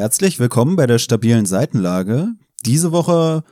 Herzlich 0.00 0.40
willkommen 0.40 0.76
bei 0.76 0.86
der 0.86 0.98
stabilen 0.98 1.44
Seitenlage. 1.44 2.28
Diese 2.64 2.90
Woche 2.90 3.44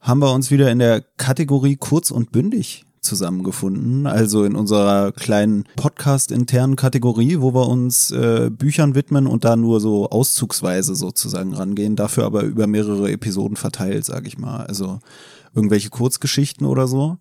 haben 0.00 0.22
wir 0.22 0.32
uns 0.32 0.50
wieder 0.50 0.70
in 0.70 0.78
der 0.78 1.02
Kategorie 1.18 1.76
kurz 1.76 2.10
und 2.10 2.32
bündig 2.32 2.86
zusammengefunden, 3.02 4.06
also 4.06 4.44
in 4.44 4.56
unserer 4.56 5.12
kleinen 5.12 5.64
Podcast-internen 5.76 6.76
Kategorie, 6.76 7.40
wo 7.40 7.52
wir 7.52 7.68
uns 7.68 8.12
äh, 8.12 8.48
Büchern 8.50 8.94
widmen 8.94 9.26
und 9.26 9.44
da 9.44 9.56
nur 9.56 9.78
so 9.78 10.08
auszugsweise 10.08 10.94
sozusagen 10.94 11.52
rangehen, 11.52 11.96
dafür 11.96 12.24
aber 12.24 12.44
über 12.44 12.66
mehrere 12.66 13.12
Episoden 13.12 13.58
verteilt, 13.58 14.06
sage 14.06 14.26
ich 14.26 14.38
mal. 14.38 14.64
Also 14.64 15.00
irgendwelche 15.54 15.90
Kurzgeschichten 15.90 16.66
oder 16.66 16.88
so. 16.88 17.18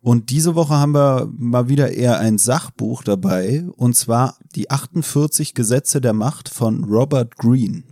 Und 0.00 0.30
diese 0.30 0.56
Woche 0.56 0.74
haben 0.74 0.92
wir 0.92 1.30
mal 1.38 1.68
wieder 1.68 1.92
eher 1.92 2.18
ein 2.18 2.38
Sachbuch 2.38 3.04
dabei, 3.04 3.64
und 3.76 3.94
zwar 3.94 4.38
die 4.56 4.72
48 4.72 5.54
Gesetze 5.54 6.00
der 6.00 6.14
Macht 6.14 6.48
von 6.48 6.82
Robert 6.82 7.36
Greene. 7.36 7.84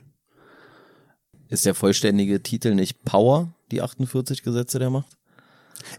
Ist 1.48 1.66
der 1.66 1.74
vollständige 1.74 2.42
Titel 2.42 2.74
nicht 2.74 3.05
Power, 3.05 3.55
die 3.70 3.82
48 3.82 4.42
Gesetze 4.42 4.78
der 4.78 4.91
Macht? 4.91 5.16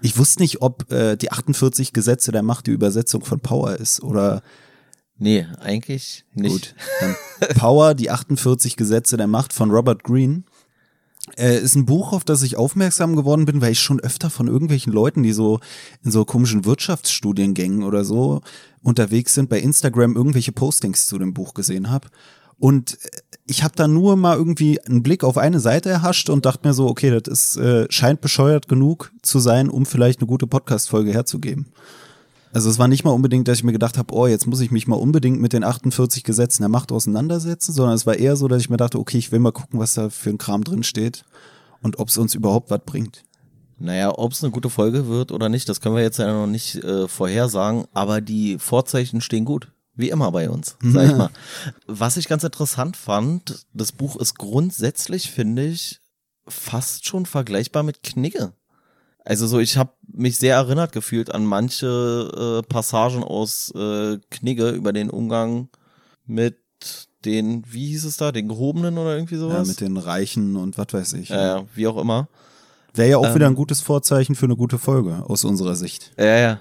Ich 0.02 0.18
wusste 0.18 0.42
nicht, 0.42 0.62
ob 0.62 0.92
äh, 0.92 1.16
die 1.16 1.32
48 1.32 1.94
Gesetze 1.94 2.32
der 2.32 2.44
Macht 2.44 2.68
die 2.68 2.72
Übersetzung 2.72 3.24
von 3.24 3.40
Power 3.40 3.76
ist 3.76 4.02
oder. 4.04 4.42
Nee, 5.18 5.48
eigentlich 5.60 6.26
nicht. 6.34 6.76
Gut. 7.00 7.56
Power, 7.56 7.96
die 7.96 8.12
48 8.12 8.76
Gesetze 8.76 9.18
der 9.18 9.28
Macht 9.28 9.54
von 9.54 9.72
Robert 9.72 10.04
Greene. 10.04 10.44
Äh, 11.36 11.60
ist 11.60 11.76
ein 11.76 11.86
Buch, 11.86 12.14
auf 12.14 12.24
das 12.24 12.42
ich 12.44 12.56
aufmerksam 12.56 13.16
geworden 13.16 13.46
bin, 13.46 13.60
weil 13.60 13.74
ich 13.74 13.80
schon 13.80 14.00
öfter 14.00 14.30
von 14.30 14.48
irgendwelchen 14.48 14.94
Leuten, 14.94 15.24
die 15.24 15.34
so 15.34 15.60
in 16.04 16.12
so 16.12 16.24
komischen 16.24 16.64
Wirtschaftsstudiengängen 16.66 17.84
oder 17.84 18.06
so 18.06 18.42
unterwegs 18.82 19.34
sind, 19.34 19.50
bei 19.50 19.60
Instagram 19.60 20.16
irgendwelche 20.16 20.54
Postings 20.54 21.08
zu 21.08 21.18
dem 21.18 21.34
Buch 21.34 21.54
gesehen 21.54 21.90
habe. 21.90 22.08
Und 22.60 22.94
äh, 23.04 23.08
ich 23.46 23.64
habe 23.64 23.76
da 23.76 23.88
nur 23.88 24.16
mal 24.16 24.36
irgendwie 24.36 24.80
einen 24.82 25.04
Blick 25.04 25.24
auf 25.24 25.38
eine 25.38 25.60
Seite 25.60 25.90
erhascht 25.90 26.30
und 26.30 26.46
dachte 26.46 26.68
mir 26.68 26.74
so, 26.74 26.88
okay, 26.88 27.18
das 27.18 27.28
ist, 27.28 27.58
äh, 27.58 27.88
scheint 27.90 28.22
bescheuert 28.22 28.68
genug 28.68 29.12
zu 29.22 29.40
sein, 29.40 29.70
um 29.70 29.86
vielleicht 29.86 30.20
eine 30.20 30.28
gute 30.28 30.48
Podcast-Folge 30.48 31.14
herzugeben. 31.14 31.68
Also 32.54 32.70
es 32.70 32.80
war 32.80 32.88
nicht 32.88 33.04
mal 33.04 33.12
unbedingt, 33.12 33.48
dass 33.48 33.60
ich 33.60 33.64
mir 33.64 33.74
gedacht 33.74 33.98
habe, 33.98 34.14
oh, 34.14 34.26
jetzt 34.26 34.48
muss 34.48 34.62
ich 34.62 34.72
mich 34.72 34.88
mal 34.88 34.96
unbedingt 34.96 35.40
mit 35.40 35.54
den 35.54 35.64
48 35.64 36.24
Gesetzen 36.24 36.64
der 36.64 36.70
Macht 36.70 36.92
auseinandersetzen, 36.92 37.74
sondern 37.74 37.96
es 37.96 38.08
war 38.08 38.16
eher 38.16 38.36
so, 38.36 38.48
dass 38.48 38.62
ich 38.62 38.70
mir 38.70 38.78
dachte, 38.78 39.00
okay, 39.00 39.18
ich 39.18 39.32
will 39.32 39.40
mal 39.40 39.52
gucken, 39.52 39.80
was 39.80 39.94
da 39.94 40.10
für 40.10 40.30
ein 40.30 40.38
Kram 40.38 40.64
drin 40.64 40.84
steht 40.84 41.24
und 41.82 42.00
ob 42.00 42.08
es 42.08 42.18
uns 42.18 42.36
überhaupt 42.36 42.72
was 42.72 42.82
bringt. 42.86 43.24
Naja, 43.80 44.12
ob 44.18 44.32
es 44.32 44.44
eine 44.44 44.52
gute 44.52 44.72
Folge 44.72 45.08
wird 45.08 45.32
oder 45.32 45.50
nicht, 45.50 45.70
das 45.70 45.82
können 45.82 45.96
wir 45.96 46.02
jetzt 46.02 46.18
ja 46.18 46.34
noch 46.34 46.48
nicht 46.48 46.84
äh, 46.84 47.08
vorhersagen, 47.08 47.86
aber 47.94 48.22
die 48.22 48.58
Vorzeichen 48.58 49.22
stehen 49.22 49.46
gut. 49.46 49.72
Wie 49.98 50.10
immer 50.10 50.32
bei 50.32 50.50
uns, 50.50 50.78
sag 50.82 51.06
ich 51.06 51.16
mal. 51.16 51.32
Was 51.88 52.18
ich 52.18 52.28
ganz 52.28 52.44
interessant 52.44 52.96
fand, 52.96 53.66
das 53.74 53.92
Buch 53.92 54.16
ist 54.16 54.38
grundsätzlich, 54.38 55.32
finde 55.32 55.66
ich, 55.66 56.00
fast 56.48 57.06
schon 57.06 57.26
vergleichbar 57.26 57.84
mit 57.84 58.04
Knigge. 58.04 58.54
Also 59.26 59.46
so, 59.46 59.60
ich 59.60 59.76
habe 59.76 59.92
mich 60.08 60.38
sehr 60.38 60.56
erinnert 60.56 60.94
gefühlt 60.94 61.36
an 61.36 61.46
manche 61.46 62.62
äh, 62.64 62.68
Passagen 62.68 63.24
aus 63.24 63.74
äh, 63.76 64.20
Knigge 64.30 64.70
über 64.70 64.94
den 64.94 65.10
Umgang 65.10 65.68
mit 66.26 66.58
den, 67.26 67.64
wie 67.68 67.88
hieß 67.88 68.06
es 68.06 68.18
da, 68.18 68.32
den 68.32 68.48
Gehobenen 68.48 68.98
oder 68.98 69.16
irgendwie 69.16 69.36
sowas? 69.36 69.68
Ja, 69.68 69.72
mit 69.72 69.82
den 69.82 69.98
Reichen 69.98 70.56
und 70.56 70.78
was 70.78 70.88
weiß 70.92 71.14
ich. 71.14 71.30
Ja, 71.30 71.58
ja 71.58 71.66
wie 71.76 71.88
auch 71.88 71.98
immer. 71.98 72.30
Wäre 72.94 73.10
ja 73.10 73.18
auch 73.18 73.26
ähm, 73.26 73.36
wieder 73.36 73.48
ein 73.48 73.56
gutes 73.56 73.82
Vorzeichen 73.82 74.36
für 74.36 74.46
eine 74.46 74.56
gute 74.56 74.78
Folge 74.78 75.24
aus 75.26 75.44
unserer 75.44 75.76
Sicht. 75.76 76.14
Ja, 76.18 76.38
ja. 76.38 76.60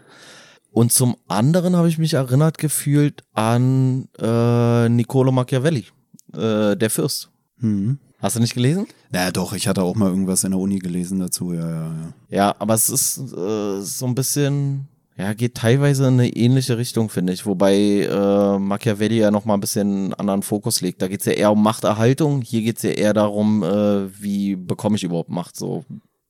Und 0.77 0.93
zum 0.93 1.17
anderen 1.27 1.75
habe 1.75 1.89
ich 1.89 1.97
mich 1.97 2.13
erinnert 2.13 2.59
gefühlt 2.59 3.25
an 3.33 4.11
äh, 4.19 4.91
Niccolo 4.91 5.33
Machiavelli, 5.33 5.87
äh, 6.35 6.77
der 6.77 6.91
Fürst. 6.91 7.31
Mhm. 7.57 7.99
Hast 8.19 8.37
du 8.37 8.41
nicht 8.41 8.53
gelesen? 8.53 8.87
Ja, 9.11 9.31
doch, 9.31 9.55
ich 9.55 9.69
hatte 9.69 9.83
auch 9.83 9.95
mal 9.95 10.11
irgendwas 10.11 10.45
in 10.45 10.51
der 10.51 10.61
Uni 10.61 10.79
gelesen 10.79 11.19
dazu, 11.19 11.55
ja, 11.55 11.67
ja, 11.67 11.87
ja. 11.87 12.13
Ja, 12.29 12.57
aber 12.59 12.75
es 12.75 12.91
ist 12.91 13.17
äh, 13.17 13.81
so 13.81 14.05
ein 14.05 14.15
bisschen, 14.15 14.87
ja, 15.17 15.33
geht 15.33 15.55
teilweise 15.55 16.09
in 16.09 16.21
eine 16.21 16.29
ähnliche 16.29 16.77
Richtung, 16.77 17.09
finde 17.09 17.33
ich. 17.33 17.47
Wobei 17.47 17.75
äh, 18.03 18.59
Machiavelli 18.59 19.17
ja 19.17 19.31
nochmal 19.31 19.57
ein 19.57 19.61
bisschen 19.61 19.89
einen 19.89 20.13
anderen 20.13 20.43
Fokus 20.43 20.83
legt. 20.83 21.01
Da 21.01 21.09
geht 21.09 21.21
es 21.21 21.27
ja 21.27 21.33
eher 21.33 21.53
um 21.53 21.63
Machterhaltung, 21.63 22.43
hier 22.43 22.61
geht 22.61 22.77
es 22.77 22.83
ja 22.83 22.91
eher 22.91 23.15
darum, 23.15 23.63
äh, 23.63 24.13
wie 24.21 24.57
bekomme 24.57 24.97
ich 24.97 25.05
überhaupt 25.05 25.31
Macht, 25.31 25.57
so 25.57 25.87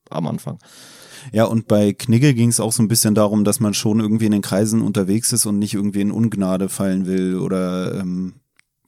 am 0.09 0.25
Anfang. 0.25 0.57
Ja, 1.31 1.45
und 1.45 1.67
bei 1.67 1.93
Knigge 1.93 2.33
ging 2.33 2.49
es 2.49 2.59
auch 2.59 2.71
so 2.71 2.83
ein 2.83 2.87
bisschen 2.87 3.15
darum, 3.15 3.43
dass 3.43 3.59
man 3.59 3.73
schon 3.73 3.99
irgendwie 3.99 4.25
in 4.25 4.31
den 4.31 4.41
Kreisen 4.41 4.81
unterwegs 4.81 5.33
ist 5.33 5.45
und 5.45 5.59
nicht 5.59 5.73
irgendwie 5.73 6.01
in 6.01 6.11
Ungnade 6.11 6.69
fallen 6.69 7.05
will 7.05 7.37
oder 7.37 7.99
ähm, 7.99 8.33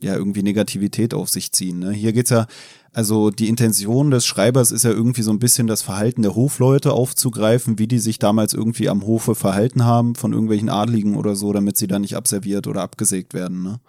ja, 0.02 0.16
irgendwie 0.16 0.44
Negativität 0.44 1.14
auf 1.14 1.30
sich 1.30 1.52
ziehen. 1.52 1.80
Ne? 1.80 1.92
Hier 1.92 2.14
geht's 2.14 2.30
ja, 2.30 2.48
also 2.94 3.30
die 3.30 3.50
Intention 3.50 4.12
des 4.12 4.26
Schreibers 4.26 4.72
ist 4.72 4.84
ja 4.84 4.92
irgendwie 4.92 5.22
so 5.22 5.32
ein 5.32 5.40
bisschen 5.40 5.68
das 5.68 5.82
Verhalten 5.82 6.22
der 6.22 6.36
Hofleute 6.36 6.94
aufzugreifen, 6.94 7.78
wie 7.78 7.88
die 7.88 8.00
sich 8.00 8.18
damals 8.18 8.54
irgendwie 8.54 8.90
am 8.90 9.06
Hofe 9.06 9.36
verhalten 9.36 9.86
haben 9.86 10.16
von 10.16 10.32
irgendwelchen 10.32 10.70
Adligen 10.70 11.16
oder 11.16 11.36
so, 11.36 11.54
damit 11.54 11.78
sie 11.78 11.88
da 11.88 12.00
nicht 12.00 12.16
abserviert 12.16 12.66
oder 12.68 12.82
abgesägt 12.82 13.34
werden. 13.34 13.62
Ne? 13.62 13.80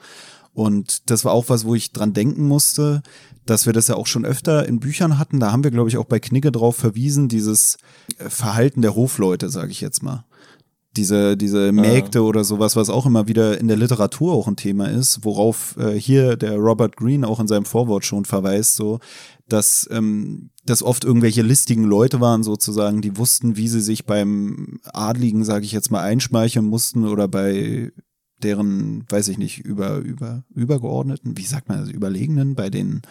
Und 0.53 1.11
das 1.11 1.25
war 1.25 1.33
auch 1.33 1.49
was, 1.49 1.65
wo 1.65 1.75
ich 1.75 1.93
dran 1.93 2.13
denken 2.13 2.47
musste, 2.47 3.03
dass 3.47 3.67
wir 3.67 3.73
das 3.73 3.89
ja 3.89 3.97
auch 3.97 4.07
schon 4.07 4.25
öfter 4.25 4.67
in 4.67 4.81
Büchern 4.81 5.19
hatten. 5.19 5.41
Da 5.41 5.53
haben 5.53 5.65
wir, 5.65 5.71
glaube 5.71 5.89
ich, 5.89 5.97
auch 5.97 6.05
bei 6.05 6.21
Knigge 6.21 6.53
drauf 6.53 6.77
verwiesen, 6.77 7.29
dieses 7.29 7.79
äh, 8.19 8.29
Verhalten 8.29 8.83
der 8.83 8.95
Hofleute, 8.95 9.49
sage 9.49 9.71
ich 9.71 9.81
jetzt 9.81 10.03
mal. 10.03 10.25
Diese, 10.97 11.37
diese 11.37 11.71
Mägde 11.71 12.19
ja. 12.19 12.25
oder 12.25 12.43
sowas, 12.43 12.75
was 12.75 12.91
auch 12.91 13.07
immer 13.07 13.29
wieder 13.29 13.61
in 13.61 13.69
der 13.69 13.77
Literatur 13.77 14.35
auch 14.35 14.49
ein 14.49 14.57
Thema 14.57 14.91
ist, 14.91 15.25
worauf 15.25 15.77
äh, 15.79 15.93
hier 15.93 16.37
der 16.37 16.57
Robert 16.57 16.97
Greene 16.97 17.29
auch 17.29 17.39
in 17.39 17.47
seinem 17.47 17.65
Vorwort 17.65 18.05
schon 18.05 18.25
verweist, 18.25 18.75
so, 18.75 18.99
dass 19.49 19.89
ähm, 19.93 20.51
das 20.67 20.83
oft 20.83 21.05
irgendwelche 21.05 21.43
listigen 21.43 21.85
Leute 21.85 22.21
waren 22.21 22.43
sozusagen, 22.43 23.03
die 23.03 23.17
wussten, 23.17 23.57
wie 23.57 23.69
sie 23.69 23.81
sich 23.81 24.05
beim 24.05 24.81
Adligen, 24.93 25.45
sage 25.45 25.65
ich 25.65 25.71
jetzt 25.71 25.93
mal, 25.93 26.03
einschmeicheln 26.03 26.67
mussten 26.67 27.07
oder 27.07 27.29
bei 27.29 27.93
deren, 28.45 29.05
weiß 29.09 29.29
ich 29.29 29.39
nicht, 29.39 29.59
über, 29.61 29.97
über, 29.99 30.43
übergeordneten, 30.55 31.37
wie 31.37 31.45
sagt 31.45 31.69
man 31.69 31.81
das, 31.81 31.91
Überlegenen, 31.91 32.55
bei 32.55 32.71
den 32.71 33.03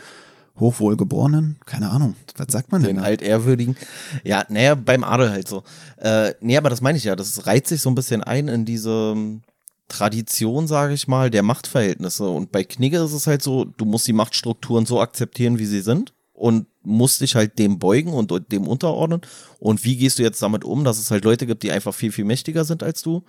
Hochwohlgeborenen? 0.59 1.57
Keine 1.66 1.90
Ahnung. 1.90 2.16
Was 2.38 2.47
sagt 2.51 2.72
man 2.72 2.84
denn? 2.84 2.97
Den 2.97 3.03
halt 3.03 3.22
ehrwürdigen. 3.22 3.75
Ja, 4.23 4.45
naja, 4.50 4.75
beim 4.75 5.03
Adel 5.03 5.29
halt 5.29 5.47
so. 5.47 5.63
Äh, 5.97 6.34
nee, 6.41 6.57
aber 6.57 6.69
das 6.69 6.81
meine 6.81 6.97
ich 6.97 7.06
ja. 7.06 7.16
Das 7.16 7.45
reiht 7.47 7.68
sich 7.68 7.81
so 7.81 7.89
ein 7.89 7.95
bisschen 7.95 8.23
ein 8.23 8.47
in 8.47 8.66
diese 8.66 9.13
ähm, 9.16 9.41
Tradition, 9.88 10.68
sage 10.68 10.94
ich 10.94 11.07
mal, 11.07 11.29
der 11.29 11.44
Machtverhältnisse. 11.44 12.28
Und 12.28 12.51
bei 12.51 12.63
Knigge 12.63 13.00
ist 13.00 13.13
es 13.13 13.28
halt 13.28 13.41
so, 13.41 13.66
du 13.66 13.85
musst 13.85 14.07
die 14.07 14.13
Machtstrukturen 14.13 14.85
so 14.85 15.01
akzeptieren, 15.01 15.59
wie 15.59 15.66
sie 15.66 15.81
sind. 15.81 16.13
Und 16.34 16.68
musst 16.84 17.19
dich 17.19 17.35
halt 17.35 17.59
dem 17.59 17.79
beugen 17.79 18.13
und 18.13 18.31
dem 18.51 18.66
unterordnen. 18.66 19.22
Und 19.59 19.84
wie 19.84 19.97
gehst 19.97 20.19
du 20.19 20.23
jetzt 20.23 20.41
damit 20.41 20.63
um, 20.63 20.85
dass 20.85 20.97
es 20.97 21.12
halt 21.12 21.25
Leute 21.25 21.45
gibt, 21.45 21.63
die 21.63 21.72
einfach 21.72 21.94
viel, 21.94 22.13
viel 22.13 22.23
mächtiger 22.23 22.63
sind 22.63 22.81
als 22.81 23.01
du? 23.01 23.23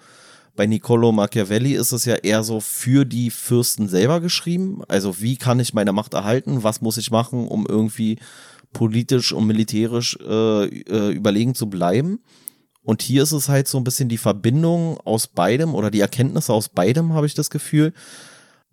Bei 0.56 0.66
Niccolo 0.66 1.12
Machiavelli 1.12 1.74
ist 1.74 1.92
es 1.92 2.04
ja 2.04 2.16
eher 2.16 2.42
so 2.42 2.60
für 2.60 3.04
die 3.04 3.30
Fürsten 3.30 3.88
selber 3.88 4.20
geschrieben. 4.20 4.82
Also 4.88 5.20
wie 5.20 5.36
kann 5.36 5.60
ich 5.60 5.74
meine 5.74 5.92
Macht 5.92 6.14
erhalten? 6.14 6.62
Was 6.62 6.80
muss 6.80 6.98
ich 6.98 7.10
machen, 7.10 7.46
um 7.46 7.66
irgendwie 7.66 8.18
politisch 8.72 9.32
und 9.32 9.46
militärisch 9.46 10.18
äh, 10.20 10.64
äh, 10.64 11.12
überlegen 11.12 11.54
zu 11.54 11.68
bleiben? 11.68 12.20
Und 12.82 13.02
hier 13.02 13.22
ist 13.22 13.32
es 13.32 13.48
halt 13.48 13.68
so 13.68 13.78
ein 13.78 13.84
bisschen 13.84 14.08
die 14.08 14.18
Verbindung 14.18 14.98
aus 15.00 15.26
beidem 15.26 15.74
oder 15.74 15.90
die 15.90 16.00
Erkenntnisse 16.00 16.52
aus 16.52 16.68
beidem, 16.68 17.12
habe 17.12 17.26
ich 17.26 17.34
das 17.34 17.50
Gefühl, 17.50 17.92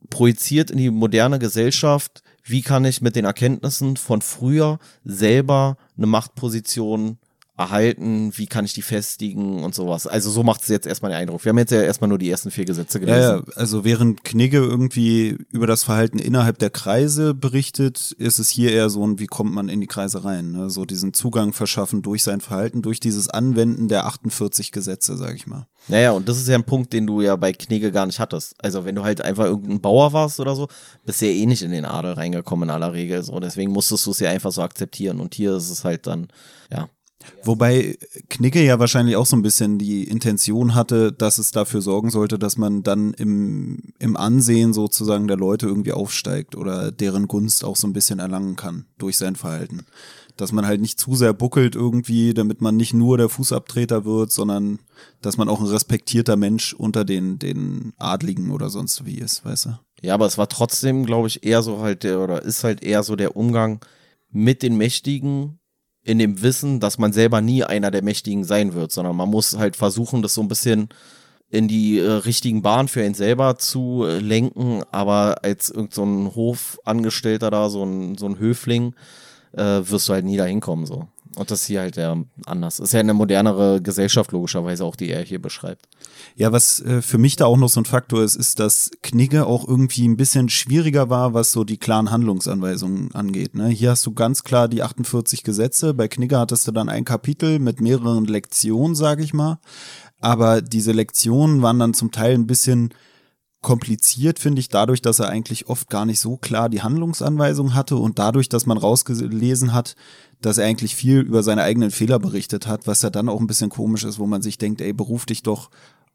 projiziert 0.09 0.71
in 0.71 0.77
die 0.77 0.89
moderne 0.89 1.39
Gesellschaft. 1.39 2.23
Wie 2.43 2.61
kann 2.61 2.85
ich 2.85 3.01
mit 3.01 3.15
den 3.15 3.25
Erkenntnissen 3.25 3.97
von 3.97 4.21
früher 4.21 4.79
selber 5.03 5.77
eine 5.97 6.07
Machtposition 6.07 7.17
erhalten, 7.57 8.31
wie 8.35 8.45
kann 8.45 8.65
ich 8.65 8.73
die 8.73 8.83
festigen 8.83 9.63
und 9.63 9.73
sowas. 9.73 10.05
Also 10.05 10.29
so 10.29 10.43
macht 10.43 10.61
es 10.61 10.67
jetzt 10.67 10.85
erstmal 10.85 11.11
den 11.11 11.17
Eindruck. 11.17 11.43
Wir 11.43 11.49
haben 11.49 11.57
jetzt 11.57 11.71
ja 11.71 11.81
erstmal 11.81 12.07
nur 12.07 12.19
die 12.19 12.29
ersten 12.29 12.51
vier 12.51 12.65
Gesetze 12.65 12.99
gelesen. 12.99 13.19
Ja, 13.19 13.35
ja, 13.37 13.43
also 13.55 13.83
während 13.83 14.23
Knigge 14.23 14.59
irgendwie 14.59 15.37
über 15.49 15.65
das 15.65 15.83
Verhalten 15.83 16.19
innerhalb 16.19 16.59
der 16.59 16.69
Kreise 16.69 17.33
berichtet, 17.33 18.11
ist 18.19 18.37
es 18.37 18.49
hier 18.49 18.71
eher 18.71 18.91
so 18.91 19.05
ein, 19.05 19.17
wie 19.17 19.25
kommt 19.25 19.53
man 19.53 19.69
in 19.69 19.81
die 19.81 19.87
Kreise 19.87 20.23
rein? 20.23 20.51
Ne? 20.51 20.69
So 20.69 20.85
diesen 20.85 21.13
Zugang 21.13 21.51
verschaffen 21.51 22.03
durch 22.03 22.21
sein 22.21 22.41
Verhalten, 22.41 22.83
durch 22.83 22.99
dieses 22.99 23.27
Anwenden 23.27 23.87
der 23.87 24.05
48 24.05 24.71
Gesetze, 24.71 25.17
sag 25.17 25.35
ich 25.35 25.47
mal. 25.47 25.67
Naja, 25.87 26.11
und 26.11 26.29
das 26.29 26.37
ist 26.37 26.47
ja 26.47 26.55
ein 26.55 26.63
Punkt, 26.63 26.93
den 26.93 27.07
du 27.07 27.21
ja 27.21 27.35
bei 27.37 27.53
Knigge 27.53 27.91
gar 27.91 28.05
nicht 28.05 28.19
hattest. 28.19 28.53
Also 28.63 28.85
wenn 28.85 28.93
du 28.93 29.03
halt 29.03 29.21
einfach 29.21 29.45
irgendein 29.45 29.81
Bauer 29.81 30.13
warst 30.13 30.39
oder 30.39 30.55
so, 30.55 30.67
bist 31.05 31.21
du 31.21 31.25
ja 31.25 31.31
eh 31.31 31.45
nicht 31.47 31.63
in 31.63 31.71
den 31.71 31.85
Adel 31.85 32.13
reingekommen 32.13 32.69
in 32.69 32.75
aller 32.75 32.93
Regel. 32.93 33.23
So, 33.23 33.39
deswegen 33.39 33.71
musstest 33.71 34.05
du 34.05 34.11
es 34.11 34.19
ja 34.19 34.29
einfach 34.29 34.51
so 34.51 34.61
akzeptieren. 34.61 35.19
Und 35.19 35.33
hier 35.33 35.55
ist 35.55 35.71
es 35.71 35.83
halt 35.83 36.05
dann, 36.05 36.27
ja, 36.69 36.89
Wobei 37.43 37.97
Knicke 38.29 38.63
ja 38.63 38.79
wahrscheinlich 38.79 39.15
auch 39.15 39.25
so 39.25 39.35
ein 39.35 39.41
bisschen 39.41 39.77
die 39.77 40.03
Intention 40.03 40.75
hatte, 40.75 41.11
dass 41.11 41.37
es 41.37 41.51
dafür 41.51 41.81
sorgen 41.81 42.09
sollte, 42.09 42.37
dass 42.37 42.57
man 42.57 42.83
dann 42.83 43.13
im, 43.13 43.93
im 43.99 44.17
Ansehen 44.17 44.73
sozusagen 44.73 45.27
der 45.27 45.37
Leute 45.37 45.67
irgendwie 45.67 45.93
aufsteigt 45.93 46.55
oder 46.55 46.91
deren 46.91 47.27
Gunst 47.27 47.63
auch 47.63 47.75
so 47.75 47.87
ein 47.87 47.93
bisschen 47.93 48.19
erlangen 48.19 48.55
kann 48.55 48.85
durch 48.97 49.17
sein 49.17 49.35
Verhalten. 49.35 49.85
Dass 50.35 50.51
man 50.51 50.67
halt 50.67 50.81
nicht 50.81 50.99
zu 50.99 51.15
sehr 51.15 51.33
buckelt 51.33 51.75
irgendwie, 51.75 52.33
damit 52.33 52.61
man 52.61 52.75
nicht 52.75 52.93
nur 52.93 53.17
der 53.17 53.29
Fußabtreter 53.29 54.05
wird, 54.05 54.31
sondern 54.31 54.79
dass 55.21 55.37
man 55.37 55.49
auch 55.49 55.59
ein 55.59 55.67
respektierter 55.67 56.35
Mensch 56.35 56.73
unter 56.73 57.05
den, 57.05 57.39
den 57.39 57.93
Adligen 57.97 58.51
oder 58.51 58.69
sonst 58.69 59.05
wie 59.05 59.17
ist, 59.17 59.45
weißt 59.45 59.65
du? 59.65 59.79
Ja, 60.01 60.13
aber 60.13 60.27
es 60.27 60.37
war 60.37 60.47
trotzdem, 60.47 61.05
glaube 61.05 61.27
ich, 61.27 61.43
eher 61.43 61.63
so 61.63 61.79
halt 61.79 62.03
der, 62.03 62.19
oder 62.19 62.43
ist 62.43 62.63
halt 62.63 62.83
eher 62.83 63.01
so 63.03 63.15
der 63.15 63.35
Umgang 63.35 63.79
mit 64.29 64.61
den 64.61 64.77
Mächtigen 64.77 65.56
in 66.07 66.19
dem 66.19 66.41
Wissen, 66.41 66.79
dass 66.79 66.97
man 66.97 67.11
selber 67.11 67.41
nie 67.41 67.65
einer 67.65 67.91
der 67.91 68.01
Mächtigen 68.01 68.45
sein 68.45 68.73
wird, 68.73 68.93
sondern 68.93 69.17
man 69.17 69.29
muss 69.29 69.57
halt 69.57 69.75
versuchen, 69.75 70.21
das 70.21 70.33
so 70.33 70.41
ein 70.41 70.47
bisschen 70.47 70.87
in 71.49 71.67
die 71.67 71.99
äh, 71.99 72.09
richtigen 72.09 72.61
Bahnen 72.61 72.87
für 72.87 73.03
ihn 73.03 73.13
selber 73.13 73.57
zu 73.57 74.05
äh, 74.05 74.19
lenken, 74.19 74.83
aber 74.91 75.43
als 75.43 75.69
irgend 75.69 75.93
so 75.93 76.05
Hofangestellter 76.33 77.51
da, 77.51 77.69
so 77.69 77.83
ein, 77.83 78.17
so 78.17 78.25
ein 78.25 78.39
Höfling, 78.39 78.95
äh, 79.51 79.81
wirst 79.83 80.07
du 80.07 80.13
halt 80.13 80.23
nie 80.23 80.37
dahin 80.37 80.61
kommen, 80.61 80.85
so. 80.85 81.09
Und 81.35 81.51
das 81.51 81.65
hier 81.65 81.81
halt 81.81 81.97
ja 81.97 82.15
anders. 82.45 82.79
Ist 82.79 82.93
ja 82.93 83.01
eine 83.01 83.13
modernere 83.13 83.81
Gesellschaft, 83.81 84.31
logischerweise 84.31 84.85
auch, 84.85 84.95
die 84.95 85.09
er 85.09 85.23
hier 85.23 85.41
beschreibt. 85.41 85.87
Ja, 86.35 86.51
was 86.51 86.79
äh, 86.81 87.01
für 87.01 87.17
mich 87.17 87.35
da 87.35 87.45
auch 87.45 87.57
noch 87.57 87.69
so 87.69 87.81
ein 87.81 87.85
Faktor 87.85 88.23
ist, 88.23 88.35
ist, 88.35 88.59
dass 88.59 88.91
Knigge 89.01 89.45
auch 89.45 89.67
irgendwie 89.67 90.07
ein 90.07 90.17
bisschen 90.17 90.49
schwieriger 90.49 91.09
war, 91.09 91.33
was 91.33 91.51
so 91.51 91.63
die 91.63 91.77
klaren 91.77 92.11
Handlungsanweisungen 92.11 93.13
angeht. 93.15 93.55
Ne? 93.55 93.69
Hier 93.69 93.91
hast 93.91 94.05
du 94.05 94.13
ganz 94.13 94.43
klar 94.43 94.67
die 94.67 94.83
48 94.83 95.43
Gesetze. 95.43 95.93
Bei 95.93 96.07
Knigge 96.07 96.39
hattest 96.39 96.67
du 96.67 96.71
dann 96.71 96.89
ein 96.89 97.05
Kapitel 97.05 97.59
mit 97.59 97.81
mehreren 97.81 98.25
Lektionen, 98.25 98.95
sage 98.95 99.23
ich 99.23 99.33
mal. 99.33 99.59
Aber 100.19 100.61
diese 100.61 100.91
Lektionen 100.91 101.61
waren 101.61 101.79
dann 101.79 101.93
zum 101.93 102.11
Teil 102.11 102.33
ein 102.33 102.47
bisschen 102.47 102.93
kompliziert, 103.61 104.39
finde 104.39 104.59
ich, 104.59 104.69
dadurch, 104.69 105.01
dass 105.01 105.19
er 105.19 105.29
eigentlich 105.29 105.67
oft 105.67 105.89
gar 105.89 106.05
nicht 106.05 106.19
so 106.19 106.37
klar 106.37 106.69
die 106.69 106.83
Handlungsanweisung 106.83 107.73
hatte 107.73 107.97
und 107.97 108.19
dadurch, 108.19 108.49
dass 108.49 108.65
man 108.65 108.77
rausgelesen 108.77 109.73
hat, 109.73 109.95
dass 110.41 110.57
er 110.57 110.67
eigentlich 110.67 110.95
viel 110.95 111.19
über 111.19 111.43
seine 111.43 111.63
eigenen 111.63 111.91
Fehler 111.91 112.19
berichtet 112.19 112.67
hat, 112.67 112.85
was 112.85 113.01
ja 113.01 113.09
dann 113.09 113.29
auch 113.29 113.39
ein 113.39 113.47
bisschen 113.47 113.69
komisch 113.69 114.03
ist, 114.03 114.19
wo 114.19 114.27
man 114.27 114.41
sich 114.41 114.57
denkt, 114.57 114.81
ey, 114.81 114.93
beruf 114.93 115.25
dich 115.25 115.41
doch 115.41 115.69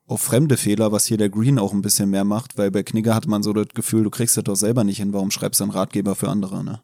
auf 0.07 0.21
fremde 0.21 0.57
Fehler, 0.57 0.93
was 0.93 1.07
hier 1.07 1.17
der 1.17 1.31
Green 1.31 1.59
auch 1.59 1.73
ein 1.73 1.83
bisschen 1.83 2.11
mehr 2.11 2.25
macht, 2.25 2.59
weil 2.59 2.71
bei 2.71 2.83
Knigge 2.83 3.15
hat 3.15 3.27
man 3.27 3.43
so 3.43 3.53
das 3.53 3.69
Gefühl, 3.75 4.05
du 4.05 4.11
kriegst 4.11 4.37
das 4.37 4.45
doch 4.45 4.57
selber 4.57 4.85
nicht 4.85 4.99
hin, 4.99 5.13
warum 5.13 5.31
schreibst 5.31 5.61
du 5.61 5.65
einen 5.65 5.73
Ratgeber 5.73 6.15
für 6.15 6.29
andere, 6.29 6.65
ne? 6.65 6.81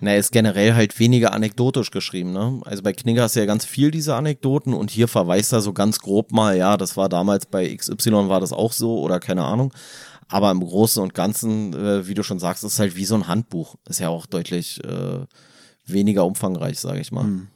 Na, 0.00 0.16
ist 0.16 0.32
generell 0.32 0.74
halt 0.74 0.98
weniger 0.98 1.32
anekdotisch 1.32 1.90
geschrieben, 1.90 2.32
ne? 2.32 2.60
Also 2.64 2.82
bei 2.82 2.92
Knigge 2.92 3.22
hast 3.22 3.36
du 3.36 3.40
ja 3.40 3.46
ganz 3.46 3.64
viel 3.64 3.90
diese 3.90 4.14
Anekdoten 4.14 4.74
und 4.74 4.90
hier 4.90 5.08
verweist 5.08 5.52
er 5.52 5.62
so 5.62 5.72
ganz 5.72 6.00
grob 6.00 6.32
mal, 6.32 6.56
ja, 6.56 6.76
das 6.76 6.96
war 6.96 7.08
damals 7.08 7.46
bei 7.46 7.74
XY 7.74 8.28
war 8.28 8.40
das 8.40 8.52
auch 8.52 8.72
so 8.72 8.98
oder 9.00 9.20
keine 9.20 9.44
Ahnung. 9.44 9.72
Aber 10.28 10.50
im 10.50 10.60
Großen 10.60 11.02
und 11.02 11.14
Ganzen, 11.14 11.74
äh, 11.74 12.06
wie 12.06 12.14
du 12.14 12.22
schon 12.22 12.38
sagst, 12.38 12.64
ist 12.64 12.78
halt 12.78 12.96
wie 12.96 13.04
so 13.04 13.14
ein 13.14 13.28
Handbuch. 13.28 13.76
Ist 13.88 14.00
ja 14.00 14.08
auch 14.08 14.26
deutlich 14.26 14.82
äh, 14.82 15.26
weniger 15.86 16.24
umfangreich, 16.24 16.80
sage 16.80 17.00
ich 17.00 17.12
mal. 17.12 17.24
Hm. 17.24 17.48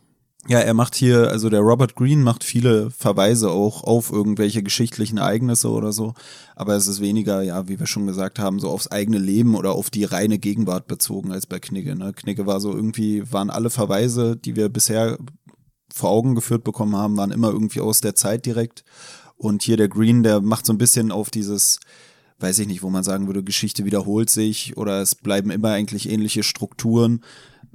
Ja, 0.47 0.61
er 0.61 0.73
macht 0.73 0.95
hier, 0.95 1.31
also 1.31 1.51
der 1.51 1.61
Robert 1.61 1.97
Greene 1.97 2.23
macht 2.23 2.45
viele 2.45 2.91
Verweise 2.91 3.51
auch 3.51 3.83
auf 3.83 4.13
irgendwelche 4.13 4.63
geschichtlichen 4.63 5.19
Ereignisse 5.19 5.69
oder 5.69 5.93
so. 5.93 6.15
Aber 6.55 6.75
es 6.75 6.87
ist 6.87 7.01
weniger, 7.01 7.43
ja, 7.43 7.69
wie 7.69 7.79
wir 7.79 7.87
schon 7.87 8.07
gesagt 8.07 8.39
haben, 8.39 8.61
so 8.61 8.69
aufs 8.71 8.87
eigene 8.87 9.19
Leben 9.19 9.57
oder 9.57 9.73
auf 9.73 9.91
die 9.91 10.05
reine 10.05 10.39
Gegenwart 10.39 10.87
bezogen 10.87 11.33
als 11.33 11.47
bei 11.47 11.59
Knigge. 11.59 11.97
Ne? 11.97 12.13
Knigge 12.15 12.47
war 12.47 12.61
so 12.61 12.73
irgendwie, 12.73 13.31
waren 13.33 13.51
alle 13.51 13.69
Verweise, 13.69 14.37
die 14.37 14.55
wir 14.55 14.69
bisher 14.69 15.19
vor 15.93 16.11
Augen 16.11 16.35
geführt 16.35 16.65
bekommen 16.65 16.97
haben, 16.97 17.17
waren 17.17 17.33
immer 17.33 17.51
irgendwie 17.51 17.81
aus 17.81 18.01
der 18.01 18.15
Zeit 18.15 18.47
direkt. 18.47 18.85
Und 19.37 19.63
hier 19.63 19.77
der 19.77 19.89
Green, 19.89 20.23
der 20.23 20.41
macht 20.41 20.67
so 20.67 20.73
ein 20.73 20.79
bisschen 20.79 21.11
auf 21.11 21.31
dieses, 21.31 21.81
weiß 22.39 22.61
ich 22.61 22.69
nicht, 22.69 22.83
wo 22.83 22.91
man 22.91 23.05
sagen 23.05 23.27
würde, 23.27 23.43
Geschichte 23.43 23.85
wiederholt 23.85 24.31
sich 24.31 24.77
oder 24.77 25.03
es 25.03 25.15
bleiben 25.15 25.51
immer 25.51 25.71
eigentlich 25.73 26.09
ähnliche 26.09 26.43
Strukturen 26.43 27.23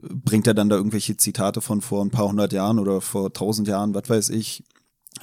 bringt 0.10 0.48
er 0.48 0.54
dann 0.54 0.70
da 0.70 0.76
irgendwelche 0.76 1.18
Zitate 1.18 1.62
von 1.62 1.82
vor 1.82 2.04
ein 2.04 2.12
paar 2.12 2.28
hundert 2.28 2.54
Jahren 2.54 2.80
oder 2.80 3.02
vor 3.02 3.34
tausend 3.34 3.68
Jahren, 3.68 3.94
was 3.94 4.10
weiß 4.10 4.30
ich, 4.30 4.64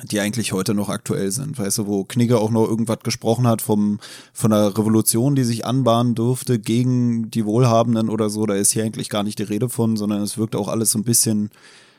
die 0.04 0.20
eigentlich 0.20 0.52
heute 0.52 0.74
noch 0.74 0.88
aktuell 0.88 1.30
sind. 1.30 1.58
Weißt 1.58 1.78
du, 1.78 1.86
wo 1.86 2.04
Knigge 2.04 2.38
auch 2.38 2.50
noch 2.50 2.66
irgendwas 2.66 3.00
gesprochen 3.00 3.46
hat 3.46 3.60
vom, 3.60 3.98
von 4.32 4.52
einer 4.52 4.76
Revolution, 4.76 5.34
die 5.34 5.44
sich 5.44 5.66
anbahnen 5.66 6.14
dürfte 6.14 6.58
gegen 6.58 7.30
die 7.30 7.44
Wohlhabenden 7.44 8.08
oder 8.08 8.30
so, 8.30 8.46
da 8.46 8.54
ist 8.54 8.72
hier 8.72 8.84
eigentlich 8.84 9.10
gar 9.10 9.22
nicht 9.22 9.38
die 9.38 9.44
Rede 9.44 9.68
von, 9.68 9.96
sondern 9.96 10.22
es 10.22 10.38
wirkt 10.38 10.56
auch 10.56 10.68
alles 10.68 10.92
so 10.92 10.98
ein 10.98 11.04
bisschen 11.04 11.50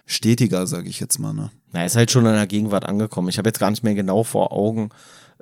stetiger, 0.05 0.65
sage 0.67 0.89
ich 0.89 0.99
jetzt 0.99 1.19
mal. 1.19 1.33
Ne? 1.33 1.51
Na, 1.73 1.85
ist 1.85 1.95
halt 1.95 2.11
schon 2.11 2.25
in 2.25 2.33
der 2.33 2.47
Gegenwart 2.47 2.85
angekommen. 2.85 3.29
Ich 3.29 3.37
habe 3.37 3.49
jetzt 3.49 3.59
gar 3.59 3.69
nicht 3.69 3.83
mehr 3.83 3.95
genau 3.95 4.23
vor 4.23 4.51
Augen, 4.51 4.89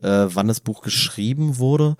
äh, 0.01 0.27
wann 0.27 0.47
das 0.47 0.59
Buch 0.59 0.81
geschrieben 0.81 1.59
wurde, 1.59 1.95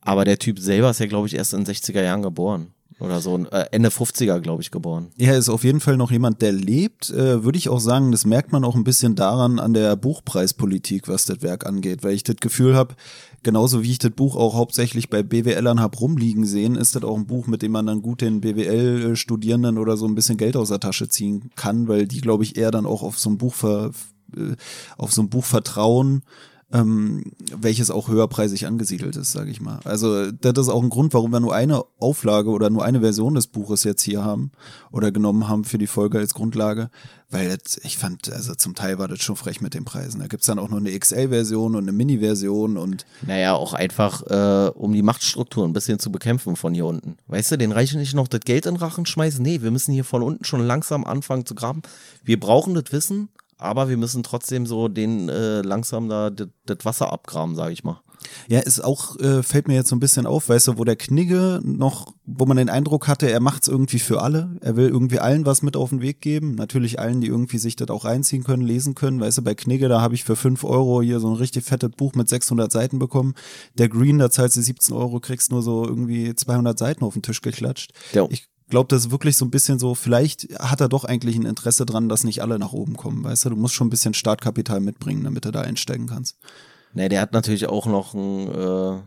aber 0.00 0.24
der 0.24 0.38
Typ 0.38 0.58
selber 0.58 0.90
ist 0.90 1.00
ja, 1.00 1.06
glaube 1.06 1.26
ich, 1.26 1.34
erst 1.34 1.52
in 1.52 1.64
den 1.64 1.74
60er 1.74 2.02
Jahren 2.02 2.22
geboren 2.22 2.72
oder 3.00 3.20
so, 3.20 3.38
äh, 3.46 3.66
Ende 3.70 3.90
50er, 3.90 4.40
glaube 4.40 4.62
ich, 4.62 4.70
geboren. 4.70 5.08
Er 5.18 5.38
ist 5.38 5.48
auf 5.48 5.62
jeden 5.62 5.78
Fall 5.78 5.96
noch 5.96 6.10
jemand, 6.10 6.42
der 6.42 6.52
lebt, 6.52 7.10
äh, 7.10 7.44
würde 7.44 7.56
ich 7.56 7.68
auch 7.68 7.78
sagen, 7.78 8.10
das 8.10 8.24
merkt 8.24 8.50
man 8.50 8.64
auch 8.64 8.74
ein 8.74 8.82
bisschen 8.82 9.14
daran 9.14 9.60
an 9.60 9.72
der 9.72 9.94
Buchpreispolitik, 9.94 11.06
was 11.06 11.24
das 11.24 11.42
Werk 11.42 11.64
angeht, 11.64 12.02
weil 12.02 12.14
ich 12.14 12.24
das 12.24 12.36
Gefühl 12.36 12.74
habe, 12.74 12.96
genauso 13.44 13.84
wie 13.84 13.92
ich 13.92 13.98
das 13.98 14.10
Buch 14.10 14.34
auch 14.34 14.54
hauptsächlich 14.54 15.10
bei 15.10 15.22
BWLern 15.22 15.80
hab 15.80 16.00
rumliegen 16.00 16.44
sehen, 16.44 16.74
ist 16.74 16.96
das 16.96 17.04
auch 17.04 17.16
ein 17.16 17.26
Buch, 17.26 17.46
mit 17.46 17.62
dem 17.62 17.72
man 17.72 17.86
dann 17.86 18.02
gut 18.02 18.20
den 18.20 18.40
BWL-Studierenden 18.40 19.78
oder 19.78 19.96
so 19.96 20.06
ein 20.06 20.16
bisschen 20.16 20.36
Geld 20.36 20.56
aus 20.56 20.70
der 20.70 20.80
Tasche 20.80 21.08
ziehen 21.08 21.50
kann, 21.54 21.86
weil 21.86 22.08
die, 22.08 22.20
glaube 22.20 22.42
ich, 22.42 22.56
eher 22.56 22.72
dann 22.72 22.86
auch 22.86 23.04
auf 23.04 23.18
so 23.18 23.30
ein 23.30 23.38
Buch 23.38 23.54
ver, 23.54 23.92
äh, 24.36 24.56
auf 24.96 25.12
so 25.12 25.22
ein 25.22 25.28
Buch 25.28 25.44
vertrauen, 25.44 26.22
ähm, 26.70 27.24
welches 27.56 27.90
auch 27.90 28.08
höherpreisig 28.08 28.66
angesiedelt 28.66 29.16
ist, 29.16 29.32
sage 29.32 29.50
ich 29.50 29.60
mal. 29.60 29.80
Also 29.84 30.30
das 30.30 30.58
ist 30.58 30.68
auch 30.68 30.82
ein 30.82 30.90
Grund, 30.90 31.14
warum 31.14 31.30
wir 31.30 31.40
nur 31.40 31.54
eine 31.54 31.82
Auflage 31.98 32.50
oder 32.50 32.68
nur 32.68 32.84
eine 32.84 33.00
Version 33.00 33.34
des 33.34 33.46
Buches 33.46 33.84
jetzt 33.84 34.02
hier 34.02 34.22
haben 34.22 34.52
oder 34.92 35.10
genommen 35.10 35.48
haben 35.48 35.64
für 35.64 35.78
die 35.78 35.86
Folge 35.86 36.18
als 36.18 36.34
Grundlage, 36.34 36.90
weil 37.30 37.56
das, 37.56 37.78
ich 37.82 37.96
fand, 37.96 38.30
also 38.30 38.54
zum 38.54 38.74
Teil 38.74 38.98
war 38.98 39.08
das 39.08 39.22
schon 39.22 39.36
frech 39.36 39.62
mit 39.62 39.72
den 39.72 39.86
Preisen. 39.86 40.20
Da 40.20 40.26
gibt's 40.26 40.46
dann 40.46 40.58
auch 40.58 40.68
noch 40.68 40.76
eine 40.76 40.98
XL-Version 40.98 41.74
und 41.74 41.84
eine 41.84 41.92
Mini-Version 41.92 42.76
und 42.76 43.06
Naja, 43.26 43.54
auch 43.54 43.72
einfach, 43.72 44.22
äh, 44.26 44.70
um 44.74 44.92
die 44.92 45.02
Machtstruktur 45.02 45.64
ein 45.64 45.72
bisschen 45.72 45.98
zu 45.98 46.12
bekämpfen 46.12 46.56
von 46.56 46.74
hier 46.74 46.84
unten. 46.84 47.16
Weißt 47.28 47.50
du, 47.50 47.56
den 47.56 47.72
reichen 47.72 47.98
nicht 47.98 48.14
noch 48.14 48.28
das 48.28 48.40
Geld 48.40 48.66
in 48.66 48.76
Rachen 48.76 49.06
schmeißen? 49.06 49.42
Nee, 49.42 49.62
wir 49.62 49.70
müssen 49.70 49.92
hier 49.92 50.04
von 50.04 50.22
unten 50.22 50.44
schon 50.44 50.66
langsam 50.66 51.04
anfangen 51.04 51.46
zu 51.46 51.54
graben. 51.54 51.80
Wir 52.24 52.38
brauchen 52.38 52.74
das 52.74 52.92
Wissen 52.92 53.30
aber 53.58 53.88
wir 53.88 53.96
müssen 53.96 54.22
trotzdem 54.22 54.66
so 54.66 54.88
den 54.88 55.28
äh, 55.28 55.60
langsam 55.62 56.08
da 56.08 56.30
das 56.30 56.84
Wasser 56.84 57.12
abgraben, 57.12 57.54
sage 57.54 57.72
ich 57.72 57.84
mal. 57.84 58.00
Ja, 58.48 58.60
ist 58.60 58.82
auch, 58.82 59.18
äh, 59.20 59.42
fällt 59.42 59.68
mir 59.68 59.74
jetzt 59.74 59.88
so 59.88 59.96
ein 59.96 60.00
bisschen 60.00 60.26
auf, 60.26 60.48
weißt 60.48 60.68
du, 60.68 60.78
wo 60.78 60.84
der 60.84 60.96
Knigge 60.96 61.60
noch, 61.62 62.14
wo 62.24 62.46
man 62.46 62.56
den 62.56 62.68
Eindruck 62.68 63.08
hatte, 63.08 63.30
er 63.30 63.40
macht's 63.40 63.68
irgendwie 63.68 63.98
für 63.98 64.22
alle. 64.22 64.56
Er 64.60 64.76
will 64.76 64.88
irgendwie 64.88 65.20
allen 65.20 65.46
was 65.46 65.62
mit 65.62 65.76
auf 65.76 65.90
den 65.90 66.02
Weg 66.02 66.20
geben. 66.20 66.54
Natürlich 66.54 66.98
allen, 66.98 67.20
die 67.20 67.28
irgendwie 67.28 67.58
sich 67.58 67.76
das 67.76 67.88
auch 67.90 68.04
reinziehen 68.04 68.44
können, 68.44 68.62
lesen 68.62 68.94
können. 68.94 69.20
Weißt 69.20 69.38
du, 69.38 69.42
bei 69.42 69.54
Knigge, 69.54 69.88
da 69.88 70.00
habe 70.00 70.14
ich 70.14 70.24
für 70.24 70.36
fünf 70.36 70.64
Euro 70.64 71.02
hier 71.02 71.20
so 71.20 71.28
ein 71.28 71.36
richtig 71.36 71.64
fettes 71.64 71.90
Buch 71.96 72.14
mit 72.14 72.28
600 72.28 72.70
Seiten 72.70 72.98
bekommen. 72.98 73.34
Der 73.74 73.88
Green, 73.88 74.18
da 74.18 74.30
zahlst 74.30 74.56
du 74.56 74.62
17 74.62 74.94
Euro, 74.94 75.20
kriegst 75.20 75.50
nur 75.50 75.62
so 75.62 75.86
irgendwie 75.86 76.34
200 76.34 76.78
Seiten 76.78 77.04
auf 77.04 77.14
den 77.14 77.22
Tisch 77.22 77.40
geklatscht. 77.40 77.92
Ja. 78.12 78.26
Ich 78.30 78.48
glaube, 78.68 78.88
das 78.88 79.06
ist 79.06 79.10
wirklich 79.10 79.36
so 79.36 79.44
ein 79.44 79.50
bisschen 79.50 79.78
so, 79.78 79.94
vielleicht 79.94 80.48
hat 80.58 80.80
er 80.80 80.88
doch 80.88 81.04
eigentlich 81.04 81.36
ein 81.36 81.46
Interesse 81.46 81.86
dran, 81.86 82.08
dass 82.08 82.24
nicht 82.24 82.42
alle 82.42 82.58
nach 82.58 82.72
oben 82.72 82.96
kommen, 82.96 83.24
weißt 83.24 83.46
du? 83.46 83.50
Du 83.50 83.56
musst 83.56 83.74
schon 83.74 83.86
ein 83.86 83.90
bisschen 83.90 84.14
Startkapital 84.14 84.80
mitbringen, 84.80 85.24
damit 85.24 85.44
du 85.44 85.50
da 85.50 85.62
einsteigen 85.62 86.06
kannst. 86.06 86.38
Nee, 86.92 87.08
der 87.08 87.20
hat 87.20 87.32
natürlich 87.32 87.66
auch 87.66 87.86
noch 87.86 88.14
ein 88.14 88.48
äh, 88.48 89.00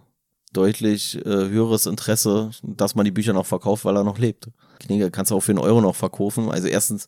deutlich 0.53 1.17
äh, 1.25 1.29
höheres 1.29 1.85
Interesse, 1.85 2.51
dass 2.63 2.95
man 2.95 3.05
die 3.05 3.11
Bücher 3.11 3.33
noch 3.33 3.45
verkauft, 3.45 3.85
weil 3.85 3.95
er 3.95 4.03
noch 4.03 4.19
lebt. 4.19 4.49
Knigge 4.79 5.11
kannst 5.11 5.31
du 5.31 5.35
auch 5.35 5.41
für 5.41 5.51
einen 5.51 5.59
Euro 5.59 5.81
noch 5.81 5.95
verkaufen. 5.95 6.51
Also 6.51 6.67
erstens, 6.67 7.07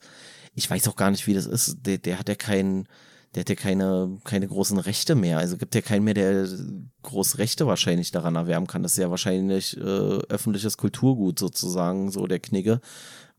ich 0.55 0.69
weiß 0.69 0.87
auch 0.87 0.95
gar 0.95 1.11
nicht, 1.11 1.27
wie 1.27 1.33
das 1.33 1.45
ist. 1.45 1.77
Der, 1.85 1.97
der 1.97 2.19
hat 2.19 2.29
ja 2.29 2.35
keinen 2.35 2.87
der 3.35 3.41
hat 3.41 3.49
ja 3.49 3.55
keine, 3.55 4.19
keine 4.23 4.47
großen 4.47 4.77
Rechte 4.77 5.15
mehr. 5.15 5.39
Also 5.39 5.57
gibt 5.57 5.73
ja 5.75 5.81
keinen 5.81 6.03
mehr, 6.03 6.13
der 6.13 6.47
groß 7.01 7.39
Rechte 7.39 7.65
wahrscheinlich 7.65 8.11
daran 8.11 8.35
erwerben 8.35 8.67
kann. 8.67 8.83
Das 8.83 8.93
ist 8.93 8.99
ja 8.99 9.09
wahrscheinlich 9.09 9.75
äh, 9.77 9.81
öffentliches 9.81 10.77
Kulturgut 10.77 11.39
sozusagen, 11.39 12.11
so 12.11 12.27
der 12.27 12.39
Knigge. 12.39 12.79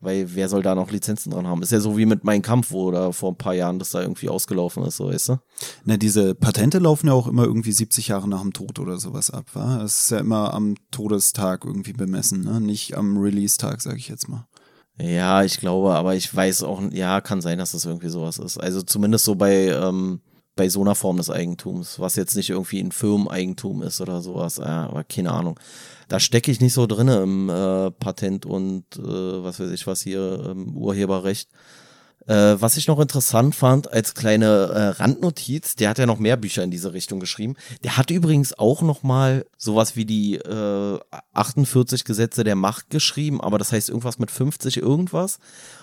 Weil 0.01 0.35
wer 0.35 0.49
soll 0.49 0.61
da 0.61 0.75
noch 0.75 0.91
Lizenzen 0.91 1.31
dran 1.31 1.47
haben? 1.47 1.63
Ist 1.63 1.71
ja 1.71 1.79
so 1.79 1.97
wie 1.97 2.05
mit 2.05 2.25
Mein 2.25 2.41
Kampf, 2.41 2.71
wo 2.71 2.91
da 2.91 3.13
vor 3.13 3.31
ein 3.31 3.37
paar 3.37 3.53
Jahren 3.53 3.79
das 3.79 3.91
da 3.91 4.01
irgendwie 4.01 4.27
ausgelaufen 4.27 4.83
ist, 4.83 4.97
so 4.97 5.07
weißt 5.07 5.29
du? 5.29 5.37
Na, 5.85 5.95
diese 5.95 6.35
Patente 6.35 6.79
laufen 6.79 7.07
ja 7.07 7.13
auch 7.13 7.27
immer 7.27 7.45
irgendwie 7.45 7.71
70 7.71 8.09
Jahre 8.09 8.27
nach 8.27 8.41
dem 8.41 8.51
Tod 8.51 8.77
oder 8.79 8.97
sowas 8.97 9.31
ab, 9.31 9.45
wa? 9.53 9.79
Das 9.79 10.01
ist 10.01 10.11
ja 10.11 10.19
immer 10.19 10.53
am 10.53 10.75
Todestag 10.91 11.63
irgendwie 11.63 11.93
bemessen, 11.93 12.41
ne? 12.41 12.59
Nicht 12.59 12.97
am 12.97 13.17
Release-Tag, 13.17 13.81
sag 13.81 13.95
ich 13.95 14.09
jetzt 14.09 14.27
mal. 14.27 14.45
Ja, 14.97 15.43
ich 15.43 15.59
glaube, 15.59 15.93
aber 15.93 16.15
ich 16.15 16.33
weiß 16.33 16.63
auch, 16.63 16.81
ja, 16.91 17.19
kann 17.19 17.41
sein, 17.41 17.57
dass 17.57 17.73
das 17.73 17.85
irgendwie 17.85 18.09
sowas 18.09 18.37
ist. 18.37 18.57
Also 18.57 18.81
zumindest 18.81 19.25
so 19.25 19.35
bei, 19.35 19.67
ähm, 19.67 20.21
bei 20.55 20.69
so 20.69 20.81
einer 20.81 20.95
Form 20.95 21.17
des 21.17 21.29
Eigentums, 21.29 21.99
was 21.99 22.15
jetzt 22.15 22.35
nicht 22.35 22.49
irgendwie 22.49 22.79
ein 22.79 22.93
Firmeneigentum 22.93 23.83
ist 23.83 23.99
oder 23.99 24.21
sowas, 24.21 24.57
ja, 24.57 24.87
aber 24.87 25.03
keine 25.03 25.31
Ahnung. 25.31 25.59
Da 26.07 26.19
stecke 26.19 26.49
ich 26.49 26.61
nicht 26.61 26.73
so 26.73 26.87
drin 26.87 27.09
im 27.09 27.49
äh, 27.49 27.91
Patent 27.91 28.45
und 28.45 28.85
äh, 28.97 29.43
was 29.43 29.59
weiß 29.59 29.71
ich 29.71 29.85
was 29.85 30.01
hier, 30.01 30.45
ähm, 30.49 30.77
Urheberrecht. 30.77 31.49
Äh, 32.27 32.59
was 32.59 32.77
ich 32.77 32.87
noch 32.87 32.99
interessant 32.99 33.53
fand 33.53 33.91
als 33.91 34.15
kleine 34.15 34.45
äh, 34.45 34.87
Randnotiz, 35.01 35.75
der 35.75 35.89
hat 35.89 35.99
ja 35.99 36.07
noch 36.07 36.17
mehr 36.17 36.37
Bücher 36.37 36.63
in 36.63 36.71
diese 36.71 36.93
Richtung 36.93 37.19
geschrieben. 37.19 37.55
Der 37.83 37.97
hat 37.97 38.09
übrigens 38.09 38.57
auch 38.57 38.81
noch 38.81 39.03
mal 39.03 39.45
sowas 39.57 39.95
wie 39.95 40.05
die 40.05 40.35
äh, 40.35 40.99
48 41.33 42.03
Gesetze 42.03 42.43
der 42.43 42.55
Macht 42.55 42.89
geschrieben, 42.89 43.41
aber 43.41 43.59
das 43.59 43.71
heißt 43.71 43.89
irgendwas 43.89 44.17
mit 44.17 44.31
50 44.31 44.77
irgendwas. 44.77 45.37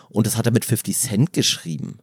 Und 0.09 0.27
das 0.27 0.37
hat 0.37 0.47
er 0.47 0.53
mit 0.53 0.65
50 0.65 0.97
Cent 0.99 1.33
geschrieben. 1.33 1.99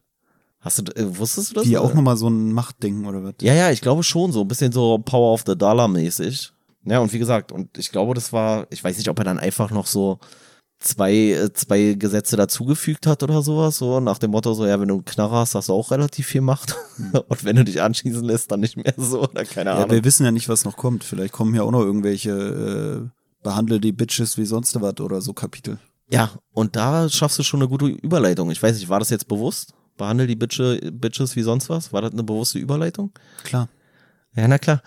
Hast 0.60 0.78
du, 0.78 0.92
äh, 0.92 1.18
wusstest 1.18 1.50
du 1.50 1.54
das? 1.56 1.64
Die 1.64 1.76
auch 1.76 1.92
nochmal 1.92 2.16
so 2.16 2.28
ein 2.28 2.52
Machtding 2.52 3.06
oder 3.06 3.22
was? 3.22 3.34
Ja, 3.42 3.54
ja, 3.54 3.70
ich 3.70 3.82
glaube 3.82 4.02
schon, 4.02 4.32
so 4.32 4.42
ein 4.42 4.48
bisschen 4.48 4.72
so 4.72 4.98
Power 4.98 5.32
of 5.34 5.44
the 5.46 5.56
Dollar 5.56 5.88
mäßig. 5.88 6.52
Ja, 6.84 7.00
und 7.00 7.12
wie 7.12 7.18
gesagt, 7.18 7.52
und 7.52 7.76
ich 7.76 7.92
glaube, 7.92 8.14
das 8.14 8.32
war, 8.32 8.66
ich 8.70 8.82
weiß 8.82 8.96
nicht, 8.96 9.08
ob 9.08 9.18
er 9.18 9.24
dann 9.24 9.38
einfach 9.38 9.70
noch 9.70 9.86
so 9.86 10.18
zwei, 10.80 11.12
äh, 11.12 11.52
zwei 11.52 11.94
Gesetze 11.94 12.36
dazugefügt 12.36 13.06
hat 13.06 13.22
oder 13.22 13.42
sowas, 13.42 13.76
so 13.76 14.00
nach 14.00 14.18
dem 14.18 14.32
Motto, 14.32 14.54
so, 14.54 14.66
ja, 14.66 14.80
wenn 14.80 14.88
du 14.88 14.94
einen 14.94 15.04
Knarrer 15.04 15.40
hast, 15.40 15.54
hast 15.54 15.68
du 15.68 15.74
auch 15.74 15.90
relativ 15.90 16.26
viel 16.26 16.40
Macht. 16.40 16.76
Hm. 16.96 17.12
und 17.28 17.44
wenn 17.44 17.56
du 17.56 17.64
dich 17.64 17.82
anschießen 17.82 18.24
lässt, 18.24 18.50
dann 18.50 18.60
nicht 18.60 18.76
mehr 18.76 18.94
so, 18.96 19.22
oder 19.22 19.44
keine 19.44 19.72
Ahnung. 19.72 19.88
Ja, 19.88 19.94
wir 19.94 20.04
wissen 20.04 20.24
ja 20.24 20.32
nicht, 20.32 20.48
was 20.48 20.64
noch 20.64 20.76
kommt. 20.76 21.04
Vielleicht 21.04 21.32
kommen 21.32 21.54
ja 21.54 21.62
auch 21.62 21.70
noch 21.70 21.82
irgendwelche 21.82 22.30
äh, 22.30 23.08
behandle 23.42 23.80
die 23.80 23.92
Bitches 23.92 24.36
wie 24.38 24.44
sonst 24.44 24.78
was 24.80 25.00
oder 25.00 25.20
so 25.20 25.32
Kapitel. 25.32 25.78
Ja, 26.10 26.30
und 26.52 26.74
da 26.74 27.08
schaffst 27.08 27.38
du 27.38 27.42
schon 27.42 27.60
eine 27.60 27.68
gute 27.68 27.86
Überleitung. 27.86 28.50
Ich 28.50 28.62
weiß 28.62 28.76
nicht, 28.76 28.88
war 28.88 28.98
das 28.98 29.10
jetzt 29.10 29.28
bewusst? 29.28 29.74
Behandle 29.96 30.26
die 30.26 30.34
Bitche, 30.34 30.80
Bitches 30.92 31.36
wie 31.36 31.42
sonst 31.42 31.68
was? 31.68 31.92
War 31.92 32.02
das 32.02 32.12
eine 32.12 32.24
bewusste 32.24 32.58
Überleitung? 32.58 33.12
Klar. 33.44 33.68
Ja, 34.34 34.48
na 34.48 34.58
klar. 34.58 34.82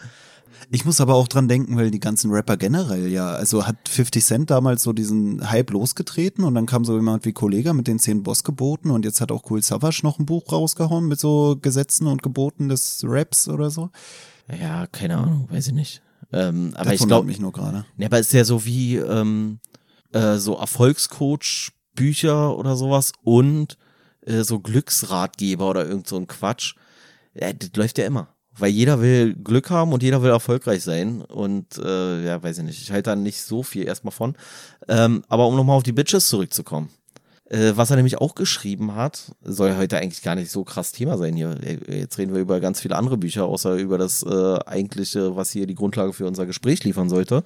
Ich 0.71 0.85
muss 0.85 1.01
aber 1.01 1.15
auch 1.15 1.27
dran 1.27 1.47
denken, 1.47 1.77
weil 1.77 1.91
die 1.91 1.99
ganzen 1.99 2.31
Rapper 2.31 2.57
generell 2.57 3.07
ja, 3.07 3.31
also 3.31 3.65
hat 3.65 3.87
50 3.87 4.23
Cent 4.23 4.49
damals 4.49 4.83
so 4.83 4.93
diesen 4.93 5.49
Hype 5.49 5.71
losgetreten 5.71 6.43
und 6.43 6.55
dann 6.55 6.65
kam 6.65 6.85
so 6.85 6.95
jemand 6.95 7.25
wie 7.25 7.33
Kollega 7.33 7.73
mit 7.73 7.87
den 7.87 7.99
zehn 7.99 8.23
Bossgeboten 8.23 8.91
und 8.91 9.05
jetzt 9.05 9.21
hat 9.21 9.31
auch 9.31 9.49
Cool 9.49 9.61
Savage 9.61 10.01
noch 10.03 10.19
ein 10.19 10.25
Buch 10.25 10.51
rausgehauen 10.51 11.07
mit 11.07 11.19
so 11.19 11.57
Gesetzen 11.61 12.07
und 12.07 12.23
Geboten 12.23 12.69
des 12.69 13.03
Raps 13.05 13.47
oder 13.47 13.69
so. 13.69 13.89
Ja, 14.59 14.87
keine 14.87 15.17
Ahnung, 15.17 15.47
weiß 15.49 15.67
ich 15.67 15.73
nicht. 15.73 16.01
Ähm, 16.31 16.71
aber 16.75 16.91
das 16.91 17.01
ich 17.01 17.07
glaube 17.07 17.27
mich 17.27 17.39
nur 17.39 17.51
gerade. 17.51 17.85
Ja, 17.97 18.07
aber 18.07 18.19
es 18.19 18.27
ist 18.27 18.33
ja 18.33 18.43
so 18.43 18.65
wie 18.65 18.97
ähm, 18.97 19.59
äh, 20.11 20.37
so 20.37 20.57
Erfolgscoach-Bücher 20.57 22.57
oder 22.57 22.75
sowas 22.75 23.13
und 23.23 23.77
äh, 24.21 24.43
so 24.43 24.59
Glücksratgeber 24.59 25.69
oder 25.69 25.85
irgend 25.85 26.07
so 26.07 26.17
ein 26.17 26.27
Quatsch. 26.27 26.75
Ja, 27.33 27.53
das 27.53 27.71
läuft 27.75 27.97
ja 27.97 28.05
immer. 28.05 28.32
Weil 28.57 28.69
jeder 28.69 29.01
will 29.01 29.33
Glück 29.33 29.69
haben 29.69 29.93
und 29.93 30.03
jeder 30.03 30.21
will 30.21 30.29
erfolgreich 30.29 30.83
sein. 30.83 31.21
Und 31.21 31.77
äh, 31.77 32.25
ja, 32.25 32.41
weiß 32.41 32.59
ich 32.59 32.63
nicht. 32.63 32.81
Ich 32.81 32.91
halte 32.91 33.09
da 33.09 33.15
nicht 33.15 33.41
so 33.41 33.63
viel 33.63 33.85
erstmal 33.85 34.11
von. 34.11 34.35
Ähm, 34.87 35.23
aber 35.27 35.47
um 35.47 35.55
nochmal 35.55 35.77
auf 35.77 35.83
die 35.83 35.91
Bitches 35.91 36.27
zurückzukommen. 36.27 36.89
Äh, 37.49 37.73
was 37.75 37.89
er 37.89 37.97
nämlich 37.97 38.19
auch 38.19 38.35
geschrieben 38.35 38.95
hat, 38.95 39.31
soll 39.43 39.77
heute 39.77 39.97
eigentlich 39.97 40.23
gar 40.23 40.35
nicht 40.35 40.49
so 40.49 40.63
krass 40.63 40.91
Thema 40.91 41.17
sein 41.17 41.35
hier. 41.35 41.55
Äh, 41.61 41.99
jetzt 41.99 42.17
reden 42.17 42.33
wir 42.33 42.41
über 42.41 42.59
ganz 42.59 42.81
viele 42.81 42.95
andere 42.95 43.17
Bücher, 43.17 43.45
außer 43.45 43.75
über 43.75 43.97
das 43.97 44.23
äh, 44.23 44.59
eigentliche, 44.65 45.35
was 45.35 45.51
hier 45.51 45.67
die 45.67 45.75
Grundlage 45.75 46.13
für 46.13 46.25
unser 46.25 46.45
Gespräch 46.45 46.83
liefern 46.83 47.09
sollte. 47.09 47.43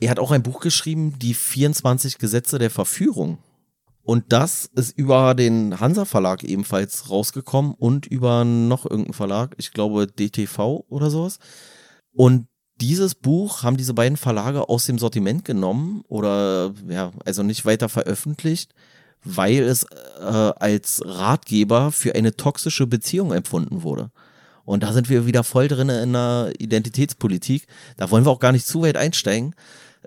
Er 0.00 0.10
hat 0.10 0.18
auch 0.18 0.32
ein 0.32 0.42
Buch 0.42 0.60
geschrieben, 0.60 1.18
die 1.18 1.34
24 1.34 2.18
Gesetze 2.18 2.58
der 2.58 2.70
Verführung. 2.70 3.38
Und 4.06 4.26
das 4.28 4.70
ist 4.76 4.96
über 4.96 5.34
den 5.34 5.80
Hansa 5.80 6.04
Verlag 6.04 6.44
ebenfalls 6.44 7.10
rausgekommen 7.10 7.74
und 7.74 8.06
über 8.06 8.44
noch 8.44 8.84
irgendeinen 8.84 9.14
Verlag, 9.14 9.56
ich 9.58 9.72
glaube 9.72 10.06
DTV 10.06 10.84
oder 10.88 11.10
sowas. 11.10 11.40
Und 12.12 12.46
dieses 12.80 13.16
Buch 13.16 13.64
haben 13.64 13.76
diese 13.76 13.94
beiden 13.94 14.16
Verlage 14.16 14.68
aus 14.68 14.86
dem 14.86 15.00
Sortiment 15.00 15.44
genommen 15.44 16.04
oder 16.06 16.72
ja, 16.88 17.10
also 17.24 17.42
nicht 17.42 17.64
weiter 17.64 17.88
veröffentlicht, 17.88 18.74
weil 19.24 19.64
es 19.64 19.82
äh, 20.20 20.22
als 20.22 21.02
Ratgeber 21.04 21.90
für 21.90 22.14
eine 22.14 22.36
toxische 22.36 22.86
Beziehung 22.86 23.32
empfunden 23.32 23.82
wurde. 23.82 24.12
Und 24.64 24.84
da 24.84 24.92
sind 24.92 25.08
wir 25.08 25.26
wieder 25.26 25.42
voll 25.42 25.66
drin 25.66 25.88
in 25.88 26.12
der 26.12 26.52
Identitätspolitik. 26.60 27.66
Da 27.96 28.12
wollen 28.12 28.24
wir 28.24 28.30
auch 28.30 28.38
gar 28.38 28.52
nicht 28.52 28.68
zu 28.68 28.82
weit 28.82 28.96
einsteigen. 28.96 29.56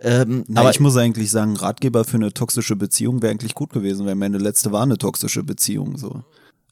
Ähm, 0.02 0.46
Na, 0.48 0.62
aber 0.62 0.70
ich 0.70 0.80
muss 0.80 0.98
eigentlich 0.98 1.30
sagen, 1.32 1.56
Ratgeber 1.56 2.06
für 2.06 2.18
eine 2.18 2.34
toxische 2.34 2.76
Beziehung 2.76 3.22
wäre 3.22 3.32
eigentlich 3.32 3.56
gut 3.56 3.72
gewesen, 3.72 4.06
weil 4.06 4.16
meine 4.16 4.38
letzte 4.38 4.72
war 4.72 4.84
eine 4.84 4.98
toxische 4.98 5.44
Beziehung. 5.44 5.98
So. 5.98 6.24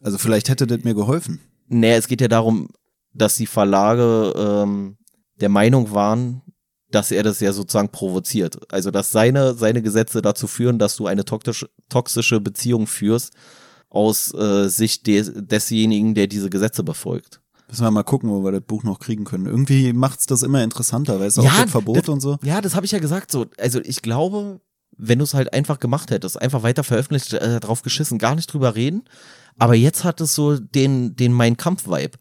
Also 0.02 0.18
vielleicht 0.18 0.50
hätte 0.50 0.68
das 0.68 0.84
mir 0.84 0.94
geholfen. 0.94 1.40
Nee, 1.68 1.96
es 1.96 2.08
geht 2.08 2.22
ja 2.22 2.28
darum, 2.28 2.70
dass 3.14 3.36
die 3.36 3.48
Verlage 3.48 4.34
ähm, 4.38 4.98
der 5.42 5.50
Meinung 5.50 5.92
waren, 5.92 6.42
dass 6.90 7.12
er 7.12 7.24
das 7.24 7.40
ja 7.40 7.52
sozusagen 7.52 7.90
provoziert. 7.90 8.72
Also 8.72 8.92
dass 8.92 9.12
seine, 9.12 9.54
seine 9.54 9.82
Gesetze 9.82 10.22
dazu 10.22 10.48
führen, 10.48 10.80
dass 10.80 10.96
du 10.96 11.08
eine 11.08 11.26
toxische, 11.26 11.70
toxische 11.90 12.40
Beziehung 12.40 12.88
führst 12.88 13.34
aus 13.90 14.34
äh, 14.34 14.70
Sicht 14.70 15.08
des, 15.08 15.32
desjenigen, 15.36 16.14
der 16.14 16.28
diese 16.28 16.50
Gesetze 16.50 16.84
befolgt. 16.84 17.42
Müssen 17.68 17.84
wir 17.84 17.92
mal 17.92 18.04
gucken, 18.04 18.30
wo 18.30 18.44
wir 18.44 18.52
das 18.52 18.62
Buch 18.62 18.84
noch 18.84 19.00
kriegen 19.00 19.26
können. 19.26 19.46
Irgendwie 19.46 19.92
macht's 19.92 20.26
das 20.26 20.42
immer 20.42 20.64
interessanter, 20.64 21.20
weil 21.20 21.28
es 21.28 21.36
ja, 21.36 21.44
auch 21.44 21.60
mit 21.60 21.70
Verbot 21.70 21.98
das, 21.98 22.10
und 22.10 22.22
so. 22.22 22.38
Ja, 22.44 22.62
das 22.62 22.76
habe 22.76 22.86
ich 22.86 22.94
ja 22.94 23.00
gesagt. 23.00 23.32
So, 23.32 23.46
also 23.58 23.80
ich 23.84 24.02
glaube, 24.02 24.62
wenn 24.98 25.20
du 25.20 25.24
es 25.24 25.34
halt 25.34 25.54
einfach 25.54 25.80
gemacht 25.80 26.12
hättest, 26.12 26.42
einfach 26.42 26.64
weiter 26.64 26.84
veröffentlicht, 26.84 27.34
äh, 27.34 27.60
drauf 27.60 27.82
geschissen, 27.82 28.20
gar 28.20 28.36
nicht 28.36 28.52
drüber 28.52 28.76
reden. 28.76 29.04
Aber 29.60 29.76
jetzt 29.76 30.04
hat 30.04 30.22
es 30.22 30.34
so 30.34 30.58
den, 30.58 31.16
den 31.16 31.34
Mein 31.34 31.58
Kampf-Vibe. 31.58 32.18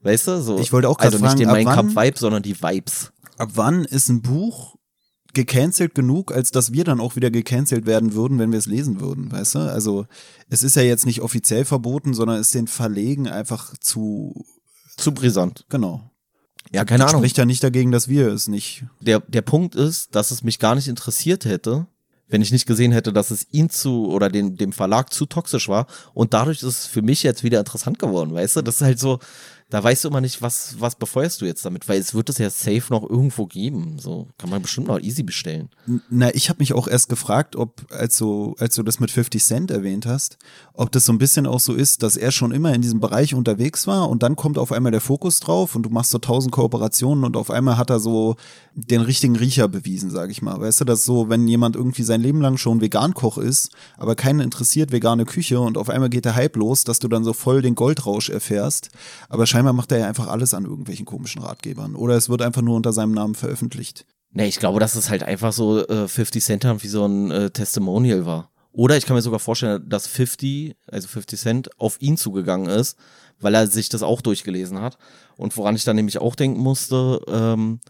Weißt 0.00 0.28
du? 0.28 0.40
So, 0.40 0.58
ich 0.58 0.72
wollte 0.72 0.88
auch 0.88 0.98
gerade 0.98 1.16
also 1.16 1.18
fragen, 1.18 1.38
nicht 1.38 1.46
den 1.46 1.52
Mein 1.52 1.66
Kampf-Vibe, 1.66 2.18
sondern 2.18 2.42
die 2.42 2.60
Vibes. 2.60 3.12
Ab 3.38 3.50
wann 3.54 3.84
ist 3.84 4.08
ein 4.08 4.22
Buch 4.22 4.76
gecancelt 5.34 5.94
genug, 5.94 6.32
als 6.32 6.50
dass 6.50 6.72
wir 6.72 6.84
dann 6.84 7.00
auch 7.00 7.14
wieder 7.14 7.30
gecancelt 7.30 7.84
werden 7.84 8.14
würden, 8.14 8.38
wenn 8.38 8.52
wir 8.52 8.58
es 8.58 8.64
lesen 8.64 9.00
würden, 9.00 9.30
weißt 9.30 9.56
du? 9.56 9.58
Also 9.58 10.06
es 10.48 10.62
ist 10.62 10.76
ja 10.76 10.82
jetzt 10.82 11.04
nicht 11.04 11.20
offiziell 11.20 11.66
verboten, 11.66 12.14
sondern 12.14 12.40
ist 12.40 12.54
den 12.54 12.68
Verlegen 12.68 13.28
einfach 13.28 13.76
zu 13.78 14.46
zu 14.96 15.12
brisant. 15.12 15.64
Genau. 15.68 16.10
Ja, 16.72 16.84
keine 16.84 17.06
Ahnung. 17.06 17.20
Spricht 17.20 17.38
ja 17.38 17.44
nicht 17.44 17.62
dagegen, 17.62 17.92
dass 17.92 18.08
wir 18.08 18.28
es 18.28 18.48
nicht. 18.48 18.84
Der, 19.00 19.20
der 19.20 19.42
Punkt 19.42 19.74
ist, 19.74 20.14
dass 20.14 20.30
es 20.30 20.42
mich 20.42 20.58
gar 20.58 20.74
nicht 20.74 20.88
interessiert 20.88 21.44
hätte, 21.44 21.86
wenn 22.28 22.42
ich 22.42 22.50
nicht 22.50 22.66
gesehen 22.66 22.92
hätte, 22.92 23.12
dass 23.12 23.30
es 23.30 23.46
ihn 23.52 23.70
zu 23.70 24.08
oder 24.08 24.28
den, 24.28 24.56
dem 24.56 24.72
Verlag 24.72 25.12
zu 25.12 25.26
toxisch 25.26 25.68
war. 25.68 25.86
Und 26.12 26.34
dadurch 26.34 26.58
ist 26.58 26.64
es 26.64 26.86
für 26.86 27.02
mich 27.02 27.22
jetzt 27.22 27.44
wieder 27.44 27.60
interessant 27.60 27.98
geworden, 27.98 28.34
weißt 28.34 28.56
du? 28.56 28.62
Das 28.62 28.76
ist 28.76 28.82
halt 28.82 28.98
so, 28.98 29.20
da 29.68 29.82
weißt 29.82 30.04
du 30.04 30.08
immer 30.08 30.20
nicht, 30.20 30.42
was, 30.42 30.76
was 30.78 30.94
befeuerst 30.94 31.40
du 31.40 31.44
jetzt 31.44 31.64
damit, 31.64 31.88
weil 31.88 31.98
es 31.98 32.14
wird 32.14 32.28
es 32.28 32.38
ja 32.38 32.50
safe 32.50 32.84
noch 32.90 33.02
irgendwo 33.02 33.46
geben. 33.46 33.98
So 33.98 34.28
kann 34.38 34.48
man 34.48 34.62
bestimmt 34.62 34.86
noch 34.86 35.00
easy 35.00 35.24
bestellen. 35.24 35.70
Na, 36.08 36.32
ich 36.34 36.48
habe 36.48 36.60
mich 36.60 36.72
auch 36.72 36.86
erst 36.86 37.08
gefragt, 37.08 37.56
ob, 37.56 37.84
als 37.90 38.16
du, 38.18 38.54
als 38.60 38.76
du 38.76 38.84
das 38.84 39.00
mit 39.00 39.10
50 39.10 39.42
Cent 39.42 39.70
erwähnt 39.72 40.06
hast, 40.06 40.38
ob 40.72 40.92
das 40.92 41.04
so 41.04 41.12
ein 41.12 41.18
bisschen 41.18 41.46
auch 41.46 41.58
so 41.58 41.74
ist, 41.74 42.04
dass 42.04 42.16
er 42.16 42.30
schon 42.30 42.52
immer 42.52 42.72
in 42.74 42.82
diesem 42.82 43.00
Bereich 43.00 43.34
unterwegs 43.34 43.88
war 43.88 44.08
und 44.08 44.22
dann 44.22 44.36
kommt 44.36 44.56
auf 44.56 44.70
einmal 44.70 44.92
der 44.92 45.00
Fokus 45.00 45.40
drauf 45.40 45.74
und 45.74 45.82
du 45.82 45.90
machst 45.90 46.12
so 46.12 46.18
tausend 46.18 46.52
Kooperationen 46.52 47.24
und 47.24 47.36
auf 47.36 47.50
einmal 47.50 47.76
hat 47.76 47.90
er 47.90 47.98
so 47.98 48.36
den 48.74 49.00
richtigen 49.00 49.34
Riecher 49.34 49.66
bewiesen, 49.66 50.10
sag 50.10 50.30
ich 50.30 50.42
mal. 50.42 50.60
Weißt 50.60 50.82
du, 50.82 50.84
dass 50.84 51.04
so, 51.04 51.28
wenn 51.28 51.48
jemand 51.48 51.74
irgendwie 51.74 52.04
sein 52.04 52.20
Leben 52.20 52.40
lang 52.40 52.56
schon 52.56 52.80
Vegan-Koch 52.80 53.38
ist, 53.38 53.70
aber 53.96 54.14
keinen 54.14 54.40
interessiert 54.40 54.92
vegane 54.92 55.24
Küche 55.24 55.58
und 55.58 55.76
auf 55.76 55.90
einmal 55.90 56.10
geht 56.10 56.24
der 56.24 56.36
Hype 56.36 56.56
los, 56.56 56.84
dass 56.84 57.00
du 57.00 57.08
dann 57.08 57.24
so 57.24 57.32
voll 57.32 57.62
den 57.62 57.74
Goldrausch 57.74 58.28
erfährst, 58.30 58.90
aber 59.28 59.46
scheinbar 59.56 59.72
macht 59.72 59.90
er 59.90 59.98
ja 59.98 60.06
einfach 60.06 60.28
alles 60.28 60.52
an 60.52 60.66
irgendwelchen 60.66 61.06
komischen 61.06 61.40
Ratgebern. 61.40 61.96
Oder 61.96 62.14
es 62.14 62.28
wird 62.28 62.42
einfach 62.42 62.60
nur 62.60 62.76
unter 62.76 62.92
seinem 62.92 63.12
Namen 63.12 63.34
veröffentlicht. 63.34 64.04
Nee, 64.32 64.48
ich 64.48 64.58
glaube, 64.58 64.80
dass 64.80 64.96
es 64.96 65.08
halt 65.08 65.22
einfach 65.22 65.54
so 65.54 65.86
äh, 65.88 66.08
50 66.08 66.44
Cent 66.44 66.64
haben 66.66 66.82
wie 66.82 66.88
so 66.88 67.06
ein 67.06 67.30
äh, 67.30 67.50
Testimonial 67.50 68.26
war. 68.26 68.50
Oder 68.72 68.98
ich 68.98 69.06
kann 69.06 69.16
mir 69.16 69.22
sogar 69.22 69.40
vorstellen, 69.40 69.88
dass 69.88 70.06
50, 70.08 70.76
also 70.88 71.08
50 71.08 71.40
Cent, 71.40 71.80
auf 71.80 71.96
ihn 72.02 72.18
zugegangen 72.18 72.68
ist, 72.68 72.98
weil 73.40 73.54
er 73.54 73.66
sich 73.66 73.88
das 73.88 74.02
auch 74.02 74.20
durchgelesen 74.20 74.82
hat. 74.82 74.98
Und 75.38 75.56
woran 75.56 75.74
ich 75.74 75.84
dann 75.84 75.96
nämlich 75.96 76.18
auch 76.18 76.34
denken 76.34 76.60
musste, 76.60 77.22
ähm, 77.26 77.80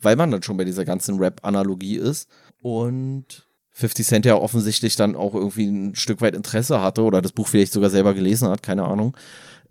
weil 0.00 0.14
man 0.14 0.30
dann 0.30 0.44
schon 0.44 0.56
bei 0.56 0.64
dieser 0.64 0.84
ganzen 0.84 1.18
Rap-Analogie 1.18 1.96
ist 1.96 2.28
und 2.62 3.48
50 3.72 4.06
Cent 4.06 4.26
ja 4.26 4.36
offensichtlich 4.36 4.94
dann 4.94 5.16
auch 5.16 5.34
irgendwie 5.34 5.66
ein 5.66 5.96
Stück 5.96 6.20
weit 6.20 6.36
Interesse 6.36 6.80
hatte 6.80 7.02
oder 7.02 7.20
das 7.20 7.32
Buch 7.32 7.48
vielleicht 7.48 7.72
sogar 7.72 7.90
selber 7.90 8.14
gelesen 8.14 8.48
hat, 8.48 8.62
keine 8.62 8.84
Ahnung. 8.84 9.16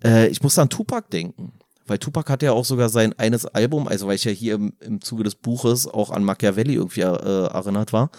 Äh, 0.04 0.28
ich 0.28 0.42
muss 0.42 0.58
an 0.60 0.70
Tupac 0.70 1.10
denken. 1.12 1.54
Weil 1.88 2.00
Tupac 2.00 2.32
hat 2.32 2.42
ja 2.42 2.52
auch 2.52 2.66
sogar 2.66 2.90
sein 2.90 3.14
eines 3.20 3.46
Album, 3.46 3.88
also 3.88 4.08
weil 4.08 4.16
ich 4.16 4.24
ja 4.24 4.32
hier 4.32 4.56
im, 4.56 4.74
im 4.80 5.02
Zuge 5.02 5.24
des 5.24 5.36
Buches 5.36 5.88
auch 5.88 6.10
an 6.10 6.24
Machiavelli 6.24 6.74
irgendwie 6.74 7.02
äh, 7.02 7.46
erinnert 7.48 7.94
war. 7.94 8.10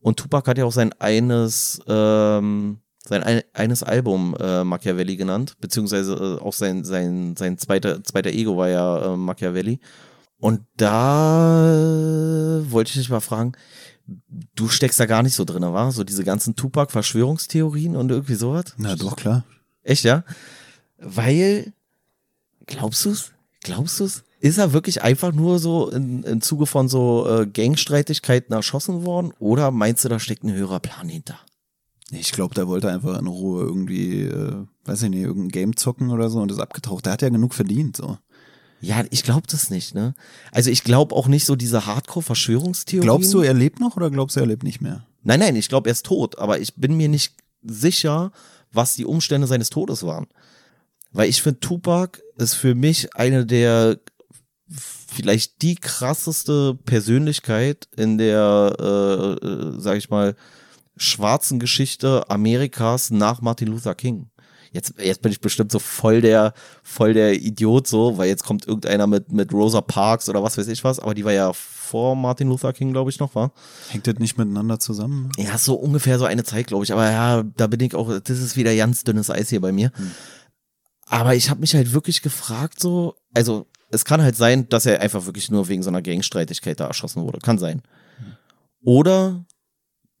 Und 0.00 0.18
Tupac 0.18 0.48
hat 0.48 0.58
ja 0.58 0.64
auch 0.64 0.72
sein 0.72 0.92
eines, 0.98 1.80
ähm, 1.88 2.78
sein 3.04 3.22
ein, 3.22 3.42
eines 3.54 3.82
Album 3.82 4.36
äh, 4.38 4.62
Machiavelli 4.62 5.16
genannt, 5.16 5.56
beziehungsweise 5.60 6.38
äh, 6.38 6.44
auch 6.44 6.52
sein, 6.52 6.84
sein, 6.84 7.34
sein 7.36 7.56
zweiter, 7.56 8.04
zweiter 8.04 8.30
Ego 8.30 8.58
war 8.58 8.68
ja 8.68 9.14
äh, 9.14 9.16
Machiavelli. 9.16 9.80
Und 10.38 10.60
da 10.76 12.60
wollte 12.68 12.90
ich 12.90 12.96
dich 12.96 13.08
mal 13.08 13.20
fragen, 13.20 13.52
du 14.54 14.68
steckst 14.68 15.00
da 15.00 15.06
gar 15.06 15.22
nicht 15.22 15.34
so 15.34 15.44
drin, 15.44 15.62
war? 15.62 15.90
So 15.92 16.04
diese 16.04 16.24
ganzen 16.24 16.54
Tupac-Verschwörungstheorien 16.54 17.96
und 17.96 18.10
irgendwie 18.10 18.34
sowas? 18.34 18.66
Na 18.76 18.94
doch, 18.94 19.16
klar. 19.16 19.44
Echt, 19.82 20.04
ja? 20.04 20.24
Weil 20.98 21.72
Glaubst 22.68 23.04
du's? 23.04 23.32
Glaubst 23.62 23.98
du's? 23.98 24.22
Ist 24.40 24.58
er 24.58 24.72
wirklich 24.72 25.02
einfach 25.02 25.32
nur 25.32 25.58
so 25.58 25.90
in, 25.90 26.22
im 26.22 26.40
Zuge 26.40 26.66
von 26.66 26.88
so 26.88 27.26
äh, 27.28 27.46
Gangstreitigkeiten 27.46 28.54
erschossen 28.54 29.04
worden? 29.04 29.32
Oder 29.40 29.72
meinst 29.72 30.04
du, 30.04 30.08
da 30.08 30.20
steckt 30.20 30.44
ein 30.44 30.52
höherer 30.52 30.78
Plan 30.78 31.08
hinter? 31.08 31.40
Ich 32.10 32.30
glaube, 32.30 32.54
der 32.54 32.68
wollte 32.68 32.90
einfach 32.90 33.18
in 33.18 33.26
Ruhe 33.26 33.64
irgendwie, 33.64 34.22
äh, 34.22 34.64
weiß 34.84 35.02
ich 35.02 35.10
nicht, 35.10 35.22
irgendein 35.22 35.48
Game 35.48 35.76
zocken 35.76 36.10
oder 36.10 36.30
so 36.30 36.40
und 36.40 36.52
ist 36.52 36.60
abgetaucht. 36.60 37.06
Der 37.06 37.14
hat 37.14 37.22
ja 37.22 37.30
genug 37.30 37.52
verdient, 37.52 37.96
so. 37.96 38.18
Ja, 38.80 39.02
ich 39.10 39.24
glaube 39.24 39.48
das 39.50 39.70
nicht, 39.70 39.94
ne? 39.94 40.14
Also 40.52 40.70
ich 40.70 40.84
glaube 40.84 41.16
auch 41.16 41.26
nicht 41.26 41.44
so 41.44 41.56
diese 41.56 41.86
Hardcore-Verschwörungstheorien. 41.86 43.02
Glaubst 43.02 43.34
du, 43.34 43.40
er 43.40 43.54
lebt 43.54 43.80
noch 43.80 43.96
oder 43.96 44.08
glaubst 44.08 44.36
du, 44.36 44.40
er 44.40 44.46
lebt 44.46 44.62
nicht 44.62 44.80
mehr? 44.80 45.04
Nein, 45.24 45.40
nein, 45.40 45.56
ich 45.56 45.68
glaube, 45.68 45.88
er 45.88 45.92
ist 45.92 46.06
tot, 46.06 46.38
aber 46.38 46.60
ich 46.60 46.76
bin 46.76 46.96
mir 46.96 47.08
nicht 47.08 47.34
sicher, 47.62 48.30
was 48.72 48.94
die 48.94 49.04
Umstände 49.04 49.48
seines 49.48 49.68
Todes 49.70 50.04
waren. 50.04 50.28
Weil 51.12 51.28
ich 51.28 51.42
finde, 51.42 51.60
Tupac 51.60 52.20
ist 52.36 52.54
für 52.54 52.74
mich 52.74 53.14
eine 53.16 53.46
der 53.46 53.98
vielleicht 54.70 55.62
die 55.62 55.74
krasseste 55.74 56.74
Persönlichkeit 56.84 57.88
in 57.96 58.18
der, 58.18 58.76
äh, 58.78 59.46
äh, 59.46 59.80
sag 59.80 59.96
ich 59.96 60.10
mal, 60.10 60.36
schwarzen 60.96 61.58
Geschichte 61.58 62.28
Amerikas 62.28 63.10
nach 63.10 63.40
Martin 63.40 63.68
Luther 63.68 63.94
King. 63.94 64.30
Jetzt, 64.70 64.94
jetzt 64.98 65.22
bin 65.22 65.32
ich 65.32 65.40
bestimmt 65.40 65.72
so 65.72 65.78
voll 65.78 66.20
der, 66.20 66.52
voll 66.82 67.14
der 67.14 67.34
Idiot 67.34 67.86
so, 67.86 68.18
weil 68.18 68.28
jetzt 68.28 68.44
kommt 68.44 68.68
irgendeiner 68.68 69.06
mit, 69.06 69.32
mit 69.32 69.52
Rosa 69.52 69.80
Parks 69.80 70.28
oder 70.28 70.42
was 70.42 70.58
weiß 70.58 70.68
ich 70.68 70.84
was, 70.84 71.00
aber 71.00 71.14
die 71.14 71.24
war 71.24 71.32
ja 71.32 71.52
vor 71.54 72.14
Martin 72.16 72.48
Luther 72.48 72.74
King, 72.74 72.92
glaube 72.92 73.10
ich, 73.10 73.18
noch, 73.18 73.34
war. 73.34 73.52
Hängt 73.88 74.06
das 74.06 74.16
nicht 74.18 74.36
miteinander 74.36 74.78
zusammen? 74.78 75.30
Ja, 75.38 75.56
so 75.56 75.74
ungefähr 75.74 76.18
so 76.18 76.26
eine 76.26 76.44
Zeit, 76.44 76.66
glaube 76.66 76.84
ich. 76.84 76.92
Aber 76.92 77.10
ja, 77.10 77.42
da 77.56 77.66
bin 77.66 77.80
ich 77.80 77.94
auch, 77.94 78.20
das 78.20 78.38
ist 78.38 78.56
wieder 78.56 78.76
ganz 78.76 79.04
dünnes 79.04 79.30
Eis 79.30 79.48
hier 79.48 79.62
bei 79.62 79.72
mir. 79.72 79.90
Hm. 79.94 80.10
Aber 81.08 81.34
ich 81.34 81.50
habe 81.50 81.60
mich 81.60 81.74
halt 81.74 81.92
wirklich 81.92 82.22
gefragt, 82.22 82.80
so, 82.80 83.14
also 83.34 83.66
es 83.90 84.04
kann 84.04 84.22
halt 84.22 84.36
sein, 84.36 84.68
dass 84.68 84.86
er 84.86 85.00
einfach 85.00 85.26
wirklich 85.26 85.50
nur 85.50 85.68
wegen 85.68 85.82
so 85.82 85.88
einer 85.88 86.02
Gangstreitigkeit 86.02 86.78
da 86.78 86.86
erschossen 86.86 87.22
wurde. 87.22 87.38
Kann 87.38 87.58
sein. 87.58 87.82
Oder 88.82 89.44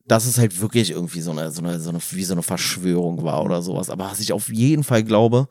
dass 0.06 0.24
es 0.24 0.38
halt 0.38 0.60
wirklich 0.60 0.90
irgendwie 0.90 1.20
so 1.20 1.30
eine, 1.30 1.50
so 1.50 1.62
eine, 1.62 1.78
so 1.78 1.90
eine, 1.90 1.98
wie 2.12 2.24
so 2.24 2.32
eine 2.32 2.42
Verschwörung 2.42 3.22
war 3.22 3.44
oder 3.44 3.60
sowas. 3.60 3.90
Aber 3.90 4.06
was 4.06 4.20
ich 4.20 4.32
auf 4.32 4.48
jeden 4.48 4.84
Fall 4.84 5.04
glaube, 5.04 5.48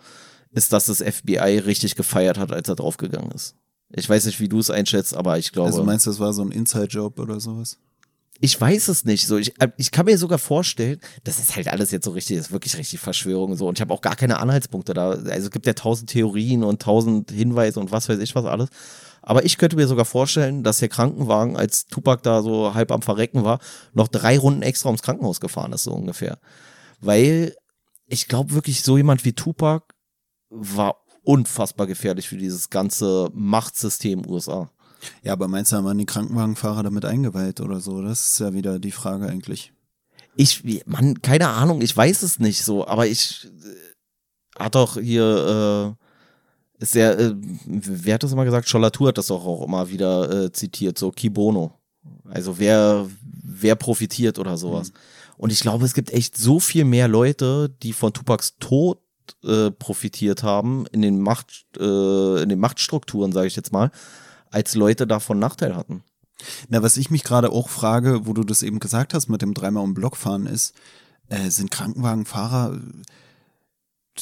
ist, 0.52 0.74
dass 0.74 0.88
das 0.88 1.04
FBI 1.04 1.60
richtig 1.60 1.96
gefeiert 1.96 2.40
hat, 2.40 2.52
als 2.52 2.68
er 2.68 2.76
draufgegangen 2.76 3.32
ist. 3.32 3.56
Ich 3.90 4.10
weiß 4.10 4.26
nicht, 4.26 4.40
wie 4.40 4.50
du 4.50 4.60
es 4.60 4.70
einschätzt, 4.70 5.16
aber 5.16 5.38
ich 5.38 5.52
glaube. 5.52 5.68
Also 5.68 5.84
meinst 5.84 6.06
du, 6.06 6.10
das 6.10 6.20
war 6.20 6.34
so 6.34 6.42
ein 6.42 6.52
Inside-Job 6.52 7.20
oder 7.20 7.40
sowas? 7.40 7.78
Ich 8.40 8.60
weiß 8.60 8.88
es 8.90 9.06
nicht. 9.06 9.26
So, 9.26 9.38
ich, 9.38 9.60
äh, 9.60 9.70
ich 9.78 9.92
kann 9.92 10.06
mir 10.06 10.18
sogar 10.18 10.38
vorstellen, 10.38 11.00
das 11.24 11.40
ist 11.40 11.56
halt 11.56 11.68
alles 11.68 11.92
jetzt 11.92 12.06
so 12.06 12.12
richtig, 12.12 12.38
ist 12.38 12.52
wirklich 12.52 12.78
richtig 12.78 13.00
Verschwörung 13.00 13.56
so. 13.56 13.68
Und 13.68 13.78
ich 13.78 13.82
habe 13.82 13.94
auch 13.94 14.02
gar 14.02 14.16
keine 14.16 14.40
Anhaltspunkte 14.40 14.94
da. 14.94 15.10
Also 15.10 15.30
es 15.30 15.52
gibt 15.52 15.66
ja 15.66 15.74
tausend 15.74 16.10
Theorien 16.10 16.64
und 16.64 16.82
tausend 16.82 17.32
Hinweise 17.32 17.80
und 17.80 17.92
was 17.92 18.10
weiß 18.10 18.20
ich 18.20 18.36
was 18.36 18.46
alles. 18.46 18.70
Aber 19.22 19.44
ich 19.44 19.58
könnte 19.58 19.76
mir 19.76 19.88
sogar 19.88 20.06
vorstellen, 20.06 20.64
dass 20.64 20.80
der 20.80 20.88
Krankenwagen, 20.88 21.58
als 21.58 21.86
Tupac 21.88 22.22
da 22.24 22.42
so 22.42 22.74
halb 22.74 22.92
am 22.92 23.02
Verrecken 23.02 23.44
war, 23.44 23.60
noch 23.94 24.08
drei 24.08 24.38
Runden 24.38 24.62
extra 24.62 24.88
ums 24.88 25.02
Krankenhaus 25.02 25.42
gefahren 25.42 25.74
ist, 25.74 25.84
so 25.84 25.92
ungefähr. 25.92 26.40
Weil 27.02 27.54
ich 28.06 28.28
glaube 28.28 28.54
wirklich, 28.54 28.84
so 28.84 28.96
jemand 28.98 29.26
wie 29.26 29.34
Tupac 29.34 29.94
war 30.50 31.04
unfassbar 31.24 31.88
gefährlich 31.88 32.30
für 32.30 32.38
dieses 32.38 32.70
ganze 32.70 33.30
Machtsystem 33.34 34.26
USA. 34.26 34.70
Ja, 35.24 35.34
aber 35.34 35.48
meinst 35.48 35.72
du, 35.72 35.78
haben 35.78 35.86
man 35.86 35.98
die 35.98 36.06
Krankenwagenfahrer 36.06 36.84
damit 36.84 37.06
eingeweiht 37.06 37.62
oder 37.62 37.80
so? 37.80 38.02
Das 38.02 38.32
ist 38.32 38.40
ja 38.40 38.54
wieder 38.54 38.80
die 38.80 38.92
Frage 38.92 39.28
eigentlich. 39.28 39.74
Ich, 40.36 40.64
man, 40.86 41.22
keine 41.22 41.50
Ahnung, 41.50 41.82
ich 41.82 41.96
weiß 41.96 42.22
es 42.24 42.40
nicht 42.40 42.64
so, 42.64 42.88
aber 42.88 43.08
ich 43.08 43.46
äh, 43.46 44.60
hat 44.64 44.76
doch 44.76 45.00
hier, 45.00 45.96
äh, 46.80 46.84
ist 46.84 46.94
sehr, 46.94 47.18
äh, 47.18 47.34
wer 47.66 48.16
hat 48.16 48.24
das 48.24 48.34
immer 48.34 48.46
gesagt? 48.46 48.70
Schollatur 48.70 49.10
hat 49.10 49.18
das 49.18 49.28
doch 49.28 49.46
auch 49.46 49.66
immer 49.66 49.90
wieder 49.90 50.46
äh, 50.46 50.52
zitiert, 50.52 50.98
so 50.98 51.12
Kibono. 51.12 51.74
Also 52.30 52.60
wer, 52.60 53.08
wer 53.44 53.76
profitiert 53.76 54.38
oder 54.38 54.58
sowas. 54.58 54.92
Mhm. 54.92 54.98
Und 55.38 55.52
ich 55.52 55.60
glaube, 55.60 55.86
es 55.86 55.94
gibt 55.94 56.12
echt 56.12 56.38
so 56.38 56.60
viel 56.60 56.84
mehr 56.84 57.08
Leute, 57.08 57.70
die 57.82 57.94
von 57.94 58.14
Tupacs 58.14 58.58
Tod 58.60 59.00
äh, 59.44 59.72
profitiert 59.72 60.44
haben 60.44 60.86
in 60.92 61.02
den 61.02 61.22
Macht, 61.22 61.66
äh, 61.80 62.42
in 62.42 62.50
den 62.50 62.60
Machtstrukturen, 62.60 63.32
sage 63.32 63.48
ich 63.48 63.56
jetzt 63.56 63.72
mal, 63.72 63.92
als 64.52 64.76
Leute 64.76 65.08
davon 65.08 65.40
Nachteil 65.40 65.76
hatten. 65.76 66.04
Na, 66.70 66.84
was 66.84 66.98
ich 66.98 67.10
mich 67.10 67.24
gerade 67.24 67.52
auch 67.52 67.70
frage, 67.70 68.28
wo 68.28 68.34
du 68.34 68.44
das 68.44 68.64
eben 68.64 68.80
gesagt 68.80 69.14
hast 69.14 69.28
mit 69.28 69.42
dem 69.42 69.54
dreimal 69.54 69.84
um 69.84 69.94
Block 69.94 70.18
fahren 70.18 70.46
ist, 70.46 70.76
äh, 71.30 71.50
sind 71.50 71.72
Krankenwagenfahrer 71.72 72.80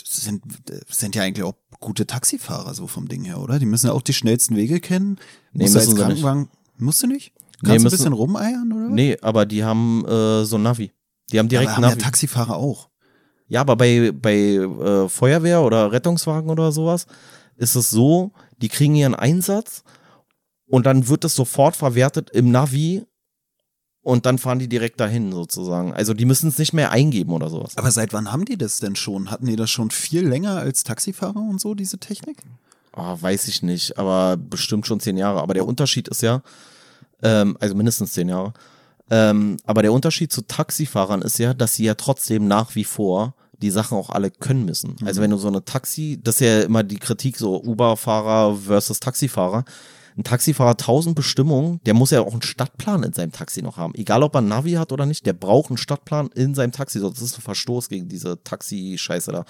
sind, 0.03 0.43
sind 0.89 1.15
ja 1.15 1.23
eigentlich 1.23 1.45
auch 1.45 1.55
gute 1.79 2.05
Taxifahrer 2.05 2.73
so 2.73 2.87
vom 2.87 3.07
Ding 3.07 3.23
her, 3.23 3.39
oder? 3.39 3.59
Die 3.59 3.65
müssen 3.65 3.87
ja 3.87 3.93
auch 3.93 4.01
die 4.01 4.13
schnellsten 4.13 4.55
Wege 4.55 4.79
kennen. 4.79 5.17
Nee, 5.53 5.63
musst 5.63 5.77
als 5.77 5.95
Krankenwagen, 5.95 6.41
nicht. 6.41 6.81
musst 6.81 7.03
du 7.03 7.07
nicht? 7.07 7.33
Kannst 7.63 7.71
nee, 7.71 7.77
du 7.77 7.83
ein 7.85 7.91
bisschen 7.91 8.13
rumeiern, 8.13 8.71
oder? 8.71 8.89
Nee, 8.89 9.17
aber 9.21 9.45
die 9.45 9.63
haben 9.63 10.05
äh, 10.05 10.43
so 10.45 10.57
Navi. 10.57 10.91
Die 11.31 11.39
haben 11.39 11.47
direkt 11.47 11.71
aber 11.71 11.81
Navi. 11.81 11.91
Haben 11.93 11.99
ja 11.99 12.05
Taxifahrer 12.05 12.55
auch. 12.55 12.89
Ja, 13.47 13.61
aber 13.61 13.75
bei, 13.75 14.11
bei 14.11 14.33
äh, 14.33 15.07
Feuerwehr 15.07 15.61
oder 15.61 15.91
Rettungswagen 15.91 16.49
oder 16.49 16.71
sowas 16.71 17.05
ist 17.57 17.75
es 17.75 17.89
so, 17.89 18.31
die 18.61 18.69
kriegen 18.69 18.95
ihren 18.95 19.15
Einsatz 19.15 19.83
und 20.67 20.85
dann 20.85 21.07
wird 21.07 21.25
es 21.25 21.35
sofort 21.35 21.75
verwertet 21.75 22.29
im 22.31 22.51
Navi 22.51 23.05
und 24.01 24.25
dann 24.25 24.37
fahren 24.37 24.59
die 24.59 24.67
direkt 24.67 24.99
dahin 24.99 25.31
sozusagen. 25.31 25.93
Also 25.93 26.13
die 26.13 26.25
müssen 26.25 26.49
es 26.49 26.57
nicht 26.57 26.73
mehr 26.73 26.91
eingeben 26.91 27.31
oder 27.31 27.49
sowas. 27.49 27.77
Aber 27.77 27.89
seit 27.91 28.13
wann 28.13 28.31
haben 28.31 28.45
die 28.45 28.57
das 28.57 28.79
denn 28.79 28.95
schon? 28.95 29.31
Hatten 29.31 29.47
die 29.47 29.55
das 29.55 29.71
schon 29.71 29.89
viel 29.89 30.27
länger 30.27 30.57
als 30.57 30.83
Taxifahrer 30.83 31.39
und 31.39 31.59
so, 31.59 31.73
diese 31.73 31.97
Technik? 31.97 32.37
Oh, 32.95 33.17
weiß 33.19 33.47
ich 33.47 33.63
nicht, 33.63 33.97
aber 33.97 34.37
bestimmt 34.37 34.87
schon 34.87 34.99
zehn 34.99 35.17
Jahre. 35.17 35.41
Aber 35.41 35.53
der 35.53 35.65
Unterschied 35.65 36.07
ist 36.07 36.21
ja, 36.21 36.43
ähm, 37.23 37.57
also 37.59 37.75
mindestens 37.75 38.13
zehn 38.13 38.29
Jahre. 38.29 38.53
Ähm, 39.09 39.57
aber 39.65 39.81
der 39.81 39.91
Unterschied 39.91 40.31
zu 40.31 40.43
Taxifahrern 40.43 41.21
ist 41.21 41.37
ja, 41.39 41.53
dass 41.53 41.73
sie 41.73 41.85
ja 41.85 41.95
trotzdem 41.95 42.47
nach 42.47 42.75
wie 42.75 42.83
vor 42.83 43.33
die 43.61 43.69
Sachen 43.69 43.97
auch 43.97 44.09
alle 44.09 44.31
können 44.31 44.65
müssen. 44.65 44.97
Mhm. 44.99 45.07
Also 45.07 45.21
wenn 45.21 45.31
du 45.31 45.37
so 45.37 45.47
eine 45.47 45.65
Taxi, 45.65 46.19
das 46.23 46.35
ist 46.35 46.41
ja 46.41 46.61
immer 46.61 46.83
die 46.83 46.97
Kritik, 46.99 47.37
so 47.37 47.61
Uber-Fahrer 47.61 48.55
versus 48.55 48.99
Taxifahrer 48.99 49.65
ein 50.17 50.23
Taxifahrer 50.23 50.77
tausend 50.77 51.15
Bestimmungen, 51.15 51.81
der 51.85 51.93
muss 51.93 52.11
ja 52.11 52.21
auch 52.21 52.31
einen 52.31 52.41
Stadtplan 52.41 53.03
in 53.03 53.13
seinem 53.13 53.31
Taxi 53.31 53.61
noch 53.61 53.77
haben. 53.77 53.93
Egal 53.95 54.23
ob 54.23 54.35
er 54.35 54.41
ein 54.41 54.47
Navi 54.47 54.73
hat 54.73 54.91
oder 54.91 55.05
nicht, 55.05 55.25
der 55.25 55.33
braucht 55.33 55.69
einen 55.69 55.77
Stadtplan 55.77 56.29
in 56.35 56.55
seinem 56.55 56.71
Taxi. 56.71 56.99
Sonst 56.99 57.21
ist 57.21 57.37
ein 57.37 57.41
Verstoß 57.41 57.89
gegen 57.89 58.07
diese 58.07 58.41
Taxi-Scheiße 58.41 59.31
da. 59.31 59.45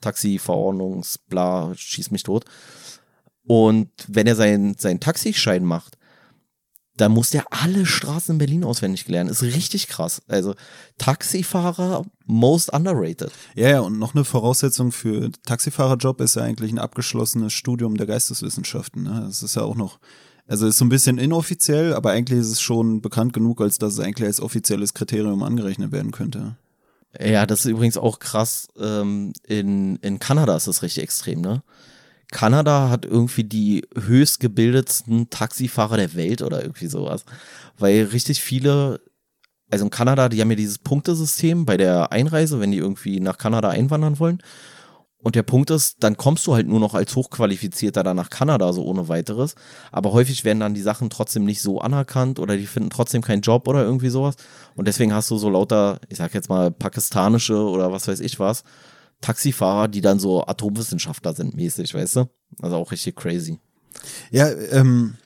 Taxi-Verordnungs-Bla, 0.00 1.72
schieß 1.76 2.10
mich 2.10 2.24
tot. 2.24 2.44
Und 3.46 3.90
wenn 4.08 4.26
er 4.26 4.36
seinen, 4.36 4.76
seinen 4.76 5.00
Taxischein 5.00 5.64
macht, 5.64 5.96
da 7.00 7.08
muss 7.08 7.30
der 7.30 7.44
alle 7.50 7.86
Straßen 7.86 8.34
in 8.34 8.38
Berlin 8.38 8.64
auswendig 8.64 9.08
lernen. 9.08 9.30
Ist 9.30 9.42
richtig 9.42 9.88
krass. 9.88 10.20
Also 10.28 10.54
Taxifahrer 10.98 12.04
most 12.26 12.72
underrated. 12.72 13.30
Ja, 13.54 13.68
ja, 13.70 13.80
und 13.80 13.98
noch 13.98 14.14
eine 14.14 14.24
Voraussetzung 14.24 14.92
für 14.92 15.30
Taxifahrerjob 15.46 16.20
ist 16.20 16.36
ja 16.36 16.42
eigentlich 16.42 16.72
ein 16.72 16.78
abgeschlossenes 16.78 17.52
Studium 17.52 17.96
der 17.96 18.06
Geisteswissenschaften. 18.06 19.04
Ne? 19.04 19.24
Das 19.26 19.42
ist 19.42 19.56
ja 19.56 19.62
auch 19.62 19.76
noch, 19.76 19.98
also 20.46 20.66
ist 20.66 20.78
so 20.78 20.84
ein 20.84 20.90
bisschen 20.90 21.16
inoffiziell, 21.16 21.94
aber 21.94 22.10
eigentlich 22.10 22.40
ist 22.40 22.50
es 22.50 22.60
schon 22.60 23.00
bekannt 23.00 23.32
genug, 23.32 23.62
als 23.62 23.78
dass 23.78 23.94
es 23.94 24.00
eigentlich 24.00 24.26
als 24.26 24.40
offizielles 24.40 24.92
Kriterium 24.92 25.42
angerechnet 25.42 25.92
werden 25.92 26.10
könnte. 26.10 26.56
Ja, 27.18 27.46
das 27.46 27.60
ist 27.60 27.70
übrigens 27.70 27.96
auch 27.96 28.18
krass. 28.18 28.68
Ähm, 28.78 29.32
in, 29.46 29.96
in 29.96 30.18
Kanada 30.18 30.54
ist 30.54 30.68
das 30.68 30.82
richtig 30.82 31.02
extrem, 31.02 31.40
ne? 31.40 31.62
Kanada 32.30 32.90
hat 32.90 33.04
irgendwie 33.04 33.44
die 33.44 33.84
höchstgebildetsten 33.96 35.30
Taxifahrer 35.30 35.96
der 35.96 36.14
Welt 36.14 36.42
oder 36.42 36.62
irgendwie 36.62 36.86
sowas. 36.86 37.24
Weil 37.78 38.04
richtig 38.04 38.40
viele, 38.40 39.00
also 39.70 39.84
in 39.84 39.90
Kanada, 39.90 40.28
die 40.28 40.40
haben 40.40 40.50
ja 40.50 40.56
dieses 40.56 40.78
Punktesystem 40.78 41.66
bei 41.66 41.76
der 41.76 42.12
Einreise, 42.12 42.60
wenn 42.60 42.72
die 42.72 42.78
irgendwie 42.78 43.20
nach 43.20 43.38
Kanada 43.38 43.70
einwandern 43.70 44.18
wollen. 44.18 44.42
Und 45.22 45.34
der 45.34 45.42
Punkt 45.42 45.70
ist, 45.70 46.02
dann 46.02 46.16
kommst 46.16 46.46
du 46.46 46.54
halt 46.54 46.66
nur 46.66 46.80
noch 46.80 46.94
als 46.94 47.14
Hochqualifizierter 47.14 48.02
da 48.02 48.14
nach 48.14 48.30
Kanada, 48.30 48.72
so 48.72 48.84
ohne 48.84 49.08
weiteres. 49.08 49.54
Aber 49.92 50.12
häufig 50.12 50.44
werden 50.44 50.60
dann 50.60 50.72
die 50.72 50.80
Sachen 50.80 51.10
trotzdem 51.10 51.44
nicht 51.44 51.60
so 51.60 51.80
anerkannt 51.80 52.38
oder 52.38 52.56
die 52.56 52.66
finden 52.66 52.88
trotzdem 52.88 53.20
keinen 53.20 53.42
Job 53.42 53.68
oder 53.68 53.82
irgendwie 53.82 54.08
sowas. 54.08 54.36
Und 54.76 54.88
deswegen 54.88 55.12
hast 55.12 55.30
du 55.30 55.36
so 55.36 55.50
lauter, 55.50 56.00
ich 56.08 56.16
sag 56.16 56.32
jetzt 56.32 56.48
mal, 56.48 56.70
pakistanische 56.70 57.56
oder 57.56 57.92
was 57.92 58.08
weiß 58.08 58.20
ich 58.20 58.40
was, 58.40 58.64
Taxifahrer, 59.20 59.88
die 59.88 60.00
dann 60.00 60.18
so 60.18 60.46
Atomwissenschaftler 60.46 61.34
sind, 61.34 61.54
mäßig, 61.54 61.94
weißt 61.94 62.16
du? 62.16 62.30
Also 62.60 62.76
auch 62.76 62.90
richtig 62.90 63.16
crazy. 63.16 63.58
Ja, 64.30 64.48
ähm, 64.48 65.16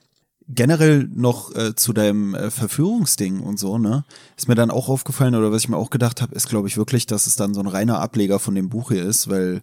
generell 0.49 1.09
noch 1.13 1.55
äh, 1.55 1.75
zu 1.75 1.93
deinem 1.93 2.35
äh, 2.35 2.51
Verführungsding 2.51 3.41
und 3.41 3.59
so, 3.59 3.79
ne? 3.79 4.05
Ist 4.37 4.49
mir 4.49 4.55
dann 4.55 4.71
auch 4.71 4.89
aufgefallen, 4.89 5.35
oder 5.35 5.53
was 5.53 5.63
ich 5.63 5.69
mir 5.69 5.77
auch 5.77 5.91
gedacht 5.91 6.21
habe, 6.23 6.35
ist, 6.35 6.49
glaube 6.49 6.69
ich, 6.69 6.77
wirklich, 6.77 7.07
dass 7.07 7.27
es 7.27 7.37
dann 7.37 7.55
so 7.55 7.61
ein 7.61 7.67
reiner 7.67 8.01
Ableger 8.01 8.39
von 8.39 8.55
dem 8.55 8.69
Buch 8.69 8.91
hier 8.91 9.05
ist, 9.05 9.29
weil 9.29 9.63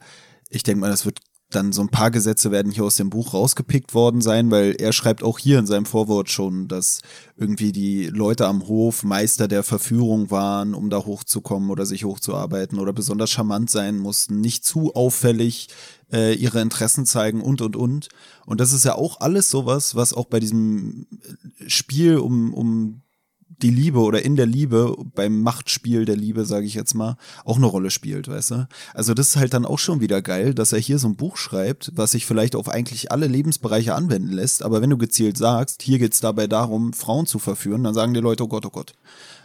ich 0.50 0.63
denke 0.63 0.82
mal, 0.82 0.89
das 0.89 1.06
wird 1.06 1.20
dann 1.55 1.71
so 1.71 1.81
ein 1.81 1.89
paar 1.89 2.11
Gesetze 2.11 2.51
werden 2.51 2.71
hier 2.71 2.83
aus 2.83 2.95
dem 2.95 3.09
Buch 3.09 3.33
rausgepickt 3.33 3.93
worden 3.93 4.21
sein, 4.21 4.51
weil 4.51 4.75
er 4.79 4.93
schreibt 4.93 5.23
auch 5.23 5.39
hier 5.39 5.59
in 5.59 5.67
seinem 5.67 5.85
Vorwort 5.85 6.29
schon, 6.29 6.67
dass 6.67 7.01
irgendwie 7.37 7.71
die 7.71 8.07
Leute 8.07 8.47
am 8.47 8.67
Hof 8.67 9.03
Meister 9.03 9.47
der 9.47 9.63
Verführung 9.63 10.31
waren, 10.31 10.73
um 10.73 10.89
da 10.89 11.05
hochzukommen 11.05 11.69
oder 11.69 11.85
sich 11.85 12.05
hochzuarbeiten 12.05 12.79
oder 12.79 12.93
besonders 12.93 13.29
charmant 13.29 13.69
sein 13.69 13.97
mussten, 13.97 14.41
nicht 14.41 14.65
zu 14.65 14.93
auffällig 14.93 15.69
äh, 16.11 16.33
ihre 16.33 16.61
Interessen 16.61 17.05
zeigen 17.05 17.41
und 17.41 17.61
und 17.61 17.75
und. 17.75 18.09
Und 18.45 18.59
das 18.59 18.73
ist 18.73 18.85
ja 18.85 18.95
auch 18.95 19.19
alles 19.19 19.49
sowas, 19.49 19.95
was 19.95 20.13
auch 20.13 20.25
bei 20.25 20.39
diesem 20.39 21.07
Spiel 21.67 22.17
um, 22.17 22.53
um 22.53 23.01
die 23.62 23.69
Liebe 23.69 24.00
oder 24.00 24.24
in 24.24 24.36
der 24.36 24.45
Liebe, 24.45 24.95
beim 25.15 25.41
Machtspiel 25.41 26.06
der 26.06 26.15
Liebe, 26.15 26.45
sage 26.45 26.65
ich 26.65 26.74
jetzt 26.74 26.93
mal, 26.93 27.17
auch 27.45 27.58
eine 27.58 27.65
Rolle 27.65 27.89
spielt, 27.89 28.28
weißt 28.28 28.52
du? 28.52 28.67
Also 28.93 29.13
das 29.13 29.30
ist 29.30 29.36
halt 29.38 29.54
dann 29.54 29.65
auch 29.65 29.80
schon 29.80 30.02
wieder 30.02 30.21
geil, 30.21 30.54
dass 30.54 30.74
er 30.74 30.80
hier 30.80 31.00
so 31.00 31.08
ein 31.08 31.15
Buch 31.15 31.38
schreibt, 31.38 31.91
was 31.95 32.12
sich 32.12 32.26
vielleicht 32.26 32.56
auf 32.56 32.69
eigentlich 32.69 33.12
alle 33.12 33.28
Lebensbereiche 33.28 33.95
anwenden 33.95 34.32
lässt, 34.32 34.63
aber 34.63 34.82
wenn 34.82 34.89
du 34.89 34.97
gezielt 34.97 35.38
sagst, 35.38 35.82
hier 35.82 36.00
geht's 36.00 36.19
dabei 36.19 36.47
darum, 36.47 36.93
Frauen 36.93 37.26
zu 37.26 37.39
verführen, 37.39 37.84
dann 37.84 37.93
sagen 37.93 38.13
die 38.13 38.19
Leute, 38.19 38.43
oh 38.43 38.47
Gott, 38.47 38.65
oh 38.65 38.71
Gott. 38.71 38.93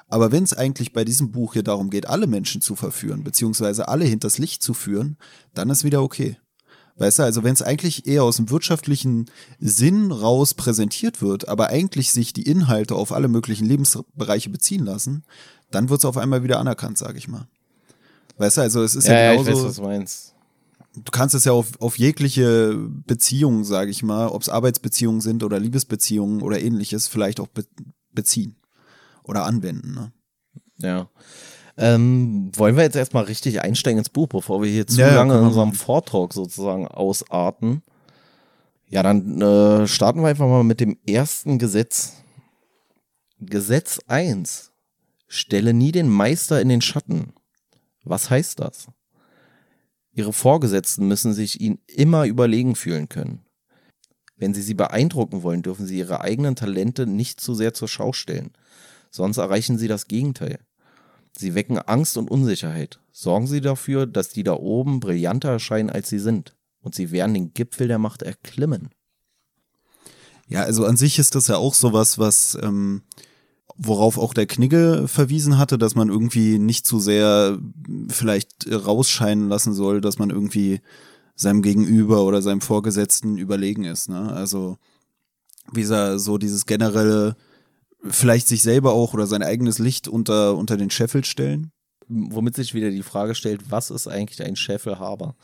Aber 0.09 0.31
wenn 0.31 0.45
es 0.45 0.55
eigentlich 0.55 0.93
bei 0.93 1.05
diesem 1.05 1.33
Buch 1.33 1.55
hier 1.55 1.65
darum 1.65 1.91
geht, 1.91 2.09
alle 2.09 2.27
Menschen 2.27 2.61
zu 2.61 2.77
verführen, 2.77 3.25
beziehungsweise 3.25 3.89
alle 3.89 4.05
hinters 4.05 4.39
Licht 4.39 4.63
zu 4.63 4.73
führen, 4.73 5.17
dann 5.53 5.69
ist 5.69 5.85
wieder 5.85 6.03
okay. 6.03 6.37
Weißt 6.99 7.19
du, 7.19 7.25
also 7.25 7.45
wenn 7.45 7.53
es 7.53 7.63
eigentlich 7.63 8.07
eher 8.07 8.25
aus 8.25 8.37
dem 8.37 8.49
wirtschaftlichen 8.51 9.31
Sinn 9.59 10.11
raus 10.11 10.55
präsentiert 10.55 11.21
wird, 11.21 11.47
aber 11.47 11.69
eigentlich 11.69 12.11
sich 12.11 12.33
die 12.33 12.49
Inhalte 12.49 12.95
auf 12.95 13.13
alle 13.13 13.29
möglichen 13.29 13.67
Lebensbereiche 13.67 14.49
beziehen 14.49 14.85
lassen, 14.85 15.25
dann 15.71 15.91
wird 15.91 16.01
es 16.01 16.05
auf 16.07 16.17
einmal 16.17 16.43
wieder 16.43 16.59
anerkannt, 16.59 16.97
sage 16.97 17.19
ich 17.19 17.29
mal. 17.29 17.49
Weißt 18.39 18.57
du, 18.57 18.61
also 18.63 18.83
es 18.83 18.95
ist 18.95 19.09
ja, 19.09 19.15
ja, 19.15 19.31
genauso. 19.33 19.51
ich 19.51 19.57
weiß, 19.57 19.65
was 19.65 19.77
du 19.77 19.83
meinst. 19.83 20.35
du 20.95 21.11
kannst 21.11 21.35
es 21.35 21.45
ja 21.45 21.53
auf, 21.53 21.81
auf 21.81 21.99
jegliche 21.99 22.75
Beziehungen, 23.07 23.65
sage 23.65 23.91
ich 23.91 24.03
mal, 24.03 24.29
ob 24.29 24.43
es 24.43 24.49
Arbeitsbeziehungen 24.49 25.21
sind 25.21 25.43
oder 25.43 25.61
Liebesbeziehungen 25.61 26.41
oder 26.41 26.61
ähnliches, 26.61 27.09
vielleicht 27.09 27.41
auch 27.41 27.49
be 27.49 27.65
beziehen 28.13 28.57
oder 29.25 29.45
anwenden. 29.45 29.93
Ne? 29.93 30.13
Ja. 30.79 31.11
Ähm, 31.79 32.51
wollen 32.55 32.77
wir 32.77 32.85
jetzt 32.85 32.97
erstmal 32.97 33.25
richtig 33.25 33.61
einsteigen 33.61 33.99
ins 33.99 34.09
Buch, 34.09 34.29
bevor 34.29 34.63
wir 34.63 34.71
hier 34.71 34.87
zu 34.87 35.01
Ja, 35.01 35.15
lange 35.15 35.39
in 35.39 35.45
unserem. 35.45 35.73
Vortalk 35.73 36.33
sozusagen 36.33 36.89
ausarten? 36.89 37.83
Ja, 38.89 39.03
dann 39.03 39.41
äh, 39.41 39.87
starten 39.87 40.21
wir 40.21 40.29
einfach 40.29 40.47
mal 40.47 40.65
mit 40.65 40.81
dem 40.81 40.97
ersten 41.07 41.59
Gesetz. 41.59 42.15
Gesetz 43.39 44.01
1. 44.07 44.73
Stelle 45.29 45.75
nie 45.75 45.93
den 45.93 46.09
Meister 46.09 46.61
in 46.61 46.69
den 46.69 46.81
Schatten. 46.81 47.33
Was 48.05 48.31
heißt 48.31 48.61
das? 48.61 48.87
Ihre 50.13 50.33
Vorgesetzten 50.33 51.09
müssen 51.09 51.35
sich 51.35 51.61
ihnen 51.61 51.79
immer 51.87 52.25
überlegen 52.25 52.75
fühlen 52.75 53.09
können. 53.09 53.45
Wenn 54.37 54.55
sie 54.55 54.63
sie 54.63 54.75
beeindrucken 54.75 55.43
wollen, 55.43 55.63
dürfen 55.63 55.87
sie 55.87 55.99
ihre 55.99 56.21
eigenen 56.23 56.57
Talente 56.57 57.07
nicht 57.07 57.41
zu 57.41 57.55
sehr 57.55 57.75
zur 57.75 57.89
Schau 57.89 58.13
stellen. 58.13 58.53
Sonst 59.11 59.39
erreichen 59.39 59.77
sie 59.77 59.89
das 59.89 60.09
Gegenteil. 60.09 60.59
Sie 61.39 61.55
wecken 61.55 61.79
Angst 61.79 62.17
und 62.17 62.31
Unsicherheit. 62.31 63.01
Sorgen 63.13 63.47
Sie 63.47 63.61
dafür, 63.61 64.07
dass 64.07 64.31
die 64.31 64.43
da 64.43 64.55
oben 64.55 65.01
brillanter 65.01 65.51
erscheinen, 65.51 65.91
als 65.91 66.09
sie 66.09 66.19
sind. 66.19 66.55
Und 66.81 66.95
sie 66.95 67.11
werden 67.11 67.35
den 67.35 67.53
Gipfel 67.53 67.89
der 67.89 67.99
Macht 67.99 68.23
erklimmen. 68.23 68.91
Ja, 70.49 70.63
also 70.63 70.85
an 70.87 70.97
sich 70.97 71.19
ist 71.19 71.35
das 71.35 71.49
ja 71.49 71.57
auch 71.57 71.75
sowas, 71.75 72.19
was 72.19 72.57
ähm, 72.63 73.03
worauf 73.77 74.19
auch 74.19 74.33
der 74.33 74.47
Knigge 74.47 75.07
verwiesen 75.07 75.59
hatte, 75.59 75.79
dass 75.79 75.95
man 75.95 76.09
irgendwie 76.09 76.59
nicht 76.59 76.87
zu 76.87 76.99
sehr 76.99 77.59
vielleicht 78.09 78.67
rausscheinen 78.71 79.49
lassen 79.49 79.75
soll, 79.75 80.01
dass 80.01 80.19
man 80.19 80.31
irgendwie 80.31 80.81
seinem 81.35 81.63
Gegenüber 81.63 82.25
oder 82.25 82.41
seinem 82.41 82.63
Vorgesetzten 82.63 83.37
überlegen 83.37 83.85
ist. 83.85 84.09
Ne? 84.09 84.33
Also 84.33 84.79
wie 85.73 85.85
so 85.85 86.39
dieses 86.39 86.65
generelle, 86.67 87.37
vielleicht 88.11 88.49
sich 88.49 88.63
selber 88.63 88.93
auch 88.93 89.15
oder 89.15 89.27
sein 89.27 89.43
eigenes 89.43 89.79
Licht 89.79 90.09
unter, 90.09 90.57
unter 90.57 90.77
den 90.77 90.91
Scheffel 90.91 91.25
stellen. 91.25 91.71
Womit 92.09 92.55
sich 92.55 92.73
wieder 92.75 92.91
die 92.91 93.03
Frage 93.03 93.35
stellt, 93.35 93.71
was 93.71 93.91
ist 93.91 94.07
eigentlich 94.07 94.43
ein 94.43 94.55
Schäfelhaber? 94.57 95.35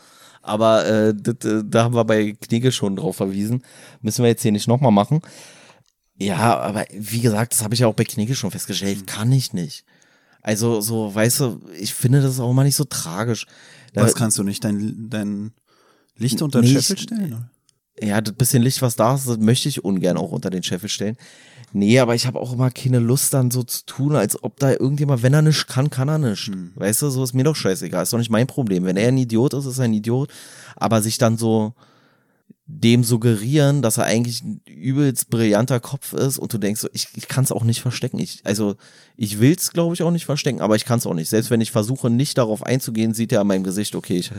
Aber 0.42 0.86
äh, 0.86 1.14
da 1.14 1.84
haben 1.84 1.94
wir 1.94 2.04
bei 2.04 2.32
Knigge 2.32 2.72
schon 2.72 2.96
drauf 2.96 3.16
verwiesen. 3.16 3.62
Müssen 4.00 4.22
wir 4.22 4.28
jetzt 4.30 4.42
hier 4.42 4.52
nicht 4.52 4.68
nochmal 4.68 4.92
machen. 4.92 5.20
Ja, 6.18 6.58
aber 6.60 6.84
wie 6.92 7.20
gesagt, 7.20 7.52
das 7.52 7.62
habe 7.64 7.74
ich 7.74 7.80
ja 7.80 7.86
auch 7.88 7.94
bei 7.94 8.04
Knigge 8.04 8.34
schon 8.34 8.50
festgestellt. 8.50 9.06
Kann 9.06 9.32
ich 9.32 9.52
nicht. 9.52 9.84
Also, 10.40 10.80
so, 10.80 11.12
weißt 11.14 11.40
du, 11.40 11.60
ich 11.78 11.94
finde 11.94 12.20
das 12.22 12.38
auch 12.40 12.52
mal 12.52 12.64
nicht 12.64 12.76
so 12.76 12.84
tragisch. 12.84 13.46
Da- 13.92 14.02
Was 14.02 14.14
kannst 14.14 14.38
du 14.38 14.42
nicht, 14.44 14.62
dein, 14.64 15.08
dein 15.10 15.52
Licht 16.16 16.42
unter 16.42 16.60
den 16.60 16.72
Nee, 16.72 16.80
Scheffel 16.80 16.98
stellen? 16.98 17.32
oder? 17.32 17.50
ja, 18.06 18.20
das 18.20 18.34
bisschen 18.34 18.62
Licht, 18.62 18.82
was 18.82 18.96
da 18.96 19.14
ist, 19.14 19.28
das 19.28 19.38
möchte 19.38 19.68
ich 19.68 19.84
ungern 19.84 20.16
auch 20.16 20.30
unter 20.32 20.50
den 20.50 20.62
Scheffel 20.62 20.88
stellen. 20.88 21.16
Nee, 21.72 21.98
aber 21.98 22.14
ich 22.14 22.26
habe 22.26 22.38
auch 22.38 22.52
immer 22.52 22.70
keine 22.70 22.98
Lust 22.98 23.32
dann 23.32 23.50
so 23.50 23.62
zu 23.62 23.84
tun, 23.86 24.14
als 24.14 24.42
ob 24.42 24.58
da 24.58 24.72
irgendjemand, 24.72 25.22
wenn 25.22 25.34
er 25.34 25.42
nicht 25.42 25.66
kann, 25.66 25.90
kann 25.90 26.08
er 26.08 26.18
nicht. 26.18 26.48
Hm. 26.48 26.72
Weißt 26.74 27.02
du, 27.02 27.10
so 27.10 27.24
ist 27.24 27.34
mir 27.34 27.44
doch 27.44 27.56
scheißegal, 27.56 28.02
ist 28.02 28.12
doch 28.12 28.18
nicht 28.18 28.30
mein 28.30 28.46
Problem. 28.46 28.84
Wenn 28.84 28.96
er 28.96 29.08
ein 29.08 29.18
Idiot 29.18 29.54
ist, 29.54 29.66
ist 29.66 29.78
er 29.78 29.84
ein 29.84 29.94
Idiot. 29.94 30.30
Aber 30.76 31.00
sich 31.02 31.18
dann 31.18 31.38
so 31.38 31.74
dem 32.66 33.04
suggerieren, 33.04 33.82
dass 33.82 33.98
er 33.98 34.04
eigentlich 34.04 34.42
ein 34.42 34.60
übelst 34.66 35.30
brillanter 35.30 35.80
Kopf 35.80 36.12
ist 36.12 36.38
und 36.38 36.52
du 36.52 36.58
denkst 36.58 36.80
so, 36.80 36.88
ich, 36.92 37.08
ich 37.14 37.28
kann 37.28 37.44
es 37.44 37.52
auch 37.52 37.64
nicht 37.64 37.82
verstecken. 37.82 38.18
Ich, 38.18 38.40
also 38.44 38.76
ich 39.16 39.40
will 39.40 39.54
es, 39.56 39.72
glaube 39.72 39.94
ich, 39.94 40.02
auch 40.02 40.10
nicht 40.10 40.26
verstecken, 40.26 40.60
aber 40.60 40.76
ich 40.76 40.84
kann 40.84 40.98
es 40.98 41.06
auch 41.06 41.14
nicht. 41.14 41.28
Selbst 41.28 41.50
wenn 41.50 41.60
ich 41.60 41.72
versuche, 41.72 42.08
nicht 42.08 42.38
darauf 42.38 42.64
einzugehen, 42.64 43.14
sieht 43.14 43.32
er 43.32 43.40
an 43.40 43.48
meinem 43.48 43.64
Gesicht, 43.64 43.94
okay, 43.94 44.16
ich, 44.16 44.30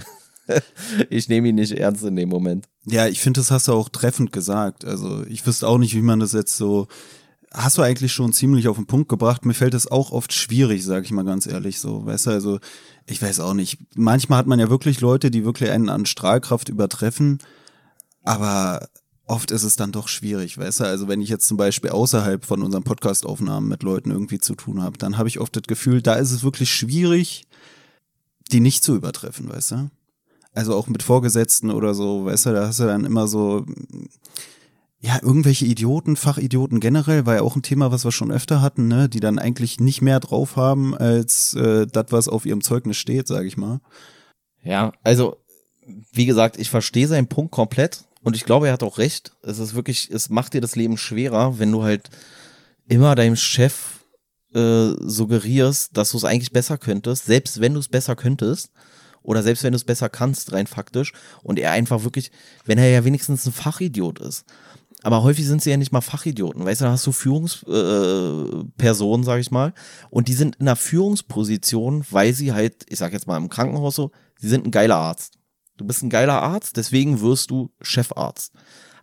ich 1.10 1.30
nehme 1.30 1.50
ihn 1.50 1.56
nicht 1.56 1.74
ernst 1.74 2.04
in 2.04 2.16
dem 2.16 2.30
Moment. 2.30 2.68
Ja, 2.86 3.08
ich 3.08 3.20
finde, 3.20 3.40
das 3.40 3.52
hast 3.52 3.68
du 3.68 3.74
auch 3.74 3.90
treffend 3.90 4.32
gesagt. 4.32 4.86
Also 4.86 5.26
ich 5.28 5.46
wüsste 5.46 5.68
auch 5.68 5.78
nicht, 5.78 5.96
wie 5.96 6.02
man 6.02 6.20
das 6.20 6.34
jetzt 6.34 6.58
so. 6.58 6.88
Hast 7.54 7.78
du 7.78 7.84
eigentlich 7.84 8.12
schon 8.12 8.34
ziemlich 8.34 8.68
auf 8.68 8.78
den 8.78 8.88
Punkt 8.88 9.10
gebracht. 9.10 9.46
Mir 9.46 9.54
fällt 9.54 9.76
das 9.76 9.86
auch 9.86 10.12
oft 10.12 10.34
schwierig, 10.34 10.84
sage 10.84 11.06
ich 11.06 11.12
mal 11.12 11.24
ganz 11.24 11.46
ehrlich 11.46 11.80
so. 11.80 12.04
Weißt 12.04 12.26
du, 12.26 12.32
also 12.32 12.60
ich 13.06 13.22
weiß 13.22 13.40
auch 13.42 13.54
nicht. 13.54 13.78
Manchmal 13.96 14.40
hat 14.40 14.48
man 14.48 14.60
ja 14.60 14.72
wirklich 14.72 15.02
Leute, 15.02 15.30
die 15.30 15.46
wirklich 15.46 15.70
einen 15.70 15.90
an 15.90 16.08
Strahlkraft 16.08 16.70
übertreffen, 16.70 17.38
aber 18.24 18.88
oft 19.26 19.52
ist 19.52 19.64
es 19.64 19.76
dann 19.76 19.92
doch 19.92 20.08
schwierig, 20.08 20.58
weißt 20.58 20.82
du? 20.82 20.84
Also 20.86 21.08
wenn 21.08 21.22
ich 21.22 21.30
jetzt 21.30 21.48
zum 21.48 21.58
Beispiel 21.58 21.92
außerhalb 21.92 22.44
von 22.44 22.64
unseren 22.64 22.84
Podcast-Aufnahmen 22.84 23.68
mit 23.68 23.84
Leuten 23.84 24.12
irgendwie 24.12 24.40
zu 24.40 24.56
tun 24.56 24.82
habe, 24.82 24.98
dann 24.98 25.18
habe 25.18 25.30
ich 25.30 25.40
oft 25.40 25.56
das 25.56 25.64
Gefühl, 25.64 26.02
da 26.02 26.16
ist 26.16 26.32
es 26.32 26.44
wirklich 26.44 26.74
schwierig, 26.74 27.46
die 28.52 28.60
nicht 28.60 28.84
zu 28.84 28.96
übertreffen, 28.96 29.50
weißt 29.50 29.72
du? 29.72 29.92
Also 30.54 30.76
auch 30.76 30.88
mit 30.88 31.04
Vorgesetzten 31.04 31.72
oder 31.72 31.94
so, 31.94 32.26
weißt 32.26 32.48
du, 32.48 32.54
da 32.54 32.68
hast 32.68 32.80
du 32.80 32.86
dann 32.86 33.06
immer 33.06 33.28
so, 33.28 33.66
ja, 35.06 35.20
irgendwelche 35.22 35.66
Idioten, 35.66 36.16
Fachidioten 36.16 36.80
generell, 36.80 37.26
war 37.26 37.36
ja 37.36 37.42
auch 37.42 37.58
ein 37.58 37.62
Thema, 37.62 37.92
was 37.92 38.06
wir 38.06 38.14
schon 38.14 38.32
öfter 38.32 38.62
hatten, 38.62 38.88
ne, 38.88 39.10
die 39.10 39.20
dann 39.20 39.38
eigentlich 39.38 39.82
nicht 39.82 40.02
mehr 40.02 40.22
drauf 40.22 40.56
haben 40.56 40.96
als 40.96 41.54
äh, 41.56 41.86
das, 41.86 42.06
was 42.12 42.30
auf 42.30 42.46
ihrem 42.46 42.62
Zeugnis 42.62 42.96
steht, 42.96 43.28
sag 43.28 43.46
ich 43.46 43.58
mal. 43.58 43.82
Ja, 44.64 44.94
also, 45.04 45.36
wie 46.14 46.26
gesagt, 46.26 46.58
ich 46.58 46.70
verstehe 46.70 47.10
seinen 47.10 47.28
Punkt 47.28 47.52
komplett 47.52 48.06
und 48.24 48.38
ich 48.38 48.46
glaube, 48.46 48.68
er 48.68 48.74
hat 48.74 48.84
auch 48.84 48.98
recht. 48.98 49.34
Es 49.42 49.60
ist 49.60 49.76
wirklich, 49.76 50.10
es 50.10 50.30
macht 50.30 50.54
dir 50.54 50.62
das 50.62 50.78
Leben 50.78 50.98
schwerer, 50.98 51.60
wenn 51.60 51.74
du 51.74 51.84
halt 51.84 52.10
immer 52.88 53.14
deinem 53.16 53.36
Chef 53.36 54.06
äh, 54.56 54.92
suggerierst, 55.02 55.98
dass 55.98 56.12
du 56.12 56.18
es 56.18 56.24
eigentlich 56.24 56.54
besser 56.54 56.78
könntest, 56.78 57.26
selbst 57.26 57.60
wenn 57.60 57.74
du 57.74 57.82
es 57.82 57.90
besser 57.90 58.16
könntest 58.16 58.72
oder 59.22 59.44
selbst 59.44 59.64
wenn 59.64 59.74
du 59.74 59.78
es 59.78 59.84
besser 59.84 60.08
kannst, 60.08 60.54
rein 60.54 60.68
faktisch. 60.68 61.12
Und 61.42 61.60
er 61.60 61.72
einfach 61.72 62.06
wirklich, 62.06 62.32
wenn 62.64 62.78
er 62.78 62.90
ja 62.90 63.04
wenigstens 63.04 63.46
ein 63.46 63.52
Fachidiot 63.52 64.20
ist. 64.20 64.46
Aber 65.04 65.24
häufig 65.24 65.46
sind 65.46 65.62
sie 65.62 65.70
ja 65.70 65.78
nicht 65.78 65.92
mal 65.92 66.02
Fachidioten. 66.02 66.66
Weißt 66.66 66.82
du, 66.82 66.86
da 66.86 66.92
hast 66.92 67.06
du 67.06 67.12
Führungspersonen, 67.12 69.24
äh, 69.24 69.26
sag 69.26 69.40
ich 69.40 69.52
mal, 69.52 69.74
und 70.10 70.30
die 70.30 70.34
sind 70.34 70.56
in 70.56 70.68
einer 70.68 70.78
Führungsposition, 70.78 72.06
weil 72.10 72.34
sie 72.34 72.54
halt, 72.54 72.86
ich 72.88 72.98
sag 73.00 73.12
jetzt 73.14 73.28
mal 73.28 73.38
im 73.38 73.50
Krankenhaus 73.50 73.96
so, 73.96 74.12
sie 74.40 74.50
sind 74.50 74.66
ein 74.66 74.72
geiler 74.72 74.96
Arzt. 74.96 75.38
Du 75.78 75.86
bist 75.86 76.02
ein 76.04 76.10
geiler 76.10 76.42
Arzt, 76.42 76.78
deswegen 76.78 77.22
wirst 77.22 77.52
du 77.52 77.72
Chefarzt. 77.82 78.54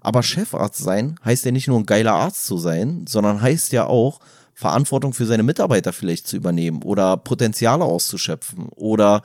Aber 0.00 0.22
Chefarzt 0.22 0.82
sein 0.82 1.16
heißt 1.24 1.44
ja 1.44 1.52
nicht 1.52 1.68
nur 1.68 1.78
ein 1.78 1.86
geiler 1.86 2.14
Arzt 2.14 2.46
zu 2.46 2.56
sein, 2.56 3.04
sondern 3.06 3.42
heißt 3.42 3.72
ja 3.72 3.86
auch, 3.86 4.20
Verantwortung 4.54 5.14
für 5.14 5.26
seine 5.26 5.42
Mitarbeiter 5.42 5.92
vielleicht 5.92 6.26
zu 6.26 6.36
übernehmen 6.36 6.82
oder 6.82 7.16
Potenziale 7.16 7.84
auszuschöpfen 7.84 8.68
oder 8.68 9.22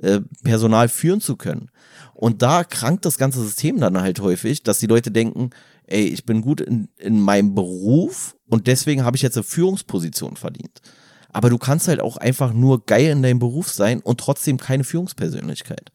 äh, 0.00 0.20
Personal 0.42 0.88
führen 0.88 1.20
zu 1.20 1.36
können. 1.36 1.70
Und 2.14 2.42
da 2.42 2.64
krankt 2.64 3.04
das 3.04 3.16
ganze 3.16 3.42
System 3.42 3.80
dann 3.80 4.00
halt 4.00 4.20
häufig, 4.20 4.62
dass 4.62 4.78
die 4.78 4.86
Leute 4.86 5.10
denken, 5.10 5.50
ey, 5.92 6.06
ich 6.06 6.24
bin 6.24 6.40
gut 6.40 6.60
in, 6.60 6.88
in 6.98 7.20
meinem 7.20 7.54
Beruf 7.54 8.36
und 8.48 8.66
deswegen 8.66 9.04
habe 9.04 9.16
ich 9.16 9.22
jetzt 9.22 9.36
eine 9.36 9.44
Führungsposition 9.44 10.36
verdient. 10.36 10.80
Aber 11.32 11.50
du 11.50 11.58
kannst 11.58 11.88
halt 11.88 12.00
auch 12.00 12.16
einfach 12.18 12.52
nur 12.52 12.84
geil 12.84 13.10
in 13.10 13.22
deinem 13.22 13.38
Beruf 13.38 13.70
sein 13.70 14.00
und 14.00 14.20
trotzdem 14.20 14.58
keine 14.58 14.84
Führungspersönlichkeit. 14.84 15.90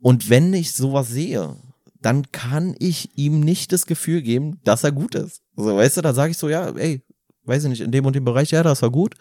Und 0.00 0.28
wenn 0.28 0.52
ich 0.54 0.72
sowas 0.72 1.08
sehe, 1.08 1.56
dann 2.00 2.30
kann 2.32 2.74
ich 2.78 3.16
ihm 3.16 3.40
nicht 3.40 3.72
das 3.72 3.86
Gefühl 3.86 4.22
geben, 4.22 4.60
dass 4.64 4.84
er 4.84 4.92
gut 4.92 5.14
ist. 5.14 5.42
So, 5.56 5.76
weißt 5.76 5.96
du, 5.96 6.02
da 6.02 6.14
sage 6.14 6.32
ich 6.32 6.38
so, 6.38 6.48
ja, 6.48 6.70
ey, 6.70 7.02
weiß 7.44 7.64
ich 7.64 7.70
nicht, 7.70 7.80
in 7.80 7.92
dem 7.92 8.06
und 8.06 8.14
dem 8.14 8.24
Bereich, 8.24 8.50
ja, 8.50 8.62
das 8.62 8.82
war 8.82 8.90
gut. 8.90 9.14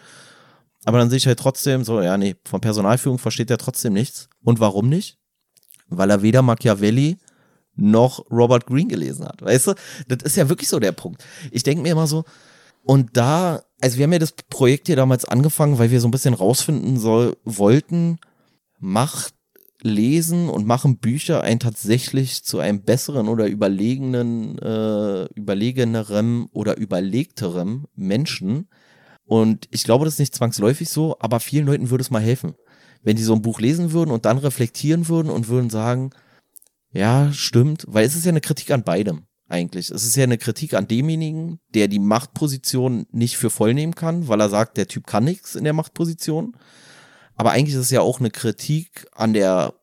Aber 0.83 0.99
dann 0.99 1.09
sehe 1.09 1.17
ich 1.17 1.27
halt 1.27 1.39
trotzdem 1.39 1.83
so, 1.83 2.01
ja, 2.01 2.17
nee, 2.17 2.35
von 2.45 2.61
Personalführung 2.61 3.17
versteht 3.17 3.49
er 3.49 3.57
trotzdem 3.57 3.93
nichts. 3.93 4.29
Und 4.43 4.59
warum 4.59 4.89
nicht? 4.89 5.17
Weil 5.87 6.09
er 6.09 6.21
weder 6.21 6.41
Machiavelli 6.41 7.17
noch 7.75 8.29
Robert 8.31 8.65
Greene 8.65 8.87
gelesen 8.87 9.25
hat. 9.25 9.41
Weißt 9.41 9.67
du, 9.67 9.73
das 10.07 10.23
ist 10.23 10.37
ja 10.37 10.49
wirklich 10.49 10.69
so 10.69 10.79
der 10.79 10.91
Punkt. 10.91 11.23
Ich 11.51 11.63
denke 11.63 11.81
mir 11.81 11.91
immer 11.91 12.07
so, 12.07 12.23
und 12.83 13.17
da, 13.17 13.63
also 13.81 13.97
wir 13.97 14.03
haben 14.03 14.13
ja 14.13 14.19
das 14.19 14.33
Projekt 14.49 14.87
hier 14.87 14.95
damals 14.95 15.25
angefangen, 15.25 15.79
weil 15.79 15.91
wir 15.91 15.99
so 15.99 16.07
ein 16.07 16.11
bisschen 16.11 16.35
rausfinden 16.35 16.97
soll, 16.99 17.35
wollten, 17.43 18.19
macht 18.79 19.33
Lesen 19.81 20.49
und 20.49 20.65
machen 20.65 20.97
Bücher 20.97 21.41
einen 21.41 21.59
tatsächlich 21.59 22.43
zu 22.43 22.59
einem 22.59 22.81
besseren 22.81 23.27
oder 23.27 23.47
überlegenen, 23.47 24.57
äh, 24.59 25.25
überlegenerem 25.33 26.47
oder 26.53 26.77
überlegterem 26.77 27.85
Menschen. 27.95 28.67
Und 29.25 29.67
ich 29.71 29.83
glaube, 29.83 30.05
das 30.05 30.15
ist 30.15 30.19
nicht 30.19 30.35
zwangsläufig 30.35 30.89
so, 30.89 31.17
aber 31.19 31.39
vielen 31.39 31.65
Leuten 31.65 31.89
würde 31.89 32.03
es 32.03 32.11
mal 32.11 32.21
helfen. 32.21 32.55
Wenn 33.03 33.15
die 33.15 33.23
so 33.23 33.33
ein 33.33 33.41
Buch 33.41 33.59
lesen 33.59 33.91
würden 33.91 34.11
und 34.11 34.25
dann 34.25 34.37
reflektieren 34.37 35.07
würden 35.07 35.29
und 35.29 35.47
würden 35.47 35.69
sagen, 35.69 36.11
ja, 36.95 37.33
stimmt, 37.33 37.83
weil 37.87 38.05
es 38.05 38.15
ist 38.15 38.23
ja 38.23 38.29
eine 38.29 38.39
Kritik 38.39 38.71
an 38.71 38.83
beidem 38.83 39.23
eigentlich. 39.49 39.91
Es 39.91 40.05
ist 40.05 40.15
ja 40.15 40.23
eine 40.23 40.37
Kritik 40.37 40.73
an 40.73 40.87
demjenigen, 40.87 41.59
der 41.73 41.89
die 41.89 41.99
Machtposition 41.99 43.05
nicht 43.11 43.35
für 43.35 43.49
voll 43.49 43.73
nehmen 43.73 43.95
kann, 43.95 44.29
weil 44.29 44.39
er 44.39 44.49
sagt, 44.49 44.77
der 44.77 44.87
Typ 44.87 45.05
kann 45.05 45.25
nichts 45.25 45.55
in 45.55 45.65
der 45.65 45.73
Machtposition. 45.73 46.55
Aber 47.35 47.51
eigentlich 47.51 47.75
ist 47.75 47.81
es 47.81 47.91
ja 47.91 47.99
auch 47.99 48.21
eine 48.21 48.31
Kritik 48.31 49.07
an 49.11 49.33
der 49.33 49.73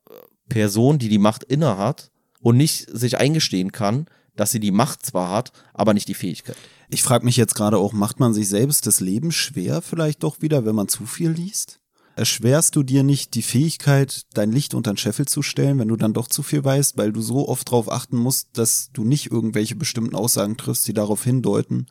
Person, 0.49 0.99
die 0.99 1.11
die 1.11 1.19
Macht 1.19 1.45
innehat 1.45 2.11
und 2.41 2.57
nicht 2.57 2.89
sich 2.91 3.19
eingestehen 3.19 3.73
kann, 3.73 4.07
dass 4.35 4.51
sie 4.51 4.61
die 4.61 4.71
Macht 4.71 5.05
zwar 5.05 5.31
hat, 5.31 5.53
aber 5.75 5.93
nicht 5.93 6.09
die 6.09 6.15
Fähigkeit. 6.15 6.57
Ich 6.89 7.03
frage 7.03 7.27
mich 7.27 7.37
jetzt 7.37 7.55
gerade 7.55 7.77
auch, 7.77 7.93
macht 7.93 8.21
man 8.21 8.33
sich 8.33 8.49
selbst 8.49 8.87
das 8.87 9.01
Leben 9.01 9.33
schwer 9.33 9.83
vielleicht 9.83 10.23
doch 10.23 10.41
wieder, 10.41 10.65
wenn 10.65 10.75
man 10.75 10.89
zu 10.89 11.05
viel 11.05 11.31
liest? 11.31 11.82
Erschwerst 12.15 12.77
du 12.77 12.83
dir 12.83 13.03
nicht 13.03 13.35
die 13.35 13.43
Fähigkeit, 13.43 14.27
dein 14.35 14.53
Licht 14.53 14.75
unter 14.75 14.93
den 14.93 14.99
Scheffel 14.99 15.27
zu 15.27 15.43
stellen, 15.43 15.79
wenn 15.79 15.89
du 15.89 15.97
dann 15.97 16.13
doch 16.13 16.29
zu 16.29 16.43
viel 16.43 16.63
weißt, 16.63 16.99
weil 16.99 17.13
du 17.13 17.23
so 17.23 17.49
oft 17.49 17.69
darauf 17.69 17.91
achten 17.91 18.17
musst, 18.17 18.49
dass 18.53 18.91
du 18.93 19.05
nicht 19.05 19.31
irgendwelche 19.31 19.77
bestimmten 19.77 20.15
Aussagen 20.15 20.57
triffst, 20.57 20.87
die 20.87 20.93
darauf 20.93 21.25
hindeuten, 21.25 21.87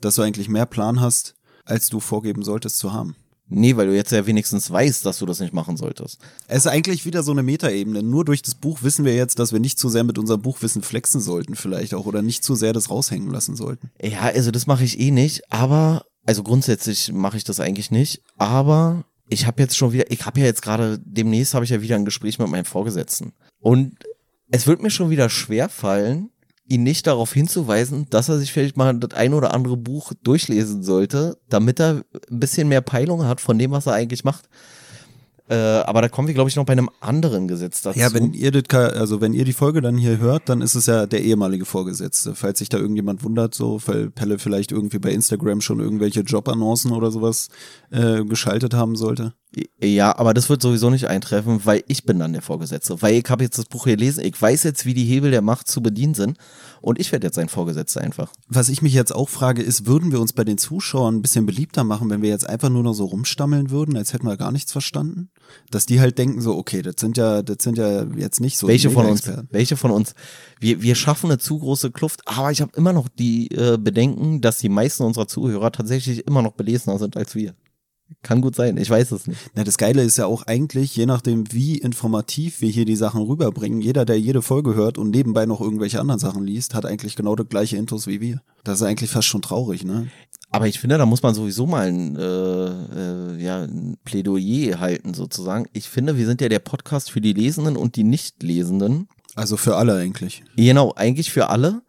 dass 0.00 0.14
du 0.14 0.22
eigentlich 0.22 0.48
mehr 0.48 0.66
Plan 0.66 1.00
hast, 1.00 1.34
als 1.64 1.88
du 1.88 2.00
vorgeben 2.00 2.42
solltest 2.42 2.78
zu 2.78 2.92
haben? 2.92 3.16
Nee, 3.48 3.76
weil 3.76 3.86
du 3.86 3.94
jetzt 3.94 4.10
ja 4.10 4.26
wenigstens 4.26 4.70
weißt, 4.70 5.06
dass 5.06 5.18
du 5.18 5.26
das 5.26 5.38
nicht 5.38 5.52
machen 5.52 5.76
solltest. 5.76 6.18
Es 6.48 6.64
ist 6.64 6.66
eigentlich 6.66 7.04
wieder 7.06 7.22
so 7.22 7.30
eine 7.30 7.44
Metaebene. 7.44 8.02
Nur 8.02 8.24
durch 8.24 8.42
das 8.42 8.56
Buch 8.56 8.82
wissen 8.82 9.04
wir 9.04 9.14
jetzt, 9.14 9.38
dass 9.38 9.52
wir 9.52 9.60
nicht 9.60 9.78
zu 9.78 9.88
sehr 9.88 10.02
mit 10.02 10.18
unserem 10.18 10.42
Buchwissen 10.42 10.82
flexen 10.82 11.20
sollten, 11.20 11.54
vielleicht 11.54 11.94
auch, 11.94 12.06
oder 12.06 12.22
nicht 12.22 12.42
zu 12.42 12.56
sehr 12.56 12.72
das 12.72 12.90
raushängen 12.90 13.30
lassen 13.30 13.54
sollten. 13.54 13.90
Ja, 14.02 14.22
also 14.22 14.50
das 14.50 14.66
mache 14.66 14.82
ich 14.82 14.98
eh 14.98 15.12
nicht, 15.12 15.52
aber, 15.52 16.06
also 16.24 16.42
grundsätzlich 16.42 17.12
mache 17.12 17.36
ich 17.36 17.44
das 17.44 17.60
eigentlich 17.60 17.92
nicht, 17.92 18.20
aber 18.36 19.04
ich 19.28 19.46
habe 19.46 19.62
jetzt 19.62 19.76
schon 19.76 19.92
wieder, 19.92 20.10
ich 20.10 20.24
habe 20.24 20.40
ja 20.40 20.46
jetzt 20.46 20.62
gerade, 20.62 20.98
demnächst 21.04 21.54
habe 21.54 21.64
ich 21.64 21.70
ja 21.70 21.82
wieder 21.82 21.96
ein 21.96 22.04
Gespräch 22.04 22.38
mit 22.38 22.48
meinem 22.48 22.64
Vorgesetzten. 22.64 23.32
Und 23.60 23.96
es 24.50 24.66
wird 24.66 24.82
mir 24.82 24.90
schon 24.90 25.10
wieder 25.10 25.28
schwer 25.28 25.68
fallen, 25.68 26.30
ihn 26.68 26.82
nicht 26.82 27.06
darauf 27.06 27.32
hinzuweisen, 27.32 28.06
dass 28.10 28.28
er 28.28 28.38
sich 28.38 28.52
vielleicht 28.52 28.76
mal 28.76 28.96
das 28.98 29.14
ein 29.18 29.34
oder 29.34 29.54
andere 29.54 29.76
Buch 29.76 30.12
durchlesen 30.22 30.82
sollte, 30.82 31.38
damit 31.48 31.80
er 31.80 32.02
ein 32.30 32.40
bisschen 32.40 32.68
mehr 32.68 32.80
Peilung 32.80 33.24
hat 33.24 33.40
von 33.40 33.58
dem, 33.58 33.70
was 33.70 33.86
er 33.86 33.94
eigentlich 33.94 34.24
macht. 34.24 34.48
Äh, 35.48 35.54
aber 35.54 36.02
da 36.02 36.08
kommen 36.08 36.26
wir, 36.26 36.34
glaube 36.34 36.50
ich, 36.50 36.56
noch 36.56 36.64
bei 36.64 36.72
einem 36.72 36.90
anderen 37.00 37.46
Gesetz 37.46 37.82
dazu. 37.82 37.98
Ja, 37.98 38.12
wenn 38.12 38.32
ihr 38.32 38.50
das, 38.50 38.64
ka- 38.64 38.88
also 38.88 39.20
wenn 39.20 39.32
ihr 39.32 39.44
die 39.44 39.52
Folge 39.52 39.80
dann 39.80 39.96
hier 39.96 40.18
hört, 40.18 40.48
dann 40.48 40.60
ist 40.60 40.74
es 40.74 40.86
ja 40.86 41.06
der 41.06 41.22
ehemalige 41.22 41.64
Vorgesetzte. 41.64 42.34
Falls 42.34 42.58
sich 42.58 42.68
da 42.68 42.78
irgendjemand 42.78 43.22
wundert, 43.22 43.54
so, 43.54 43.80
weil 43.86 44.10
Pelle 44.10 44.38
vielleicht 44.40 44.72
irgendwie 44.72 44.98
bei 44.98 45.12
Instagram 45.12 45.60
schon 45.60 45.78
irgendwelche 45.78 46.20
Jobannoncen 46.22 46.90
oder 46.90 47.10
sowas 47.12 47.48
äh, 47.90 48.24
geschaltet 48.24 48.74
haben 48.74 48.96
sollte. 48.96 49.34
Ja, 49.82 50.18
aber 50.18 50.34
das 50.34 50.50
wird 50.50 50.60
sowieso 50.60 50.90
nicht 50.90 51.06
eintreffen, 51.06 51.60
weil 51.64 51.82
ich 51.86 52.04
bin 52.04 52.18
dann 52.18 52.32
der 52.32 52.42
Vorgesetzte. 52.42 53.00
Weil 53.00 53.14
ich 53.14 53.24
habe 53.30 53.44
jetzt 53.44 53.56
das 53.56 53.64
Buch 53.66 53.84
gelesen, 53.84 54.24
ich 54.24 54.40
weiß 54.40 54.64
jetzt, 54.64 54.84
wie 54.84 54.94
die 54.94 55.04
Hebel 55.04 55.30
der 55.30 55.42
Macht 55.42 55.68
zu 55.68 55.80
bedienen 55.80 56.14
sind 56.14 56.36
und 56.80 56.98
ich 56.98 57.12
werde 57.12 57.26
jetzt 57.26 57.38
ein 57.38 57.48
Vorgesetzter 57.48 58.00
einfach. 58.00 58.32
Was 58.48 58.68
ich 58.68 58.82
mich 58.82 58.94
jetzt 58.94 59.14
auch 59.14 59.28
frage, 59.28 59.62
ist, 59.62 59.86
würden 59.86 60.12
wir 60.12 60.20
uns 60.20 60.32
bei 60.32 60.44
den 60.44 60.58
Zuschauern 60.58 61.16
ein 61.16 61.22
bisschen 61.22 61.46
beliebter 61.46 61.84
machen, 61.84 62.10
wenn 62.10 62.22
wir 62.22 62.30
jetzt 62.30 62.48
einfach 62.48 62.68
nur 62.68 62.82
noch 62.82 62.94
so 62.94 63.04
rumstammeln 63.06 63.70
würden, 63.70 63.96
als 63.96 64.12
hätten 64.12 64.26
wir 64.26 64.36
gar 64.36 64.52
nichts 64.52 64.72
verstanden? 64.72 65.30
Dass 65.70 65.86
die 65.86 66.00
halt 66.00 66.18
denken 66.18 66.40
so, 66.40 66.56
okay, 66.56 66.82
das 66.82 66.96
sind 66.98 67.16
ja, 67.16 67.42
das 67.42 67.58
sind 67.60 67.78
ja 67.78 68.04
jetzt 68.16 68.40
nicht 68.40 68.58
so 68.58 68.68
welche 68.68 68.90
von 68.90 69.06
uns? 69.06 69.30
Welche 69.50 69.76
von 69.76 69.90
uns? 69.90 70.14
Wir, 70.60 70.82
wir 70.82 70.94
schaffen 70.94 71.30
eine 71.30 71.38
zu 71.38 71.58
große 71.58 71.90
Kluft, 71.90 72.22
aber 72.26 72.50
ich 72.50 72.60
habe 72.60 72.72
immer 72.76 72.92
noch 72.92 73.08
die 73.08 73.50
äh, 73.52 73.78
Bedenken, 73.78 74.40
dass 74.40 74.58
die 74.58 74.68
meisten 74.68 75.04
unserer 75.04 75.28
Zuhörer 75.28 75.72
tatsächlich 75.72 76.26
immer 76.26 76.42
noch 76.42 76.52
belesener 76.52 76.98
sind 76.98 77.16
als 77.16 77.34
wir. 77.34 77.54
Kann 78.22 78.40
gut 78.40 78.54
sein, 78.54 78.76
ich 78.76 78.88
weiß 78.88 79.12
es 79.12 79.26
nicht. 79.26 79.40
Na, 79.54 79.64
das 79.64 79.78
Geile 79.78 80.02
ist 80.02 80.16
ja 80.16 80.26
auch 80.26 80.44
eigentlich, 80.44 80.94
je 80.94 81.06
nachdem, 81.06 81.52
wie 81.52 81.78
informativ 81.78 82.60
wir 82.60 82.68
hier 82.68 82.84
die 82.84 82.96
Sachen 82.96 83.22
rüberbringen, 83.22 83.80
jeder, 83.80 84.04
der 84.04 84.18
jede 84.18 84.42
Folge 84.42 84.74
hört 84.74 84.96
und 84.96 85.10
nebenbei 85.10 85.46
noch 85.46 85.60
irgendwelche 85.60 86.00
anderen 86.00 86.20
Sachen 86.20 86.44
liest, 86.44 86.74
hat 86.74 86.86
eigentlich 86.86 87.16
genau 87.16 87.34
das 87.34 87.48
gleiche 87.48 87.76
Intus 87.76 88.06
wie 88.06 88.20
wir. 88.20 88.42
Das 88.64 88.80
ist 88.80 88.86
eigentlich 88.86 89.10
fast 89.10 89.28
schon 89.28 89.42
traurig, 89.42 89.84
ne? 89.84 90.08
Aber 90.50 90.68
ich 90.68 90.78
finde, 90.78 90.98
da 90.98 91.06
muss 91.06 91.22
man 91.22 91.34
sowieso 91.34 91.66
mal 91.66 91.88
ein, 91.88 92.16
äh, 92.16 92.22
äh, 92.22 93.42
ja, 93.42 93.62
ein 93.64 93.96
Plädoyer 94.04 94.78
halten, 94.78 95.12
sozusagen. 95.12 95.66
Ich 95.72 95.88
finde, 95.88 96.16
wir 96.16 96.26
sind 96.26 96.40
ja 96.40 96.48
der 96.48 96.60
Podcast 96.60 97.10
für 97.10 97.20
die 97.20 97.32
Lesenden 97.32 97.76
und 97.76 97.96
die 97.96 98.04
Nicht-Lesenden. 98.04 99.08
Also 99.34 99.56
für 99.56 99.76
alle 99.76 99.96
eigentlich. 99.96 100.44
Genau, 100.56 100.94
eigentlich 100.94 101.30
für 101.30 101.50
alle. 101.50 101.82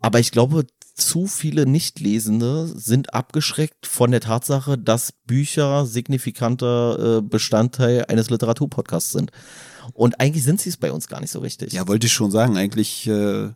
Aber 0.00 0.18
ich 0.20 0.32
glaube, 0.32 0.64
zu 0.98 1.26
viele 1.26 1.66
Nichtlesende 1.66 2.66
sind 2.66 3.14
abgeschreckt 3.14 3.86
von 3.86 4.10
der 4.10 4.20
Tatsache, 4.20 4.76
dass 4.76 5.12
Bücher 5.12 5.86
signifikanter 5.86 7.18
äh, 7.18 7.22
Bestandteil 7.22 8.04
eines 8.08 8.30
Literaturpodcasts 8.30 9.12
sind. 9.12 9.30
Und 9.94 10.20
eigentlich 10.20 10.44
sind 10.44 10.60
sie 10.60 10.68
es 10.70 10.76
bei 10.76 10.92
uns 10.92 11.08
gar 11.08 11.20
nicht 11.20 11.30
so 11.30 11.38
richtig. 11.40 11.72
Ja, 11.72 11.88
wollte 11.88 12.06
ich 12.06 12.12
schon 12.12 12.30
sagen, 12.30 12.56
eigentlich 12.56 13.06
äh, 13.06 13.50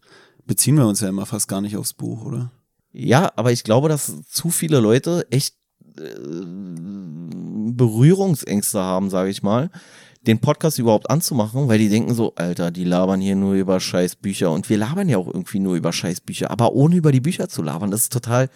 beziehen 0.47 0.77
wir 0.77 0.87
uns 0.87 1.01
ja 1.01 1.09
immer 1.09 1.27
fast 1.27 1.49
gar 1.49 1.61
nicht 1.61 1.77
aufs 1.77 1.93
Buch, 1.93 2.25
oder? 2.25 2.51
Ja, 2.93 3.33
aber 3.37 3.53
ich 3.53 3.65
glaube, 3.65 3.89
dass 3.89 4.23
zu 4.29 4.51
viele 4.51 4.81
Leute 4.81 5.27
echt 5.31 5.57
äh, 5.99 6.03
Berührungsängste 7.75 8.81
haben, 8.81 9.11
sage 9.11 9.31
ich 9.31 9.43
mal, 9.43 9.71
den 10.27 10.41
Podcast 10.41 10.79
überhaupt 10.79 11.11
anzumachen, 11.11 11.69
weil 11.69 11.79
die 11.79 11.89
denken 11.89 12.15
so, 12.15 12.35
Alter, 12.37 12.71
die 12.71 12.85
labern 12.85 13.21
hier 13.21 13.35
nur 13.35 13.55
über 13.55 13.81
scheiß 13.81 14.17
Bücher 14.17 14.53
und 14.53 14.69
wir 14.71 14.79
labern 14.79 15.09
ja 15.09 15.19
auch 15.19 15.27
irgendwie 15.27 15.59
nur 15.59 15.75
über 15.75 15.93
scheiß 15.93 16.21
Bücher, 16.21 16.51
aber 16.51 16.73
ohne 16.73 16.97
über 16.97 17.13
die 17.13 17.21
Bücher 17.21 17.49
zu 17.49 17.63
labern, 17.63 17.91
das 17.91 18.03
ist 18.03 18.13
total, 18.13 18.49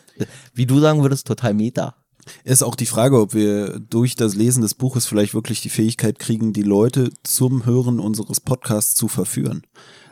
wie 0.54 0.66
du 0.66 0.78
sagen 0.78 1.02
würdest, 1.02 1.26
total 1.26 1.54
meta. 1.54 1.96
Ist 2.44 2.62
auch 2.62 2.74
die 2.74 2.86
Frage, 2.86 3.20
ob 3.20 3.34
wir 3.34 3.78
durch 3.78 4.16
das 4.16 4.34
Lesen 4.34 4.62
des 4.62 4.74
Buches 4.74 5.06
vielleicht 5.06 5.34
wirklich 5.34 5.60
die 5.60 5.68
Fähigkeit 5.68 6.18
kriegen, 6.18 6.52
die 6.52 6.62
Leute 6.62 7.10
zum 7.22 7.66
Hören 7.66 8.00
unseres 8.00 8.40
Podcasts 8.40 8.94
zu 8.94 9.08
verführen. 9.08 9.62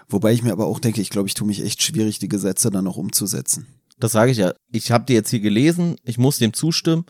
Wobei 0.09 0.33
ich 0.33 0.43
mir 0.43 0.53
aber 0.53 0.67
auch 0.67 0.79
denke, 0.79 1.01
ich 1.01 1.11
glaube, 1.11 1.29
ich 1.29 1.35
tue 1.35 1.47
mich 1.47 1.64
echt 1.64 1.83
schwierig, 1.83 2.19
die 2.19 2.29
Gesetze 2.29 2.71
dann 2.71 2.87
auch 2.87 2.97
umzusetzen. 2.97 3.67
Das 3.99 4.12
sage 4.12 4.31
ich 4.31 4.38
ja. 4.38 4.53
Ich 4.71 4.90
habe 4.90 5.07
dir 5.07 5.14
jetzt 5.14 5.31
hier 5.31 5.40
gelesen, 5.40 5.97
ich 6.05 6.19
muss 6.19 6.38
dem 6.38 6.53
zustimmen. 6.53 7.05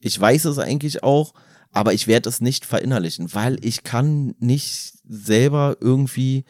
Ich 0.00 0.20
weiß 0.20 0.46
es 0.46 0.58
eigentlich 0.58 1.02
auch, 1.02 1.32
aber 1.74 1.92
ich 1.92 2.06
werde 2.06 2.28
es 2.28 2.40
nicht 2.40 2.64
verinnerlichen, 2.64 3.34
weil 3.34 3.58
ich 3.62 3.82
kann 3.82 4.34
nicht 4.38 4.94
selber 5.06 5.76
irgendwie 5.80 6.44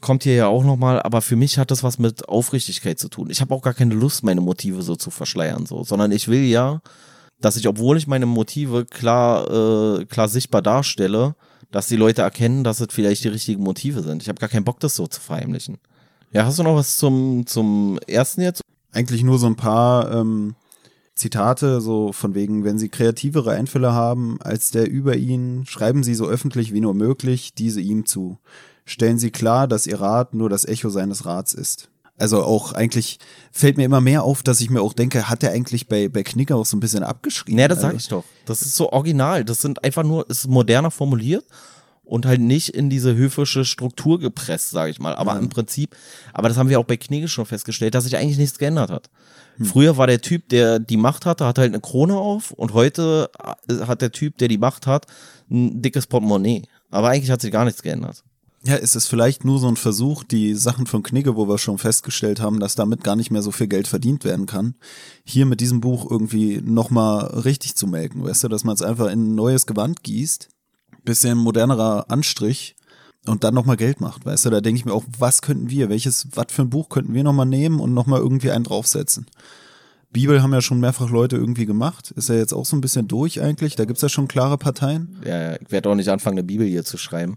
kommt 0.00 0.24
hier 0.24 0.34
ja 0.34 0.46
auch 0.48 0.64
nochmal, 0.64 1.00
aber 1.02 1.22
für 1.22 1.36
mich 1.36 1.58
hat 1.58 1.70
das 1.70 1.84
was 1.84 1.98
mit 1.98 2.28
Aufrichtigkeit 2.28 2.98
zu 2.98 3.08
tun. 3.08 3.30
Ich 3.30 3.40
habe 3.40 3.54
auch 3.54 3.62
gar 3.62 3.74
keine 3.74 3.94
Lust, 3.94 4.24
meine 4.24 4.40
Motive 4.40 4.82
so 4.82 4.96
zu 4.96 5.10
verschleiern, 5.10 5.66
so, 5.66 5.84
sondern 5.84 6.10
ich 6.10 6.26
will 6.26 6.44
ja, 6.44 6.80
dass 7.40 7.56
ich, 7.56 7.68
obwohl 7.68 7.96
ich 7.96 8.08
meine 8.08 8.26
Motive 8.26 8.86
klar, 8.86 10.00
äh, 10.00 10.04
klar 10.06 10.28
sichtbar 10.28 10.62
darstelle, 10.62 11.36
dass 11.70 11.86
die 11.86 11.96
Leute 11.96 12.22
erkennen, 12.22 12.64
dass 12.64 12.80
es 12.80 12.88
vielleicht 12.90 13.22
die 13.22 13.28
richtigen 13.28 13.62
Motive 13.62 14.02
sind. 14.02 14.22
Ich 14.22 14.28
habe 14.28 14.40
gar 14.40 14.48
keinen 14.48 14.64
Bock, 14.64 14.80
das 14.80 14.96
so 14.96 15.06
zu 15.06 15.20
verheimlichen. 15.20 15.78
Ja, 16.32 16.44
hast 16.44 16.58
du 16.58 16.62
noch 16.62 16.74
was 16.74 16.96
zum, 16.96 17.46
zum 17.46 17.98
ersten 18.06 18.40
jetzt? 18.40 18.62
Eigentlich 18.90 19.22
nur 19.22 19.38
so 19.38 19.46
ein 19.46 19.56
paar 19.56 20.10
ähm, 20.12 20.56
Zitate, 21.18 21.80
so 21.80 22.12
von 22.12 22.34
wegen, 22.34 22.64
wenn 22.64 22.78
Sie 22.78 22.88
kreativere 22.88 23.50
Einfälle 23.52 23.92
haben 23.92 24.38
als 24.40 24.70
der 24.70 24.88
über 24.90 25.16
Ihnen, 25.16 25.66
schreiben 25.66 26.02
Sie 26.02 26.14
so 26.14 26.26
öffentlich 26.26 26.72
wie 26.72 26.80
nur 26.80 26.94
möglich 26.94 27.52
diese 27.54 27.80
ihm 27.80 28.06
zu. 28.06 28.38
Stellen 28.86 29.18
Sie 29.18 29.30
klar, 29.30 29.68
dass 29.68 29.86
Ihr 29.86 30.00
Rat 30.00 30.32
nur 30.32 30.48
das 30.48 30.64
Echo 30.64 30.88
seines 30.88 31.26
Rats 31.26 31.52
ist. 31.52 31.90
Also 32.16 32.42
auch 32.42 32.72
eigentlich 32.72 33.18
fällt 33.52 33.76
mir 33.76 33.84
immer 33.84 34.00
mehr 34.00 34.24
auf, 34.24 34.42
dass 34.42 34.60
ich 34.60 34.70
mir 34.70 34.80
auch 34.80 34.92
denke, 34.92 35.28
hat 35.28 35.42
er 35.44 35.52
eigentlich 35.52 35.86
bei, 35.88 36.08
bei 36.08 36.22
Knicker 36.24 36.56
auch 36.56 36.66
so 36.66 36.76
ein 36.76 36.80
bisschen 36.80 37.04
abgeschrieben? 37.04 37.56
Nee, 37.56 37.68
das 37.68 37.80
sag 37.80 37.88
Also- 37.88 37.96
ich 37.98 38.08
doch. 38.08 38.24
Das 38.46 38.62
ist 38.62 38.74
so 38.74 38.90
original. 38.90 39.44
Das 39.44 39.60
sind 39.60 39.84
einfach 39.84 40.02
nur, 40.02 40.28
ist 40.28 40.48
moderner 40.48 40.90
formuliert 40.90 41.44
und 42.08 42.26
halt 42.26 42.40
nicht 42.40 42.70
in 42.70 42.90
diese 42.90 43.14
höfische 43.14 43.64
Struktur 43.64 44.18
gepresst, 44.18 44.70
sage 44.70 44.90
ich 44.90 44.98
mal. 44.98 45.14
Aber 45.14 45.34
Ja. 45.34 45.38
im 45.38 45.48
Prinzip, 45.48 45.94
aber 46.32 46.48
das 46.48 46.56
haben 46.56 46.68
wir 46.68 46.80
auch 46.80 46.84
bei 46.84 46.96
Knigge 46.96 47.28
schon 47.28 47.46
festgestellt, 47.46 47.94
dass 47.94 48.04
sich 48.04 48.16
eigentlich 48.16 48.38
nichts 48.38 48.58
geändert 48.58 48.90
hat. 48.90 49.10
Früher 49.60 49.96
war 49.96 50.06
der 50.06 50.20
Typ, 50.20 50.48
der 50.50 50.78
die 50.78 50.96
Macht 50.96 51.26
hatte, 51.26 51.44
hat 51.44 51.58
halt 51.58 51.72
eine 51.72 51.80
Krone 51.80 52.14
auf 52.16 52.52
und 52.52 52.74
heute 52.74 53.28
äh, 53.68 53.86
hat 53.86 54.02
der 54.02 54.12
Typ, 54.12 54.38
der 54.38 54.46
die 54.46 54.58
Macht 54.58 54.86
hat, 54.86 55.06
ein 55.50 55.82
dickes 55.82 56.06
Portemonnaie. 56.06 56.62
Aber 56.90 57.08
eigentlich 57.08 57.30
hat 57.32 57.40
sich 57.40 57.50
gar 57.50 57.64
nichts 57.64 57.82
geändert. 57.82 58.22
Ja, 58.64 58.74
ist 58.76 58.96
es 58.96 59.06
vielleicht 59.06 59.44
nur 59.44 59.58
so 59.58 59.68
ein 59.68 59.76
Versuch, 59.76 60.24
die 60.24 60.54
Sachen 60.54 60.86
von 60.86 61.02
Knigge, 61.02 61.36
wo 61.36 61.48
wir 61.48 61.58
schon 61.58 61.78
festgestellt 61.78 62.40
haben, 62.40 62.58
dass 62.60 62.74
damit 62.74 63.04
gar 63.04 63.14
nicht 63.16 63.30
mehr 63.30 63.42
so 63.42 63.50
viel 63.52 63.68
Geld 63.68 63.86
verdient 63.88 64.24
werden 64.24 64.46
kann, 64.46 64.74
hier 65.24 65.46
mit 65.46 65.60
diesem 65.60 65.80
Buch 65.80 66.08
irgendwie 66.10 66.60
nochmal 66.64 67.26
richtig 67.26 67.76
zu 67.76 67.86
melken, 67.86 68.24
weißt 68.24 68.44
du, 68.44 68.48
dass 68.48 68.64
man 68.64 68.74
es 68.74 68.82
einfach 68.82 69.06
in 69.10 69.30
ein 69.30 69.34
neues 69.36 69.66
Gewand 69.66 70.02
gießt, 70.02 70.48
bisschen 71.08 71.38
modernerer 71.38 72.10
Anstrich 72.10 72.76
und 73.26 73.42
dann 73.42 73.54
nochmal 73.54 73.76
Geld 73.76 74.00
macht, 74.00 74.24
weißt 74.26 74.46
du, 74.46 74.50
da 74.50 74.60
denke 74.60 74.78
ich 74.78 74.84
mir 74.84 74.92
auch, 74.92 75.04
was 75.18 75.42
könnten 75.42 75.70
wir, 75.70 75.88
welches, 75.88 76.28
was 76.34 76.46
für 76.50 76.62
ein 76.62 76.70
Buch 76.70 76.88
könnten 76.88 77.14
wir 77.14 77.24
nochmal 77.24 77.46
nehmen 77.46 77.80
und 77.80 77.94
nochmal 77.94 78.20
irgendwie 78.20 78.50
einen 78.50 78.64
draufsetzen. 78.64 79.26
Bibel 80.10 80.42
haben 80.42 80.52
ja 80.52 80.62
schon 80.62 80.80
mehrfach 80.80 81.10
Leute 81.10 81.36
irgendwie 81.36 81.66
gemacht, 81.66 82.12
ist 82.12 82.28
ja 82.28 82.34
jetzt 82.34 82.52
auch 82.52 82.64
so 82.64 82.76
ein 82.76 82.80
bisschen 82.80 83.08
durch 83.08 83.42
eigentlich, 83.42 83.76
da 83.76 83.84
gibt's 83.84 84.02
ja 84.02 84.08
schon 84.08 84.28
klare 84.28 84.56
Parteien. 84.56 85.18
Ja, 85.24 85.54
ich 85.56 85.70
werde 85.70 85.90
auch 85.90 85.94
nicht 85.94 86.08
anfangen, 86.08 86.38
eine 86.38 86.46
Bibel 86.46 86.66
hier 86.66 86.84
zu 86.84 86.96
schreiben. 86.96 87.36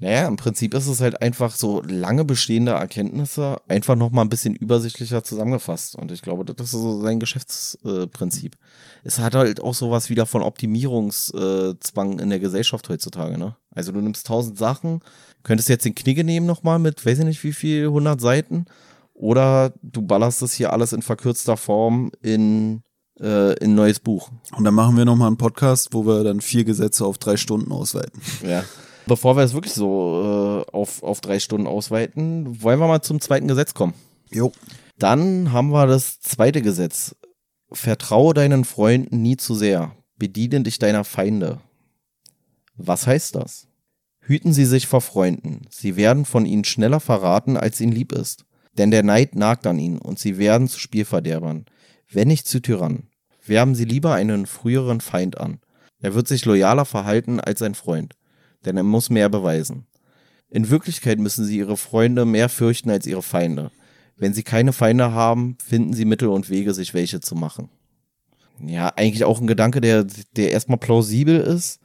Naja, 0.00 0.26
im 0.26 0.36
Prinzip 0.36 0.72
ist 0.72 0.86
es 0.86 1.02
halt 1.02 1.20
einfach 1.20 1.54
so 1.54 1.82
lange 1.82 2.24
bestehende 2.24 2.72
Erkenntnisse 2.72 3.58
einfach 3.68 3.96
nochmal 3.96 4.24
ein 4.24 4.30
bisschen 4.30 4.54
übersichtlicher 4.54 5.22
zusammengefasst. 5.22 5.94
Und 5.94 6.10
ich 6.10 6.22
glaube, 6.22 6.46
das 6.46 6.68
ist 6.68 6.80
so 6.80 7.02
sein 7.02 7.20
Geschäftsprinzip. 7.20 8.56
Es 9.04 9.18
hat 9.18 9.34
halt 9.34 9.60
auch 9.60 9.74
sowas 9.74 10.08
wieder 10.08 10.24
von 10.24 10.42
Optimierungszwang 10.42 12.18
in 12.18 12.30
der 12.30 12.40
Gesellschaft 12.40 12.88
heutzutage, 12.88 13.36
ne? 13.36 13.56
Also 13.74 13.92
du 13.92 14.00
nimmst 14.00 14.26
tausend 14.26 14.56
Sachen, 14.56 15.00
könntest 15.42 15.68
jetzt 15.68 15.84
den 15.84 15.94
Knigge 15.94 16.24
nehmen 16.24 16.46
nochmal 16.46 16.78
mit, 16.78 17.04
weiß 17.04 17.18
ich 17.18 17.24
nicht 17.26 17.44
wie 17.44 17.52
viel, 17.52 17.84
100 17.84 18.20
Seiten. 18.20 18.64
Oder 19.12 19.74
du 19.82 20.00
ballerst 20.00 20.40
das 20.40 20.54
hier 20.54 20.72
alles 20.72 20.94
in 20.94 21.02
verkürzter 21.02 21.58
Form 21.58 22.10
in, 22.22 22.82
äh, 23.20 23.52
in 23.58 23.72
ein 23.72 23.74
neues 23.74 24.00
Buch. 24.00 24.30
Und 24.56 24.64
dann 24.64 24.72
machen 24.72 24.96
wir 24.96 25.04
nochmal 25.04 25.26
einen 25.26 25.36
Podcast, 25.36 25.90
wo 25.92 26.06
wir 26.06 26.24
dann 26.24 26.40
vier 26.40 26.64
Gesetze 26.64 27.04
auf 27.04 27.18
drei 27.18 27.36
Stunden 27.36 27.70
ausweiten. 27.70 28.22
Ja. 28.42 28.64
Bevor 29.10 29.36
wir 29.36 29.42
es 29.42 29.54
wirklich 29.54 29.74
so 29.74 30.64
äh, 30.68 30.70
auf, 30.70 31.02
auf 31.02 31.20
drei 31.20 31.40
Stunden 31.40 31.66
ausweiten, 31.66 32.62
wollen 32.62 32.78
wir 32.78 32.86
mal 32.86 33.02
zum 33.02 33.20
zweiten 33.20 33.48
Gesetz 33.48 33.74
kommen. 33.74 33.94
Jo. 34.30 34.52
Dann 34.98 35.50
haben 35.50 35.70
wir 35.70 35.88
das 35.88 36.20
zweite 36.20 36.62
Gesetz. 36.62 37.16
Vertraue 37.72 38.34
deinen 38.34 38.64
Freunden 38.64 39.20
nie 39.20 39.36
zu 39.36 39.56
sehr. 39.56 39.96
Bediene 40.16 40.60
dich 40.60 40.78
deiner 40.78 41.02
Feinde. 41.02 41.60
Was 42.76 43.08
heißt 43.08 43.34
das? 43.34 43.66
Hüten 44.20 44.52
Sie 44.52 44.64
sich 44.64 44.86
vor 44.86 45.00
Freunden. 45.00 45.62
Sie 45.70 45.96
werden 45.96 46.24
von 46.24 46.46
ihnen 46.46 46.64
schneller 46.64 47.00
verraten, 47.00 47.56
als 47.56 47.80
ihnen 47.80 47.92
lieb 47.92 48.12
ist. 48.12 48.44
Denn 48.78 48.92
der 48.92 49.02
Neid 49.02 49.34
nagt 49.34 49.66
an 49.66 49.80
ihnen 49.80 49.98
und 49.98 50.20
sie 50.20 50.38
werden 50.38 50.68
zu 50.68 50.78
Spielverderbern. 50.78 51.64
Wenn 52.08 52.28
nicht 52.28 52.46
zu 52.46 52.62
Tyrannen. 52.62 53.08
Werben 53.44 53.74
Sie 53.74 53.86
lieber 53.86 54.14
einen 54.14 54.46
früheren 54.46 55.00
Feind 55.00 55.40
an. 55.40 55.58
Er 56.00 56.14
wird 56.14 56.28
sich 56.28 56.44
loyaler 56.44 56.84
verhalten 56.84 57.40
als 57.40 57.60
ein 57.62 57.74
Freund. 57.74 58.14
Denn 58.64 58.76
er 58.76 58.82
muss 58.82 59.10
mehr 59.10 59.28
beweisen. 59.28 59.86
In 60.50 60.68
Wirklichkeit 60.70 61.18
müssen 61.18 61.44
Sie 61.44 61.58
Ihre 61.58 61.76
Freunde 61.76 62.24
mehr 62.24 62.48
fürchten 62.48 62.90
als 62.90 63.06
Ihre 63.06 63.22
Feinde. 63.22 63.70
Wenn 64.16 64.34
Sie 64.34 64.42
keine 64.42 64.72
Feinde 64.72 65.12
haben, 65.12 65.56
finden 65.64 65.94
Sie 65.94 66.04
Mittel 66.04 66.28
und 66.28 66.50
Wege, 66.50 66.74
sich 66.74 66.92
welche 66.92 67.20
zu 67.20 67.34
machen. 67.34 67.70
Ja, 68.62 68.92
eigentlich 68.96 69.24
auch 69.24 69.40
ein 69.40 69.46
Gedanke, 69.46 69.80
der, 69.80 70.04
der 70.36 70.50
erstmal 70.50 70.78
plausibel 70.78 71.40
ist, 71.40 71.80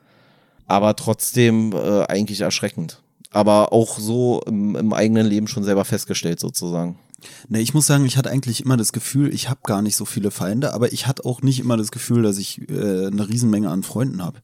aber 0.65 0.95
trotzdem 0.95 1.71
äh, 1.71 2.03
eigentlich 2.03 2.41
erschreckend. 2.41 3.01
Aber 3.31 3.71
auch 3.71 3.99
so 3.99 4.41
im, 4.45 4.75
im 4.75 4.93
eigenen 4.93 5.27
Leben 5.27 5.47
schon 5.47 5.63
selber 5.63 5.85
festgestellt, 5.85 6.39
sozusagen. 6.39 6.99
Ne, 7.47 7.61
ich 7.61 7.73
muss 7.73 7.87
sagen, 7.87 8.05
ich 8.05 8.17
hatte 8.17 8.29
eigentlich 8.29 8.63
immer 8.63 8.77
das 8.77 8.91
Gefühl, 8.91 9.33
ich 9.33 9.49
habe 9.49 9.61
gar 9.63 9.81
nicht 9.81 9.95
so 9.95 10.05
viele 10.05 10.31
Feinde, 10.31 10.73
aber 10.73 10.91
ich 10.91 11.07
hatte 11.07 11.25
auch 11.25 11.41
nicht 11.41 11.59
immer 11.59 11.77
das 11.77 11.91
Gefühl, 11.91 12.23
dass 12.23 12.37
ich 12.37 12.69
äh, 12.69 13.07
eine 13.07 13.27
Riesenmenge 13.29 13.69
an 13.69 13.83
Freunden 13.83 14.23
habe. 14.23 14.39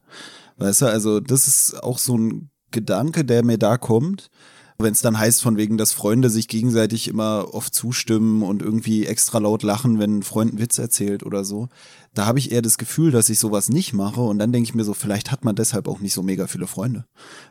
Weißt 0.56 0.82
du, 0.82 0.86
also 0.86 1.20
das 1.20 1.48
ist 1.48 1.82
auch 1.82 1.98
so 1.98 2.16
ein 2.16 2.50
Gedanke, 2.70 3.24
der 3.24 3.44
mir 3.44 3.58
da 3.58 3.76
kommt. 3.78 4.30
Wenn 4.78 4.92
es 4.92 5.02
dann 5.02 5.18
heißt, 5.18 5.42
von 5.42 5.56
wegen, 5.56 5.78
dass 5.78 5.92
Freunde 5.92 6.28
sich 6.28 6.48
gegenseitig 6.48 7.06
immer 7.06 7.54
oft 7.54 7.72
zustimmen 7.72 8.42
und 8.42 8.62
irgendwie 8.62 9.06
extra 9.06 9.38
laut 9.38 9.62
lachen, 9.62 10.00
wenn 10.00 10.18
ein 10.18 10.22
Freund 10.22 10.52
einen 10.52 10.60
Witz 10.60 10.78
erzählt 10.78 11.22
oder 11.22 11.44
so, 11.44 11.68
da 12.14 12.26
habe 12.26 12.40
ich 12.40 12.50
eher 12.50 12.62
das 12.62 12.78
Gefühl, 12.78 13.12
dass 13.12 13.28
ich 13.28 13.38
sowas 13.38 13.68
nicht 13.68 13.92
mache 13.92 14.22
und 14.22 14.38
dann 14.38 14.50
denke 14.50 14.68
ich 14.68 14.74
mir 14.74 14.84
so, 14.84 14.94
vielleicht 14.94 15.30
hat 15.30 15.44
man 15.44 15.54
deshalb 15.54 15.86
auch 15.86 16.00
nicht 16.00 16.14
so 16.14 16.22
mega 16.22 16.48
viele 16.48 16.66
Freunde. 16.66 17.04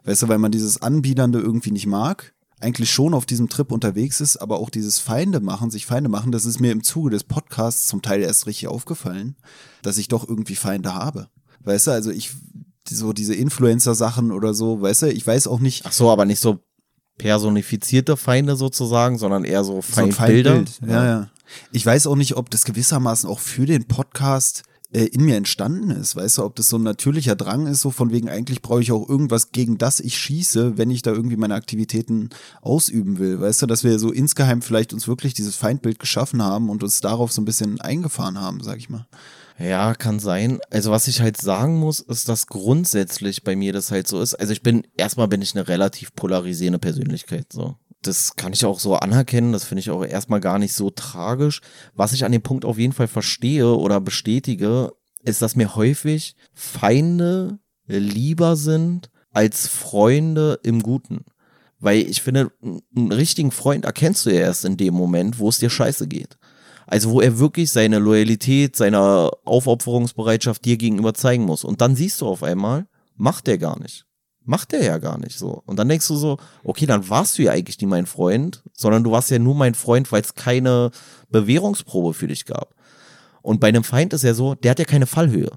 Weißt 0.04 0.24
du, 0.24 0.28
weil 0.28 0.40
man 0.40 0.52
dieses 0.52 0.82
Anbiedernde 0.82 1.40
irgendwie 1.40 1.72
nicht 1.72 1.88
mag, 1.88 2.34
eigentlich 2.60 2.92
schon 2.92 3.14
auf 3.14 3.26
diesem 3.26 3.50
Trip 3.50 3.72
unterwegs 3.72 4.20
ist, 4.20 4.38
aber 4.38 4.60
auch 4.60 4.70
dieses 4.70 5.00
Feinde 5.00 5.40
machen, 5.40 5.72
sich 5.72 5.86
Feinde 5.86 6.10
machen, 6.10 6.32
das 6.32 6.46
ist 6.46 6.60
mir 6.60 6.72
im 6.72 6.84
Zuge 6.84 7.12
des 7.12 7.24
Podcasts 7.24 7.88
zum 7.88 8.02
Teil 8.02 8.22
erst 8.22 8.46
richtig 8.46 8.68
aufgefallen, 8.68 9.36
dass 9.84 9.98
ich 9.98 10.08
doch 10.08 10.28
irgendwie 10.28 10.56
Feinde 10.56 10.94
habe. 10.94 11.30
Weißt 11.64 11.88
du, 11.88 11.92
also 11.92 12.12
ich, 12.12 12.32
so 12.90 13.14
diese 13.14 13.36
Influencer-Sachen 13.36 14.32
oder 14.32 14.54
so, 14.54 14.82
weißt 14.82 15.04
du, 15.04 15.12
ich 15.12 15.26
weiß 15.26 15.48
auch 15.48 15.60
nicht. 15.60 15.86
Ach 15.86 15.92
so, 15.92 16.10
aber 16.12 16.26
nicht 16.26 16.40
so 16.40 16.60
personifizierte 17.18 18.18
Feinde 18.18 18.56
sozusagen, 18.56 19.18
sondern 19.18 19.44
eher 19.44 19.64
so 19.64 19.82
Feindbilder. 19.82 20.64
So. 20.66 20.88
Ja, 20.88 21.06
ja. 21.06 21.30
Ich 21.72 21.86
weiß 21.86 22.08
auch 22.08 22.16
nicht, 22.16 22.38
ob 22.38 22.50
das 22.50 22.66
gewissermaßen 22.66 23.30
auch 23.30 23.40
für 23.40 23.66
den 23.66 23.86
Podcast 23.86 24.64
äh, 24.94 25.06
in 25.06 25.24
mir 25.24 25.36
entstanden 25.36 25.90
ist, 25.92 26.16
weißt 26.16 26.40
du, 26.40 26.44
ob 26.44 26.56
das 26.56 26.70
so 26.70 26.78
ein 26.78 26.84
natürlicher 26.84 27.36
Drang 27.36 27.68
ist, 27.68 27.82
so 27.82 27.92
von 27.92 28.12
wegen 28.12 28.30
eigentlich 28.30 28.62
brauche 28.62 28.82
ich 28.82 28.92
auch 28.92 29.08
irgendwas, 29.08 29.52
gegen 29.52 29.78
das 29.78 30.00
ich 30.00 30.18
schieße, 30.18 30.78
wenn 30.78 30.92
ich 30.92 31.02
da 31.02 31.12
irgendwie 31.12 31.38
meine 31.38 31.56
Aktivitäten 31.56 32.30
ausüben 32.62 33.20
will, 33.20 33.40
weißt 33.40 33.62
du, 33.62 33.68
dass 33.68 33.84
wir 33.84 34.00
so 34.00 34.12
insgeheim 34.12 34.62
vielleicht 34.62 34.94
uns 34.94 35.08
wirklich 35.08 35.34
dieses 35.34 35.56
Feindbild 35.56 36.00
geschaffen 36.00 36.42
haben 36.42 36.70
und 36.70 36.84
uns 36.84 37.00
darauf 37.00 37.32
so 37.32 37.42
ein 37.42 37.46
bisschen 37.46 37.80
eingefahren 37.80 38.40
haben, 38.40 38.62
sag 38.62 38.78
ich 38.78 38.90
mal. 38.90 39.08
Ja, 39.62 39.94
kann 39.94 40.20
sein. 40.20 40.60
Also 40.70 40.92
was 40.92 41.08
ich 41.08 41.22
halt 41.22 41.40
sagen 41.40 41.78
muss, 41.78 42.00
ist, 42.00 42.28
dass 42.30 42.48
grundsätzlich 42.48 43.44
bei 43.44 43.56
mir 43.56 43.74
das 43.74 43.92
halt 43.92 44.08
so 44.08 44.22
ist. 44.22 44.34
Also 44.36 44.54
ich 44.54 44.64
bin, 44.64 44.88
erstmal 44.98 45.28
bin 45.28 45.42
ich 45.42 45.56
eine 45.56 45.68
relativ 45.68 46.16
polarisierende 46.16 46.80
Persönlichkeit, 46.80 47.52
so. 47.52 47.76
Das 48.02 48.36
kann 48.36 48.54
ich 48.54 48.66
auch 48.66 48.80
so 48.80 48.96
anerkennen, 48.96 49.54
das 49.54 49.64
finde 49.64 49.82
ich 49.82 49.92
auch 49.92 50.04
erstmal 50.04 50.40
gar 50.40 50.58
nicht 50.58 50.74
so 50.74 50.90
tragisch. 50.90 51.62
Was 51.94 52.14
ich 52.14 52.26
an 52.26 52.32
dem 52.32 52.42
Punkt 52.42 52.66
auf 52.66 52.80
jeden 52.80 52.94
Fall 52.94 53.08
verstehe 53.08 53.76
oder 53.76 54.02
bestätige, 54.02 54.92
ist, 55.24 55.44
dass 55.44 55.56
mir 55.56 55.76
häufig 55.76 56.36
Feinde 56.54 57.60
lieber 57.86 58.56
sind 58.56 59.12
als 59.32 59.68
Freunde 59.68 60.60
im 60.64 60.82
Guten. 60.82 61.26
Weil 61.80 62.00
ich 62.02 62.22
finde, 62.22 62.52
einen 62.96 63.12
richtigen 63.12 63.52
Freund 63.52 63.86
erkennst 63.86 64.26
du 64.26 64.32
ja 64.32 64.42
erst 64.42 64.66
in 64.66 64.78
dem 64.78 64.94
Moment, 64.94 65.40
wo 65.40 65.50
es 65.50 65.60
dir 65.60 65.70
scheiße 65.70 66.08
geht. 66.08 66.38
Also 66.92 67.12
wo 67.12 67.22
er 67.22 67.40
wirklich 67.40 67.72
seine 67.72 68.00
Loyalität, 68.00 68.76
seine 68.76 69.32
Aufopferungsbereitschaft 69.46 70.66
dir 70.66 70.76
gegenüber 70.76 71.14
zeigen 71.14 71.46
muss. 71.46 71.64
Und 71.64 71.80
dann 71.80 71.96
siehst 71.96 72.20
du 72.20 72.28
auf 72.28 72.44
einmal, 72.44 72.86
macht 73.16 73.48
er 73.48 73.58
gar 73.58 73.80
nicht. 73.80 74.06
Macht 74.44 74.74
er 74.74 74.84
ja 74.84 74.98
gar 74.98 75.18
nicht 75.18 75.40
so. 75.40 75.64
Und 75.66 75.80
dann 75.80 75.88
denkst 75.88 76.10
du 76.10 76.18
so, 76.18 76.38
okay, 76.66 76.86
dann 76.86 77.08
warst 77.08 77.38
du 77.38 77.44
ja 77.44 77.54
eigentlich 77.54 77.80
nie 77.80 77.88
mein 77.88 78.08
Freund, 78.08 78.62
sondern 78.74 79.06
du 79.06 79.12
warst 79.12 79.32
ja 79.32 79.40
nur 79.40 79.56
mein 79.56 79.74
Freund, 79.74 80.12
weil 80.12 80.22
es 80.22 80.36
keine 80.36 80.92
Bewährungsprobe 81.30 82.14
für 82.14 82.28
dich 82.28 82.44
gab. 82.44 82.76
Und 83.42 83.62
bei 83.62 83.70
einem 83.70 83.86
Feind 83.86 84.12
ist 84.12 84.26
ja 84.26 84.34
so, 84.34 84.56
der 84.56 84.72
hat 84.72 84.80
ja 84.80 84.86
keine 84.86 85.08
Fallhöhe. 85.08 85.52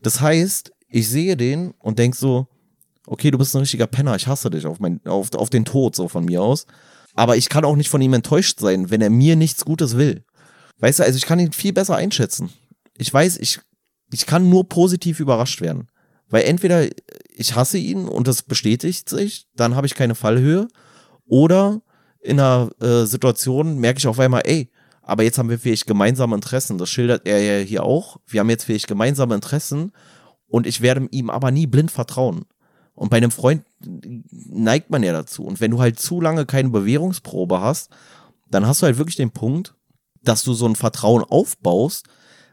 Das 0.00 0.22
heißt, 0.22 0.72
ich 0.88 1.06
sehe 1.06 1.36
den 1.36 1.74
und 1.80 1.98
denk 1.98 2.14
so, 2.14 2.46
okay, 3.06 3.30
du 3.30 3.36
bist 3.36 3.54
ein 3.54 3.60
richtiger 3.60 3.86
Penner, 3.86 4.16
ich 4.16 4.26
hasse 4.26 4.48
dich 4.48 4.64
auf, 4.64 4.80
mein, 4.80 5.04
auf, 5.04 5.34
auf 5.34 5.50
den 5.50 5.66
Tod, 5.66 5.94
so 5.94 6.08
von 6.08 6.24
mir 6.24 6.40
aus. 6.42 6.66
Aber 7.14 7.36
ich 7.36 7.50
kann 7.50 7.66
auch 7.66 7.76
nicht 7.76 7.90
von 7.90 8.00
ihm 8.00 8.14
enttäuscht 8.14 8.58
sein, 8.58 8.90
wenn 8.90 9.02
er 9.02 9.10
mir 9.10 9.36
nichts 9.36 9.66
Gutes 9.66 9.98
will. 9.98 10.24
Weißt 10.82 10.98
du, 10.98 11.04
also 11.04 11.16
ich 11.16 11.26
kann 11.26 11.38
ihn 11.38 11.52
viel 11.52 11.72
besser 11.72 11.94
einschätzen. 11.94 12.50
Ich 12.98 13.14
weiß, 13.14 13.38
ich, 13.38 13.60
ich 14.12 14.26
kann 14.26 14.50
nur 14.50 14.68
positiv 14.68 15.20
überrascht 15.20 15.60
werden. 15.60 15.88
Weil 16.28 16.42
entweder 16.42 16.88
ich 17.28 17.54
hasse 17.54 17.78
ihn 17.78 18.08
und 18.08 18.26
das 18.26 18.42
bestätigt 18.42 19.08
sich, 19.08 19.46
dann 19.54 19.76
habe 19.76 19.86
ich 19.86 19.94
keine 19.94 20.16
Fallhöhe. 20.16 20.66
Oder 21.24 21.82
in 22.20 22.40
einer 22.40 22.70
äh, 22.80 23.04
Situation 23.04 23.78
merke 23.78 23.98
ich 23.98 24.08
auf 24.08 24.18
einmal, 24.18 24.42
ey, 24.44 24.72
aber 25.02 25.22
jetzt 25.22 25.38
haben 25.38 25.50
wir 25.50 25.58
vielleicht 25.60 25.86
gemeinsame 25.86 26.34
Interessen. 26.34 26.78
Das 26.78 26.90
schildert 26.90 27.28
er 27.28 27.40
ja 27.40 27.64
hier 27.64 27.84
auch. 27.84 28.16
Wir 28.26 28.40
haben 28.40 28.50
jetzt 28.50 28.64
vielleicht 28.64 28.88
gemeinsame 28.88 29.36
Interessen 29.36 29.92
und 30.48 30.66
ich 30.66 30.80
werde 30.80 31.06
ihm 31.12 31.30
aber 31.30 31.52
nie 31.52 31.68
blind 31.68 31.92
vertrauen. 31.92 32.44
Und 32.94 33.10
bei 33.10 33.18
einem 33.18 33.30
Freund 33.30 33.62
neigt 34.32 34.90
man 34.90 35.04
ja 35.04 35.12
dazu. 35.12 35.44
Und 35.44 35.60
wenn 35.60 35.70
du 35.70 35.80
halt 35.80 36.00
zu 36.00 36.20
lange 36.20 36.44
keine 36.44 36.70
Bewährungsprobe 36.70 37.60
hast, 37.60 37.90
dann 38.50 38.66
hast 38.66 38.82
du 38.82 38.86
halt 38.86 38.98
wirklich 38.98 39.16
den 39.16 39.30
Punkt, 39.30 39.76
dass 40.24 40.44
du 40.44 40.54
so 40.54 40.66
ein 40.66 40.76
Vertrauen 40.76 41.24
aufbaust, 41.24 42.06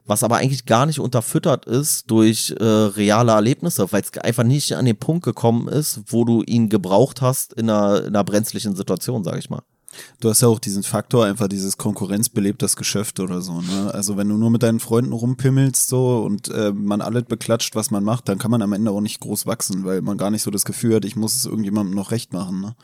was 0.05 0.23
aber 0.23 0.37
eigentlich 0.37 0.65
gar 0.65 0.85
nicht 0.85 0.99
unterfüttert 0.99 1.65
ist 1.65 2.09
durch 2.09 2.55
äh, 2.59 2.63
reale 2.63 3.31
Erlebnisse, 3.31 3.91
weil 3.91 4.01
es 4.01 4.17
einfach 4.17 4.43
nicht 4.43 4.73
an 4.73 4.85
den 4.85 4.97
Punkt 4.97 5.23
gekommen 5.23 5.67
ist, 5.67 6.01
wo 6.07 6.25
du 6.25 6.41
ihn 6.43 6.69
gebraucht 6.69 7.21
hast 7.21 7.53
in 7.53 7.69
einer, 7.69 7.99
in 7.99 8.07
einer 8.07 8.23
brenzlichen 8.23 8.75
Situation, 8.75 9.23
sag 9.23 9.37
ich 9.37 9.49
mal. 9.49 9.61
Du 10.19 10.29
hast 10.29 10.41
ja 10.41 10.47
auch 10.47 10.59
diesen 10.59 10.83
Faktor, 10.83 11.25
einfach 11.25 11.47
dieses 11.47 11.77
konkurrenzbelebtes 11.77 12.75
Geschäft 12.75 13.19
oder 13.19 13.41
so. 13.41 13.61
Ne? 13.61 13.91
Also 13.93 14.17
wenn 14.17 14.29
du 14.29 14.37
nur 14.37 14.51
mit 14.51 14.63
deinen 14.63 14.79
Freunden 14.79 15.13
rumpimmelst 15.13 15.87
so 15.87 16.19
und 16.19 16.49
äh, 16.49 16.71
man 16.71 17.01
alles 17.01 17.23
beklatscht, 17.23 17.75
was 17.75 17.91
man 17.91 18.03
macht, 18.03 18.29
dann 18.29 18.37
kann 18.37 18.51
man 18.51 18.61
am 18.61 18.73
Ende 18.73 18.91
auch 18.91 19.01
nicht 19.01 19.19
groß 19.19 19.47
wachsen, 19.47 19.85
weil 19.85 20.01
man 20.01 20.17
gar 20.17 20.29
nicht 20.29 20.43
so 20.43 20.51
das 20.51 20.65
Gefühl 20.65 20.95
hat, 20.95 21.05
ich 21.05 21.15
muss 21.15 21.35
es 21.35 21.45
irgendjemandem 21.45 21.95
noch 21.95 22.11
recht 22.11 22.33
machen. 22.33 22.61
Ne? 22.61 22.75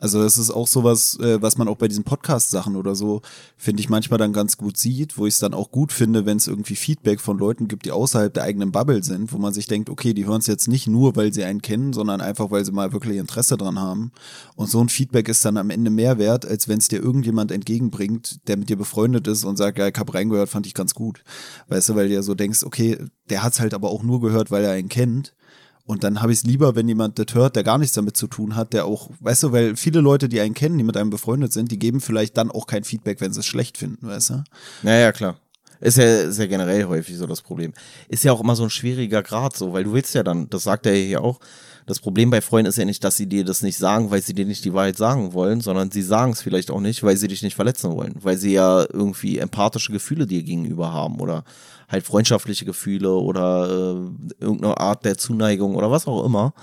Also 0.00 0.22
das 0.22 0.38
ist 0.38 0.50
auch 0.50 0.66
sowas, 0.66 1.18
äh, 1.20 1.40
was 1.40 1.58
man 1.58 1.68
auch 1.68 1.76
bei 1.76 1.86
diesen 1.86 2.04
Podcast-Sachen 2.04 2.74
oder 2.74 2.94
so, 2.94 3.20
finde 3.56 3.80
ich, 3.80 3.90
manchmal 3.90 4.18
dann 4.18 4.32
ganz 4.32 4.56
gut 4.56 4.78
sieht, 4.78 5.18
wo 5.18 5.26
ich 5.26 5.34
es 5.34 5.40
dann 5.40 5.52
auch 5.52 5.70
gut 5.70 5.92
finde, 5.92 6.24
wenn 6.24 6.38
es 6.38 6.48
irgendwie 6.48 6.74
Feedback 6.74 7.20
von 7.20 7.38
Leuten 7.38 7.68
gibt, 7.68 7.84
die 7.84 7.92
außerhalb 7.92 8.32
der 8.32 8.44
eigenen 8.44 8.72
Bubble 8.72 9.04
sind, 9.04 9.32
wo 9.32 9.38
man 9.38 9.52
sich 9.52 9.66
denkt, 9.66 9.90
okay, 9.90 10.14
die 10.14 10.26
hören 10.26 10.40
es 10.40 10.46
jetzt 10.46 10.68
nicht 10.68 10.88
nur, 10.88 11.16
weil 11.16 11.32
sie 11.34 11.44
einen 11.44 11.60
kennen, 11.60 11.92
sondern 11.92 12.22
einfach, 12.22 12.50
weil 12.50 12.64
sie 12.64 12.72
mal 12.72 12.92
wirklich 12.92 13.18
Interesse 13.18 13.58
dran 13.58 13.78
haben. 13.78 14.10
Und 14.56 14.70
so 14.70 14.82
ein 14.82 14.88
Feedback 14.88 15.28
ist 15.28 15.44
dann 15.44 15.58
am 15.58 15.68
Ende 15.68 15.90
mehr 15.90 16.18
wert, 16.18 16.46
als 16.46 16.66
wenn 16.66 16.78
es 16.78 16.88
dir 16.88 17.02
irgendjemand 17.02 17.52
entgegenbringt, 17.52 18.48
der 18.48 18.56
mit 18.56 18.70
dir 18.70 18.76
befreundet 18.76 19.26
ist 19.28 19.44
und 19.44 19.58
sagt, 19.58 19.78
ja, 19.78 19.86
ich 19.86 19.96
habe 19.98 20.14
reingehört, 20.14 20.48
fand 20.48 20.66
ich 20.66 20.74
ganz 20.74 20.94
gut. 20.94 21.22
Weißt 21.68 21.90
du, 21.90 21.94
weil 21.94 22.08
du 22.08 22.14
ja 22.14 22.22
so 22.22 22.34
denkst, 22.34 22.64
okay, 22.64 22.98
der 23.28 23.42
hat's 23.42 23.60
halt 23.60 23.74
aber 23.74 23.90
auch 23.90 24.02
nur 24.02 24.20
gehört, 24.22 24.50
weil 24.50 24.64
er 24.64 24.72
einen 24.72 24.88
kennt. 24.88 25.34
Und 25.90 26.04
dann 26.04 26.22
habe 26.22 26.30
ich 26.30 26.38
es 26.38 26.44
lieber, 26.44 26.76
wenn 26.76 26.86
jemand 26.86 27.18
das 27.18 27.34
hört, 27.34 27.56
der 27.56 27.64
gar 27.64 27.76
nichts 27.76 27.96
damit 27.96 28.16
zu 28.16 28.28
tun 28.28 28.54
hat, 28.54 28.74
der 28.74 28.84
auch, 28.84 29.10
weißt 29.18 29.42
du, 29.42 29.50
weil 29.50 29.74
viele 29.74 30.00
Leute, 30.00 30.28
die 30.28 30.40
einen 30.40 30.54
kennen, 30.54 30.78
die 30.78 30.84
mit 30.84 30.96
einem 30.96 31.10
befreundet 31.10 31.52
sind, 31.52 31.72
die 31.72 31.80
geben 31.80 32.00
vielleicht 32.00 32.36
dann 32.36 32.48
auch 32.48 32.68
kein 32.68 32.84
Feedback, 32.84 33.20
wenn 33.20 33.32
sie 33.32 33.40
es 33.40 33.46
schlecht 33.46 33.76
finden, 33.76 34.06
weißt 34.06 34.30
du? 34.30 34.44
Naja, 34.84 35.10
klar. 35.10 35.40
Ist 35.80 35.98
ja, 35.98 36.04
ist 36.20 36.38
ja 36.38 36.46
generell 36.46 36.84
häufig 36.84 37.16
so 37.16 37.26
das 37.26 37.42
Problem. 37.42 37.72
Ist 38.08 38.22
ja 38.22 38.30
auch 38.30 38.40
immer 38.40 38.54
so 38.54 38.62
ein 38.62 38.70
schwieriger 38.70 39.24
Grad 39.24 39.56
so, 39.56 39.72
weil 39.72 39.82
du 39.82 39.92
willst 39.92 40.14
ja 40.14 40.22
dann, 40.22 40.48
das 40.48 40.62
sagt 40.62 40.86
er 40.86 40.94
hier 40.94 41.24
auch, 41.24 41.40
das 41.90 41.98
Problem 41.98 42.30
bei 42.30 42.40
Freunden 42.40 42.68
ist 42.68 42.78
ja 42.78 42.84
nicht, 42.84 43.02
dass 43.02 43.16
sie 43.16 43.26
dir 43.26 43.44
das 43.44 43.62
nicht 43.62 43.76
sagen, 43.76 44.12
weil 44.12 44.22
sie 44.22 44.32
dir 44.32 44.46
nicht 44.46 44.64
die 44.64 44.72
Wahrheit 44.72 44.96
sagen 44.96 45.32
wollen, 45.32 45.60
sondern 45.60 45.90
sie 45.90 46.02
sagen 46.02 46.30
es 46.32 46.40
vielleicht 46.40 46.70
auch 46.70 46.80
nicht, 46.80 47.02
weil 47.02 47.16
sie 47.16 47.26
dich 47.26 47.42
nicht 47.42 47.56
verletzen 47.56 47.90
wollen, 47.90 48.14
weil 48.22 48.36
sie 48.36 48.52
ja 48.52 48.86
irgendwie 48.92 49.38
empathische 49.38 49.90
Gefühle 49.90 50.26
dir 50.28 50.44
gegenüber 50.44 50.92
haben 50.92 51.18
oder 51.18 51.42
halt 51.88 52.06
freundschaftliche 52.06 52.64
Gefühle 52.64 53.12
oder 53.12 53.68
äh, 53.68 54.44
irgendeine 54.44 54.78
Art 54.78 55.04
der 55.04 55.18
Zuneigung 55.18 55.74
oder 55.74 55.90
was 55.90 56.06
auch 56.06 56.24
immer. 56.24 56.54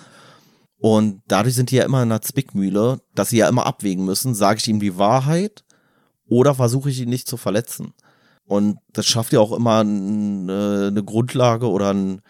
Und 0.80 1.22
dadurch 1.28 1.56
sind 1.56 1.72
die 1.72 1.76
ja 1.76 1.84
immer 1.84 2.04
in 2.04 2.12
einer 2.12 2.22
Zwickmühle, 2.22 3.02
dass 3.14 3.30
sie 3.30 3.38
ja 3.38 3.50
immer 3.50 3.66
abwägen 3.66 4.06
müssen, 4.06 4.34
sage 4.34 4.60
ich 4.60 4.68
ihm 4.70 4.80
die 4.80 4.98
Wahrheit 4.98 5.66
oder 6.30 6.56
versuche 6.56 6.90
ich 6.90 7.02
ihn 7.02 7.10
nicht 7.10 7.28
zu 7.28 7.36
verletzen. 7.36 7.94
Und 8.46 8.78
das 8.94 9.06
schafft 9.06 9.34
ja 9.34 9.42
auch 9.42 9.52
immer 9.52 9.80
eine, 9.80 10.88
eine 10.88 11.04
Grundlage 11.04 11.70
oder 11.70 11.94
ein, 11.94 12.22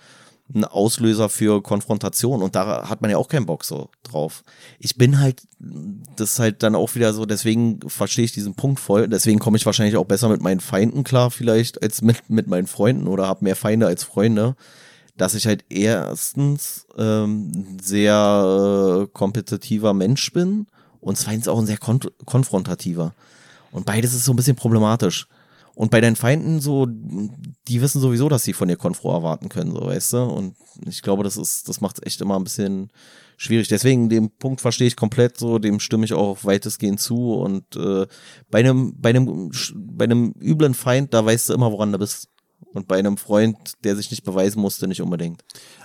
ein 0.54 0.64
Auslöser 0.64 1.30
für 1.30 1.62
Konfrontation 1.62 2.42
und 2.42 2.56
da 2.56 2.90
hat 2.90 3.02
man 3.02 3.12
ja 3.12 3.18
auch 3.18 3.28
keinen 3.28 3.46
Bock 3.46 3.66
so 3.66 3.90
drauf. 4.04 4.44
Ich 4.80 4.96
bin 4.96 5.20
halt, 5.20 5.42
das 5.60 6.34
ist 6.34 6.40
halt 6.40 6.64
dann 6.64 6.76
auch 6.76 6.96
wieder 6.96 7.14
so, 7.14 7.26
deswegen 7.26 7.80
verstehe 7.88 8.26
ich 8.26 8.32
diesen 8.32 8.56
Punkt 8.56 8.80
voll, 8.80 9.08
deswegen 9.10 9.40
komme 9.40 9.58
ich 9.58 9.66
wahrscheinlich 9.66 9.98
auch 9.98 10.06
besser 10.06 10.30
mit 10.30 10.42
meinen 10.42 10.62
Feinden 10.62 11.04
klar 11.04 11.32
vielleicht 11.32 11.82
als 11.84 12.02
mit, 12.02 12.30
mit 12.30 12.48
meinen 12.48 12.68
Freunden 12.68 13.08
oder 13.08 13.28
habe 13.28 13.44
mehr 13.44 13.58
Feinde 13.58 13.88
als 13.88 14.04
Freunde, 14.04 14.56
dass 15.18 15.34
ich 15.34 15.48
halt 15.48 15.66
erstens 15.70 16.88
ähm, 16.98 17.78
sehr 17.82 19.04
äh, 19.04 19.08
kompetitiver 19.12 19.94
Mensch 19.94 20.32
bin 20.32 20.68
und 21.02 21.18
zweitens 21.18 21.48
auch 21.48 21.60
ein 21.60 21.66
sehr 21.66 21.78
kon 21.78 22.00
konfrontativer. 22.26 23.14
Und 23.72 23.86
beides 23.86 24.14
ist 24.14 24.26
so 24.26 24.32
ein 24.32 24.38
bisschen 24.38 24.56
problematisch. 24.56 25.28
Und 25.78 25.92
bei 25.92 26.02
deinen 26.02 26.16
Feinden 26.16 26.60
so, 26.60 26.88
die 26.88 27.82
wissen 27.82 28.02
sowieso, 28.02 28.30
dass 28.30 28.44
sie 28.44 28.54
von 28.54 28.68
dir 28.68 28.78
Konfro 28.78 29.14
erwarten 29.14 29.48
können, 29.48 29.74
so 29.74 29.86
weißt 29.86 30.14
du. 30.14 30.24
Und 30.24 30.56
ich 30.88 31.04
glaube, 31.04 31.24
das 31.24 31.38
ist, 31.38 31.70
das 31.70 31.82
macht 31.82 32.04
echt 32.04 32.20
immer 32.20 32.36
ein 32.36 32.44
bisschen 32.44 32.92
schwierig. 33.38 33.68
Deswegen 33.68 34.10
den 34.10 34.32
Punkt 34.32 34.60
verstehe 34.60 34.88
ich 34.88 34.96
komplett 34.96 35.38
so, 35.38 35.60
dem 35.60 35.80
stimme 35.80 36.04
ich 36.04 36.14
auch 36.14 36.44
weitestgehend 36.44 37.00
zu. 37.00 37.36
Und 37.36 37.76
äh, 37.76 38.08
bei 38.50 38.58
einem, 38.58 39.00
bei 39.00 39.10
einem, 39.10 39.52
bei 39.76 40.06
einem 40.06 40.34
üblen 40.42 40.74
Feind, 40.74 41.14
da 41.14 41.24
weißt 41.24 41.50
du 41.50 41.54
immer, 41.54 41.72
woran 41.72 41.92
du 41.92 42.00
bist. 42.00 42.28
Und 42.74 42.88
bei 42.88 42.98
einem 42.98 43.18
Freund, 43.18 43.74
der 43.84 43.96
sich 43.96 44.10
nicht 44.10 44.24
beweisen 44.24 44.60
musste, 44.60 44.88
nicht 44.88 45.04
unbedingt. 45.04 45.44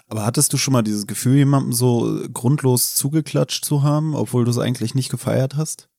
Aber 0.09 0.24
hattest 0.24 0.55
du 0.55 0.57
schon 0.57 0.72
mal 0.72 0.80
dieses 0.80 1.07
Gefühl, 1.07 1.36
jemandem 1.36 1.74
so 1.74 2.18
grundlos 2.32 2.95
zugeklatscht 2.95 3.66
zu 3.66 3.82
haben, 3.82 4.14
obwohl 4.14 4.47
du 4.47 4.53
es 4.53 4.59
eigentlich 4.59 4.95
nicht 4.95 5.11
gefeiert 5.11 5.55
hast? 5.55 5.90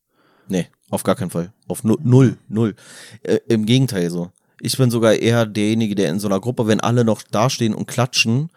Nee, 0.48 0.68
auf 0.94 1.04
gar 1.04 1.16
keinen 1.16 1.32
Fall. 1.32 1.52
Auf 1.68 1.84
nu 1.84 1.98
null, 2.04 2.38
null. 2.48 2.76
Äh, 3.24 3.40
Im 3.48 3.66
Gegenteil 3.66 4.10
so. 4.10 4.30
Ich 4.62 4.78
bin 4.78 4.92
sogar 4.92 5.16
eher 5.16 5.46
derjenige, 5.46 5.96
der 5.96 6.10
in 6.10 6.20
so 6.20 6.28
einer 6.28 6.40
Gruppe, 6.40 6.68
wenn 6.68 6.80
alle 6.80 7.04
noch 7.04 7.24
dastehen 7.24 7.74
und 7.74 7.88
klatschen, 7.88 8.50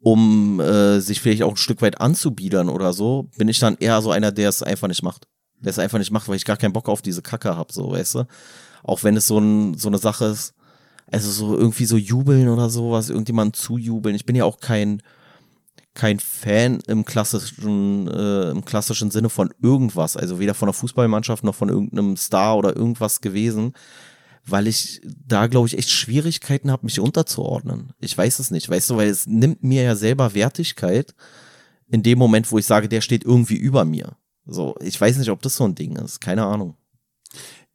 um 0.00 0.60
äh, 0.60 1.00
sich 1.00 1.20
vielleicht 1.20 1.42
auch 1.42 1.52
ein 1.52 1.56
Stück 1.56 1.80
weit 1.80 2.00
anzubiedern 2.00 2.68
oder 2.68 2.92
so, 2.92 3.28
bin 3.38 3.48
ich 3.48 3.58
dann 3.58 3.76
eher 3.78 4.02
so 4.02 4.10
einer, 4.10 4.32
der 4.32 4.48
es 4.48 4.62
einfach 4.62 4.88
nicht 4.88 5.02
macht. 5.02 5.26
Der 5.60 5.70
es 5.70 5.78
einfach 5.78 5.98
nicht 5.98 6.10
macht, 6.10 6.28
weil 6.28 6.36
ich 6.36 6.44
gar 6.44 6.56
keinen 6.56 6.72
Bock 6.72 6.88
auf 6.88 7.02
diese 7.02 7.22
Kacke 7.22 7.56
hab, 7.56 7.70
so, 7.72 7.92
weißt 7.92 8.16
du? 8.16 8.26
Auch 8.82 9.04
wenn 9.04 9.16
es 9.16 9.26
so, 9.26 9.38
ein, 9.38 9.74
so 9.74 9.88
eine 9.88 9.98
Sache 9.98 10.26
ist, 10.26 10.54
also 11.12 11.30
so 11.30 11.56
irgendwie 11.56 11.84
so 11.84 11.96
jubeln 11.96 12.48
oder 12.48 12.70
sowas, 12.70 13.10
irgendjemand 13.10 13.56
zujubeln. 13.56 14.14
Ich 14.14 14.26
bin 14.26 14.36
ja 14.36 14.44
auch 14.44 14.60
kein 14.60 15.02
kein 15.94 16.20
Fan 16.20 16.80
im 16.86 17.04
klassischen, 17.04 18.08
äh, 18.08 18.50
im 18.50 18.64
klassischen 18.64 19.10
Sinne 19.10 19.28
von 19.28 19.52
irgendwas, 19.60 20.16
also 20.16 20.38
weder 20.38 20.54
von 20.54 20.66
der 20.66 20.72
Fußballmannschaft 20.74 21.42
noch 21.44 21.54
von 21.54 21.68
irgendeinem 21.68 22.16
Star 22.16 22.56
oder 22.56 22.76
irgendwas 22.76 23.20
gewesen, 23.20 23.74
weil 24.46 24.66
ich 24.66 25.00
da, 25.04 25.46
glaube 25.46 25.66
ich, 25.66 25.76
echt 25.76 25.90
Schwierigkeiten 25.90 26.70
habe, 26.70 26.86
mich 26.86 27.00
unterzuordnen. 27.00 27.92
Ich 27.98 28.16
weiß 28.16 28.38
es 28.38 28.50
nicht, 28.50 28.68
weißt 28.68 28.90
du, 28.90 28.96
weil 28.96 29.08
es 29.08 29.26
nimmt 29.26 29.62
mir 29.62 29.82
ja 29.82 29.96
selber 29.96 30.34
Wertigkeit 30.34 31.14
in 31.88 32.02
dem 32.02 32.18
Moment, 32.18 32.50
wo 32.50 32.58
ich 32.58 32.66
sage, 32.66 32.88
der 32.88 33.00
steht 33.00 33.24
irgendwie 33.24 33.56
über 33.56 33.84
mir. 33.84 34.16
So, 34.46 34.76
ich 34.80 35.00
weiß 35.00 35.18
nicht, 35.18 35.30
ob 35.30 35.42
das 35.42 35.56
so 35.56 35.64
ein 35.64 35.74
Ding 35.74 35.96
ist, 35.96 36.20
keine 36.20 36.44
Ahnung. 36.44 36.76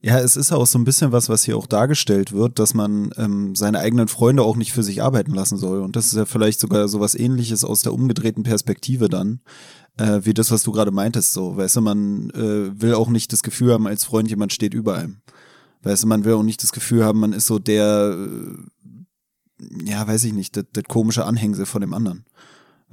Ja, 0.05 0.19
es 0.19 0.35
ist 0.35 0.51
auch 0.51 0.67
so 0.67 0.77
ein 0.77 0.83
bisschen 0.83 1.11
was, 1.11 1.29
was 1.29 1.43
hier 1.45 1.57
auch 1.57 1.65
dargestellt 1.65 2.31
wird, 2.31 2.59
dass 2.59 2.75
man 2.75 3.09
ähm, 3.17 3.55
seine 3.55 3.79
eigenen 3.79 4.07
Freunde 4.07 4.43
auch 4.43 4.55
nicht 4.55 4.71
für 4.71 4.83
sich 4.83 5.01
arbeiten 5.01 5.33
lassen 5.33 5.57
soll. 5.57 5.81
Und 5.81 5.95
das 5.95 6.05
ist 6.05 6.13
ja 6.13 6.25
vielleicht 6.25 6.59
sogar 6.59 6.87
so 6.87 6.99
was 6.99 7.15
ähnliches 7.15 7.63
aus 7.63 7.81
der 7.81 7.91
umgedrehten 7.91 8.43
Perspektive 8.43 9.09
dann, 9.09 9.39
äh, 9.97 10.19
wie 10.21 10.35
das, 10.35 10.51
was 10.51 10.61
du 10.61 10.71
gerade 10.71 10.91
meintest. 10.91 11.33
So, 11.33 11.57
weißt 11.57 11.77
du, 11.77 11.81
man 11.81 12.29
äh, 12.29 12.79
will 12.79 12.93
auch 12.93 13.09
nicht 13.09 13.33
das 13.33 13.41
Gefühl 13.41 13.73
haben, 13.73 13.87
als 13.87 14.05
Freund 14.05 14.29
jemand 14.29 14.53
steht 14.53 14.75
über 14.75 14.93
einem. 14.93 15.21
Weißt 15.81 16.03
du, 16.03 16.07
man 16.07 16.23
will 16.23 16.33
auch 16.33 16.43
nicht 16.43 16.61
das 16.61 16.71
Gefühl 16.71 17.03
haben, 17.03 17.19
man 17.19 17.33
ist 17.33 17.47
so 17.47 17.57
der, 17.57 18.15
äh, 18.15 19.89
ja, 19.89 20.07
weiß 20.07 20.23
ich 20.25 20.33
nicht, 20.33 20.55
das, 20.55 20.65
das 20.71 20.83
komische 20.83 21.25
Anhängsel 21.25 21.65
von 21.65 21.81
dem 21.81 21.95
anderen. 21.95 22.25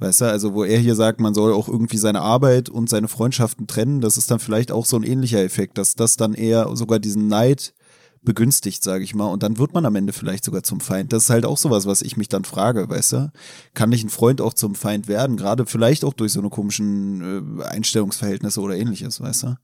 Weißt 0.03 0.19
du, 0.19 0.25
also 0.25 0.53
wo 0.53 0.65
er 0.65 0.79
hier 0.79 0.95
sagt, 0.95 1.21
man 1.21 1.33
soll 1.33 1.53
auch 1.53 1.69
irgendwie 1.69 1.95
seine 1.95 2.19
Arbeit 2.19 2.67
und 2.67 2.89
seine 2.89 3.07
Freundschaften 3.07 3.67
trennen, 3.67 4.01
das 4.01 4.17
ist 4.17 4.29
dann 4.29 4.39
vielleicht 4.39 4.69
auch 4.69 4.85
so 4.85 4.97
ein 4.97 5.03
ähnlicher 5.03 5.41
Effekt, 5.41 5.77
dass 5.77 5.95
das 5.95 6.17
dann 6.17 6.33
eher 6.33 6.67
sogar 6.75 6.99
diesen 6.99 7.29
Neid 7.29 7.73
begünstigt, 8.21 8.83
sage 8.83 9.05
ich 9.05 9.15
mal, 9.15 9.27
und 9.27 9.43
dann 9.43 9.57
wird 9.57 9.73
man 9.73 9.85
am 9.85 9.95
Ende 9.95 10.11
vielleicht 10.11 10.43
sogar 10.43 10.61
zum 10.61 10.81
Feind. 10.81 11.13
Das 11.13 11.23
ist 11.23 11.29
halt 11.29 11.45
auch 11.45 11.57
sowas, 11.57 11.85
was 11.85 12.01
ich 12.01 12.17
mich 12.17 12.27
dann 12.27 12.43
frage, 12.43 12.89
weißt 12.89 13.13
du? 13.13 13.31
Kann 13.75 13.91
nicht 13.91 14.03
ein 14.03 14.09
Freund 14.09 14.41
auch 14.41 14.53
zum 14.53 14.75
Feind 14.75 15.07
werden, 15.07 15.37
gerade 15.37 15.65
vielleicht 15.65 16.03
auch 16.03 16.13
durch 16.13 16.33
so 16.33 16.41
eine 16.41 16.49
komischen 16.49 17.61
äh, 17.61 17.63
Einstellungsverhältnisse 17.63 18.59
oder 18.59 18.75
ähnliches, 18.75 19.21
weißt 19.21 19.43
du? 19.43 19.55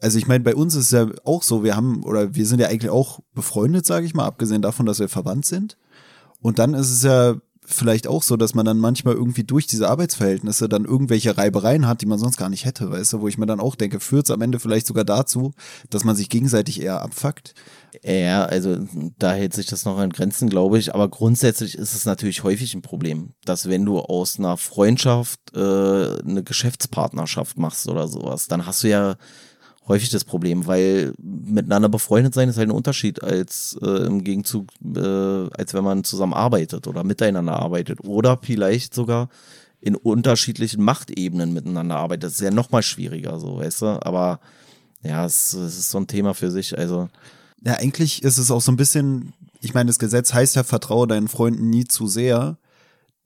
Also 0.00 0.18
ich 0.18 0.26
meine, 0.26 0.42
bei 0.42 0.56
uns 0.56 0.74
ist 0.74 0.86
es 0.86 0.90
ja 0.90 1.06
auch 1.22 1.44
so, 1.44 1.62
wir 1.62 1.76
haben 1.76 2.02
oder 2.02 2.34
wir 2.34 2.46
sind 2.46 2.58
ja 2.58 2.66
eigentlich 2.66 2.90
auch 2.90 3.20
befreundet, 3.34 3.86
sage 3.86 4.04
ich 4.04 4.14
mal, 4.14 4.26
abgesehen 4.26 4.62
davon, 4.62 4.86
dass 4.86 4.98
wir 4.98 5.08
verwandt 5.08 5.46
sind. 5.46 5.76
Und 6.40 6.58
dann 6.58 6.74
ist 6.74 6.90
es 6.90 7.04
ja 7.04 7.36
vielleicht 7.72 8.06
auch 8.06 8.22
so, 8.22 8.36
dass 8.36 8.54
man 8.54 8.66
dann 8.66 8.78
manchmal 8.78 9.14
irgendwie 9.14 9.44
durch 9.44 9.66
diese 9.66 9.88
Arbeitsverhältnisse 9.88 10.68
dann 10.68 10.84
irgendwelche 10.84 11.36
Reibereien 11.36 11.86
hat, 11.86 12.02
die 12.02 12.06
man 12.06 12.18
sonst 12.18 12.36
gar 12.36 12.48
nicht 12.48 12.64
hätte, 12.64 12.90
weißt 12.90 13.14
du, 13.14 13.20
wo 13.20 13.28
ich 13.28 13.38
mir 13.38 13.46
dann 13.46 13.60
auch 13.60 13.74
denke, 13.74 14.00
führt 14.00 14.26
es 14.26 14.30
am 14.30 14.42
Ende 14.42 14.58
vielleicht 14.58 14.86
sogar 14.86 15.04
dazu, 15.04 15.52
dass 15.88 16.04
man 16.04 16.16
sich 16.16 16.28
gegenseitig 16.28 16.82
eher 16.82 17.02
abfuckt. 17.02 17.54
Ja, 18.02 18.44
also 18.44 18.78
da 19.18 19.32
hält 19.32 19.54
sich 19.54 19.66
das 19.66 19.84
noch 19.84 20.00
in 20.00 20.10
Grenzen, 20.10 20.48
glaube 20.48 20.78
ich. 20.78 20.94
Aber 20.94 21.08
grundsätzlich 21.08 21.76
ist 21.76 21.94
es 21.94 22.04
natürlich 22.04 22.44
häufig 22.44 22.74
ein 22.74 22.82
Problem, 22.82 23.34
dass 23.44 23.68
wenn 23.68 23.84
du 23.84 23.98
aus 23.98 24.38
einer 24.38 24.56
Freundschaft 24.56 25.40
äh, 25.54 25.58
eine 25.58 26.42
Geschäftspartnerschaft 26.44 27.58
machst 27.58 27.88
oder 27.88 28.06
sowas, 28.08 28.46
dann 28.46 28.66
hast 28.66 28.84
du 28.84 28.88
ja 28.88 29.16
häufig 29.90 30.08
das 30.10 30.24
Problem, 30.24 30.66
weil 30.66 31.12
miteinander 31.18 31.88
befreundet 31.88 32.32
sein 32.32 32.48
ist 32.48 32.56
halt 32.56 32.68
ein 32.68 32.74
Unterschied 32.74 33.22
als 33.22 33.76
äh, 33.82 34.06
im 34.06 34.22
Gegenzug, 34.22 34.68
äh, 34.84 35.00
als 35.00 35.74
wenn 35.74 35.84
man 35.84 36.04
zusammen 36.04 36.32
arbeitet 36.32 36.86
oder 36.86 37.02
miteinander 37.02 37.56
arbeitet 37.56 38.00
oder 38.04 38.38
vielleicht 38.40 38.94
sogar 38.94 39.28
in 39.80 39.96
unterschiedlichen 39.96 40.82
Machtebenen 40.82 41.52
miteinander 41.52 41.96
arbeitet. 41.96 42.24
Das 42.24 42.32
ist 42.34 42.40
ja 42.40 42.50
nochmal 42.52 42.82
schwieriger, 42.82 43.40
so, 43.40 43.58
weißt 43.58 43.82
du? 43.82 43.86
Aber 44.06 44.40
ja, 45.02 45.24
es, 45.26 45.54
es 45.54 45.78
ist 45.78 45.90
so 45.90 45.98
ein 45.98 46.06
Thema 46.06 46.34
für 46.34 46.50
sich, 46.50 46.78
also. 46.78 47.08
Ja, 47.62 47.74
eigentlich 47.74 48.22
ist 48.22 48.38
es 48.38 48.50
auch 48.50 48.60
so 48.60 48.72
ein 48.72 48.76
bisschen, 48.76 49.34
ich 49.60 49.74
meine, 49.74 49.88
das 49.88 49.98
Gesetz 49.98 50.32
heißt 50.32 50.56
ja, 50.56 50.62
vertraue 50.62 51.06
deinen 51.06 51.28
Freunden 51.28 51.68
nie 51.68 51.84
zu 51.84 52.06
sehr 52.06 52.56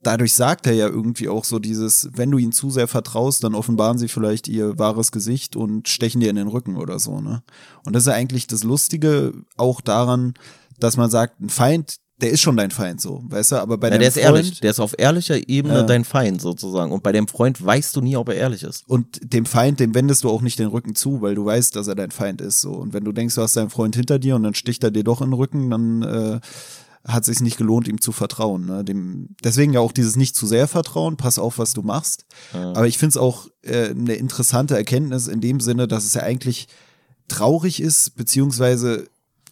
dadurch 0.05 0.33
sagt 0.33 0.67
er 0.67 0.73
ja 0.73 0.87
irgendwie 0.87 1.29
auch 1.29 1.43
so 1.45 1.59
dieses, 1.59 2.09
wenn 2.13 2.31
du 2.31 2.37
ihnen 2.37 2.51
zu 2.51 2.69
sehr 2.69 2.87
vertraust, 2.87 3.43
dann 3.43 3.55
offenbaren 3.55 3.97
sie 3.97 4.07
vielleicht 4.07 4.47
ihr 4.47 4.77
wahres 4.77 5.11
Gesicht 5.11 5.55
und 5.55 5.87
stechen 5.89 6.21
dir 6.21 6.29
in 6.29 6.35
den 6.35 6.47
Rücken 6.47 6.77
oder 6.77 6.99
so, 6.99 7.19
ne? 7.21 7.43
Und 7.85 7.93
das 7.93 8.03
ist 8.03 8.07
ja 8.07 8.13
eigentlich 8.13 8.47
das 8.47 8.63
Lustige 8.63 9.33
auch 9.57 9.81
daran, 9.81 10.33
dass 10.79 10.97
man 10.97 11.09
sagt, 11.09 11.39
ein 11.41 11.49
Feind, 11.49 11.97
der 12.21 12.29
ist 12.31 12.39
schon 12.41 12.55
dein 12.55 12.71
Feind 12.71 13.01
so, 13.01 13.23
weißt 13.27 13.51
du, 13.51 13.55
aber 13.57 13.77
bei 13.77 13.87
ja, 13.87 13.91
deinem 13.91 13.99
der 13.99 14.07
ist 14.07 14.13
Freund, 14.19 14.25
ehrlich, 14.25 14.59
der 14.61 14.71
ist 14.71 14.79
auf 14.79 14.95
ehrlicher 14.97 15.49
Ebene 15.49 15.79
Ja. 15.79 15.83
dein 15.83 16.05
Feind 16.05 16.41
sozusagen 16.41 16.91
und 16.93 17.03
bei 17.03 17.11
dem 17.11 17.27
Freund 17.27 17.63
weißt 17.65 17.93
du 17.95 17.99
nie, 18.01 18.15
ob 18.15 18.29
er 18.29 18.35
ehrlich 18.35 18.63
ist. 18.63 18.83
und 18.87 19.33
dem 19.33 19.45
Feind, 19.45 19.81
dem 19.81 19.93
wendest 19.95 20.23
du 20.23 20.29
auch 20.29 20.41
nicht 20.41 20.57
den 20.59 20.67
Rücken 20.69 20.95
zu, 20.95 21.21
weil 21.21 21.35
du 21.35 21.43
weißt, 21.45 21.75
dass 21.75 21.87
er 21.87 21.95
dein 21.95 22.11
Feind 22.11 22.39
ist 22.39 22.61
so 22.61 22.71
und 22.71 22.93
wenn 22.93 23.03
du 23.03 23.11
denkst, 23.11 23.35
du 23.35 23.41
hast 23.41 23.57
deinen 23.57 23.69
Freund 23.69 23.95
hinter 23.97 24.17
dir 24.17 24.35
und 24.37 24.43
dann 24.43 24.53
sticht 24.55 24.81
er 24.85 24.91
dir 24.91 25.03
doch 25.03 25.21
in 25.21 25.31
den 25.31 25.33
Rücken, 25.33 25.69
dann 25.69 26.01
äh, 26.03 26.39
hat 27.07 27.23
sich 27.23 27.39
nicht 27.39 27.57
gelohnt, 27.57 27.87
ihm 27.87 28.01
zu 28.01 28.11
vertrauen. 28.11 28.65
Ne? 28.65 28.83
Dem, 28.83 29.29
deswegen 29.43 29.73
ja 29.73 29.79
auch 29.79 29.91
dieses 29.91 30.15
nicht 30.15 30.35
zu 30.35 30.47
sehr 30.47 30.67
Vertrauen, 30.67 31.17
pass 31.17 31.37
auf, 31.37 31.59
was 31.59 31.73
du 31.73 31.83
machst. 31.83 32.25
Aber 32.75 32.87
ich 32.87 32.97
finde 32.97 33.09
es 33.09 33.17
auch 33.17 33.47
äh, 33.61 33.89
eine 33.89 34.15
interessante 34.15 34.75
Erkenntnis 34.75 35.27
in 35.27 35.39
dem 35.39 35.59
Sinne, 35.59 35.87
dass 35.87 36.05
es 36.05 36.15
ja 36.15 36.23
eigentlich 36.23 36.67
traurig 37.27 37.79
ist, 37.79 38.15
beziehungsweise 38.15 39.07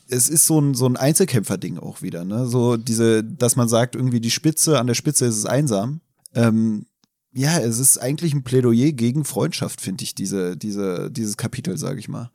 es 0.09 0.29
ist 0.29 0.45
so 0.47 0.59
ein, 0.59 0.73
so 0.73 0.85
ein 0.87 0.97
Einzelkämpfer-Ding 0.97 1.77
auch 1.77 2.01
wieder. 2.01 2.25
Ne? 2.25 2.47
So 2.47 2.77
diese, 2.77 3.23
dass 3.23 3.55
man 3.55 3.69
sagt, 3.69 3.95
irgendwie 3.95 4.19
die 4.19 4.31
Spitze, 4.31 4.79
an 4.79 4.87
der 4.87 4.95
Spitze 4.95 5.25
ist 5.25 5.37
es 5.37 5.45
einsam. 5.45 6.01
Ähm, 6.33 6.85
ja, 7.33 7.59
es 7.59 7.79
ist 7.79 7.97
eigentlich 7.97 8.33
ein 8.33 8.43
Plädoyer 8.43 8.91
gegen 8.91 9.25
Freundschaft, 9.25 9.81
finde 9.81 10.03
ich, 10.03 10.13
diese, 10.13 10.55
diese, 10.55 11.09
dieses 11.09 11.37
Kapitel, 11.37 11.77
sage 11.77 11.99
ich 11.99 12.09
mal. 12.09 12.31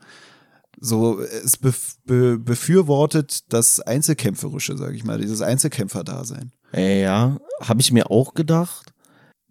So, 0.81 1.21
es 1.21 1.57
bef 1.57 1.97
be 2.05 2.39
befürwortet 2.39 3.53
das 3.53 3.81
Einzelkämpferische, 3.81 4.77
sage 4.77 4.97
ich 4.97 5.05
mal, 5.05 5.19
dieses 5.19 5.43
Einzelkämpfer-Dasein. 5.43 6.53
Äh, 6.73 7.03
Ja, 7.03 7.39
habe 7.61 7.81
ich 7.81 7.93
mir 7.93 8.11
auch 8.11 8.35
gedacht. 8.35 8.93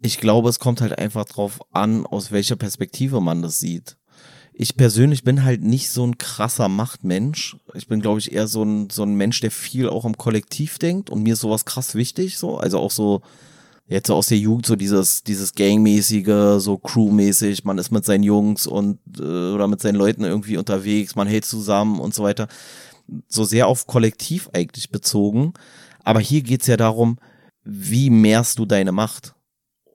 Ich 0.00 0.18
glaube, 0.18 0.48
es 0.48 0.58
kommt 0.58 0.80
halt 0.80 0.98
einfach 0.98 1.24
drauf 1.24 1.60
an, 1.72 2.06
aus 2.06 2.30
welcher 2.30 2.56
Perspektive 2.56 3.20
man 3.20 3.42
das 3.42 3.58
sieht. 3.58 3.96
Ich 4.52 4.76
persönlich 4.76 5.22
bin 5.22 5.44
halt 5.44 5.62
nicht 5.62 5.90
so 5.90 6.04
ein 6.04 6.18
krasser 6.18 6.68
Machtmensch. 6.68 7.56
Ich 7.74 7.86
bin, 7.86 8.00
glaube 8.00 8.18
ich, 8.18 8.32
eher 8.32 8.48
so 8.48 8.64
ein, 8.64 8.90
so 8.90 9.02
ein 9.04 9.14
Mensch, 9.14 9.40
der 9.40 9.50
viel 9.50 9.88
auch 9.88 10.04
im 10.04 10.16
Kollektiv 10.16 10.78
denkt 10.78 11.10
und 11.10 11.22
mir 11.22 11.34
ist 11.34 11.40
sowas 11.40 11.64
krass 11.64 11.94
wichtig, 11.94 12.38
so. 12.38 12.58
Also 12.58 12.78
auch 12.78 12.90
so, 12.90 13.22
jetzt 13.88 14.08
so 14.08 14.14
aus 14.14 14.28
der 14.28 14.38
Jugend, 14.38 14.66
so 14.66 14.76
dieses, 14.76 15.24
dieses 15.24 15.54
Gangmäßige, 15.54 16.60
so 16.60 16.76
Crewmäßig, 16.76 17.64
man 17.64 17.78
ist 17.78 17.90
mit 17.90 18.04
seinen 18.04 18.22
Jungs 18.22 18.66
und, 18.66 18.98
äh, 19.18 19.22
oder 19.22 19.66
mit 19.66 19.80
seinen 19.80 19.96
Leuten 19.96 20.24
irgendwie 20.24 20.58
unterwegs, 20.58 21.16
man 21.16 21.26
hält 21.26 21.46
zusammen 21.46 21.98
und 21.98 22.14
so 22.14 22.22
weiter. 22.22 22.48
So 23.26 23.44
sehr 23.44 23.66
auf 23.66 23.86
Kollektiv 23.86 24.50
eigentlich 24.52 24.90
bezogen. 24.90 25.54
Aber 26.04 26.20
hier 26.20 26.42
geht's 26.42 26.66
ja 26.66 26.76
darum, 26.76 27.18
wie 27.64 28.10
mehrst 28.10 28.58
du 28.58 28.66
deine 28.66 28.92
Macht? 28.92 29.34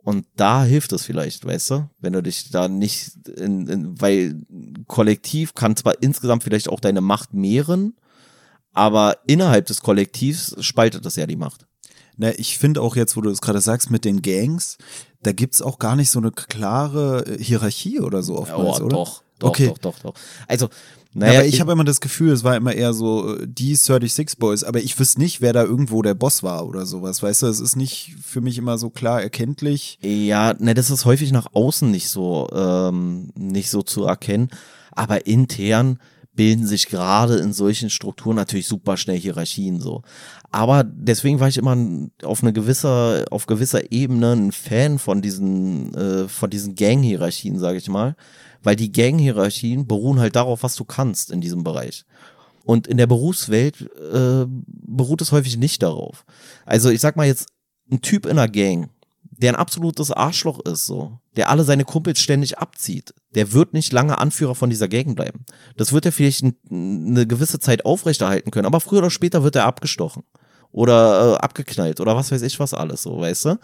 Und 0.03 0.25
da 0.35 0.65
hilft 0.65 0.91
es 0.91 1.05
vielleicht, 1.05 1.45
weißt 1.45 1.69
du, 1.71 1.89
wenn 1.99 2.13
du 2.13 2.21
dich 2.21 2.49
da 2.49 2.67
nicht 2.67 3.27
in, 3.37 3.67
in 3.67 4.01
weil 4.01 4.41
Kollektiv 4.87 5.53
kann 5.53 5.77
zwar 5.77 6.01
insgesamt 6.01 6.43
vielleicht 6.43 6.67
auch 6.67 6.81
deine 6.81 6.99
Macht 6.99 7.33
mehren, 7.33 7.95
aber 8.73 9.19
innerhalb 9.27 9.67
des 9.67 9.81
Kollektivs 9.81 10.55
spaltet 10.59 11.05
das 11.05 11.15
ja 11.15 11.25
die 11.25 11.37
Macht. 11.37 11.67
Na, 12.17 12.31
ich 12.37 12.57
finde 12.57 12.81
auch 12.81 12.95
jetzt, 12.95 13.17
wo 13.17 13.21
du 13.21 13.29
es 13.29 13.41
gerade 13.41 13.61
sagst, 13.61 13.89
mit 13.91 14.05
den 14.05 14.21
Gangs, 14.21 14.77
da 15.23 15.31
gibt's 15.31 15.61
auch 15.61 15.79
gar 15.79 15.95
nicht 15.95 16.09
so 16.11 16.19
eine 16.19 16.31
klare 16.31 17.25
äh, 17.25 17.43
Hierarchie 17.43 17.99
oder 17.99 18.21
so 18.23 18.37
oftmals, 18.37 18.81
oh, 18.81 18.85
oder? 18.85 18.95
Doch, 18.97 19.23
doch, 19.39 19.49
Okay. 19.49 19.67
doch, 19.67 19.77
doch, 19.79 19.99
doch. 19.99 20.13
Also, 20.47 20.69
Naja, 21.13 21.39
aber 21.39 21.47
ich 21.47 21.59
habe 21.59 21.71
immer 21.71 21.83
das 21.83 22.01
Gefühl, 22.01 22.31
es 22.31 22.43
war 22.43 22.55
immer 22.55 22.73
eher 22.73 22.93
so 22.93 23.35
äh, 23.37 23.47
die 23.47 23.75
36 23.75 24.37
Boys, 24.39 24.63
aber 24.63 24.79
ich 24.79 24.97
wüsste 24.99 25.19
nicht, 25.19 25.41
wer 25.41 25.53
da 25.53 25.63
irgendwo 25.63 26.01
der 26.01 26.13
Boss 26.13 26.43
war 26.43 26.65
oder 26.67 26.85
sowas, 26.85 27.21
weißt 27.21 27.43
du, 27.43 27.47
es 27.47 27.59
ist 27.59 27.75
nicht 27.75 28.15
für 28.23 28.41
mich 28.41 28.57
immer 28.57 28.77
so 28.77 28.89
klar 28.89 29.21
erkenntlich. 29.21 29.97
Ja, 30.01 30.53
ne, 30.57 30.73
das 30.73 30.89
ist 30.89 31.05
häufig 31.05 31.31
nach 31.31 31.47
außen 31.53 31.89
nicht 31.89 32.09
so, 32.09 32.47
ähm, 32.53 33.31
nicht 33.35 33.69
so 33.69 33.81
zu 33.81 34.05
erkennen. 34.05 34.49
Aber 34.91 35.25
intern 35.25 35.99
bilden 36.35 36.65
sich 36.65 36.87
gerade 36.87 37.37
in 37.37 37.53
solchen 37.53 37.89
Strukturen 37.89 38.35
natürlich 38.35 38.67
super 38.67 38.97
schnell 38.97 39.19
Hierarchien 39.19 39.79
so. 39.79 40.01
Aber 40.51 40.83
deswegen 40.83 41.39
war 41.39 41.47
ich 41.47 41.57
immer 41.57 41.77
auf 42.23 42.41
eine 42.41 42.53
gewisse, 42.53 43.25
auf 43.31 43.45
gewisser 43.45 43.91
Ebene 43.91 44.33
ein 44.33 44.51
Fan 44.51 44.99
von 44.99 45.21
diesen, 45.21 45.93
äh, 45.93 46.27
von 46.27 46.49
diesen 46.49 46.75
Gang-Hierarchien, 46.75 47.59
sage 47.59 47.77
ich 47.77 47.89
mal. 47.89 48.15
Weil 48.63 48.75
die 48.75 48.91
Gang-Hierarchien 48.91 49.87
beruhen 49.87 50.19
halt 50.19 50.35
darauf, 50.35 50.63
was 50.63 50.75
du 50.75 50.85
kannst 50.85 51.31
in 51.31 51.41
diesem 51.41 51.63
Bereich. 51.63 52.05
Und 52.65 52.87
in 52.87 52.97
der 52.97 53.07
Berufswelt 53.07 53.81
äh, 53.81 54.45
beruht 54.47 55.21
es 55.21 55.31
häufig 55.31 55.57
nicht 55.57 55.83
darauf. 55.83 56.25
Also 56.65 56.89
ich 56.89 57.01
sag 57.01 57.15
mal 57.15 57.27
jetzt, 57.27 57.49
ein 57.91 58.01
Typ 58.01 58.25
in 58.25 58.31
einer 58.31 58.47
Gang, 58.47 58.89
der 59.37 59.53
ein 59.53 59.59
absolutes 59.59 60.11
Arschloch 60.11 60.59
ist, 60.65 60.85
so, 60.85 61.19
der 61.35 61.49
alle 61.49 61.63
seine 61.63 61.85
Kumpels 61.85 62.21
ständig 62.21 62.57
abzieht, 62.57 63.13
der 63.35 63.53
wird 63.53 63.73
nicht 63.73 63.91
lange 63.91 64.17
Anführer 64.17 64.55
von 64.55 64.69
dieser 64.69 64.87
Gang 64.87 65.15
bleiben. 65.15 65.45
Das 65.77 65.93
wird 65.93 66.05
er 66.05 66.11
vielleicht 66.11 66.43
eine 66.69 67.27
gewisse 67.27 67.59
Zeit 67.59 67.85
aufrechterhalten 67.85 68.51
können, 68.51 68.67
aber 68.67 68.79
früher 68.79 68.99
oder 68.99 69.09
später 69.09 69.43
wird 69.43 69.55
er 69.55 69.65
abgestochen 69.65 70.23
oder 70.71 71.33
äh, 71.33 71.37
abgeknallt 71.37 71.99
oder 71.99 72.15
was 72.15 72.31
weiß 72.31 72.41
ich 72.41 72.59
was 72.59 72.73
alles, 72.73 73.03
so, 73.03 73.19
weißt 73.19 73.45
du? 73.45 73.59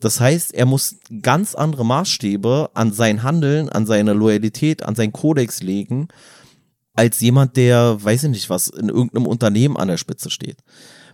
Das 0.00 0.20
heißt, 0.20 0.52
er 0.52 0.66
muss 0.66 0.96
ganz 1.22 1.54
andere 1.54 1.84
Maßstäbe 1.84 2.70
an 2.74 2.92
sein 2.92 3.22
Handeln, 3.22 3.70
an 3.70 3.86
seine 3.86 4.12
Loyalität, 4.12 4.82
an 4.82 4.94
seinen 4.94 5.12
Kodex 5.12 5.62
legen, 5.62 6.08
als 6.94 7.20
jemand, 7.20 7.56
der, 7.56 8.02
weiß 8.02 8.24
ich 8.24 8.30
nicht 8.30 8.50
was, 8.50 8.68
in 8.68 8.88
irgendeinem 8.88 9.26
Unternehmen 9.26 9.76
an 9.76 9.88
der 9.88 9.96
Spitze 9.96 10.30
steht. 10.30 10.58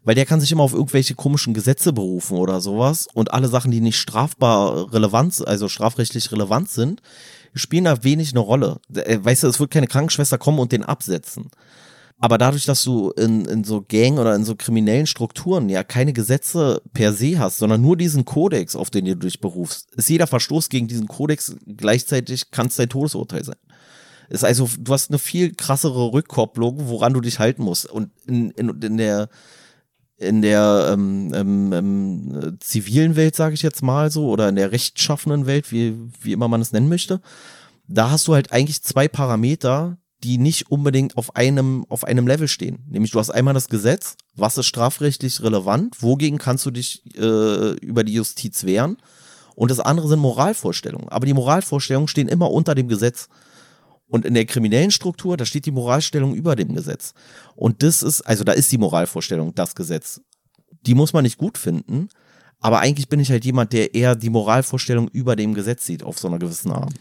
Weil 0.04 0.14
der 0.16 0.26
kann 0.26 0.40
sich 0.40 0.50
immer 0.50 0.64
auf 0.64 0.72
irgendwelche 0.72 1.14
komischen 1.14 1.54
Gesetze 1.54 1.92
berufen 1.92 2.36
oder 2.36 2.60
sowas 2.60 3.06
und 3.14 3.32
alle 3.32 3.48
Sachen, 3.48 3.70
die 3.70 3.80
nicht 3.80 3.98
strafbar 3.98 4.92
relevant, 4.92 5.46
also 5.46 5.68
strafrechtlich 5.68 6.32
relevant 6.32 6.70
sind, 6.70 7.02
spielen 7.54 7.84
da 7.84 8.02
wenig 8.02 8.32
eine 8.32 8.40
Rolle. 8.40 8.80
Äh, 8.94 9.18
Weißt 9.22 9.42
du, 9.44 9.48
es 9.48 9.60
wird 9.60 9.70
keine 9.70 9.86
Krankenschwester 9.86 10.38
kommen 10.38 10.58
und 10.58 10.72
den 10.72 10.82
absetzen. 10.84 11.50
Aber 12.18 12.38
dadurch, 12.38 12.64
dass 12.66 12.84
du 12.84 13.10
in, 13.10 13.44
in 13.46 13.64
so 13.64 13.82
Gang 13.82 14.18
oder 14.18 14.36
in 14.36 14.44
so 14.44 14.54
kriminellen 14.54 15.08
Strukturen 15.08 15.68
ja 15.68 15.82
keine 15.82 16.12
Gesetze 16.12 16.80
per 16.92 17.12
se 17.12 17.38
hast, 17.38 17.58
sondern 17.58 17.80
nur 17.80 17.96
diesen 17.96 18.24
Kodex, 18.24 18.76
auf 18.76 18.90
den 18.90 19.06
du 19.06 19.16
dich 19.16 19.40
berufst, 19.40 19.90
ist 19.96 20.08
jeder 20.08 20.28
Verstoß 20.28 20.68
gegen 20.68 20.86
diesen 20.86 21.08
Kodex 21.08 21.56
gleichzeitig 21.66 22.52
kann 22.52 22.68
es 22.68 22.76
dein 22.76 22.88
Todesurteil 22.88 23.44
sein. 23.44 23.56
Ist 24.28 24.44
also, 24.44 24.68
du 24.78 24.92
hast 24.92 25.10
eine 25.10 25.18
viel 25.18 25.52
krassere 25.52 26.12
Rückkopplung, 26.12 26.88
woran 26.88 27.12
du 27.12 27.20
dich 27.20 27.40
halten 27.40 27.64
musst. 27.64 27.90
Und 27.90 28.10
in, 28.26 28.52
in, 28.52 28.68
in 28.80 28.96
der 28.98 29.28
in 30.22 30.42
der 30.42 30.90
ähm, 30.92 31.32
ähm, 31.34 31.72
ähm, 31.72 32.40
äh, 32.42 32.58
zivilen 32.60 33.16
Welt, 33.16 33.36
sage 33.36 33.54
ich 33.54 33.62
jetzt 33.62 33.82
mal 33.82 34.10
so, 34.10 34.28
oder 34.28 34.48
in 34.48 34.56
der 34.56 34.72
rechtschaffenen 34.72 35.46
Welt, 35.46 35.72
wie, 35.72 35.96
wie 36.20 36.32
immer 36.32 36.48
man 36.48 36.60
es 36.60 36.72
nennen 36.72 36.88
möchte, 36.88 37.20
da 37.88 38.10
hast 38.10 38.28
du 38.28 38.34
halt 38.34 38.52
eigentlich 38.52 38.82
zwei 38.82 39.08
Parameter, 39.08 39.98
die 40.22 40.38
nicht 40.38 40.70
unbedingt 40.70 41.16
auf 41.16 41.36
einem, 41.36 41.84
auf 41.88 42.04
einem 42.04 42.26
Level 42.26 42.48
stehen. 42.48 42.78
Nämlich 42.88 43.10
du 43.10 43.18
hast 43.18 43.30
einmal 43.30 43.54
das 43.54 43.68
Gesetz, 43.68 44.16
was 44.36 44.56
ist 44.56 44.66
strafrechtlich 44.66 45.42
relevant, 45.42 46.00
wogegen 46.00 46.38
kannst 46.38 46.64
du 46.64 46.70
dich 46.70 47.02
äh, 47.16 47.72
über 47.78 48.04
die 48.04 48.14
Justiz 48.14 48.64
wehren. 48.64 48.98
Und 49.54 49.70
das 49.70 49.80
andere 49.80 50.08
sind 50.08 50.20
Moralvorstellungen. 50.20 51.08
Aber 51.08 51.26
die 51.26 51.34
Moralvorstellungen 51.34 52.08
stehen 52.08 52.28
immer 52.28 52.50
unter 52.50 52.74
dem 52.74 52.88
Gesetz. 52.88 53.28
Und 54.12 54.26
in 54.26 54.34
der 54.34 54.44
kriminellen 54.44 54.90
Struktur, 54.90 55.38
da 55.38 55.46
steht 55.46 55.64
die 55.64 55.70
Moralstellung 55.70 56.34
über 56.34 56.54
dem 56.54 56.74
Gesetz. 56.74 57.14
Und 57.56 57.82
das 57.82 58.02
ist, 58.02 58.20
also 58.20 58.44
da 58.44 58.52
ist 58.52 58.70
die 58.70 58.76
Moralvorstellung, 58.76 59.54
das 59.54 59.74
Gesetz. 59.74 60.20
Die 60.84 60.94
muss 60.94 61.14
man 61.14 61.22
nicht 61.22 61.38
gut 61.38 61.56
finden. 61.56 62.10
Aber 62.60 62.80
eigentlich 62.80 63.08
bin 63.08 63.20
ich 63.20 63.30
halt 63.30 63.46
jemand, 63.46 63.72
der 63.72 63.94
eher 63.94 64.14
die 64.14 64.28
Moralvorstellung 64.28 65.08
über 65.08 65.34
dem 65.34 65.54
Gesetz 65.54 65.86
sieht, 65.86 66.02
auf 66.02 66.18
so 66.18 66.28
einer 66.28 66.38
gewissen 66.38 66.70
Art. 66.72 66.92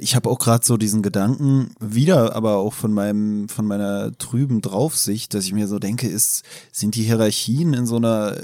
Ich 0.00 0.14
habe 0.14 0.30
auch 0.30 0.38
gerade 0.38 0.64
so 0.64 0.76
diesen 0.76 1.02
Gedanken 1.02 1.74
wieder, 1.80 2.36
aber 2.36 2.58
auch 2.58 2.72
von 2.72 2.92
meinem, 2.92 3.48
von 3.48 3.66
meiner 3.66 4.16
trüben 4.16 4.60
Draufsicht, 4.60 5.34
dass 5.34 5.46
ich 5.46 5.52
mir 5.52 5.66
so 5.66 5.80
denke, 5.80 6.06
ist, 6.06 6.44
sind 6.70 6.94
die 6.94 7.02
Hierarchien 7.02 7.74
in 7.74 7.86
so 7.86 7.96
einer 7.96 8.36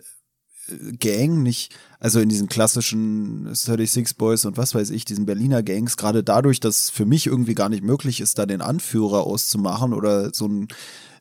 äh, 0.67 0.97
Gang 0.99 1.45
nicht, 1.45 1.77
also 2.07 2.21
in 2.21 2.29
diesen 2.29 2.49
klassischen 2.49 3.53
36 3.53 4.17
Boys 4.17 4.45
und 4.45 4.57
was 4.57 4.77
weiß 4.77 4.91
ich, 4.91 5.05
diesen 5.05 5.27
Berliner 5.27 5.65
Gangs, 5.65 5.97
gerade 5.97 6.23
dadurch, 6.23 6.61
dass 6.61 6.89
für 6.89 7.05
mich 7.05 7.27
irgendwie 7.27 7.57
gar 7.57 7.69
nicht 7.69 7.83
möglich 7.83 8.21
ist, 8.21 8.39
da 8.39 8.47
den 8.47 8.61
Anführer 8.61 9.25
auszumachen 9.25 9.93
oder 9.93 10.33
so 10.33 10.47
ein 10.47 10.69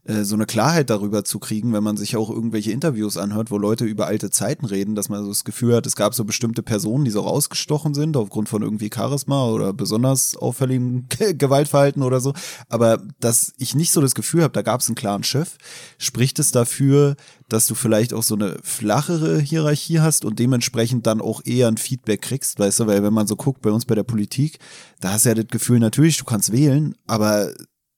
äh, 0.05 0.23
so 0.23 0.35
eine 0.35 0.45
Klarheit 0.45 0.89
darüber 0.91 1.23
zu 1.23 1.39
kriegen, 1.39 1.73
wenn 1.73 1.83
man 1.83 1.97
sich 1.97 2.15
auch 2.15 2.29
irgendwelche 2.29 2.71
Interviews 2.71 3.17
anhört, 3.17 3.49
wo 3.49 3.57
Leute 3.57 3.85
über 3.85 4.05
alte 4.05 4.29
Zeiten 4.29 4.65
reden, 4.65 4.93
dass 4.93 5.09
man 5.09 5.23
so 5.23 5.29
das 5.29 5.43
Gefühl 5.43 5.75
hat, 5.75 5.87
es 5.87 5.95
gab 5.95 6.13
so 6.13 6.25
bestimmte 6.25 6.61
Personen, 6.61 7.05
die 7.05 7.11
so 7.11 7.21
rausgestochen 7.21 7.95
sind 7.95 8.15
aufgrund 8.15 8.47
von 8.47 8.61
irgendwie 8.61 8.91
Charisma 8.93 9.47
oder 9.49 9.73
besonders 9.73 10.35
auffälligem 10.37 11.07
Gewaltverhalten 11.37 12.03
oder 12.03 12.19
so. 12.19 12.33
Aber 12.69 13.01
dass 13.19 13.53
ich 13.57 13.73
nicht 13.73 13.91
so 13.91 13.99
das 13.99 14.13
Gefühl 14.13 14.43
habe, 14.43 14.53
da 14.53 14.61
gab 14.61 14.81
es 14.81 14.87
einen 14.87 14.95
klaren 14.95 15.23
Chef, 15.23 15.57
spricht 15.97 16.37
es 16.37 16.51
dafür, 16.51 17.15
dass 17.49 17.65
du 17.65 17.73
vielleicht 17.73 18.13
auch 18.13 18.23
so 18.23 18.35
eine 18.35 18.57
flachere 18.63 19.39
Hierarchie 19.39 20.01
hast 20.01 20.23
und 20.23 20.37
dementsprechend 20.37 21.07
dann 21.07 21.21
auch 21.21 21.41
eher 21.45 21.67
ein 21.67 21.77
Feedback 21.77 22.21
kriegst, 22.21 22.59
weißt 22.59 22.81
du, 22.81 22.87
weil 22.87 23.01
wenn 23.01 23.13
man 23.13 23.27
so 23.27 23.35
guckt 23.35 23.61
bei 23.61 23.71
uns 23.71 23.85
bei 23.85 23.95
der 23.95 24.03
Politik, 24.03 24.59
da 24.99 25.13
hast 25.13 25.25
du 25.25 25.29
ja 25.29 25.35
das 25.35 25.47
Gefühl, 25.47 25.79
natürlich, 25.79 26.17
du 26.17 26.25
kannst 26.25 26.51
wählen, 26.51 26.95
aber 27.07 27.51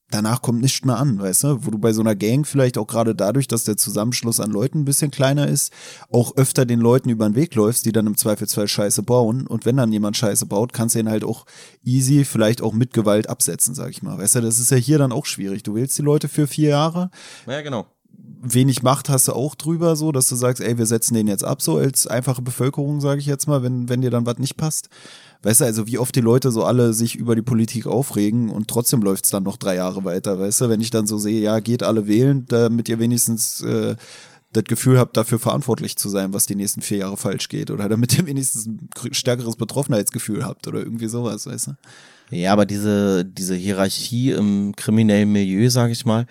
danach 0.10 0.42
kommt 0.42 0.62
nichts 0.62 0.86
mehr 0.86 0.98
an, 0.98 1.20
weißt 1.20 1.44
du? 1.44 1.66
Wo 1.66 1.72
du 1.72 1.78
bei 1.78 1.94
so 1.94 2.02
einer 2.02 2.16
Gang 2.16 2.46
vielleicht 2.48 2.78
auch 2.78 2.88
gerade 2.88 3.14
dadurch, 3.16 3.48
dass 3.48 3.64
der 3.64 3.78
Zusammenschluss 3.78 4.40
an 4.40 4.52
Leuten 4.52 4.80
ein 4.80 4.86
bisschen 4.86 5.12
kleiner 5.12 5.48
ist, 5.48 5.74
auch 6.12 6.36
öfter 6.38 6.66
den 6.66 6.80
Leuten 6.80 7.10
über 7.10 7.28
den 7.28 7.36
Weg 7.36 7.56
läufst, 7.56 7.86
die 7.86 7.92
dann 7.92 8.08
im 8.08 8.18
Zweifelsfall 8.18 8.68
Scheiße 8.68 9.04
bauen. 9.04 9.48
Und 9.48 9.66
wenn 9.66 9.78
dann 9.78 9.92
jemand 9.92 10.18
Scheiße 10.18 10.46
baut, 10.46 10.74
kannst 10.74 10.96
du 10.96 11.00
ihn 11.00 11.10
halt 11.10 11.24
auch 11.24 11.46
easy, 11.84 12.26
vielleicht 12.26 12.62
auch 12.62 12.74
mit 12.74 12.94
Gewalt 12.94 13.30
absetzen, 13.30 13.76
sag 13.76 13.92
ich 13.92 14.02
mal. 14.02 14.18
Weißt 14.18 14.36
du, 14.36 14.42
das 14.42 14.60
ist 14.60 14.72
ja 14.72 14.78
hier 14.78 14.98
dann 14.98 15.12
auch 15.12 15.26
schwierig. 15.26 15.64
Du 15.64 15.76
wählst 15.76 15.98
die 15.98 16.04
Leute 16.04 16.28
für 16.28 16.48
vier 16.48 16.70
Jahre, 16.70 17.10
Ja, 17.46 17.62
genau. 17.62 17.86
wenig 18.42 18.84
Macht 18.84 19.10
hast 19.10 19.28
du 19.28 19.34
auch 19.34 19.56
drüber, 19.56 19.96
so, 19.96 20.12
dass 20.12 20.30
du 20.30 20.36
sagst, 20.36 20.62
ey, 20.62 20.78
wir 20.78 20.86
setzen 20.86 21.16
den 21.16 21.28
jetzt 21.28 21.44
ab, 21.44 21.62
so 21.62 21.78
als 21.78 22.08
einfache 22.08 22.42
Bevölkerung, 22.42 23.02
sage 23.02 23.20
ich 23.20 23.26
jetzt 23.26 23.48
mal, 23.48 23.64
wenn, 23.64 23.90
wenn 23.90 24.02
dir 24.02 24.12
dann 24.12 24.26
was 24.26 24.38
nicht 24.38 24.58
passt. 24.58 24.90
Weißt 25.44 25.62
du, 25.62 25.66
also 25.66 25.88
wie 25.88 25.98
oft 25.98 26.16
die 26.16 26.22
Leute 26.22 26.52
so 26.52 26.64
alle 26.64 26.94
sich 26.94 27.16
über 27.16 27.36
die 27.36 27.42
Politik 27.42 27.86
aufregen 27.86 28.50
und 28.50 28.68
trotzdem 28.68 29.02
läuft's 29.02 29.30
dann 29.30 29.44
noch 29.44 29.58
drei 29.58 29.76
Jahre 29.76 30.04
weiter, 30.04 30.40
weißt 30.40 30.62
du, 30.62 30.70
wenn 30.70 30.82
ich 30.82 30.90
dann 30.90 31.08
so 31.08 31.18
sehe, 31.18 31.42
ja, 31.42 31.60
geht 31.60 31.84
alle 31.84 32.08
wählen, 32.08 32.46
damit 32.48 32.90
ihr 32.90 33.00
wenigstens 33.00 33.62
äh, 33.62 33.96
das 34.54 34.64
Gefühl 34.64 34.98
habt, 34.98 35.18
dafür 35.18 35.40
verantwortlich 35.40 35.98
zu 35.98 36.10
sein, 36.10 36.34
was 36.34 36.46
die 36.46 36.56
nächsten 36.56 36.82
vier 36.82 37.00
Jahre 37.00 37.18
falsch 37.18 37.50
geht. 37.50 37.70
Oder 37.72 37.90
damit 37.90 38.18
ihr 38.18 38.26
wenigstens 38.26 38.66
ein 38.66 38.90
stärkeres 39.12 39.56
Betroffenheitsgefühl 39.56 40.46
habt 40.46 40.68
oder 40.68 40.80
irgendwie 40.80 41.08
sowas, 41.08 41.46
weißt 41.46 41.68
du? 41.68 41.72
Ja, 42.30 42.54
aber 42.54 42.66
diese, 42.66 43.24
diese 43.24 43.56
Hierarchie 43.56 44.32
im 44.32 44.76
kriminellen 44.76 45.32
Milieu, 45.32 45.70
sage 45.70 45.94
ich 45.94 46.06
mal, 46.06 46.28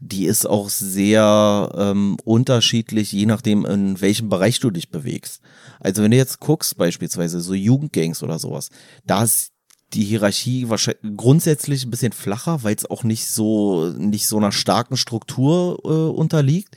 die 0.00 0.24
ist 0.24 0.46
auch 0.46 0.68
sehr 0.68 1.70
ähm, 1.76 2.16
unterschiedlich, 2.24 3.12
je 3.12 3.26
nachdem, 3.26 3.64
in 3.64 4.00
welchem 4.00 4.28
Bereich 4.28 4.60
du 4.60 4.70
dich 4.70 4.90
bewegst. 4.90 5.40
Also 5.78 6.02
wenn 6.02 6.10
du 6.10 6.16
jetzt 6.16 6.40
guckst, 6.40 6.76
beispielsweise 6.76 7.40
so 7.40 7.54
Jugendgangs 7.54 8.22
oder 8.22 8.38
sowas, 8.38 8.70
da 9.04 9.22
ist 9.24 9.52
die 9.92 10.04
Hierarchie 10.04 10.68
wahrscheinlich 10.68 11.16
grundsätzlich 11.16 11.84
ein 11.84 11.90
bisschen 11.90 12.12
flacher, 12.12 12.62
weil 12.62 12.74
es 12.74 12.88
auch 12.88 13.04
nicht 13.04 13.26
so 13.26 13.90
nicht 13.90 14.26
so 14.26 14.36
einer 14.36 14.52
starken 14.52 14.96
Struktur 14.96 15.78
äh, 15.84 16.16
unterliegt. 16.16 16.76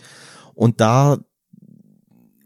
Und 0.55 0.81
da 0.81 1.19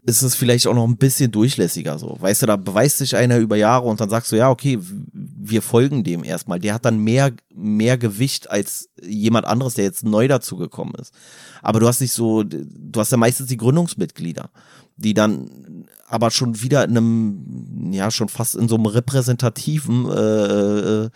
ist 0.08 0.22
es 0.22 0.34
vielleicht 0.34 0.66
auch 0.66 0.74
noch 0.74 0.88
ein 0.88 0.96
bisschen 0.96 1.30
durchlässiger 1.30 1.98
so. 1.98 2.16
Weißt 2.18 2.40
du, 2.40 2.46
da 2.46 2.56
beweist 2.56 2.96
sich 2.96 3.14
einer 3.14 3.36
über 3.36 3.56
Jahre 3.56 3.86
und 3.86 4.00
dann 4.00 4.08
sagst 4.08 4.32
du, 4.32 4.36
ja, 4.36 4.48
okay, 4.48 4.78
wir 5.12 5.60
folgen 5.60 6.02
dem 6.02 6.24
erstmal. 6.24 6.58
Der 6.58 6.72
hat 6.72 6.86
dann 6.86 6.98
mehr, 6.98 7.32
mehr 7.54 7.98
Gewicht 7.98 8.50
als 8.50 8.88
jemand 9.02 9.46
anderes, 9.46 9.74
der 9.74 9.84
jetzt 9.84 10.04
neu 10.04 10.26
dazugekommen 10.26 10.94
ist. 10.94 11.12
Aber 11.60 11.78
du 11.78 11.86
hast 11.86 12.00
nicht 12.00 12.12
so, 12.12 12.42
du 12.42 12.98
hast 12.98 13.12
ja 13.12 13.18
meistens 13.18 13.48
die 13.48 13.58
Gründungsmitglieder, 13.58 14.48
die 14.96 15.12
dann 15.12 15.84
aber 16.08 16.30
schon 16.30 16.62
wieder 16.62 16.84
in 16.84 16.96
einem, 16.96 17.92
ja, 17.92 18.10
schon 18.10 18.30
fast 18.30 18.54
in 18.54 18.66
so 18.66 18.76
einem 18.76 18.86
repräsentativen 18.86 20.10
äh, 20.10 21.04
äh, 21.04 21.10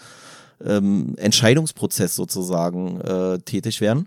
ähm, 0.66 1.14
Entscheidungsprozess 1.16 2.14
sozusagen 2.14 3.00
äh, 3.00 3.38
tätig 3.38 3.80
werden. 3.80 4.06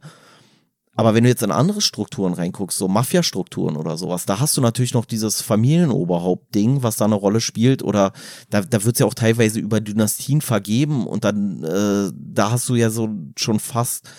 Aber 0.95 1.13
wenn 1.13 1.25
du 1.25 1.29
jetzt 1.29 1.43
in 1.43 1.51
andere 1.51 1.81
Strukturen 1.81 2.33
reinguckst, 2.33 2.77
so 2.77 2.87
Mafia-Strukturen 2.87 3.75
oder 3.75 3.97
sowas, 3.97 4.25
da 4.25 4.39
hast 4.39 4.55
du 4.55 4.61
natürlich 4.61 4.93
noch 4.93 5.05
dieses 5.05 5.41
Familienoberhaupt-Ding, 5.41 6.83
was 6.83 6.95
da 6.95 7.05
eine 7.05 7.15
Rolle 7.15 7.41
spielt. 7.41 7.83
Oder 7.83 8.13
da, 8.49 8.61
da 8.61 8.83
wird 8.83 8.95
es 8.95 8.99
ja 8.99 9.05
auch 9.05 9.13
teilweise 9.13 9.59
über 9.59 9.81
Dynastien 9.81 10.39
vergeben 10.39 11.05
und 11.05 11.25
dann, 11.25 11.63
äh, 11.63 12.11
da 12.15 12.51
hast 12.51 12.69
du 12.69 12.75
ja 12.75 12.89
so 12.89 13.09
schon 13.37 13.59
fast, 13.59 14.09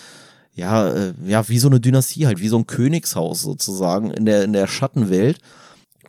ja, 0.55 0.89
äh, 0.89 1.15
ja, 1.25 1.49
wie 1.49 1.59
so 1.59 1.69
eine 1.69 1.81
Dynastie 1.81 2.27
halt, 2.27 2.41
wie 2.41 2.49
so 2.49 2.59
ein 2.59 2.67
Königshaus 2.67 3.41
sozusagen 3.41 4.11
in 4.11 4.27
der, 4.27 4.45
in 4.45 4.53
der 4.53 4.67
Schattenwelt. 4.67 5.39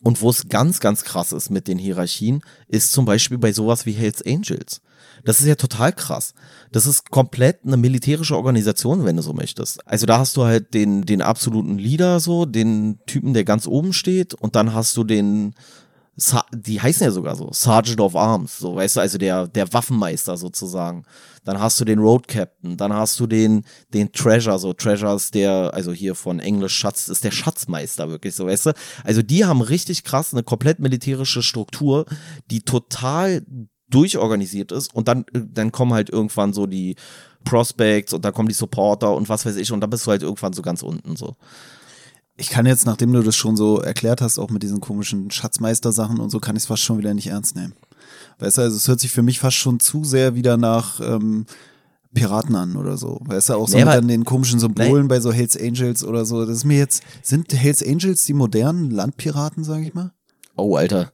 Und 0.03 0.21
wo 0.21 0.29
es 0.29 0.47
ganz, 0.47 0.79
ganz 0.79 1.03
krass 1.03 1.31
ist 1.31 1.49
mit 1.49 1.67
den 1.67 1.79
Hierarchien, 1.79 2.41
ist 2.67 2.91
zum 2.91 3.05
Beispiel 3.05 3.39
bei 3.39 3.51
sowas 3.51 3.85
wie 3.85 3.93
Hells 3.93 4.23
Angels. 4.25 4.79
Das 5.23 5.39
ist 5.39 5.47
ja 5.47 5.55
total 5.55 5.93
krass. 5.93 6.33
Das 6.71 6.85
ist 6.85 7.09
komplett 7.09 7.59
eine 7.65 7.77
militärische 7.77 8.35
Organisation, 8.35 9.05
wenn 9.05 9.15
du 9.15 9.21
so 9.21 9.33
möchtest. 9.33 9.85
Also 9.87 10.05
da 10.05 10.19
hast 10.19 10.37
du 10.37 10.43
halt 10.43 10.73
den, 10.73 11.03
den 11.05 11.21
absoluten 11.21 11.77
Leader 11.77 12.19
so, 12.19 12.45
den 12.45 12.99
Typen, 13.05 13.33
der 13.33 13.43
ganz 13.43 13.67
oben 13.67 13.93
steht 13.93 14.33
und 14.33 14.55
dann 14.55 14.73
hast 14.73 14.95
du 14.97 15.03
den, 15.03 15.53
die 16.51 16.81
heißen 16.81 17.05
ja 17.05 17.11
sogar 17.11 17.35
so, 17.35 17.49
Sergeant 17.51 18.01
of 18.01 18.15
Arms, 18.15 18.57
so 18.57 18.75
weißt 18.75 18.95
du, 18.95 19.01
also 19.01 19.17
der, 19.17 19.47
der 19.47 19.71
Waffenmeister 19.71 20.35
sozusagen. 20.35 21.03
Dann 21.43 21.61
hast 21.61 21.79
du 21.79 21.85
den 21.85 21.99
Road 21.99 22.27
Captain, 22.27 22.75
dann 22.75 22.91
hast 22.91 23.19
du 23.19 23.27
den, 23.27 23.63
den 23.93 24.11
Treasure, 24.11 24.57
so 24.57 24.73
Treasure 24.73 25.15
ist 25.15 25.35
der, 25.35 25.71
also 25.73 25.93
hier 25.93 26.15
von 26.15 26.39
Englisch 26.39 26.75
Schatz, 26.75 27.07
ist 27.07 27.23
der 27.23 27.31
Schatzmeister 27.31 28.09
wirklich, 28.09 28.35
so 28.35 28.47
weißt 28.47 28.67
du. 28.67 28.73
Also 29.03 29.21
die 29.21 29.45
haben 29.45 29.61
richtig 29.61 30.03
krass 30.03 30.33
eine 30.33 30.43
komplett 30.43 30.79
militärische 30.79 31.43
Struktur, 31.43 32.05
die 32.49 32.61
total 32.61 33.45
durchorganisiert 33.89 34.71
ist 34.71 34.93
und 34.93 35.07
dann, 35.07 35.25
dann 35.33 35.71
kommen 35.71 35.93
halt 35.93 36.09
irgendwann 36.09 36.53
so 36.53 36.65
die 36.65 36.95
Prospects 37.43 38.13
und 38.13 38.25
dann 38.25 38.33
kommen 38.33 38.49
die 38.49 38.55
Supporter 38.55 39.15
und 39.15 39.29
was 39.29 39.45
weiß 39.45 39.55
ich 39.55 39.71
und 39.71 39.79
dann 39.79 39.89
bist 39.89 40.05
du 40.05 40.11
halt 40.11 40.23
irgendwann 40.23 40.53
so 40.53 40.61
ganz 40.61 40.83
unten 40.83 41.15
so 41.15 41.35
ich 42.37 42.49
kann 42.49 42.65
jetzt, 42.65 42.85
nachdem 42.85 43.11
du 43.11 43.23
das 43.23 43.35
schon 43.35 43.57
so 43.57 43.81
erklärt 43.81 44.21
hast, 44.21 44.37
auch 44.37 44.51
mit 44.51 44.61
diesen 44.61 44.79
komischen 44.79 45.31
Schatzmeister-Sachen 45.31 46.19
und 46.19 46.29
so, 46.29 46.39
kann 46.39 46.55
ich 46.55 46.63
es 46.63 46.67
fast 46.67 46.83
schon 46.83 46.99
wieder 46.99 47.13
nicht 47.13 47.27
ernst 47.27 47.55
nehmen. 47.55 47.73
Weißt 48.39 48.59
du, 48.59 48.61
also 48.61 48.77
es 48.77 48.87
hört 48.87 48.99
sich 48.99 49.11
für 49.11 49.23
mich 49.23 49.39
fast 49.39 49.57
schon 49.57 49.79
zu 49.79 50.03
sehr 50.03 50.35
wieder 50.35 50.55
nach 50.55 50.99
ähm, 51.01 51.47
Piraten 52.13 52.55
an 52.55 52.75
oder 52.77 52.95
so. 52.97 53.19
Weißt 53.25 53.49
du, 53.49 53.55
auch 53.55 53.67
so 53.67 53.77
nee, 53.77 53.85
mit 53.85 53.93
dann 53.93 54.07
den 54.07 54.23
komischen 54.23 54.59
Symbolen 54.59 55.03
nee. 55.03 55.07
bei 55.07 55.19
so 55.19 55.31
Hells 55.31 55.57
Angels 55.59 56.03
oder 56.03 56.25
so. 56.25 56.45
Das 56.45 56.57
ist 56.57 56.65
mir 56.65 56.77
jetzt, 56.77 57.03
sind 57.23 57.51
Hells 57.53 57.83
Angels 57.83 58.25
die 58.25 58.33
modernen 58.33 58.91
Landpiraten, 58.91 59.63
sag 59.63 59.81
ich 59.81 59.95
mal? 59.95 60.11
Oh, 60.57 60.75
Alter, 60.75 61.11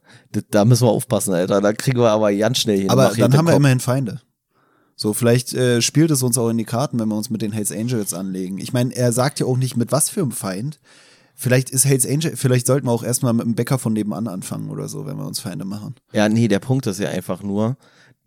da 0.50 0.64
müssen 0.64 0.86
wir 0.86 0.90
aufpassen, 0.90 1.34
Alter. 1.34 1.60
Da 1.60 1.72
kriegen 1.72 1.98
wir 1.98 2.10
aber 2.10 2.34
ganz 2.34 2.58
schnell 2.58 2.78
hin. 2.78 2.90
Aber 2.90 3.12
dann 3.16 3.36
haben 3.36 3.46
wir 3.46 3.54
immerhin 3.54 3.80
Feinde. 3.80 4.20
So, 4.96 5.12
vielleicht 5.12 5.52
äh, 5.54 5.82
spielt 5.82 6.10
es 6.10 6.22
uns 6.22 6.38
auch 6.38 6.48
in 6.48 6.58
die 6.58 6.64
Karten, 6.64 6.98
wenn 6.98 7.08
wir 7.08 7.16
uns 7.16 7.30
mit 7.30 7.42
den 7.42 7.52
Hells 7.52 7.72
Angels 7.72 8.14
anlegen. 8.14 8.58
Ich 8.58 8.72
meine, 8.72 8.94
er 8.94 9.12
sagt 9.12 9.40
ja 9.40 9.46
auch 9.46 9.56
nicht, 9.56 9.76
mit 9.76 9.92
was 9.92 10.08
für 10.08 10.22
einem 10.22 10.32
Feind. 10.32 10.80
Vielleicht 11.34 11.70
ist 11.70 11.84
Hells 11.84 12.06
Angel, 12.06 12.36
vielleicht 12.36 12.66
sollten 12.66 12.86
wir 12.86 12.92
auch 12.92 13.02
erstmal 13.02 13.32
mit 13.32 13.44
dem 13.44 13.56
Bäcker 13.56 13.78
von 13.78 13.92
nebenan 13.92 14.28
anfangen 14.28 14.70
oder 14.70 14.88
so, 14.88 15.04
wenn 15.04 15.16
wir 15.16 15.26
uns 15.26 15.40
Feinde 15.40 15.64
machen. 15.64 15.96
Ja, 16.12 16.28
nee, 16.28 16.46
der 16.46 16.60
Punkt 16.60 16.86
ist 16.86 17.00
ja 17.00 17.08
einfach 17.08 17.42
nur, 17.42 17.76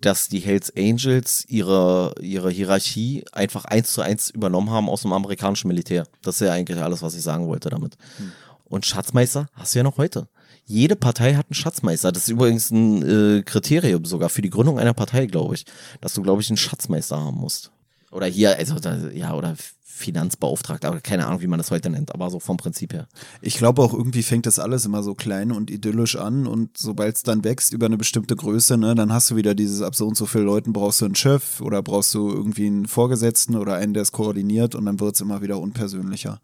dass 0.01 0.28
die 0.28 0.39
Hells 0.39 0.74
Angels 0.76 1.45
ihre, 1.47 2.13
ihre 2.20 2.51
Hierarchie 2.51 3.24
einfach 3.32 3.63
eins 3.63 3.93
zu 3.93 4.01
eins 4.01 4.30
übernommen 4.30 4.70
haben 4.70 4.89
aus 4.89 5.03
dem 5.03 5.13
amerikanischen 5.13 5.70
Militär. 5.70 6.05
Das 6.22 6.36
ist 6.36 6.47
ja 6.47 6.53
eigentlich 6.53 6.80
alles, 6.80 7.01
was 7.01 7.15
ich 7.15 7.24
sagen 7.24 7.47
wollte 7.47 7.70
damit. 7.70 7.95
Hm. 8.18 8.32
Und 8.65 8.86
Schatzmeister 8.86 9.47
hast 9.53 9.74
du 9.74 9.80
ja 9.80 9.84
noch 9.84 9.97
heute. 9.97 10.28
Jede 10.70 10.97
Partei 10.97 11.36
hat 11.36 11.47
einen 11.47 11.55
Schatzmeister. 11.55 12.11
Das 12.11 12.24
ist 12.24 12.30
übrigens 12.30 12.72
ein 12.72 13.01
äh, 13.38 13.41
Kriterium 13.41 14.03
sogar 14.03 14.28
für 14.28 14.41
die 14.41 14.49
Gründung 14.49 14.78
einer 14.78 14.93
Partei, 14.93 15.26
glaube 15.26 15.55
ich, 15.55 15.65
dass 16.01 16.13
du, 16.13 16.22
glaube 16.22 16.41
ich, 16.41 16.49
einen 16.49 16.57
Schatzmeister 16.57 17.18
haben 17.18 17.38
musst. 17.38 17.72
Oder 18.11 18.28
hier, 18.28 18.57
also 18.57 18.76
ja, 19.13 19.34
oder 19.34 19.55
Finanzbeauftragter, 19.97 20.89
aber 20.89 21.01
keine 21.01 21.26
Ahnung, 21.26 21.41
wie 21.41 21.47
man 21.47 21.57
das 21.57 21.72
heute 21.72 21.89
nennt, 21.89 22.13
aber 22.13 22.30
so 22.30 22.39
vom 22.39 22.57
Prinzip 22.57 22.93
her. 22.93 23.07
Ich 23.41 23.57
glaube 23.57 23.82
auch 23.82 23.93
irgendwie 23.93 24.24
fängt 24.24 24.45
das 24.45 24.59
alles 24.59 24.86
immer 24.86 25.01
so 25.01 25.15
klein 25.15 25.51
und 25.51 25.72
idyllisch 25.72 26.15
an 26.18 26.45
und 26.45 26.78
sobald 26.78 27.15
es 27.15 27.24
dann 27.24 27.43
wächst 27.43 27.74
über 27.74 27.88
eine 27.88 27.97
bestimmte 27.97 28.36
Größe, 28.36 28.78
ne, 28.78 28.93
dann 28.93 29.11
hast 29.11 29.32
du 29.32 29.36
wieder 29.38 29.55
dieses 29.55 29.82
ab 29.82 29.95
so 29.95 30.05
und 30.05 30.15
so 30.15 30.28
viele 30.28 30.43
Leuten 30.43 30.72
brauchst 30.72 31.01
du 31.01 31.05
einen 31.05 31.15
Chef 31.15 31.61
oder 31.61 31.82
brauchst 31.82 32.13
du 32.13 32.30
irgendwie 32.30 32.68
einen 32.68 32.86
Vorgesetzten 32.86 33.55
oder 33.55 33.76
einen, 33.76 33.93
der 33.93 34.03
es 34.03 34.11
koordiniert 34.11 34.76
und 34.76 34.86
dann 34.86 34.99
wird 34.99 35.15
es 35.15 35.22
immer 35.22 35.41
wieder 35.41 35.59
unpersönlicher. 35.59 36.41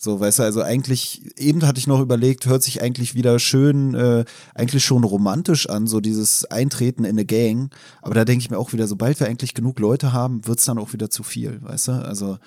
So, 0.00 0.20
weißt 0.20 0.38
du, 0.38 0.42
also 0.44 0.62
eigentlich, 0.62 1.22
eben 1.36 1.66
hatte 1.66 1.80
ich 1.80 1.88
noch 1.88 2.00
überlegt, 2.00 2.46
hört 2.46 2.62
sich 2.62 2.80
eigentlich 2.82 3.16
wieder 3.16 3.40
schön, 3.40 3.94
äh, 3.94 4.24
eigentlich 4.54 4.84
schon 4.84 5.02
romantisch 5.02 5.68
an, 5.68 5.88
so 5.88 6.00
dieses 6.00 6.44
Eintreten 6.44 7.02
in 7.02 7.10
eine 7.10 7.24
Gang. 7.24 7.70
Aber 8.00 8.14
da 8.14 8.24
denke 8.24 8.42
ich 8.42 8.50
mir 8.50 8.58
auch 8.58 8.72
wieder, 8.72 8.86
sobald 8.86 9.18
wir 9.18 9.26
eigentlich 9.26 9.54
genug 9.54 9.80
Leute 9.80 10.12
haben, 10.12 10.46
wird 10.46 10.60
es 10.60 10.66
dann 10.66 10.78
auch 10.78 10.92
wieder 10.92 11.10
zu 11.10 11.24
viel, 11.24 11.60
weißt 11.62 11.88
du? 11.88 11.92
Also 11.92 12.38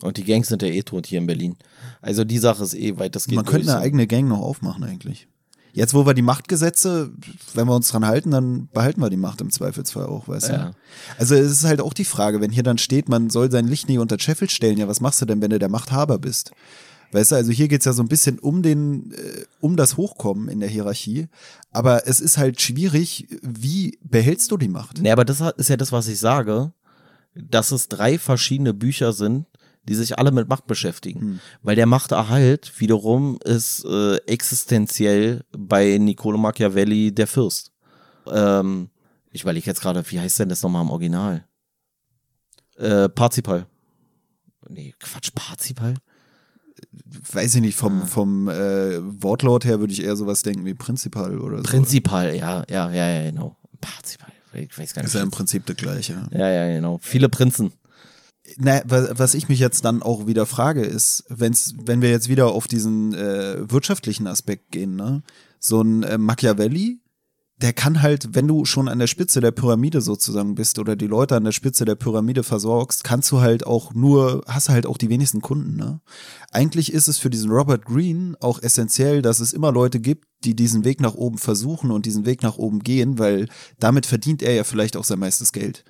und 0.00 0.16
die 0.16 0.24
Gangs 0.24 0.48
sind 0.48 0.62
ja 0.62 0.68
eh 0.68 0.82
tot 0.82 1.06
hier 1.06 1.18
in 1.18 1.26
Berlin. 1.26 1.56
Also 2.00 2.24
die 2.24 2.38
Sache 2.38 2.64
ist 2.64 2.74
eh 2.74 2.98
weit, 2.98 3.14
das 3.14 3.26
geht 3.26 3.36
Man 3.36 3.44
könnte 3.44 3.70
eine 3.70 3.80
eigene 3.80 4.06
Gang 4.06 4.28
noch 4.28 4.40
aufmachen 4.40 4.82
eigentlich. 4.82 5.28
Jetzt, 5.74 5.92
wo 5.92 6.06
wir 6.06 6.14
die 6.14 6.22
Machtgesetze, 6.22 7.10
wenn 7.52 7.66
wir 7.66 7.74
uns 7.74 7.88
dran 7.88 8.06
halten, 8.06 8.30
dann 8.30 8.68
behalten 8.72 9.00
wir 9.00 9.10
die 9.10 9.16
Macht 9.16 9.40
im 9.40 9.50
Zweifelsfall 9.50 10.06
auch, 10.06 10.28
weißt 10.28 10.48
ja. 10.50 10.66
du? 10.66 10.76
Also 11.18 11.34
es 11.34 11.50
ist 11.50 11.64
halt 11.64 11.80
auch 11.80 11.92
die 11.92 12.04
Frage, 12.04 12.40
wenn 12.40 12.52
hier 12.52 12.62
dann 12.62 12.78
steht, 12.78 13.08
man 13.08 13.28
soll 13.28 13.50
sein 13.50 13.66
Licht 13.66 13.88
nie 13.88 13.98
unter 13.98 14.16
Scheffel 14.20 14.48
stellen, 14.48 14.78
ja, 14.78 14.86
was 14.86 15.00
machst 15.00 15.20
du 15.20 15.26
denn, 15.26 15.42
wenn 15.42 15.50
du 15.50 15.58
der 15.58 15.68
Machthaber 15.68 16.18
bist? 16.18 16.52
Weißt 17.10 17.32
du, 17.32 17.34
also 17.34 17.50
hier 17.50 17.66
geht's 17.66 17.86
ja 17.86 17.92
so 17.92 18.04
ein 18.04 18.08
bisschen 18.08 18.38
um 18.38 18.62
den, 18.62 19.10
äh, 19.12 19.44
um 19.60 19.76
das 19.76 19.96
Hochkommen 19.96 20.48
in 20.48 20.60
der 20.60 20.68
Hierarchie. 20.68 21.26
Aber 21.72 22.06
es 22.06 22.20
ist 22.20 22.38
halt 22.38 22.60
schwierig, 22.60 23.26
wie 23.42 23.98
behältst 24.02 24.52
du 24.52 24.56
die 24.56 24.68
Macht? 24.68 25.00
Nee, 25.00 25.10
aber 25.10 25.24
das 25.24 25.40
ist 25.56 25.70
ja 25.70 25.76
das, 25.76 25.90
was 25.90 26.06
ich 26.06 26.20
sage, 26.20 26.72
dass 27.34 27.72
es 27.72 27.88
drei 27.88 28.18
verschiedene 28.18 28.74
Bücher 28.74 29.12
sind, 29.12 29.46
die 29.88 29.94
sich 29.94 30.18
alle 30.18 30.32
mit 30.32 30.48
Macht 30.48 30.66
beschäftigen. 30.66 31.20
Hm. 31.20 31.40
Weil 31.62 31.76
der 31.76 31.86
Machterhalt 31.86 32.80
wiederum 32.80 33.38
ist 33.44 33.84
äh, 33.84 34.16
existenziell 34.26 35.44
bei 35.56 35.98
Niccolo 35.98 36.38
Machiavelli 36.38 37.12
der 37.12 37.26
Fürst. 37.26 37.72
Ähm, 38.26 38.90
ich 39.30 39.42
überlege 39.42 39.66
jetzt 39.66 39.80
gerade, 39.80 40.02
wie 40.10 40.20
heißt 40.20 40.38
denn 40.38 40.48
das 40.48 40.62
nochmal 40.62 40.82
im 40.82 40.90
Original? 40.90 41.44
Äh, 42.76 43.08
Parzipal. 43.08 43.66
Nee, 44.68 44.94
Quatsch, 44.98 45.30
Parzipal? 45.34 45.94
Weiß 47.32 47.54
ich 47.54 47.60
nicht, 47.60 47.76
vom, 47.76 48.02
ah. 48.02 48.06
vom 48.06 48.48
äh, 48.48 48.98
Wortlaut 49.22 49.64
her 49.64 49.80
würde 49.80 49.92
ich 49.92 50.02
eher 50.02 50.16
sowas 50.16 50.42
denken 50.42 50.64
wie 50.64 50.74
Prinzipal 50.74 51.38
oder 51.38 51.58
so. 51.58 51.62
Prinzipal, 51.64 52.34
ja, 52.34 52.64
ja, 52.68 52.90
ja, 52.90 53.08
ja, 53.10 53.30
genau. 53.30 53.56
Parzipal. 53.80 54.32
Ich 54.54 54.76
weiß 54.78 54.94
gar 54.94 55.02
nicht. 55.02 55.08
Ist 55.08 55.14
ja 55.14 55.22
im 55.22 55.30
Prinzip 55.30 55.66
das 55.66 55.76
gleiche. 55.76 56.28
Ja, 56.30 56.48
ja, 56.48 56.72
genau. 56.72 56.98
Viele 57.02 57.28
Prinzen 57.28 57.72
na, 58.58 58.82
was 58.84 59.34
ich 59.34 59.48
mich 59.48 59.58
jetzt 59.58 59.84
dann 59.84 60.02
auch 60.02 60.26
wieder 60.26 60.46
frage, 60.46 60.82
ist, 60.82 61.24
wenn's, 61.28 61.74
wenn 61.84 62.02
wir 62.02 62.10
jetzt 62.10 62.28
wieder 62.28 62.48
auf 62.48 62.68
diesen 62.68 63.14
äh, 63.14 63.70
wirtschaftlichen 63.70 64.26
Aspekt 64.26 64.70
gehen, 64.70 64.96
ne? 64.96 65.22
So 65.58 65.80
ein 65.80 66.02
äh, 66.02 66.18
Machiavelli, 66.18 67.00
der 67.56 67.72
kann 67.72 68.02
halt, 68.02 68.34
wenn 68.34 68.48
du 68.48 68.64
schon 68.64 68.88
an 68.88 68.98
der 68.98 69.06
Spitze 69.06 69.40
der 69.40 69.52
Pyramide 69.52 70.00
sozusagen 70.00 70.54
bist 70.56 70.78
oder 70.78 70.96
die 70.96 71.06
Leute 71.06 71.36
an 71.36 71.44
der 71.44 71.52
Spitze 71.52 71.84
der 71.84 71.94
Pyramide 71.94 72.42
versorgst, 72.42 73.04
kannst 73.04 73.30
du 73.30 73.40
halt 73.40 73.64
auch 73.64 73.94
nur, 73.94 74.42
hast 74.46 74.68
halt 74.68 74.86
auch 74.86 74.98
die 74.98 75.08
wenigsten 75.08 75.40
Kunden, 75.40 75.76
ne? 75.76 76.00
Eigentlich 76.50 76.92
ist 76.92 77.08
es 77.08 77.18
für 77.18 77.30
diesen 77.30 77.50
Robert 77.50 77.86
Greene 77.86 78.36
auch 78.40 78.60
essentiell, 78.60 79.22
dass 79.22 79.40
es 79.40 79.54
immer 79.54 79.72
Leute 79.72 80.00
gibt, 80.00 80.26
die 80.44 80.54
diesen 80.54 80.84
Weg 80.84 81.00
nach 81.00 81.14
oben 81.14 81.38
versuchen 81.38 81.90
und 81.90 82.04
diesen 82.04 82.26
Weg 82.26 82.42
nach 82.42 82.58
oben 82.58 82.80
gehen, 82.80 83.18
weil 83.18 83.48
damit 83.78 84.04
verdient 84.04 84.42
er 84.42 84.52
ja 84.52 84.64
vielleicht 84.64 84.98
auch 84.98 85.04
sein 85.04 85.18
meistes 85.18 85.52
Geld. 85.52 85.84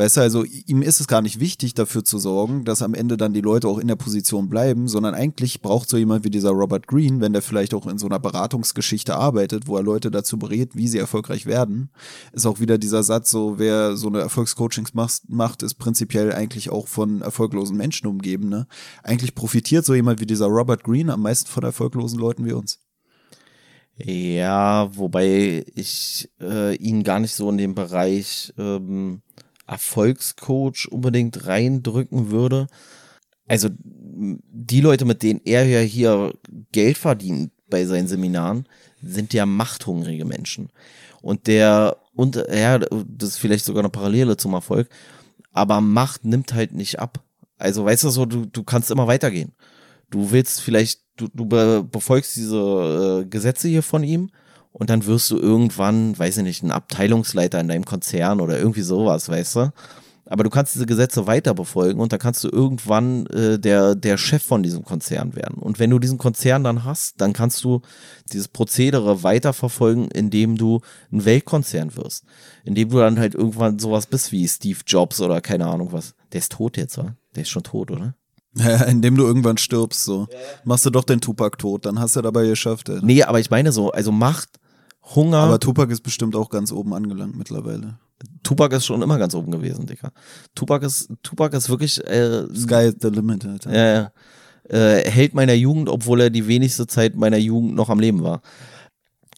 Weißt 0.00 0.16
du, 0.16 0.22
also 0.22 0.44
ihm 0.44 0.80
ist 0.80 0.98
es 0.98 1.08
gar 1.08 1.20
nicht 1.20 1.40
wichtig, 1.40 1.74
dafür 1.74 2.02
zu 2.02 2.16
sorgen, 2.16 2.64
dass 2.64 2.80
am 2.80 2.94
Ende 2.94 3.18
dann 3.18 3.34
die 3.34 3.42
Leute 3.42 3.68
auch 3.68 3.76
in 3.76 3.86
der 3.86 3.96
Position 3.96 4.48
bleiben, 4.48 4.88
sondern 4.88 5.12
eigentlich 5.12 5.60
braucht 5.60 5.90
so 5.90 5.98
jemand 5.98 6.24
wie 6.24 6.30
dieser 6.30 6.52
Robert 6.52 6.86
Green, 6.86 7.20
wenn 7.20 7.34
der 7.34 7.42
vielleicht 7.42 7.74
auch 7.74 7.86
in 7.86 7.98
so 7.98 8.06
einer 8.06 8.18
Beratungsgeschichte 8.18 9.14
arbeitet, 9.14 9.66
wo 9.66 9.76
er 9.76 9.82
Leute 9.82 10.10
dazu 10.10 10.38
berät, 10.38 10.74
wie 10.74 10.88
sie 10.88 10.96
erfolgreich 10.96 11.44
werden, 11.44 11.90
ist 12.32 12.46
auch 12.46 12.60
wieder 12.60 12.78
dieser 12.78 13.02
Satz, 13.02 13.30
so 13.30 13.58
wer 13.58 13.94
so 13.94 14.08
eine 14.08 14.20
Erfolgscoachings 14.20 14.94
macht, 14.94 15.62
ist 15.62 15.74
prinzipiell 15.74 16.32
eigentlich 16.32 16.70
auch 16.70 16.88
von 16.88 17.20
erfolglosen 17.20 17.76
Menschen 17.76 18.06
umgeben. 18.06 18.48
Ne? 18.48 18.66
Eigentlich 19.02 19.34
profitiert 19.34 19.84
so 19.84 19.94
jemand 19.94 20.18
wie 20.18 20.26
dieser 20.26 20.46
Robert 20.46 20.82
Green 20.82 21.10
am 21.10 21.20
meisten 21.20 21.50
von 21.50 21.62
erfolglosen 21.62 22.18
Leuten 22.18 22.46
wie 22.46 22.54
uns. 22.54 22.78
Ja, 23.96 24.88
wobei 24.96 25.66
ich 25.74 26.30
äh, 26.40 26.74
ihn 26.76 27.02
gar 27.02 27.20
nicht 27.20 27.34
so 27.34 27.50
in 27.50 27.58
dem 27.58 27.74
Bereich 27.74 28.54
ähm, 28.56 29.20
Erfolgscoach 29.70 30.88
unbedingt 30.90 31.46
reindrücken 31.46 32.30
würde. 32.30 32.66
Also 33.46 33.68
die 33.78 34.80
Leute, 34.80 35.04
mit 35.04 35.22
denen 35.22 35.40
er 35.44 35.64
ja 35.64 35.78
hier 35.78 36.34
Geld 36.72 36.98
verdient 36.98 37.52
bei 37.68 37.86
seinen 37.86 38.08
Seminaren, 38.08 38.66
sind 39.00 39.32
ja 39.32 39.46
machthungrige 39.46 40.24
Menschen. 40.24 40.70
Und 41.22 41.46
der, 41.46 41.96
und 42.14 42.36
ja, 42.36 42.78
das 42.78 43.30
ist 43.30 43.38
vielleicht 43.38 43.64
sogar 43.64 43.82
eine 43.82 43.90
Parallele 43.90 44.36
zum 44.36 44.54
Erfolg, 44.54 44.88
aber 45.52 45.80
Macht 45.80 46.24
nimmt 46.24 46.52
halt 46.52 46.72
nicht 46.72 46.98
ab. 46.98 47.22
Also 47.56 47.84
weißt 47.84 48.04
du 48.04 48.10
so, 48.10 48.26
du, 48.26 48.46
du 48.46 48.64
kannst 48.64 48.90
immer 48.90 49.06
weitergehen. 49.06 49.52
Du 50.10 50.32
willst 50.32 50.60
vielleicht, 50.60 51.02
du, 51.16 51.28
du 51.32 51.46
befolgst 51.84 52.34
diese 52.36 53.22
äh, 53.22 53.28
Gesetze 53.28 53.68
hier 53.68 53.84
von 53.84 54.02
ihm 54.02 54.30
und 54.72 54.90
dann 54.90 55.06
wirst 55.06 55.30
du 55.30 55.38
irgendwann, 55.38 56.18
weiß 56.18 56.38
ich 56.38 56.42
nicht, 56.44 56.62
ein 56.62 56.70
Abteilungsleiter 56.70 57.60
in 57.60 57.68
deinem 57.68 57.84
Konzern 57.84 58.40
oder 58.40 58.58
irgendwie 58.58 58.82
sowas, 58.82 59.28
weißt 59.28 59.56
du? 59.56 59.72
Aber 60.30 60.44
du 60.44 60.50
kannst 60.50 60.76
diese 60.76 60.86
Gesetze 60.86 61.26
weiter 61.26 61.54
befolgen 61.54 61.98
und 61.98 62.12
dann 62.12 62.20
kannst 62.20 62.44
du 62.44 62.48
irgendwann 62.48 63.26
äh, 63.26 63.58
der, 63.58 63.96
der 63.96 64.16
Chef 64.16 64.44
von 64.44 64.62
diesem 64.62 64.84
Konzern 64.84 65.34
werden. 65.34 65.58
Und 65.58 65.80
wenn 65.80 65.90
du 65.90 65.98
diesen 65.98 66.18
Konzern 66.18 66.62
dann 66.62 66.84
hast, 66.84 67.20
dann 67.20 67.32
kannst 67.32 67.64
du 67.64 67.82
dieses 68.32 68.46
Prozedere 68.46 69.24
weiterverfolgen, 69.24 70.08
indem 70.08 70.56
du 70.56 70.82
ein 71.10 71.24
Weltkonzern 71.24 71.96
wirst. 71.96 72.24
Indem 72.62 72.90
du 72.90 72.98
dann 72.98 73.18
halt 73.18 73.34
irgendwann 73.34 73.80
sowas 73.80 74.06
bist 74.06 74.30
wie 74.30 74.46
Steve 74.46 74.78
Jobs 74.86 75.20
oder 75.20 75.40
keine 75.40 75.66
Ahnung 75.66 75.90
was. 75.90 76.14
Der 76.30 76.38
ist 76.38 76.52
tot 76.52 76.76
jetzt, 76.76 76.96
wa? 76.96 77.16
Der 77.34 77.42
ist 77.42 77.50
schon 77.50 77.64
tot, 77.64 77.90
oder? 77.90 78.14
Ja, 78.54 78.82
indem 78.84 79.16
du 79.16 79.24
irgendwann 79.24 79.58
stirbst, 79.58 80.04
so. 80.04 80.26
Machst 80.64 80.86
du 80.86 80.90
doch 80.90 81.04
den 81.04 81.20
Tupac 81.20 81.58
tot, 81.58 81.86
dann 81.86 82.00
hast 82.00 82.16
du 82.16 82.22
dabei 82.22 82.46
geschafft, 82.46 82.88
ey. 82.88 82.98
Nee, 83.02 83.22
aber 83.22 83.40
ich 83.40 83.50
meine 83.50 83.72
so, 83.72 83.90
also 83.92 84.12
Macht, 84.12 84.48
Hunger. 85.14 85.38
Aber 85.38 85.60
Tupac 85.60 85.92
ist 85.92 86.02
bestimmt 86.02 86.36
auch 86.36 86.50
ganz 86.50 86.72
oben 86.72 86.94
angelangt 86.94 87.36
mittlerweile. 87.36 87.98
Tupac 88.42 88.74
ist 88.76 88.86
schon 88.86 89.02
immer 89.02 89.18
ganz 89.18 89.34
oben 89.34 89.50
gewesen, 89.50 89.86
Dicker. 89.86 90.12
Tupac 90.54 90.84
ist, 90.84 91.08
Tupac 91.22 91.56
ist 91.56 91.70
wirklich, 91.70 92.04
äh, 92.04 92.46
Sky 92.54 92.88
is 92.88 92.96
the 93.00 93.08
limit, 93.08 93.46
Alter. 93.46 93.74
ja, 93.74 93.94
ja, 93.94 94.12
äh, 94.68 95.10
Held 95.10 95.34
meiner 95.34 95.54
Jugend, 95.54 95.88
obwohl 95.88 96.20
er 96.20 96.30
die 96.30 96.46
wenigste 96.46 96.86
Zeit 96.86 97.16
meiner 97.16 97.38
Jugend 97.38 97.74
noch 97.74 97.88
am 97.88 98.00
Leben 98.00 98.22
war. 98.22 98.42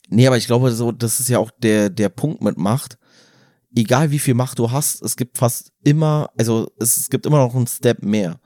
Nee, 0.08 0.26
aber 0.26 0.36
ich 0.36 0.46
glaube, 0.46 0.70
so, 0.72 0.92
das 0.92 1.20
ist 1.20 1.28
ja 1.28 1.38
auch 1.38 1.50
der, 1.62 1.90
der 1.90 2.08
Punkt 2.08 2.42
mit 2.42 2.58
Macht. 2.58 2.98
Egal 3.74 4.10
wie 4.10 4.18
viel 4.18 4.34
Macht 4.34 4.58
du 4.58 4.70
hast, 4.70 5.00
es 5.02 5.16
gibt 5.16 5.38
fast 5.38 5.72
immer, 5.82 6.28
also 6.36 6.70
es, 6.78 6.98
es 6.98 7.08
gibt 7.08 7.24
immer 7.24 7.38
noch 7.38 7.54
einen 7.54 7.66
Step 7.66 8.02
mehr. 8.02 8.38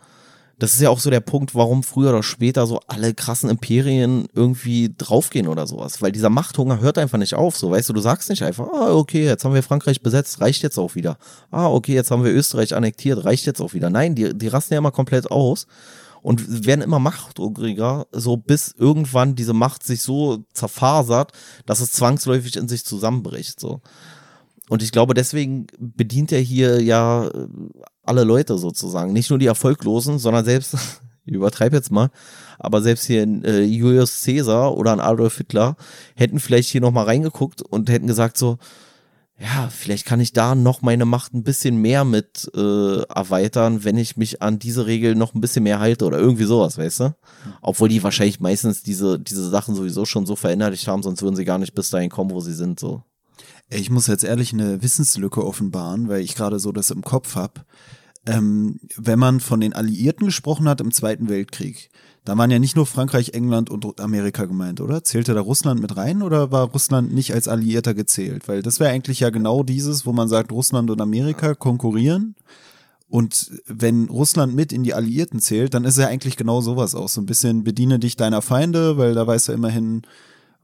Das 0.59 0.73
ist 0.73 0.81
ja 0.81 0.89
auch 0.89 1.01
so 1.01 1.11
der 1.11 1.21
Punkt, 1.21 1.55
warum 1.55 1.83
früher 1.83 2.11
oder 2.11 2.23
später 2.23 2.67
so 2.67 2.81
alle 2.87 3.13
krassen 3.13 3.51
Imperien 3.51 4.27
irgendwie 4.35 4.95
draufgehen 4.97 5.49
oder 5.49 5.67
sowas. 5.67 6.01
Weil 6.01 6.13
dieser 6.13 6.31
Machthunger 6.31 6.81
hört 6.81 6.97
einfach 6.97 7.19
nicht 7.19 7.35
auf. 7.35 7.57
So, 7.57 7.71
weißt 7.71 7.91
du, 7.91 7.93
du 7.93 8.01
sagst 8.01 8.31
nicht 8.31 8.43
einfach, 8.43 8.69
ah, 8.73 8.95
okay, 8.95 9.27
jetzt 9.27 9.45
haben 9.45 9.55
wir 9.55 9.63
Frankreich 9.63 10.01
besetzt, 10.01 10.41
reicht 10.41 10.63
jetzt 10.63 10.79
auch 10.79 10.95
wieder. 10.95 11.19
Ah, 11.51 11.69
okay, 11.69 11.95
jetzt 11.95 12.11
haben 12.11 12.25
wir 12.25 12.33
Österreich 12.33 12.75
annektiert, 12.75 13.25
reicht 13.25 13.45
jetzt 13.45 13.61
auch 13.61 13.75
wieder. 13.75 13.91
Nein, 13.91 14.15
die, 14.15 14.33
die 14.37 14.49
rasten 14.49 14.73
ja 14.75 14.79
immer 14.79 14.93
komplett 14.93 15.31
aus 15.31 15.67
und 16.23 16.67
werden 16.67 16.81
immer 16.81 16.99
machthungriger, 16.99 18.07
so 18.11 18.37
bis 18.37 18.75
irgendwann 18.77 19.37
diese 19.37 19.53
Macht 19.53 19.85
sich 19.85 20.03
so 20.03 20.45
zerfasert, 20.55 21.33
dass 21.67 21.81
es 21.81 21.93
zwangsläufig 21.93 22.57
in 22.57 22.67
sich 22.67 22.85
zusammenbricht. 22.85 23.61
So. 23.61 23.81
Und 24.69 24.83
ich 24.83 24.91
glaube, 24.91 25.15
deswegen 25.15 25.69
bedient 25.79 26.33
er 26.33 26.41
hier 26.41 26.83
ja 26.83 27.29
äh, 27.29 27.47
alle 28.07 28.25
Leute 28.25 28.59
sozusagen. 28.59 29.13
Nicht 29.13 29.31
nur 29.31 29.39
die 29.39 29.47
Erfolglosen, 29.47 30.19
sondern 30.19 30.45
selbst, 30.45 30.77
ich 31.25 31.35
übertreibe 31.35 31.77
jetzt 31.77 31.91
mal, 31.91 32.11
aber 32.59 32.83
selbst 32.83 33.07
hier 33.07 33.23
in 33.23 33.45
äh, 33.45 33.63
Julius 33.63 34.23
Caesar 34.25 34.77
oder 34.77 34.93
an 34.93 35.01
Adolf 35.01 35.37
Hitler 35.37 35.77
hätten 36.15 36.41
vielleicht 36.41 36.71
hier 36.71 36.81
nochmal 36.81 37.05
reingeguckt 37.05 37.63
und 37.63 37.91
hätten 37.91 38.07
gesagt 38.07 38.37
so, 38.39 38.59
ja, 39.39 39.69
vielleicht 39.69 40.07
kann 40.07 40.21
ich 40.21 40.33
da 40.33 40.55
noch 40.55 40.81
meine 40.81 41.05
Macht 41.05 41.35
ein 41.35 41.43
bisschen 41.43 41.77
mehr 41.77 42.05
mit 42.05 42.51
äh, 42.55 43.03
erweitern, 43.03 43.85
wenn 43.85 43.99
ich 43.99 44.17
mich 44.17 44.41
an 44.41 44.59
diese 44.59 44.87
Regel 44.87 45.15
noch 45.15 45.35
ein 45.35 45.43
bisschen 45.43 45.65
mehr 45.65 45.79
halte 45.79 46.07
oder 46.07 46.19
irgendwie 46.19 46.45
sowas, 46.45 46.79
weißt 46.79 47.01
du? 47.01 47.15
Obwohl 47.61 47.91
die 47.91 48.03
wahrscheinlich 48.03 48.41
meistens 48.41 48.83
diese, 48.83 49.19
diese 49.19 49.51
Sachen 49.51 49.75
sowieso 49.75 50.07
schon 50.07 50.25
so 50.25 50.37
verinnerlicht 50.37 50.89
haben, 50.89 51.03
sonst 51.03 51.21
würden 51.21 51.37
sie 51.37 51.45
gar 51.45 51.59
nicht 51.59 51.75
bis 51.75 51.91
dahin 51.91 52.09
kommen, 52.09 52.31
wo 52.31 52.41
sie 52.41 52.55
sind, 52.55 52.81
so. 52.81 53.03
Ich 53.69 53.91
muss 53.91 54.07
jetzt 54.07 54.25
ehrlich 54.25 54.53
eine 54.53 54.83
Wissenslücke 54.83 55.45
offenbaren, 55.45 56.09
weil 56.09 56.21
ich 56.21 56.35
gerade 56.35 56.59
so 56.59 56.73
das 56.73 56.91
im 56.91 57.03
Kopf 57.03 57.35
hab. 57.35 57.65
Ähm, 58.27 58.81
wenn 58.97 59.19
man 59.19 59.41
von 59.41 59.61
den 59.61 59.73
Alliierten 59.73 60.27
gesprochen 60.27 60.69
hat 60.69 60.81
im 60.81 60.93
Zweiten 60.93 61.29
Weltkrieg, 61.29 61.91
da 62.25 62.37
waren 62.37 62.51
ja 62.51 62.59
nicht 62.59 62.75
nur 62.75 62.87
Frankreich, 62.87 63.35
England 63.35 63.71
und 63.71 64.01
Amerika 64.01 64.47
gemeint, 64.47 64.81
oder? 64.81 65.05
Zählte 65.05 65.33
da 65.33 65.41
Russland 65.41 65.81
mit 65.81 65.97
rein 65.97 66.23
oder 66.23 66.51
war 66.51 66.71
Russland 66.71 67.15
nicht 67.15 67.33
als 67.33 67.47
Alliierter 67.47 67.95
gezählt? 67.95 68.49
Weil 68.49 68.63
das 68.63 68.81
wäre 68.81 68.91
eigentlich 68.91 69.21
ja 69.21 69.31
genau 69.31 69.63
dieses, 69.63 70.07
wo 70.07 70.13
man 70.13 70.29
sagt, 70.29 70.51
Russland 70.51 70.91
und 70.91 71.01
Amerika 71.01 71.55
konkurrieren. 71.55 72.35
Und 73.09 73.53
wenn 73.67 74.09
Russland 74.09 74.57
mit 74.57 74.73
in 74.73 74.83
die 74.83 74.95
Alliierten 74.95 75.39
zählt, 75.39 75.75
dann 75.75 75.85
ist 75.85 75.99
ja 75.99 76.09
eigentlich 76.09 76.37
genau 76.37 76.61
sowas 76.61 76.97
auch. 76.97 77.09
So 77.09 77.21
ein 77.21 77.27
bisschen 77.27 77.63
bediene 77.63 78.01
dich 78.01 78.17
deiner 78.17 78.43
Feinde, 78.43 78.99
weil 78.99 79.15
da 79.15 79.25
weißt 79.25 79.49
du 79.49 79.53
immerhin, 79.53 80.03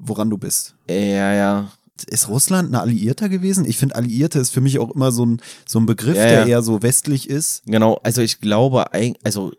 woran 0.01 0.31
du 0.31 0.39
bist. 0.39 0.75
Ja, 0.91 1.33
ja. 1.33 1.71
Ist 2.07 2.29
Russland 2.29 2.71
ein 2.71 2.75
Alliierter 2.75 3.29
gewesen? 3.29 3.65
Ich 3.65 3.79
finde, 3.79 3.97
Alliierte 3.97 4.39
ist 4.39 4.51
für 4.51 4.61
mich 4.61 4.79
auch 4.79 4.91
immer 4.91 5.13
so 5.13 5.27
ein, 5.27 5.41
so 5.67 5.79
ein 5.79 5.87
Begriff, 5.87 6.17
Ja, 6.17 6.25
der 6.25 6.41
ja. 6.41 6.47
eher 6.47 6.63
so 6.63 6.83
westlich 6.83 7.29
ist. 7.29 7.63
Genau, 7.67 8.01
also 8.03 8.23
ich 8.23 8.41
glaube, 8.41 8.87
also 9.23 9.53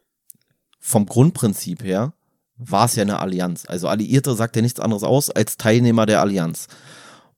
vom 0.80 1.06
Grundprinzip 1.06 1.84
her 1.84 2.14
war 2.58 2.86
es 2.86 2.96
ja 2.96 3.04
eine 3.04 3.20
Allianz. 3.20 3.66
Also 3.68 3.88
Alliierte 3.88 4.36
sagt 4.36 4.56
ja 4.56 4.62
nichts 4.62 4.80
anderes 4.80 5.04
aus 5.04 5.30
als 5.30 5.58
Teilnehmer 5.58 6.06
der 6.06 6.22
Allianz. 6.22 6.68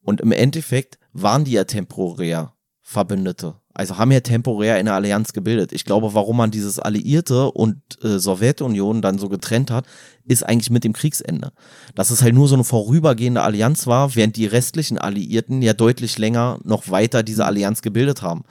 Und 0.02 0.22
im 0.22 0.32
Endeffekt 0.32 0.98
waren 1.14 1.44
die 1.46 1.54
ja 1.54 1.64
temporär 1.64 2.54
Verbündete. 2.82 3.56
Also 3.76 3.98
haben 3.98 4.12
ja 4.14 4.22
temporär 4.22 4.76
eine 4.76 4.94
Allianz 4.94 5.34
gebildet. 5.34 5.74
Ich 5.74 5.84
glaube, 5.84 6.14
warum 6.14 6.38
man 6.38 6.50
dieses 6.50 6.80
Alliierte 6.80 7.52
und 7.52 7.78
äh, 8.02 8.20
Sowjetunion 8.20 9.02
dann 9.02 9.18
so 9.18 9.28
getrennt 9.28 9.70
hat, 9.70 9.86
ist 10.24 10.44
eigentlich 10.44 10.70
mit 10.70 10.86
dem 10.86 10.94
Kriegsende. 10.94 11.52
Dass 11.94 12.10
es 12.10 12.22
halt 12.22 12.34
nur 12.34 12.48
so 12.48 12.56
eine 12.56 12.64
vorübergehende 12.64 13.42
Allianz 13.42 13.86
war, 13.86 14.16
während 14.16 14.38
die 14.38 14.46
restlichen 14.46 14.98
Alliierten 14.98 15.62
ja 15.62 15.74
deutlich 15.74 16.18
länger 16.18 16.58
noch 16.64 16.90
weiter 16.90 17.22
diese 17.22 17.46
Allianz 17.46 17.82
gebildet 17.82 18.22
haben. 18.22 18.44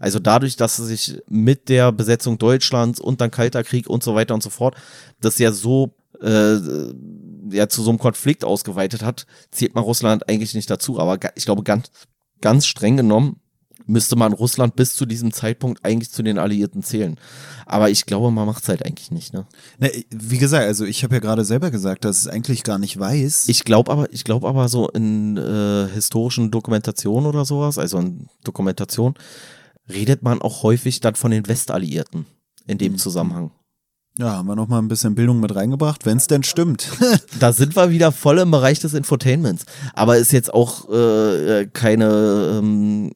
Also 0.00 0.18
dadurch, 0.18 0.56
dass 0.56 0.80
es 0.80 0.88
sich 0.88 1.22
mit 1.28 1.68
der 1.68 1.92
Besetzung 1.92 2.38
Deutschlands 2.38 2.98
und 2.98 3.20
dann 3.20 3.30
Kalter 3.30 3.62
Krieg 3.62 3.88
und 3.88 4.02
so 4.02 4.16
weiter 4.16 4.34
und 4.34 4.42
so 4.42 4.50
fort, 4.50 4.74
das 5.20 5.38
ja 5.38 5.52
so 5.52 5.94
äh, 6.20 6.56
ja 7.50 7.68
zu 7.68 7.84
so 7.84 7.90
einem 7.90 8.00
Konflikt 8.00 8.44
ausgeweitet 8.44 9.04
hat, 9.04 9.26
zählt 9.52 9.76
man 9.76 9.84
Russland 9.84 10.28
eigentlich 10.28 10.54
nicht 10.54 10.68
dazu. 10.68 10.98
Aber 10.98 11.20
ich 11.36 11.44
glaube, 11.44 11.62
ganz, 11.62 11.92
ganz 12.40 12.66
streng 12.66 12.96
genommen 12.96 13.36
müsste 13.86 14.16
man 14.16 14.32
Russland 14.32 14.76
bis 14.76 14.94
zu 14.94 15.06
diesem 15.06 15.32
Zeitpunkt 15.32 15.84
eigentlich 15.84 16.10
zu 16.10 16.22
den 16.22 16.38
Alliierten 16.38 16.82
zählen. 16.82 17.18
Aber 17.66 17.90
ich 17.90 18.06
glaube, 18.06 18.30
man 18.30 18.46
macht 18.46 18.62
es 18.62 18.68
halt 18.68 18.84
eigentlich 18.84 19.10
nicht. 19.10 19.32
Ne? 19.32 19.46
Ne, 19.78 19.90
wie 20.10 20.38
gesagt, 20.38 20.66
also 20.66 20.84
ich 20.84 21.04
habe 21.04 21.14
ja 21.14 21.20
gerade 21.20 21.44
selber 21.44 21.70
gesagt, 21.70 22.04
dass 22.04 22.18
es 22.18 22.28
eigentlich 22.28 22.64
gar 22.64 22.78
nicht 22.78 22.98
weiß. 22.98 23.48
Ich 23.48 23.64
glaube 23.64 23.90
aber, 23.90 24.12
ich 24.12 24.24
glaube 24.24 24.48
aber 24.48 24.68
so 24.68 24.88
in 24.88 25.36
äh, 25.36 25.88
historischen 25.92 26.50
Dokumentationen 26.50 27.26
oder 27.26 27.44
sowas, 27.44 27.78
also 27.78 27.98
in 27.98 28.28
Dokumentation, 28.44 29.14
redet 29.88 30.22
man 30.22 30.42
auch 30.42 30.62
häufig 30.62 31.00
dann 31.00 31.14
von 31.14 31.30
den 31.30 31.46
Westalliierten 31.46 32.26
in 32.66 32.78
dem 32.78 32.98
Zusammenhang. 32.98 33.50
ja, 34.18 34.36
haben 34.36 34.46
wir 34.46 34.56
noch 34.56 34.68
mal 34.68 34.78
ein 34.78 34.88
bisschen 34.88 35.14
Bildung 35.14 35.40
mit 35.40 35.54
reingebracht, 35.54 36.04
wenn 36.06 36.18
es 36.18 36.26
denn 36.26 36.42
stimmt. 36.42 36.88
Da 37.40 37.52
sind 37.52 37.74
wir 37.74 37.90
wieder 37.90 38.12
voll 38.12 38.38
im 38.38 38.50
Bereich 38.50 38.78
des 38.78 38.94
Infotainments. 38.94 39.64
Aber 39.94 40.16
ist 40.18 40.32
jetzt 40.32 40.52
auch 40.52 40.88
äh, 40.90 41.66
keine, 41.72 42.58
ähm, 42.58 43.12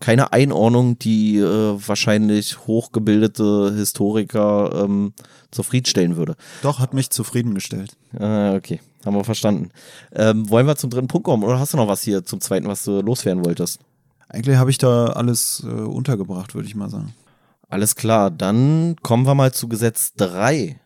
keine 0.00 0.32
Einordnung, 0.32 0.98
die 0.98 1.38
äh, 1.38 1.42
wahrscheinlich 1.86 2.66
hochgebildete 2.66 3.74
Historiker 3.74 4.84
ähm, 4.84 5.12
zufriedenstellen 5.50 6.16
würde. 6.16 6.36
Doch, 6.62 6.78
hat 6.78 6.94
mich 6.94 7.10
zufriedengestellt. 7.10 7.96
Ah, 8.18 8.54
okay, 8.54 8.80
haben 9.04 9.16
wir 9.16 9.24
verstanden. 9.24 9.70
Ähm, 10.12 10.48
wollen 10.50 10.66
wir 10.66 10.76
zum 10.76 10.90
dritten 10.90 11.08
Punkt 11.08 11.24
kommen 11.24 11.42
oder 11.42 11.58
hast 11.58 11.72
du 11.72 11.76
noch 11.76 11.88
was 11.88 12.02
hier 12.02 12.24
zum 12.24 12.40
zweiten, 12.40 12.68
was 12.68 12.84
du 12.84 13.00
loswerden 13.00 13.44
wolltest? 13.44 13.80
Eigentlich 14.28 14.56
habe 14.56 14.70
ich 14.70 14.78
da 14.78 15.06
alles 15.06 15.64
äh, 15.66 15.70
untergebracht, 15.70 16.54
würde 16.54 16.68
ich 16.68 16.74
mal 16.74 16.90
sagen. 16.90 17.14
Alles 17.68 17.96
klar, 17.96 18.30
dann 18.30 18.96
kommen 19.02 19.26
wir 19.26 19.34
mal 19.34 19.52
zu 19.52 19.68
Gesetz 19.68 20.14
3. 20.14 20.80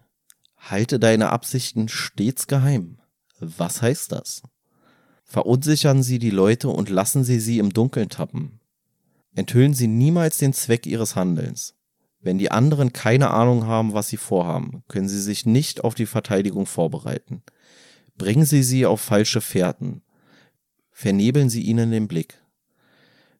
Halte 0.56 0.98
deine 0.98 1.30
Absichten 1.30 1.88
stets 1.88 2.46
geheim. 2.46 2.98
Was 3.40 3.82
heißt 3.82 4.12
das? 4.12 4.42
Verunsichern 5.24 6.02
Sie 6.02 6.18
die 6.18 6.30
Leute 6.30 6.68
und 6.68 6.88
lassen 6.88 7.24
Sie 7.24 7.40
sie 7.40 7.58
im 7.58 7.72
Dunkeln 7.72 8.08
tappen. 8.08 8.60
Enthüllen 9.34 9.74
Sie 9.74 9.86
niemals 9.86 10.38
den 10.38 10.52
Zweck 10.52 10.86
Ihres 10.86 11.16
Handelns. 11.16 11.74
Wenn 12.22 12.38
die 12.38 12.52
anderen 12.52 12.92
keine 12.92 13.30
Ahnung 13.30 13.66
haben, 13.66 13.94
was 13.94 14.08
sie 14.08 14.16
vorhaben, 14.16 14.84
können 14.86 15.08
sie 15.08 15.20
sich 15.20 15.44
nicht 15.44 15.82
auf 15.82 15.96
die 15.96 16.06
Verteidigung 16.06 16.66
vorbereiten. 16.66 17.42
Bringen 18.16 18.44
Sie 18.44 18.62
sie 18.62 18.86
auf 18.86 19.00
falsche 19.00 19.40
Fährten. 19.40 20.02
Vernebeln 20.92 21.50
Sie 21.50 21.62
ihnen 21.62 21.90
den 21.90 22.06
Blick. 22.06 22.38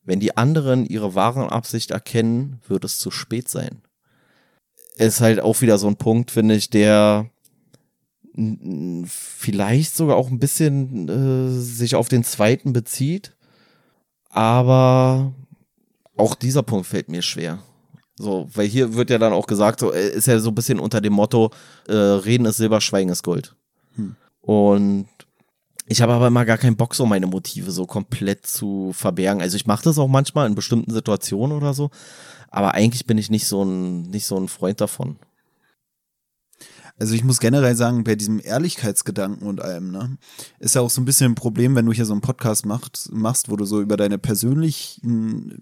Wenn 0.02 0.18
die 0.18 0.36
anderen 0.36 0.84
ihre 0.84 1.14
wahre 1.14 1.52
Absicht 1.52 1.92
erkennen, 1.92 2.60
wird 2.66 2.84
es 2.84 2.98
zu 2.98 3.12
spät 3.12 3.48
sein. 3.48 3.82
Ist 4.96 5.20
halt 5.20 5.38
auch 5.38 5.60
wieder 5.60 5.78
so 5.78 5.86
ein 5.86 5.96
Punkt, 5.96 6.32
finde 6.32 6.56
ich, 6.56 6.68
der 6.68 7.30
vielleicht 9.04 9.94
sogar 9.94 10.16
auch 10.16 10.30
ein 10.30 10.40
bisschen 10.40 11.08
äh, 11.08 11.60
sich 11.60 11.94
auf 11.94 12.08
den 12.08 12.24
zweiten 12.24 12.72
bezieht, 12.72 13.36
aber 14.30 15.34
auch 16.16 16.34
dieser 16.34 16.62
Punkt 16.62 16.86
fällt 16.86 17.08
mir 17.08 17.22
schwer. 17.22 17.58
So, 18.16 18.48
weil 18.54 18.68
hier 18.68 18.94
wird 18.94 19.10
ja 19.10 19.18
dann 19.18 19.32
auch 19.32 19.46
gesagt, 19.46 19.80
so 19.80 19.92
äh, 19.92 20.10
ist 20.10 20.26
ja 20.26 20.38
so 20.38 20.50
ein 20.50 20.54
bisschen 20.54 20.78
unter 20.78 21.00
dem 21.00 21.14
Motto, 21.14 21.50
äh, 21.88 21.94
Reden 21.94 22.46
ist 22.46 22.58
Silber, 22.58 22.80
Schweigen 22.80 23.10
ist 23.10 23.22
Gold. 23.22 23.56
Hm. 23.94 24.16
Und 24.42 25.08
ich 25.88 26.02
habe 26.02 26.12
aber 26.12 26.28
immer 26.28 26.44
gar 26.44 26.58
keinen 26.58 26.76
Bock, 26.76 26.94
so 26.94 27.06
meine 27.06 27.26
Motive 27.26 27.70
so 27.70 27.86
komplett 27.86 28.46
zu 28.46 28.92
verbergen. 28.92 29.42
Also 29.42 29.56
ich 29.56 29.66
mache 29.66 29.84
das 29.84 29.98
auch 29.98 30.08
manchmal 30.08 30.46
in 30.46 30.54
bestimmten 30.54 30.92
Situationen 30.92 31.56
oder 31.56 31.74
so, 31.74 31.90
aber 32.50 32.74
eigentlich 32.74 33.06
bin 33.06 33.18
ich 33.18 33.30
nicht 33.30 33.46
so 33.46 33.64
ein, 33.64 34.02
nicht 34.02 34.26
so 34.26 34.36
ein 34.36 34.48
Freund 34.48 34.80
davon. 34.80 35.16
Also 36.98 37.14
ich 37.14 37.24
muss 37.24 37.40
generell 37.40 37.74
sagen, 37.74 38.04
bei 38.04 38.14
diesem 38.14 38.40
Ehrlichkeitsgedanken 38.42 39.46
und 39.48 39.60
allem, 39.60 39.90
ne, 39.90 40.18
ist 40.60 40.74
ja 40.74 40.80
auch 40.82 40.90
so 40.90 41.00
ein 41.00 41.04
bisschen 41.04 41.32
ein 41.32 41.34
Problem, 41.34 41.74
wenn 41.74 41.86
du 41.86 41.92
hier 41.92 42.04
so 42.04 42.12
einen 42.12 42.20
Podcast 42.20 42.64
macht, 42.66 43.08
machst, 43.12 43.50
wo 43.50 43.56
du 43.56 43.64
so 43.64 43.80
über 43.80 43.96
deine 43.96 44.18
persönlichen 44.18 45.58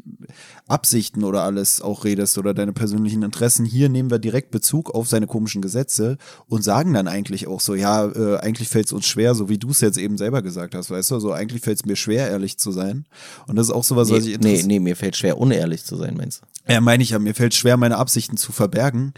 Absichten 0.67 1.25
oder 1.25 1.43
alles 1.45 1.81
auch 1.81 2.05
redest 2.05 2.37
oder 2.39 2.53
deine 2.55 2.73
persönlichen 2.73 3.23
Interessen. 3.23 3.65
Hier 3.65 3.89
nehmen 3.89 4.11
wir 4.11 4.19
direkt 4.19 4.51
Bezug 4.51 4.91
auf 4.95 5.09
seine 5.09 5.27
komischen 5.27 5.63
Gesetze 5.63 6.19
und 6.47 6.63
sagen 6.63 6.93
dann 6.93 7.09
eigentlich 7.09 7.47
auch 7.47 7.61
so, 7.61 7.75
ja, 7.75 8.07
äh, 8.07 8.39
eigentlich 8.39 8.69
fällt 8.69 8.87
es 8.87 8.93
uns 8.93 9.07
schwer, 9.07 9.35
so 9.35 9.49
wie 9.49 9.59
du 9.59 9.71
es 9.71 9.81
jetzt 9.81 9.99
eben 9.99 10.19
selber 10.19 10.43
gesagt 10.43 10.75
hast, 10.75 10.91
weißt 10.91 11.11
du, 11.13 11.21
so 11.21 11.33
eigentlich 11.33 11.63
fällt 11.63 11.79
es 11.79 11.85
mir 11.87 11.97
schwer, 11.97 12.29
ehrlich 12.31 12.59
zu 12.59 12.73
sein. 12.73 13.07
Und 13.47 13.57
das 13.57 13.69
ist 13.69 13.73
auch 13.73 13.85
sowas, 13.85 14.11
was 14.11 14.25
Nee, 14.25 14.33
ich 14.33 14.39
nee, 14.41 14.55
interess- 14.57 14.67
nee, 14.67 14.81
mir 14.81 14.97
fällt 14.97 15.17
schwer, 15.17 15.39
unehrlich 15.39 15.85
zu 15.85 15.97
sein, 15.97 16.17
meinst 16.17 16.43
du? 16.43 16.73
ja, 16.73 16.81
meine 16.81 17.03
ich 17.03 17.11
ja, 17.11 17.19
mir 17.19 17.35
fällt 17.35 17.55
schwer, 17.55 17.77
meine 17.77 17.97
Absichten 17.97 18.37
zu 18.37 18.53
verbergen, 18.53 19.13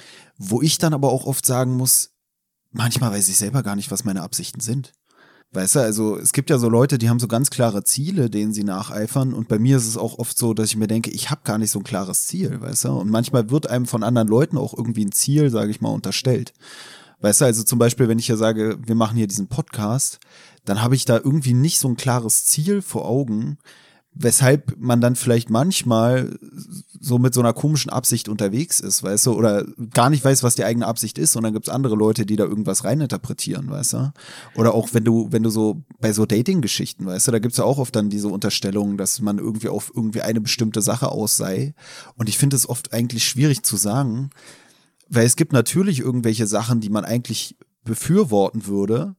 wo 0.44 0.60
ich 0.60 0.78
dann 0.78 0.94
aber 0.94 1.10
auch 1.10 1.24
oft 1.24 1.46
sagen 1.46 1.76
muss, 1.76 2.10
manchmal 2.70 3.12
weiß 3.12 3.28
ich 3.28 3.36
selber 3.36 3.62
gar 3.62 3.76
nicht, 3.76 3.90
was 3.90 4.04
meine 4.04 4.22
Absichten 4.22 4.60
sind. 4.60 4.92
Weißt 5.52 5.74
du, 5.74 5.80
also 5.80 6.16
es 6.16 6.32
gibt 6.32 6.48
ja 6.48 6.58
so 6.58 6.70
Leute, 6.70 6.96
die 6.96 7.10
haben 7.10 7.20
so 7.20 7.28
ganz 7.28 7.50
klare 7.50 7.84
Ziele, 7.84 8.30
denen 8.30 8.54
sie 8.54 8.64
nacheifern. 8.64 9.34
Und 9.34 9.48
bei 9.48 9.58
mir 9.58 9.76
ist 9.76 9.86
es 9.86 9.98
auch 9.98 10.18
oft 10.18 10.36
so, 10.36 10.54
dass 10.54 10.68
ich 10.68 10.76
mir 10.76 10.86
denke, 10.86 11.10
ich 11.10 11.30
habe 11.30 11.42
gar 11.44 11.58
nicht 11.58 11.70
so 11.70 11.78
ein 11.78 11.84
klares 11.84 12.26
Ziel, 12.26 12.60
weißt 12.60 12.86
du? 12.86 12.92
Und 12.92 13.10
manchmal 13.10 13.50
wird 13.50 13.68
einem 13.68 13.84
von 13.84 14.02
anderen 14.02 14.28
Leuten 14.28 14.56
auch 14.56 14.72
irgendwie 14.74 15.04
ein 15.04 15.12
Ziel, 15.12 15.50
sage 15.50 15.70
ich 15.70 15.82
mal, 15.82 15.90
unterstellt. 15.90 16.54
Weißt 17.20 17.42
du, 17.42 17.44
also 17.44 17.62
zum 17.64 17.78
Beispiel, 17.78 18.08
wenn 18.08 18.18
ich 18.18 18.28
ja 18.28 18.36
sage, 18.36 18.78
wir 18.84 18.94
machen 18.94 19.18
hier 19.18 19.26
diesen 19.26 19.48
Podcast, 19.48 20.18
dann 20.64 20.82
habe 20.82 20.96
ich 20.96 21.04
da 21.04 21.16
irgendwie 21.18 21.54
nicht 21.54 21.78
so 21.78 21.88
ein 21.88 21.96
klares 21.96 22.46
Ziel 22.46 22.80
vor 22.80 23.06
Augen, 23.06 23.58
weshalb 24.14 24.76
man 24.78 25.00
dann 25.00 25.16
vielleicht 25.16 25.48
manchmal 25.48 26.38
so 27.00 27.18
mit 27.18 27.32
so 27.32 27.40
einer 27.40 27.52
komischen 27.52 27.90
Absicht 27.90 28.28
unterwegs 28.28 28.78
ist, 28.78 29.02
weißt 29.02 29.26
du, 29.26 29.32
oder 29.32 29.64
gar 29.92 30.10
nicht 30.10 30.24
weiß, 30.24 30.42
was 30.42 30.54
die 30.54 30.64
eigene 30.64 30.86
Absicht 30.86 31.18
ist, 31.18 31.34
und 31.34 31.42
dann 31.42 31.54
gibt's 31.54 31.70
andere 31.70 31.96
Leute, 31.96 32.26
die 32.26 32.36
da 32.36 32.44
irgendwas 32.44 32.84
reininterpretieren, 32.84 33.70
weißt 33.70 33.94
du? 33.94 34.12
Oder 34.54 34.74
auch 34.74 34.90
wenn 34.92 35.04
du, 35.04 35.28
wenn 35.30 35.42
du 35.42 35.50
so 35.50 35.82
bei 35.98 36.12
so 36.12 36.26
Dating-Geschichten, 36.26 37.06
weißt 37.06 37.28
du, 37.28 37.32
da 37.32 37.38
gibt's 37.38 37.58
ja 37.58 37.64
auch 37.64 37.78
oft 37.78 37.96
dann 37.96 38.10
diese 38.10 38.28
Unterstellung, 38.28 38.98
dass 38.98 39.20
man 39.20 39.38
irgendwie 39.38 39.68
auf 39.68 39.90
irgendwie 39.94 40.22
eine 40.22 40.40
bestimmte 40.40 40.82
Sache 40.82 41.10
aus 41.10 41.36
sei. 41.36 41.74
Und 42.16 42.28
ich 42.28 42.38
finde 42.38 42.56
es 42.56 42.68
oft 42.68 42.92
eigentlich 42.92 43.24
schwierig 43.24 43.62
zu 43.62 43.76
sagen, 43.76 44.30
weil 45.08 45.26
es 45.26 45.36
gibt 45.36 45.52
natürlich 45.52 46.00
irgendwelche 46.00 46.46
Sachen, 46.46 46.80
die 46.80 46.90
man 46.90 47.04
eigentlich 47.04 47.56
befürworten 47.84 48.66
würde, 48.66 49.16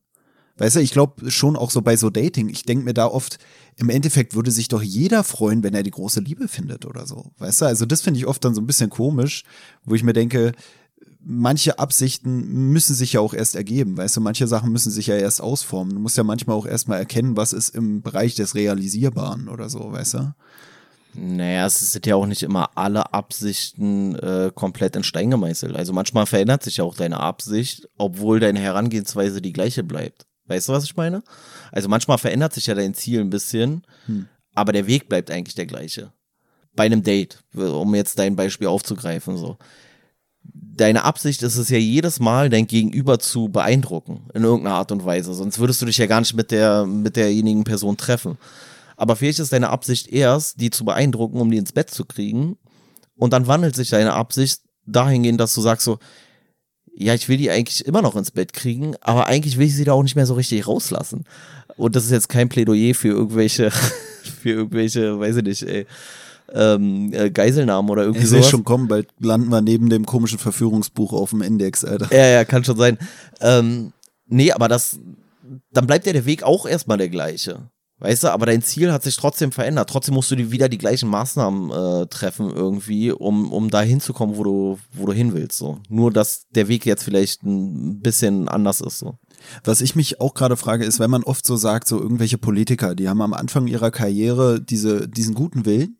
Weißt 0.57 0.75
du, 0.75 0.81
ich 0.81 0.91
glaube 0.91 1.31
schon 1.31 1.55
auch 1.55 1.71
so 1.71 1.81
bei 1.81 1.97
so 1.97 2.11
Dating, 2.11 2.49
ich 2.49 2.63
denke 2.63 2.85
mir 2.85 2.93
da 2.93 3.07
oft, 3.07 3.39
im 3.77 3.89
Endeffekt 3.89 4.35
würde 4.35 4.51
sich 4.51 4.67
doch 4.67 4.81
jeder 4.81 5.23
freuen, 5.23 5.63
wenn 5.63 5.73
er 5.73 5.83
die 5.83 5.91
große 5.91 6.19
Liebe 6.19 6.47
findet 6.47 6.85
oder 6.85 7.05
so. 7.05 7.31
Weißt 7.37 7.61
du, 7.61 7.65
also 7.65 7.85
das 7.85 8.01
finde 8.01 8.19
ich 8.19 8.27
oft 8.27 8.43
dann 8.43 8.53
so 8.53 8.61
ein 8.61 8.67
bisschen 8.67 8.89
komisch, 8.89 9.43
wo 9.83 9.95
ich 9.95 10.03
mir 10.03 10.13
denke, 10.13 10.53
manche 11.25 11.79
Absichten 11.79 12.71
müssen 12.71 12.95
sich 12.95 13.13
ja 13.13 13.21
auch 13.21 13.33
erst 13.33 13.55
ergeben, 13.55 13.97
weißt 13.97 14.17
du, 14.17 14.21
manche 14.21 14.47
Sachen 14.47 14.71
müssen 14.71 14.91
sich 14.91 15.07
ja 15.07 15.15
erst 15.15 15.41
ausformen. 15.41 15.93
Du 15.93 15.99
musst 15.99 16.17
ja 16.17 16.23
manchmal 16.23 16.55
auch 16.55 16.65
erstmal 16.65 16.99
erkennen, 16.99 17.37
was 17.37 17.53
ist 17.53 17.69
im 17.69 18.01
Bereich 18.01 18.35
des 18.35 18.55
Realisierbaren 18.55 19.47
oder 19.47 19.69
so, 19.69 19.91
weißt 19.91 20.15
du? 20.15 20.35
Naja, 21.15 21.67
es 21.67 21.79
sind 21.91 22.07
ja 22.07 22.15
auch 22.15 22.25
nicht 22.25 22.41
immer 22.41 22.75
alle 22.75 23.13
Absichten 23.13 24.15
äh, 24.15 24.51
komplett 24.53 24.95
in 24.95 25.03
Stein 25.03 25.29
gemeißelt. 25.29 25.75
Also 25.75 25.93
manchmal 25.93 26.25
verändert 26.25 26.63
sich 26.63 26.77
ja 26.77 26.83
auch 26.83 26.95
deine 26.95 27.19
Absicht, 27.19 27.87
obwohl 27.97 28.39
deine 28.39 28.59
Herangehensweise 28.59 29.39
die 29.41 29.53
gleiche 29.53 29.83
bleibt. 29.83 30.25
Weißt 30.47 30.67
du, 30.67 30.73
was 30.73 30.83
ich 30.83 30.95
meine? 30.95 31.23
Also 31.71 31.89
manchmal 31.89 32.17
verändert 32.17 32.53
sich 32.53 32.67
ja 32.67 32.75
dein 32.75 32.93
Ziel 32.93 33.21
ein 33.21 33.29
bisschen, 33.29 33.83
hm. 34.05 34.27
aber 34.53 34.73
der 34.73 34.87
Weg 34.87 35.07
bleibt 35.09 35.31
eigentlich 35.31 35.55
der 35.55 35.65
gleiche. 35.65 36.11
Bei 36.75 36.85
einem 36.85 37.03
Date, 37.03 37.43
um 37.53 37.95
jetzt 37.95 38.19
dein 38.19 38.35
Beispiel 38.35 38.67
aufzugreifen, 38.67 39.37
so. 39.37 39.57
Deine 40.43 41.03
Absicht 41.03 41.41
ist 41.43 41.55
es 41.55 41.69
ja 41.69 41.77
jedes 41.77 42.19
Mal, 42.19 42.49
dein 42.49 42.67
Gegenüber 42.67 43.19
zu 43.19 43.47
beeindrucken, 43.47 44.27
in 44.33 44.43
irgendeiner 44.43 44.75
Art 44.75 44.91
und 44.91 45.05
Weise. 45.05 45.33
Sonst 45.33 45.59
würdest 45.59 45.81
du 45.81 45.85
dich 45.85 45.97
ja 45.97 46.07
gar 46.07 46.19
nicht 46.19 46.33
mit 46.33 46.51
der, 46.51 46.85
mit 46.85 47.15
derjenigen 47.15 47.63
Person 47.63 47.95
treffen. 47.95 48.37
Aber 48.97 49.15
vielleicht 49.15 49.39
ist 49.39 49.53
deine 49.53 49.69
Absicht 49.69 50.07
erst, 50.07 50.59
die 50.59 50.71
zu 50.71 50.83
beeindrucken, 50.83 51.39
um 51.39 51.49
die 51.49 51.57
ins 51.57 51.71
Bett 51.71 51.91
zu 51.91 52.05
kriegen. 52.05 52.57
Und 53.15 53.33
dann 53.33 53.47
wandelt 53.47 53.75
sich 53.75 53.89
deine 53.91 54.13
Absicht 54.13 54.61
dahingehend, 54.85 55.39
dass 55.39 55.53
du 55.53 55.61
sagst 55.61 55.85
so, 55.85 55.99
ja, 56.95 57.13
ich 57.13 57.27
will 57.27 57.37
die 57.37 57.49
eigentlich 57.49 57.85
immer 57.85 58.01
noch 58.01 58.15
ins 58.15 58.31
Bett 58.31 58.53
kriegen, 58.53 58.95
aber 59.01 59.27
eigentlich 59.27 59.57
will 59.57 59.67
ich 59.67 59.75
sie 59.75 59.83
da 59.83 59.93
auch 59.93 60.03
nicht 60.03 60.15
mehr 60.15 60.25
so 60.25 60.35
richtig 60.35 60.67
rauslassen. 60.67 61.25
Und 61.75 61.95
das 61.95 62.05
ist 62.05 62.11
jetzt 62.11 62.29
kein 62.29 62.49
Plädoyer 62.49 62.93
für 62.93 63.09
irgendwelche, 63.09 63.71
für 64.41 64.49
irgendwelche, 64.49 65.19
weiß 65.19 65.37
ich 65.37 65.43
nicht, 65.43 65.63
ey, 65.63 65.85
ähm, 66.53 67.11
äh, 67.13 67.31
Geiselnahmen 67.31 67.89
oder 67.89 68.03
irgendwie 68.03 68.25
so. 68.25 68.35
Ich 68.35 68.43
sehe 68.43 68.51
schon 68.51 68.63
kommen, 68.63 68.87
bald 68.87 69.07
landen 69.19 69.49
wir 69.49 69.61
neben 69.61 69.89
dem 69.89 70.05
komischen 70.05 70.37
Verführungsbuch 70.37 71.13
auf 71.13 71.31
dem 71.31 71.41
Index, 71.41 71.83
Alter. 71.83 72.15
Ja, 72.15 72.27
ja, 72.27 72.45
kann 72.45 72.63
schon 72.63 72.77
sein. 72.77 72.97
Ähm, 73.41 73.91
nee, 74.27 74.51
aber 74.51 74.67
das, 74.67 74.99
dann 75.71 75.87
bleibt 75.87 76.05
ja 76.05 76.13
der 76.13 76.25
Weg 76.25 76.43
auch 76.43 76.67
erstmal 76.67 76.97
der 76.97 77.09
gleiche. 77.09 77.69
Weißt 78.03 78.25
du, 78.25 78.33
aber 78.33 78.45
dein 78.45 78.61
Ziel 78.61 78.91
hat 78.91 79.01
sich 79.01 79.15
trotzdem 79.15 79.53
verändert. 79.53 79.89
Trotzdem 79.89 80.15
musst 80.15 80.29
du 80.29 80.35
dir 80.35 80.51
wieder 80.51 80.67
die 80.67 80.77
gleichen 80.77 81.07
Maßnahmen 81.07 81.71
äh, 81.71 82.05
treffen 82.07 82.49
irgendwie, 82.49 83.13
um, 83.13 83.49
um 83.49 83.69
da 83.69 83.81
hinzukommen, 83.81 84.35
wo 84.35 84.43
du, 84.43 84.79
wo 84.91 85.05
du 85.05 85.13
hin 85.13 85.33
willst. 85.33 85.57
So. 85.57 85.79
Nur, 85.87 86.11
dass 86.11 86.49
der 86.49 86.67
Weg 86.67 86.85
jetzt 86.85 87.05
vielleicht 87.05 87.43
ein 87.43 88.01
bisschen 88.01 88.49
anders 88.49 88.81
ist. 88.81 88.99
So. 88.99 89.19
Was 89.63 89.79
ich 89.79 89.95
mich 89.95 90.19
auch 90.19 90.33
gerade 90.33 90.57
frage, 90.57 90.83
ist, 90.83 90.99
wenn 90.99 91.11
man 91.11 91.23
oft 91.23 91.45
so 91.47 91.55
sagt, 91.55 91.87
so 91.87 91.97
irgendwelche 91.97 92.37
Politiker, 92.37 92.93
die 92.93 93.07
haben 93.07 93.21
am 93.21 93.33
Anfang 93.33 93.67
ihrer 93.67 93.89
Karriere 93.89 94.59
diese, 94.59 95.07
diesen 95.07 95.33
guten 95.33 95.65
Willen 95.65 95.95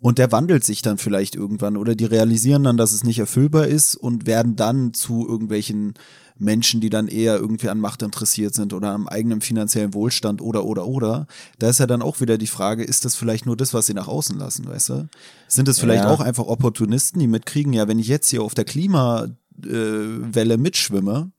und 0.00 0.16
der 0.16 0.32
wandelt 0.32 0.64
sich 0.64 0.80
dann 0.80 0.96
vielleicht 0.96 1.34
irgendwann 1.34 1.76
oder 1.76 1.94
die 1.94 2.04
realisieren 2.06 2.64
dann, 2.64 2.78
dass 2.78 2.94
es 2.94 3.04
nicht 3.04 3.18
erfüllbar 3.18 3.66
ist 3.66 3.94
und 3.94 4.26
werden 4.26 4.56
dann 4.56 4.94
zu 4.94 5.28
irgendwelchen 5.28 5.94
Menschen, 6.38 6.80
die 6.80 6.90
dann 6.90 7.08
eher 7.08 7.36
irgendwie 7.36 7.68
an 7.68 7.80
Macht 7.80 8.02
interessiert 8.02 8.54
sind 8.54 8.72
oder 8.72 8.90
am 8.90 9.08
eigenen 9.08 9.40
finanziellen 9.40 9.94
Wohlstand 9.94 10.40
oder 10.40 10.64
oder 10.64 10.86
oder. 10.86 11.26
Da 11.58 11.68
ist 11.68 11.80
ja 11.80 11.86
dann 11.86 12.02
auch 12.02 12.20
wieder 12.20 12.38
die 12.38 12.46
Frage, 12.46 12.84
ist 12.84 13.04
das 13.04 13.14
vielleicht 13.14 13.46
nur 13.46 13.56
das, 13.56 13.74
was 13.74 13.86
sie 13.86 13.94
nach 13.94 14.08
außen 14.08 14.38
lassen, 14.38 14.66
weißt 14.66 14.88
du? 14.90 15.08
Sind 15.48 15.68
es 15.68 15.78
vielleicht 15.78 16.04
ja. 16.04 16.10
auch 16.10 16.20
einfach 16.20 16.46
Opportunisten, 16.46 17.20
die 17.20 17.26
mitkriegen, 17.26 17.72
ja, 17.72 17.88
wenn 17.88 17.98
ich 17.98 18.08
jetzt 18.08 18.28
hier 18.28 18.42
auf 18.42 18.54
der 18.54 18.64
Klimawelle 18.64 19.36
mitschwimme, 20.58 21.30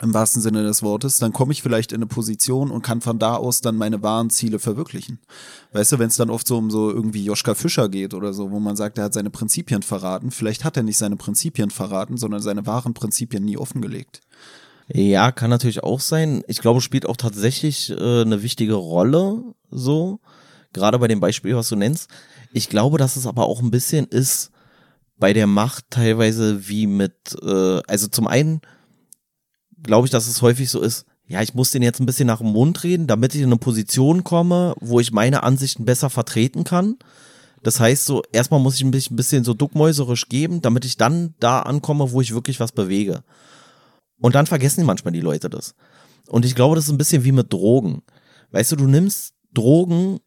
im 0.00 0.14
wahrsten 0.14 0.42
Sinne 0.42 0.62
des 0.62 0.82
Wortes, 0.82 1.18
dann 1.18 1.32
komme 1.32 1.52
ich 1.52 1.62
vielleicht 1.62 1.92
in 1.92 1.98
eine 1.98 2.06
Position 2.06 2.70
und 2.70 2.82
kann 2.82 3.00
von 3.00 3.18
da 3.18 3.34
aus 3.36 3.60
dann 3.60 3.76
meine 3.76 4.02
wahren 4.02 4.30
Ziele 4.30 4.58
verwirklichen. 4.58 5.18
Weißt 5.72 5.92
du, 5.92 5.98
wenn 5.98 6.08
es 6.08 6.16
dann 6.16 6.30
oft 6.30 6.46
so 6.46 6.56
um 6.56 6.70
so 6.70 6.90
irgendwie 6.90 7.24
Joschka 7.24 7.54
Fischer 7.54 7.88
geht 7.88 8.14
oder 8.14 8.32
so, 8.32 8.50
wo 8.50 8.60
man 8.60 8.76
sagt, 8.76 8.98
er 8.98 9.04
hat 9.04 9.14
seine 9.14 9.30
Prinzipien 9.30 9.82
verraten, 9.82 10.30
vielleicht 10.30 10.64
hat 10.64 10.76
er 10.76 10.82
nicht 10.82 10.98
seine 10.98 11.16
Prinzipien 11.16 11.70
verraten, 11.70 12.16
sondern 12.16 12.42
seine 12.42 12.66
wahren 12.66 12.94
Prinzipien 12.94 13.44
nie 13.44 13.56
offengelegt. 13.56 14.20
Ja, 14.90 15.32
kann 15.32 15.50
natürlich 15.50 15.82
auch 15.82 16.00
sein. 16.00 16.42
Ich 16.48 16.60
glaube, 16.60 16.80
spielt 16.80 17.06
auch 17.06 17.16
tatsächlich 17.16 17.90
äh, 17.90 18.22
eine 18.22 18.42
wichtige 18.42 18.74
Rolle, 18.74 19.42
so. 19.70 20.20
Gerade 20.72 20.98
bei 20.98 21.08
dem 21.08 21.20
Beispiel, 21.20 21.56
was 21.56 21.68
du 21.68 21.76
nennst. 21.76 22.10
Ich 22.52 22.68
glaube, 22.68 22.98
dass 22.98 23.16
es 23.16 23.26
aber 23.26 23.46
auch 23.46 23.60
ein 23.60 23.70
bisschen 23.70 24.06
ist 24.06 24.50
bei 25.18 25.32
der 25.32 25.46
Macht 25.46 25.90
teilweise 25.90 26.68
wie 26.68 26.86
mit, 26.86 27.36
äh, 27.42 27.80
also 27.86 28.06
zum 28.08 28.26
einen, 28.26 28.60
glaube 29.82 30.06
ich, 30.06 30.10
dass 30.10 30.26
es 30.26 30.42
häufig 30.42 30.70
so 30.70 30.80
ist, 30.80 31.06
ja, 31.26 31.42
ich 31.42 31.54
muss 31.54 31.70
den 31.70 31.82
jetzt 31.82 32.00
ein 32.00 32.06
bisschen 32.06 32.26
nach 32.26 32.38
dem 32.38 32.48
Mund 32.52 32.82
reden, 32.84 33.06
damit 33.06 33.34
ich 33.34 33.42
in 33.42 33.48
eine 33.48 33.58
Position 33.58 34.24
komme, 34.24 34.74
wo 34.80 34.98
ich 34.98 35.12
meine 35.12 35.42
Ansichten 35.42 35.84
besser 35.84 36.08
vertreten 36.08 36.64
kann. 36.64 36.96
Das 37.62 37.80
heißt 37.80 38.06
so, 38.06 38.22
erstmal 38.32 38.60
muss 38.60 38.76
ich 38.76 38.84
mich 38.84 39.10
ein 39.10 39.16
bisschen 39.16 39.44
so 39.44 39.52
duckmäuserisch 39.52 40.28
geben, 40.28 40.62
damit 40.62 40.86
ich 40.86 40.96
dann 40.96 41.34
da 41.38 41.60
ankomme, 41.60 42.12
wo 42.12 42.20
ich 42.22 42.32
wirklich 42.32 42.60
was 42.60 42.72
bewege. 42.72 43.24
Und 44.20 44.34
dann 44.34 44.46
vergessen 44.46 44.86
manchmal 44.86 45.12
die 45.12 45.20
Leute 45.20 45.50
das. 45.50 45.74
Und 46.28 46.44
ich 46.44 46.54
glaube, 46.54 46.76
das 46.76 46.86
ist 46.86 46.90
ein 46.90 46.98
bisschen 46.98 47.24
wie 47.24 47.32
mit 47.32 47.52
Drogen. 47.52 48.02
Weißt 48.50 48.72
du, 48.72 48.76
du 48.76 48.86
nimmst 48.86 49.34
Drogen, 49.52 50.20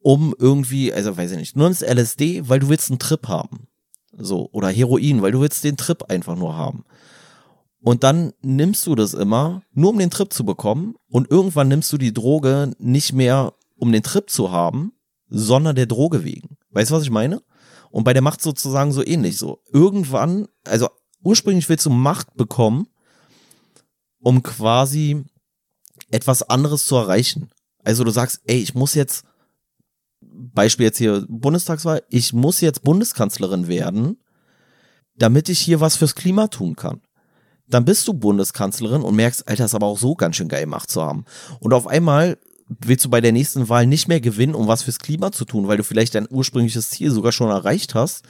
um 0.00 0.34
irgendwie, 0.38 0.92
also 0.92 1.16
weiß 1.16 1.32
ich 1.32 1.36
nicht, 1.36 1.56
du 1.56 1.60
nimmst 1.60 1.82
LSD, 1.82 2.48
weil 2.48 2.60
du 2.60 2.68
willst 2.68 2.90
einen 2.90 2.98
Trip 2.98 3.28
haben. 3.28 3.68
So, 4.16 4.48
oder 4.52 4.68
Heroin, 4.68 5.20
weil 5.20 5.32
du 5.32 5.40
willst 5.40 5.62
den 5.62 5.76
Trip 5.76 6.04
einfach 6.04 6.36
nur 6.36 6.56
haben. 6.56 6.84
Und 7.82 8.04
dann 8.04 8.32
nimmst 8.42 8.86
du 8.86 8.94
das 8.94 9.14
immer, 9.14 9.62
nur 9.72 9.90
um 9.90 9.98
den 9.98 10.10
Trip 10.10 10.32
zu 10.32 10.44
bekommen. 10.44 10.94
Und 11.08 11.30
irgendwann 11.30 11.68
nimmst 11.68 11.92
du 11.92 11.98
die 11.98 12.12
Droge 12.12 12.72
nicht 12.78 13.12
mehr, 13.12 13.54
um 13.76 13.90
den 13.90 14.02
Trip 14.02 14.28
zu 14.28 14.52
haben, 14.52 14.92
sondern 15.28 15.76
der 15.76 15.86
Droge 15.86 16.24
wegen. 16.24 16.58
Weißt 16.70 16.90
du, 16.90 16.94
was 16.94 17.04
ich 17.04 17.10
meine? 17.10 17.42
Und 17.90 18.04
bei 18.04 18.12
der 18.12 18.22
Macht 18.22 18.42
sozusagen 18.42 18.92
so 18.92 19.04
ähnlich 19.04 19.38
so. 19.38 19.62
Irgendwann, 19.72 20.46
also 20.66 20.88
ursprünglich 21.22 21.68
willst 21.68 21.86
du 21.86 21.90
Macht 21.90 22.34
bekommen, 22.34 22.86
um 24.18 24.42
quasi 24.42 25.24
etwas 26.10 26.42
anderes 26.42 26.84
zu 26.84 26.96
erreichen. 26.96 27.50
Also 27.82 28.04
du 28.04 28.10
sagst, 28.10 28.42
ey, 28.44 28.58
ich 28.58 28.74
muss 28.74 28.94
jetzt, 28.94 29.24
Beispiel 30.20 30.84
jetzt 30.84 30.98
hier 30.98 31.24
Bundestagswahl, 31.28 32.02
ich 32.10 32.34
muss 32.34 32.60
jetzt 32.60 32.82
Bundeskanzlerin 32.82 33.68
werden, 33.68 34.18
damit 35.16 35.48
ich 35.48 35.58
hier 35.58 35.80
was 35.80 35.96
fürs 35.96 36.14
Klima 36.14 36.48
tun 36.48 36.76
kann 36.76 37.00
dann 37.70 37.84
bist 37.84 38.06
du 38.08 38.14
Bundeskanzlerin 38.14 39.02
und 39.02 39.16
merkst, 39.16 39.48
Alter, 39.48 39.64
ist 39.64 39.74
aber 39.74 39.86
auch 39.86 39.98
so 39.98 40.14
ganz 40.14 40.36
schön 40.36 40.48
geil 40.48 40.66
Macht 40.66 40.90
zu 40.90 41.02
haben. 41.02 41.24
Und 41.60 41.72
auf 41.72 41.86
einmal 41.86 42.38
willst 42.68 43.04
du 43.04 43.10
bei 43.10 43.20
der 43.20 43.32
nächsten 43.32 43.68
Wahl 43.68 43.86
nicht 43.86 44.08
mehr 44.08 44.20
gewinnen, 44.20 44.54
um 44.54 44.68
was 44.68 44.82
fürs 44.82 44.98
Klima 44.98 45.32
zu 45.32 45.44
tun, 45.44 45.66
weil 45.66 45.76
du 45.76 45.84
vielleicht 45.84 46.14
dein 46.14 46.28
ursprüngliches 46.30 46.90
Ziel 46.90 47.10
sogar 47.10 47.32
schon 47.32 47.50
erreicht 47.50 47.94
hast, 47.94 48.22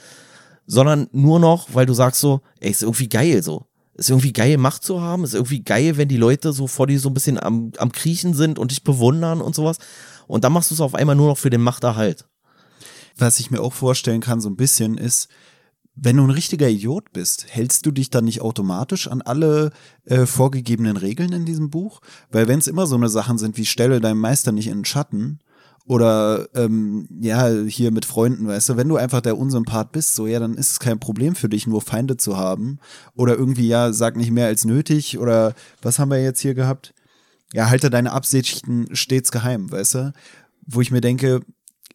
sondern 0.65 1.07
nur 1.11 1.39
noch, 1.39 1.69
weil 1.73 1.85
du 1.85 1.93
sagst 1.93 2.21
so, 2.21 2.41
ey, 2.59 2.71
ist 2.71 2.83
irgendwie 2.83 3.09
geil 3.09 3.43
so. 3.43 3.65
Ist 3.93 4.09
irgendwie 4.09 4.33
geil, 4.33 4.57
Macht 4.57 4.83
zu 4.83 5.01
haben, 5.01 5.23
ist 5.23 5.33
irgendwie 5.33 5.63
geil, 5.63 5.97
wenn 5.97 6.07
die 6.07 6.17
Leute 6.17 6.53
so 6.53 6.65
vor 6.65 6.87
dir 6.87 6.99
so 6.99 7.09
ein 7.09 7.13
bisschen 7.13 7.41
am, 7.41 7.71
am 7.77 7.91
Kriechen 7.91 8.33
sind 8.33 8.57
und 8.57 8.71
dich 8.71 8.83
bewundern 8.83 9.41
und 9.41 9.53
sowas. 9.53 9.77
Und 10.27 10.43
dann 10.43 10.53
machst 10.53 10.71
du 10.71 10.75
es 10.75 10.81
auf 10.81 10.95
einmal 10.95 11.15
nur 11.15 11.27
noch 11.27 11.37
für 11.37 11.49
den 11.49 11.61
Machterhalt. 11.61 12.25
Was 13.17 13.39
ich 13.39 13.51
mir 13.51 13.61
auch 13.61 13.73
vorstellen 13.73 14.21
kann, 14.21 14.39
so 14.39 14.49
ein 14.49 14.55
bisschen 14.55 14.97
ist, 14.97 15.27
wenn 15.95 16.17
du 16.17 16.23
ein 16.23 16.29
richtiger 16.29 16.69
Idiot 16.69 17.11
bist, 17.11 17.45
hältst 17.49 17.85
du 17.85 17.91
dich 17.91 18.09
dann 18.09 18.25
nicht 18.25 18.41
automatisch 18.41 19.07
an 19.07 19.21
alle 19.21 19.71
äh, 20.05 20.25
vorgegebenen 20.25 20.97
Regeln 20.97 21.33
in 21.33 21.45
diesem 21.45 21.69
Buch? 21.69 22.01
Weil 22.31 22.47
wenn 22.47 22.59
es 22.59 22.67
immer 22.67 22.87
so 22.87 22.95
eine 22.95 23.09
Sachen 23.09 23.37
sind 23.37 23.57
wie 23.57 23.65
stelle 23.65 23.99
deinem 23.99 24.19
Meister 24.19 24.51
nicht 24.51 24.67
in 24.67 24.79
den 24.79 24.85
Schatten 24.85 25.39
oder 25.85 26.47
ähm, 26.55 27.07
ja, 27.19 27.49
hier 27.49 27.91
mit 27.91 28.05
Freunden, 28.05 28.47
weißt 28.47 28.69
du, 28.69 28.77
wenn 28.77 28.87
du 28.87 28.95
einfach 28.95 29.21
der 29.21 29.37
Unsympath 29.37 29.91
bist, 29.91 30.15
so 30.15 30.27
ja, 30.27 30.39
dann 30.39 30.53
ist 30.53 30.71
es 30.71 30.79
kein 30.79 30.99
Problem 30.99 31.35
für 31.35 31.49
dich, 31.49 31.67
nur 31.67 31.81
Feinde 31.81 32.17
zu 32.17 32.37
haben. 32.37 32.79
Oder 33.15 33.35
irgendwie, 33.35 33.67
ja, 33.67 33.91
sag 33.91 34.15
nicht 34.15 34.31
mehr 34.31 34.45
als 34.47 34.63
nötig. 34.63 35.17
Oder 35.17 35.53
was 35.81 35.99
haben 35.99 36.11
wir 36.11 36.23
jetzt 36.23 36.39
hier 36.39 36.53
gehabt? 36.53 36.93
Ja, 37.53 37.69
halte 37.69 37.89
deine 37.89 38.13
Absichten 38.13 38.95
stets 38.95 39.31
geheim, 39.31 39.71
weißt 39.71 39.95
du? 39.95 40.13
Wo 40.65 40.79
ich 40.79 40.91
mir 40.91 41.01
denke, 41.01 41.41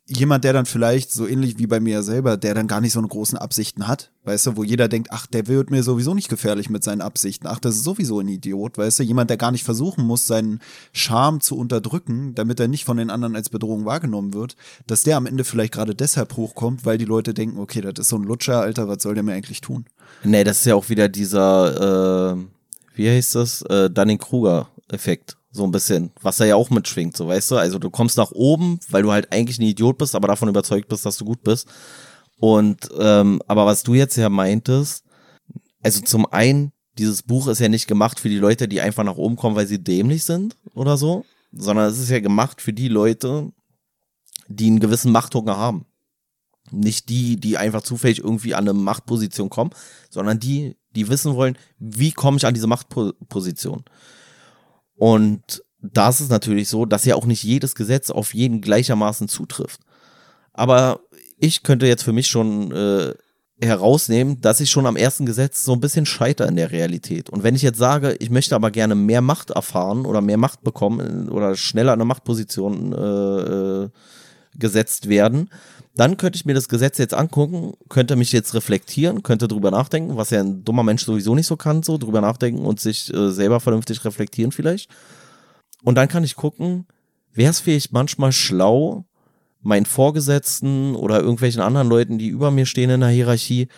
jemand, 0.09 0.44
der 0.44 0.52
dann 0.52 0.66
vielleicht 0.66 1.11
so 1.11 1.26
ähnlich 1.26 1.59
wie 1.59 1.66
bei 1.66 1.80
mir 1.80 2.02
selber, 2.02 2.36
der 2.36 2.54
dann 2.54 2.68
gar 2.68 2.80
nicht 2.80 2.92
so 2.92 3.00
eine 3.00 3.09
großen 3.09 3.36
Absichten 3.36 3.88
hat, 3.88 4.12
weißt 4.24 4.46
du, 4.46 4.57
wo 4.57 4.62
jeder 4.62 4.88
denkt, 4.88 5.09
ach, 5.11 5.26
der 5.26 5.48
wird 5.48 5.70
mir 5.70 5.82
sowieso 5.82 6.14
nicht 6.14 6.28
gefährlich 6.28 6.70
mit 6.70 6.84
seinen 6.84 7.00
Absichten, 7.00 7.48
ach, 7.48 7.59
das 7.59 7.76
ist 7.76 7.84
sowieso 7.84 8.20
ein 8.20 8.28
Idiot, 8.28 8.78
weißt 8.78 9.00
du, 9.00 9.02
jemand, 9.02 9.30
der 9.30 9.36
gar 9.36 9.50
nicht 9.50 9.64
versuchen 9.64 10.04
muss, 10.07 10.26
seinen 10.26 10.61
Charme 10.92 11.40
zu 11.40 11.57
unterdrücken, 11.57 12.34
damit 12.34 12.61
er 12.61 12.68
nicht 12.68 12.84
von 12.84 12.96
den 12.96 13.11
anderen 13.11 13.34
als 13.34 13.48
Bedrohung 13.48 13.84
wahrgenommen 13.84 14.32
wird, 14.32 14.57
dass 14.86 15.02
der 15.02 15.16
am 15.16 15.26
Ende 15.26 15.42
vielleicht 15.42 15.74
gerade 15.74 15.94
deshalb 15.94 16.36
hochkommt, 16.36 16.84
weil 16.86 16.98
die 16.98 17.04
Leute 17.04 17.34
denken, 17.34 17.59
okay, 17.59 17.80
das 17.80 17.94
ist 17.98 18.09
so 18.09 18.16
ein 18.16 18.22
Lutscher, 18.22 18.61
Alter, 18.61 18.86
was 18.86 19.02
soll 19.02 19.14
der 19.14 19.24
mir 19.24 19.34
eigentlich 19.34 19.61
tun? 19.61 19.86
Nee, 20.22 20.44
das 20.44 20.61
ist 20.61 20.66
ja 20.66 20.76
auch 20.76 20.88
wieder 20.88 21.09
dieser, 21.09 22.34
äh, 22.34 22.44
wie 22.94 23.11
heißt 23.11 23.34
das, 23.34 23.62
äh, 23.62 23.90
Dunning-Kruger-Effekt 23.90 25.36
so 25.57 25.64
ein 25.64 25.72
bisschen, 25.72 26.12
was 26.22 26.38
er 26.40 26.46
ja 26.46 26.57
auch 26.57 26.70
mitschwingt, 26.70 27.16
so 27.16 27.26
weißt 27.26 27.50
du. 27.50 27.57
Also 27.57 27.78
du 27.78 27.90
kommst 27.90 28.16
nach 28.16 28.30
oben, 28.30 28.78
weil 28.90 29.02
du 29.02 29.11
halt 29.11 29.32
eigentlich 29.32 29.59
ein 29.59 29.62
Idiot 29.62 29.98
bist, 29.98 30.14
aber 30.14 30.28
davon 30.28 30.48
überzeugt 30.48 30.88
bist, 30.88 31.07
dass 31.07 31.16
du 31.16 31.24
gut 31.24 31.42
bist. 31.42 31.66
Und 32.38 32.88
ähm, 32.98 33.40
aber 33.46 33.66
was 33.66 33.82
du 33.82 33.94
jetzt 33.94 34.16
ja 34.16 34.28
meintest, 34.28 35.04
also 35.82 36.00
zum 36.00 36.26
einen, 36.26 36.72
dieses 36.98 37.22
Buch 37.22 37.48
ist 37.48 37.61
ja 37.61 37.68
nicht 37.68 37.86
gemacht 37.86 38.20
für 38.20 38.28
die 38.28 38.38
Leute, 38.38 38.68
die 38.68 38.80
einfach 38.80 39.04
nach 39.04 39.16
oben 39.16 39.36
kommen, 39.36 39.57
weil 39.57 39.66
sie 39.66 39.82
dämlich 39.82 40.24
sind 40.24 40.57
oder 40.74 40.96
so, 40.96 41.24
sondern 41.52 41.88
es 41.90 41.98
ist 41.98 42.11
ja 42.11 42.20
gemacht 42.20 42.61
für 42.61 42.72
die 42.72 42.88
Leute, 42.88 43.52
die 44.48 44.66
einen 44.66 44.80
gewissen 44.80 45.12
Machthunger 45.12 45.57
haben. 45.57 45.86
Nicht 46.70 47.09
die, 47.09 47.36
die 47.36 47.57
einfach 47.57 47.82
zufällig 47.82 48.18
irgendwie 48.18 48.54
an 48.54 48.64
eine 48.64 48.72
Machtposition 48.72 49.50
kommen, 49.50 49.70
sondern 50.11 50.40
die, 50.40 50.76
die 50.94 51.09
wissen 51.09 51.34
wollen, 51.34 51.57
wie 51.78 52.12
komme 52.12 52.38
ich 52.38 52.46
an 52.46 52.54
diese 52.54 52.66
Machtposition. 52.66 53.84
Und 54.97 55.62
da 55.80 56.09
ist 56.09 56.20
es 56.20 56.28
natürlich 56.28 56.68
so, 56.68 56.86
dass 56.86 57.05
ja 57.05 57.14
auch 57.14 57.26
nicht 57.26 57.44
jedes 57.44 57.74
Gesetz 57.74 58.11
auf 58.11 58.34
jeden 58.34 58.61
gleichermaßen 58.61 59.28
zutrifft. 59.28 59.80
Aber 60.53 61.01
ich 61.38 61.62
könnte 61.62 61.86
jetzt 61.86 62.03
für 62.03 62.12
mich 62.12 62.28
schon 62.28 62.72
äh, 62.72 63.14
herausnehmen, 63.61 64.40
dass 64.40 64.61
ich 64.61 64.70
schon 64.70 64.86
am 64.86 64.97
ersten 64.97 65.24
Gesetz 65.26 65.64
so 65.64 65.72
ein 65.72 65.80
bisschen 65.80 66.07
scheiter 66.07 66.47
in 66.49 66.57
der 66.57 66.72
Realität. 66.72 67.30
Und 67.30 67.42
wenn 67.42 67.55
ich 67.55 67.62
jetzt 67.62 67.78
sage, 67.78 68.16
ich 68.18 68.30
möchte 68.30 68.55
aber 68.55 68.70
gerne 68.70 68.94
mehr 68.94 69.22
Macht 69.22 69.51
erfahren 69.51 70.05
oder 70.05 70.20
mehr 70.20 70.36
Macht 70.36 70.62
bekommen 70.62 71.28
oder 71.28 71.57
schneller 71.57 71.92
in 71.92 72.01
eine 72.01 72.05
Machtposition 72.05 72.92
äh, 72.92 73.84
äh, 73.84 73.88
gesetzt 74.59 75.09
werden, 75.09 75.50
dann 75.94 76.18
könnte 76.18 76.36
ich 76.36 76.44
mir 76.44 76.54
das 76.54 76.68
Gesetz 76.68 76.98
jetzt 76.98 77.14
angucken, 77.14 77.72
könnte 77.88 78.16
mich 78.16 78.32
jetzt 78.32 78.54
reflektieren, 78.54 79.22
könnte 79.22 79.48
drüber 79.48 79.70
nachdenken, 79.70 80.16
was 80.16 80.30
ja 80.30 80.40
ein 80.40 80.62
dummer 80.64 80.82
Mensch 80.82 81.04
sowieso 81.04 81.34
nicht 81.34 81.46
so 81.46 81.57
kann, 81.57 81.82
so 81.82 81.96
drüber 81.96 82.20
nachdenken 82.20 82.66
und 82.66 82.80
sich 82.80 83.12
äh, 83.12 83.30
selber 83.30 83.61
vernünftig 83.61 84.04
reflektieren 84.04 84.52
vielleicht. 84.52 84.90
Und 85.82 85.94
dann 85.94 86.09
kann 86.09 86.24
ich 86.24 86.36
gucken, 86.36 86.86
wäre 87.32 87.50
es 87.50 87.61
vielleicht 87.61 87.92
manchmal 87.92 88.32
schlau, 88.32 89.07
meinen 89.62 89.86
Vorgesetzten 89.86 90.94
oder 90.94 91.20
irgendwelchen 91.20 91.62
anderen 91.62 91.88
Leuten, 91.88 92.18
die 92.18 92.28
über 92.28 92.50
mir 92.50 92.66
stehen 92.66 92.90
in 92.90 93.00
der 93.00 93.09
Hierarchie, 93.09 93.68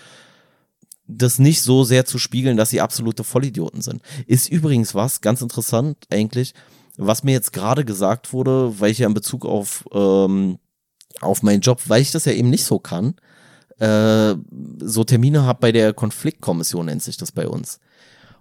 das 1.07 1.39
nicht 1.39 1.62
so 1.62 1.85
sehr 1.85 2.05
zu 2.05 2.18
spiegeln, 2.18 2.57
dass 2.57 2.70
sie 2.70 2.81
absolute 2.81 3.24
Vollidioten 3.24 3.81
sind. 3.81 4.03
Ist 4.26 4.51
übrigens 4.51 4.95
was, 4.95 5.20
ganz 5.20 5.41
interessant 5.41 5.97
eigentlich, 6.12 6.53
was 6.99 7.22
mir 7.22 7.33
jetzt 7.33 7.53
gerade 7.53 7.85
gesagt 7.85 8.33
wurde, 8.33 8.79
weil 8.81 8.91
ich 8.91 8.99
ja 8.99 9.07
in 9.07 9.14
Bezug 9.14 9.47
auf 9.47 9.85
ähm, 9.93 10.59
auf 11.21 11.43
meinen 11.43 11.61
Job, 11.61 11.81
weil 11.87 12.03
ich 12.03 12.11
das 12.11 12.25
ja 12.25 12.33
eben 12.33 12.51
nicht 12.51 12.65
so 12.65 12.79
kann, 12.79 13.15
äh, 13.79 14.35
so 14.81 15.05
Termine 15.05 15.45
habe 15.45 15.61
bei 15.61 15.73
der 15.73 15.93
Konfliktkommission, 15.93 16.87
nennt 16.87 17.03
sich 17.03 17.17
das 17.17 17.33
bei 17.33 17.49
uns. 17.49 17.81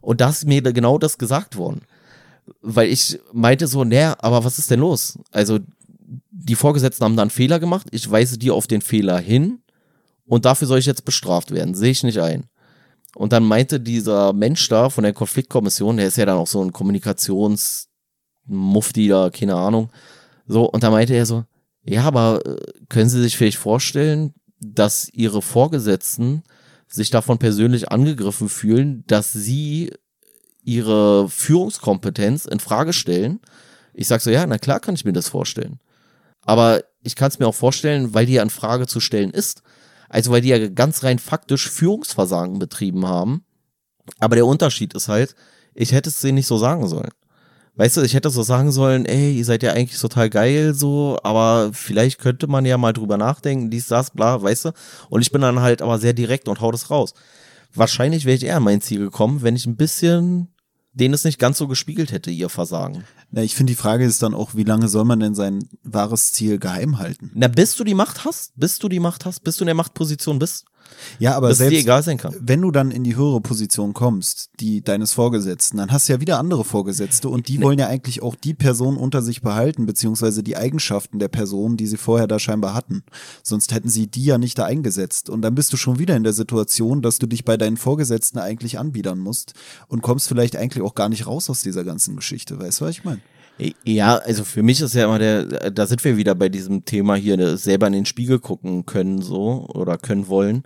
Und 0.01 0.21
da 0.21 0.29
ist 0.29 0.45
mir 0.45 0.61
genau 0.61 0.97
das 0.97 1.17
gesagt 1.17 1.57
worden. 1.57 1.81
Weil 2.61 2.89
ich 2.89 3.19
meinte 3.33 3.67
so, 3.67 3.83
naja, 3.83 4.15
aber 4.19 4.43
was 4.43 4.57
ist 4.57 4.71
denn 4.71 4.79
los? 4.79 5.19
Also, 5.31 5.59
die 6.31 6.55
Vorgesetzten 6.55 7.03
haben 7.03 7.17
da 7.17 7.23
einen 7.23 7.31
Fehler 7.31 7.59
gemacht, 7.59 7.87
ich 7.91 8.09
weise 8.09 8.37
die 8.37 8.51
auf 8.51 8.67
den 8.67 8.81
Fehler 8.81 9.19
hin 9.19 9.59
und 10.25 10.45
dafür 10.45 10.67
soll 10.67 10.79
ich 10.79 10.85
jetzt 10.85 11.03
bestraft 11.03 11.51
werden. 11.51 11.75
Sehe 11.75 11.91
ich 11.91 12.03
nicht 12.03 12.19
ein. 12.19 12.45
Und 13.15 13.33
dann 13.33 13.43
meinte 13.43 13.79
dieser 13.79 14.33
Mensch 14.33 14.67
da 14.69 14.89
von 14.89 15.03
der 15.03 15.13
Konfliktkommission, 15.13 15.97
der 15.97 16.07
ist 16.07 16.17
ja 16.17 16.25
dann 16.25 16.37
auch 16.37 16.47
so 16.47 16.63
ein 16.63 16.71
Kommunikationsmufti 16.71 19.07
da, 19.07 19.29
keine 19.29 19.55
Ahnung. 19.55 19.89
So, 20.47 20.69
und 20.69 20.83
da 20.83 20.91
meinte 20.91 21.15
er 21.15 21.25
so, 21.25 21.43
ja, 21.87 22.03
aber 22.03 22.45
äh, 22.45 22.57
können 22.89 23.09
Sie 23.09 23.21
sich 23.21 23.37
vielleicht 23.37 23.57
vorstellen, 23.57 24.33
dass 24.59 25.09
Ihre 25.09 25.41
Vorgesetzten 25.41 26.43
sich 26.87 27.09
davon 27.09 27.37
persönlich 27.37 27.91
angegriffen 27.91 28.49
fühlen, 28.49 29.03
dass 29.07 29.33
Sie 29.33 29.91
ihre 30.63 31.29
Führungskompetenz 31.29 32.45
in 32.45 32.59
Frage 32.59 32.91
stellen? 32.91 33.39
Ich 33.93 34.07
sag 34.07 34.21
so, 34.21 34.29
ja, 34.29 34.45
na 34.45 34.57
klar 34.57 34.81
kann 34.81 34.95
ich 34.95 35.05
mir 35.05 35.13
das 35.13 35.29
vorstellen. 35.29 35.79
Aber 36.41 36.83
ich 37.03 37.15
kann 37.15 37.29
es 37.29 37.39
mir 37.39 37.47
auch 37.47 37.55
vorstellen, 37.55 38.13
weil 38.13 38.25
die 38.25 38.33
ja 38.33 38.43
in 38.43 38.49
Frage 38.49 38.85
zu 38.85 38.99
stellen 38.99 39.31
ist. 39.31 39.63
Also 40.09 40.31
weil 40.31 40.41
die 40.41 40.49
ja 40.49 40.67
ganz 40.67 41.03
rein 41.03 41.19
faktisch 41.19 41.69
Führungsversagen 41.69 42.59
betrieben 42.59 43.07
haben. 43.07 43.45
Aber 44.19 44.35
der 44.35 44.45
Unterschied 44.45 44.93
ist 44.93 45.07
halt, 45.07 45.35
ich 45.73 45.93
hätte 45.93 46.09
es 46.09 46.19
denen 46.19 46.35
nicht 46.35 46.47
so 46.47 46.57
sagen 46.57 46.87
sollen. 46.87 47.11
Weißt 47.77 47.95
du, 47.95 48.01
ich 48.01 48.15
hätte 48.15 48.29
so 48.29 48.43
sagen 48.43 48.71
sollen, 48.71 49.05
ey, 49.05 49.37
ihr 49.37 49.45
seid 49.45 49.63
ja 49.63 49.71
eigentlich 49.71 49.99
total 49.99 50.29
geil, 50.29 50.73
so, 50.73 51.17
aber 51.23 51.69
vielleicht 51.73 52.19
könnte 52.19 52.47
man 52.47 52.65
ja 52.65 52.77
mal 52.77 52.91
drüber 52.91 53.17
nachdenken, 53.17 53.69
dies, 53.69 53.87
das, 53.87 54.11
bla, 54.11 54.41
weißt 54.41 54.65
du? 54.65 54.71
Und 55.09 55.21
ich 55.21 55.31
bin 55.31 55.41
dann 55.41 55.61
halt 55.61 55.81
aber 55.81 55.99
sehr 55.99 56.13
direkt 56.13 56.47
und 56.47 56.59
hau 56.59 56.71
das 56.71 56.89
raus. 56.89 57.13
Wahrscheinlich 57.73 58.25
wäre 58.25 58.35
ich 58.35 58.43
eher 58.43 58.57
an 58.57 58.63
mein 58.63 58.81
Ziel 58.81 58.99
gekommen, 58.99 59.43
wenn 59.43 59.55
ich 59.55 59.67
ein 59.67 59.75
bisschen 59.75 60.49
denen 60.97 61.13
es 61.13 61.23
nicht 61.23 61.39
ganz 61.39 61.57
so 61.57 61.67
gespiegelt 61.67 62.11
hätte, 62.11 62.31
ihr 62.31 62.49
Versagen. 62.49 63.03
Na, 63.29 63.43
ich 63.43 63.55
finde, 63.55 63.71
die 63.71 63.77
Frage 63.77 64.05
ist 64.05 64.23
dann 64.23 64.33
auch, 64.33 64.55
wie 64.55 64.63
lange 64.63 64.87
soll 64.87 65.05
man 65.05 65.19
denn 65.19 65.35
sein 65.35 65.67
wahres 65.83 66.33
Ziel 66.33 66.57
geheim 66.57 66.97
halten? 66.97 67.31
Na, 67.35 67.47
bis 67.47 67.75
du 67.75 67.83
die 67.83 67.93
Macht 67.93 68.25
hast, 68.25 68.53
bis 68.55 68.79
du 68.79 68.89
die 68.89 68.99
Macht 68.99 69.25
hast, 69.25 69.43
bis 69.43 69.57
du 69.57 69.63
in 69.63 69.67
der 69.67 69.75
Machtposition 69.75 70.39
bist. 70.39 70.65
Ja, 71.19 71.35
aber 71.35 71.49
dass 71.49 71.57
selbst 71.59 71.75
dir 71.75 71.79
egal 71.79 72.03
sein 72.03 72.17
kann. 72.17 72.35
wenn 72.39 72.61
du 72.61 72.71
dann 72.71 72.91
in 72.91 73.03
die 73.03 73.15
höhere 73.15 73.41
Position 73.41 73.93
kommst, 73.93 74.49
die 74.59 74.81
deines 74.81 75.13
Vorgesetzten, 75.13 75.77
dann 75.77 75.91
hast 75.91 76.07
du 76.07 76.13
ja 76.13 76.21
wieder 76.21 76.39
andere 76.39 76.63
Vorgesetzte 76.63 77.29
und 77.29 77.47
die 77.47 77.61
wollen 77.61 77.79
ja 77.79 77.87
eigentlich 77.87 78.21
auch 78.21 78.35
die 78.35 78.53
Person 78.53 78.97
unter 78.97 79.21
sich 79.21 79.41
behalten, 79.41 79.85
beziehungsweise 79.85 80.43
die 80.43 80.57
Eigenschaften 80.57 81.19
der 81.19 81.27
Person, 81.27 81.77
die 81.77 81.87
sie 81.87 81.97
vorher 81.97 82.27
da 82.27 82.39
scheinbar 82.39 82.73
hatten. 82.73 83.03
Sonst 83.43 83.73
hätten 83.73 83.89
sie 83.89 84.07
die 84.07 84.25
ja 84.25 84.37
nicht 84.37 84.57
da 84.57 84.65
eingesetzt. 84.65 85.29
Und 85.29 85.41
dann 85.41 85.55
bist 85.55 85.73
du 85.73 85.77
schon 85.77 85.99
wieder 85.99 86.15
in 86.15 86.23
der 86.23 86.33
Situation, 86.33 87.01
dass 87.01 87.19
du 87.19 87.27
dich 87.27 87.45
bei 87.45 87.57
deinen 87.57 87.77
Vorgesetzten 87.77 88.39
eigentlich 88.39 88.79
anbiedern 88.79 89.19
musst 89.19 89.53
und 89.87 90.01
kommst 90.01 90.27
vielleicht 90.27 90.55
eigentlich 90.55 90.83
auch 90.83 90.95
gar 90.95 91.09
nicht 91.09 91.27
raus 91.27 91.49
aus 91.49 91.61
dieser 91.61 91.83
ganzen 91.83 92.15
Geschichte. 92.15 92.59
Weißt 92.59 92.81
du, 92.81 92.85
was 92.85 92.91
ich 92.91 93.03
meine? 93.03 93.21
Ja, 93.83 94.17
also 94.17 94.43
für 94.43 94.61
mich 94.61 94.81
ist 94.81 94.93
ja 94.93 95.05
immer 95.05 95.17
der, 95.17 95.71
da 95.71 95.87
sind 95.87 96.03
wir 96.03 96.15
wieder 96.15 96.35
bei 96.35 96.47
diesem 96.47 96.85
Thema 96.85 97.15
hier, 97.15 97.57
selber 97.57 97.87
in 97.87 97.93
den 97.93 98.05
Spiegel 98.05 98.39
gucken 98.39 98.85
können 98.85 99.21
so 99.21 99.67
oder 99.73 99.97
können 99.97 100.27
wollen. 100.27 100.63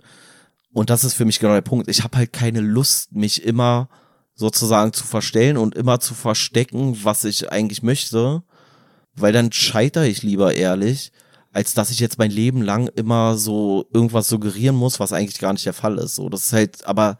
Und 0.72 0.90
das 0.90 1.04
ist 1.04 1.14
für 1.14 1.24
mich 1.24 1.38
genau 1.38 1.54
der 1.54 1.62
Punkt. 1.62 1.88
Ich 1.88 2.04
habe 2.04 2.18
halt 2.18 2.32
keine 2.32 2.60
Lust, 2.60 3.12
mich 3.12 3.44
immer 3.44 3.88
sozusagen 4.34 4.92
zu 4.92 5.04
verstellen 5.04 5.56
und 5.56 5.74
immer 5.74 6.00
zu 6.00 6.14
verstecken, 6.14 6.98
was 7.02 7.24
ich 7.24 7.50
eigentlich 7.50 7.82
möchte, 7.82 8.42
weil 9.14 9.32
dann 9.32 9.52
scheitere 9.52 10.06
ich 10.06 10.22
lieber 10.22 10.54
ehrlich, 10.54 11.12
als 11.52 11.74
dass 11.74 11.90
ich 11.90 12.00
jetzt 12.00 12.18
mein 12.18 12.30
Leben 12.30 12.62
lang 12.62 12.88
immer 12.88 13.36
so 13.36 13.86
irgendwas 13.92 14.28
suggerieren 14.28 14.76
muss, 14.76 15.00
was 15.00 15.12
eigentlich 15.12 15.38
gar 15.38 15.52
nicht 15.52 15.66
der 15.66 15.74
Fall 15.74 15.98
ist. 15.98 16.14
So, 16.14 16.28
das 16.28 16.46
ist 16.46 16.52
halt, 16.52 16.86
aber 16.86 17.18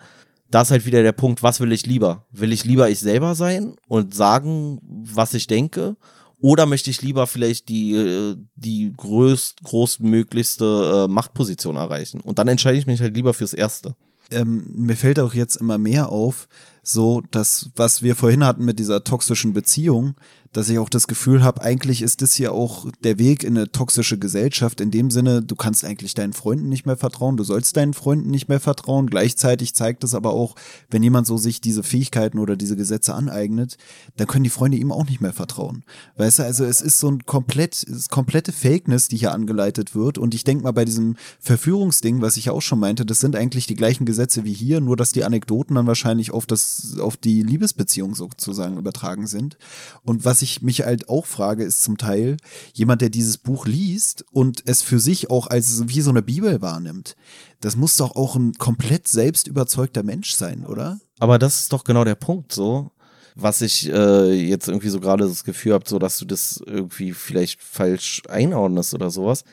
da 0.54 0.62
ist 0.62 0.70
halt 0.70 0.86
wieder 0.86 1.02
der 1.02 1.12
Punkt, 1.12 1.42
was 1.42 1.60
will 1.60 1.72
ich 1.72 1.86
lieber? 1.86 2.26
Will 2.30 2.52
ich 2.52 2.64
lieber 2.64 2.88
ich 2.88 3.00
selber 3.00 3.34
sein 3.34 3.74
und 3.88 4.14
sagen, 4.14 4.78
was 4.82 5.34
ich 5.34 5.46
denke? 5.46 5.96
Oder 6.40 6.66
möchte 6.66 6.90
ich 6.90 7.00
lieber 7.02 7.26
vielleicht 7.26 7.68
die, 7.68 7.94
äh, 7.94 8.36
die 8.56 8.92
größt, 8.96 9.62
größtmöglichste 9.62 11.06
äh, 11.06 11.12
Machtposition 11.12 11.76
erreichen? 11.76 12.20
Und 12.20 12.38
dann 12.38 12.48
entscheide 12.48 12.76
ich 12.76 12.86
mich 12.86 13.00
halt 13.00 13.14
lieber 13.14 13.32
fürs 13.32 13.54
Erste. 13.54 13.94
Ähm, 14.30 14.64
mir 14.74 14.96
fällt 14.96 15.20
auch 15.20 15.34
jetzt 15.34 15.56
immer 15.56 15.78
mehr 15.78 16.08
auf, 16.10 16.48
so 16.82 17.22
dass, 17.30 17.70
was 17.76 18.02
wir 18.02 18.16
vorhin 18.16 18.44
hatten 18.44 18.64
mit 18.64 18.78
dieser 18.78 19.04
toxischen 19.04 19.52
Beziehung, 19.52 20.14
dass 20.52 20.68
ich 20.68 20.78
auch 20.78 20.90
das 20.90 21.06
Gefühl 21.06 21.42
habe, 21.42 21.62
eigentlich 21.62 22.02
ist 22.02 22.20
das 22.20 22.34
hier 22.34 22.52
auch 22.52 22.86
der 23.02 23.18
Weg 23.18 23.42
in 23.42 23.56
eine 23.56 23.72
toxische 23.72 24.18
Gesellschaft. 24.18 24.80
In 24.80 24.90
dem 24.90 25.10
Sinne, 25.10 25.42
du 25.42 25.56
kannst 25.56 25.84
eigentlich 25.84 26.14
deinen 26.14 26.34
Freunden 26.34 26.68
nicht 26.68 26.84
mehr 26.84 26.98
vertrauen, 26.98 27.38
du 27.38 27.44
sollst 27.44 27.76
deinen 27.76 27.94
Freunden 27.94 28.30
nicht 28.30 28.48
mehr 28.48 28.60
vertrauen. 28.60 29.08
Gleichzeitig 29.08 29.74
zeigt 29.74 30.04
es 30.04 30.14
aber 30.14 30.32
auch, 30.32 30.54
wenn 30.90 31.02
jemand 31.02 31.26
so 31.26 31.38
sich 31.38 31.62
diese 31.62 31.82
Fähigkeiten 31.82 32.38
oder 32.38 32.56
diese 32.56 32.76
Gesetze 32.76 33.14
aneignet, 33.14 33.78
dann 34.16 34.26
können 34.26 34.44
die 34.44 34.50
Freunde 34.50 34.76
ihm 34.76 34.92
auch 34.92 35.06
nicht 35.06 35.22
mehr 35.22 35.32
vertrauen. 35.32 35.84
Weißt 36.16 36.40
du, 36.40 36.42
also 36.42 36.64
es 36.64 36.82
ist 36.82 37.00
so 37.00 37.08
ein 37.08 37.24
komplett, 37.24 37.86
komplette 38.10 38.52
Fakeness, 38.52 39.08
die 39.08 39.16
hier 39.16 39.32
angeleitet 39.32 39.94
wird. 39.94 40.18
Und 40.18 40.34
ich 40.34 40.44
denke 40.44 40.64
mal 40.64 40.72
bei 40.72 40.84
diesem 40.84 41.16
Verführungsding, 41.40 42.20
was 42.20 42.36
ich 42.36 42.50
auch 42.50 42.60
schon 42.60 42.78
meinte, 42.78 43.06
das 43.06 43.20
sind 43.20 43.36
eigentlich 43.36 43.66
die 43.66 43.76
gleichen 43.76 44.04
Gesetze 44.04 44.44
wie 44.44 44.52
hier, 44.52 44.80
nur 44.80 44.96
dass 44.96 45.12
die 45.12 45.24
Anekdoten 45.24 45.76
dann 45.76 45.86
wahrscheinlich 45.86 46.30
auf 46.30 46.44
das, 46.44 46.98
auf 47.00 47.16
die 47.16 47.42
Liebesbeziehung 47.42 48.14
sozusagen 48.14 48.76
übertragen 48.76 49.26
sind. 49.26 49.56
Und 50.02 50.26
was 50.26 50.41
was 50.42 50.48
ich 50.48 50.60
mich 50.60 50.80
halt 50.80 51.08
auch 51.08 51.26
frage, 51.26 51.62
ist 51.62 51.84
zum 51.84 51.98
Teil 51.98 52.36
jemand, 52.74 53.00
der 53.00 53.10
dieses 53.10 53.38
Buch 53.38 53.64
liest 53.64 54.24
und 54.32 54.64
es 54.66 54.82
für 54.82 54.98
sich 54.98 55.30
auch 55.30 55.46
als 55.46 55.86
wie 55.86 56.00
so 56.00 56.10
eine 56.10 56.22
Bibel 56.22 56.60
wahrnimmt. 56.60 57.14
Das 57.60 57.76
muss 57.76 57.96
doch 57.96 58.16
auch 58.16 58.34
ein 58.34 58.54
komplett 58.54 59.06
selbst 59.06 59.46
überzeugter 59.46 60.02
Mensch 60.02 60.32
sein, 60.32 60.66
oder? 60.66 60.98
Aber 61.20 61.38
das 61.38 61.60
ist 61.60 61.72
doch 61.72 61.84
genau 61.84 62.02
der 62.04 62.16
Punkt 62.16 62.52
so. 62.52 62.90
Was 63.36 63.62
ich 63.62 63.88
äh, 63.88 64.32
jetzt 64.32 64.66
irgendwie 64.66 64.88
so 64.88 64.98
gerade 64.98 65.28
das 65.28 65.44
Gefühl 65.44 65.74
habe, 65.74 65.88
so 65.88 66.00
dass 66.00 66.18
du 66.18 66.24
das 66.24 66.60
irgendwie 66.66 67.12
vielleicht 67.12 67.62
falsch 67.62 68.22
einordnest 68.28 68.94
oder 68.94 69.10
sowas. 69.10 69.44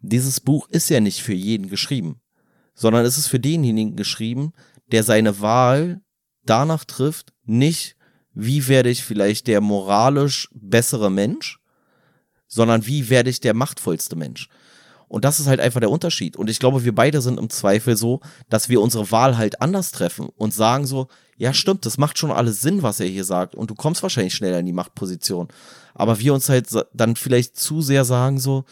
Dieses 0.00 0.40
Buch 0.40 0.68
ist 0.68 0.90
ja 0.90 1.00
nicht 1.00 1.22
für 1.22 1.32
jeden 1.32 1.70
geschrieben, 1.70 2.20
sondern 2.74 3.06
es 3.06 3.16
ist 3.16 3.28
für 3.28 3.40
denjenigen 3.40 3.96
geschrieben, 3.96 4.52
der 4.92 5.04
seine 5.04 5.40
Wahl 5.40 6.02
danach 6.44 6.84
trifft, 6.84 7.32
nicht 7.44 7.93
wie 8.34 8.68
werde 8.68 8.90
ich 8.90 9.04
vielleicht 9.04 9.46
der 9.46 9.60
moralisch 9.60 10.48
bessere 10.52 11.10
Mensch, 11.10 11.58
sondern 12.48 12.86
wie 12.86 13.08
werde 13.10 13.30
ich 13.30 13.40
der 13.40 13.54
machtvollste 13.54 14.16
Mensch. 14.16 14.48
Und 15.08 15.24
das 15.24 15.38
ist 15.38 15.46
halt 15.46 15.60
einfach 15.60 15.80
der 15.80 15.90
Unterschied. 15.90 16.36
Und 16.36 16.50
ich 16.50 16.58
glaube, 16.58 16.84
wir 16.84 16.94
beide 16.94 17.20
sind 17.20 17.38
im 17.38 17.50
Zweifel 17.50 17.96
so, 17.96 18.20
dass 18.48 18.68
wir 18.68 18.80
unsere 18.80 19.10
Wahl 19.10 19.36
halt 19.36 19.60
anders 19.60 19.92
treffen 19.92 20.28
und 20.36 20.52
sagen 20.52 20.86
so, 20.86 21.08
ja 21.36 21.52
stimmt, 21.52 21.86
das 21.86 21.98
macht 21.98 22.18
schon 22.18 22.30
alles 22.30 22.60
Sinn, 22.60 22.82
was 22.82 23.00
er 23.00 23.06
hier 23.06 23.24
sagt. 23.24 23.54
Und 23.54 23.70
du 23.70 23.74
kommst 23.74 24.02
wahrscheinlich 24.02 24.34
schneller 24.34 24.58
in 24.58 24.66
die 24.66 24.72
Machtposition. 24.72 25.48
Aber 25.94 26.18
wir 26.18 26.34
uns 26.34 26.48
halt 26.48 26.68
dann 26.92 27.16
vielleicht 27.16 27.56
zu 27.56 27.80
sehr 27.80 28.04
sagen 28.04 28.40
so, 28.40 28.64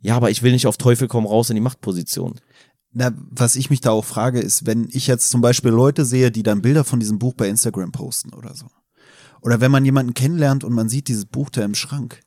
ja, 0.00 0.16
aber 0.16 0.30
ich 0.30 0.42
will 0.42 0.52
nicht 0.52 0.66
auf 0.66 0.76
Teufel 0.76 1.08
komm 1.08 1.26
raus 1.26 1.50
in 1.50 1.56
die 1.56 1.62
Machtposition. 1.62 2.40
Na, 2.92 3.12
was 3.30 3.56
ich 3.56 3.70
mich 3.70 3.80
da 3.80 3.90
auch 3.90 4.04
frage, 4.04 4.40
ist, 4.40 4.66
wenn 4.66 4.88
ich 4.90 5.06
jetzt 5.06 5.30
zum 5.30 5.40
Beispiel 5.40 5.70
Leute 5.70 6.04
sehe, 6.04 6.30
die 6.30 6.42
dann 6.42 6.62
Bilder 6.62 6.84
von 6.84 7.00
diesem 7.00 7.18
Buch 7.18 7.34
bei 7.34 7.48
Instagram 7.48 7.92
posten 7.92 8.34
oder 8.34 8.54
so. 8.54 8.66
Oder 9.42 9.60
wenn 9.60 9.70
man 9.70 9.84
jemanden 9.84 10.14
kennenlernt 10.14 10.64
und 10.64 10.72
man 10.72 10.88
sieht 10.88 11.08
dieses 11.08 11.26
Buch 11.26 11.50
da 11.50 11.64
im 11.64 11.74
Schrank. 11.74 12.20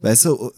Weißt 0.00 0.26
du, 0.26 0.52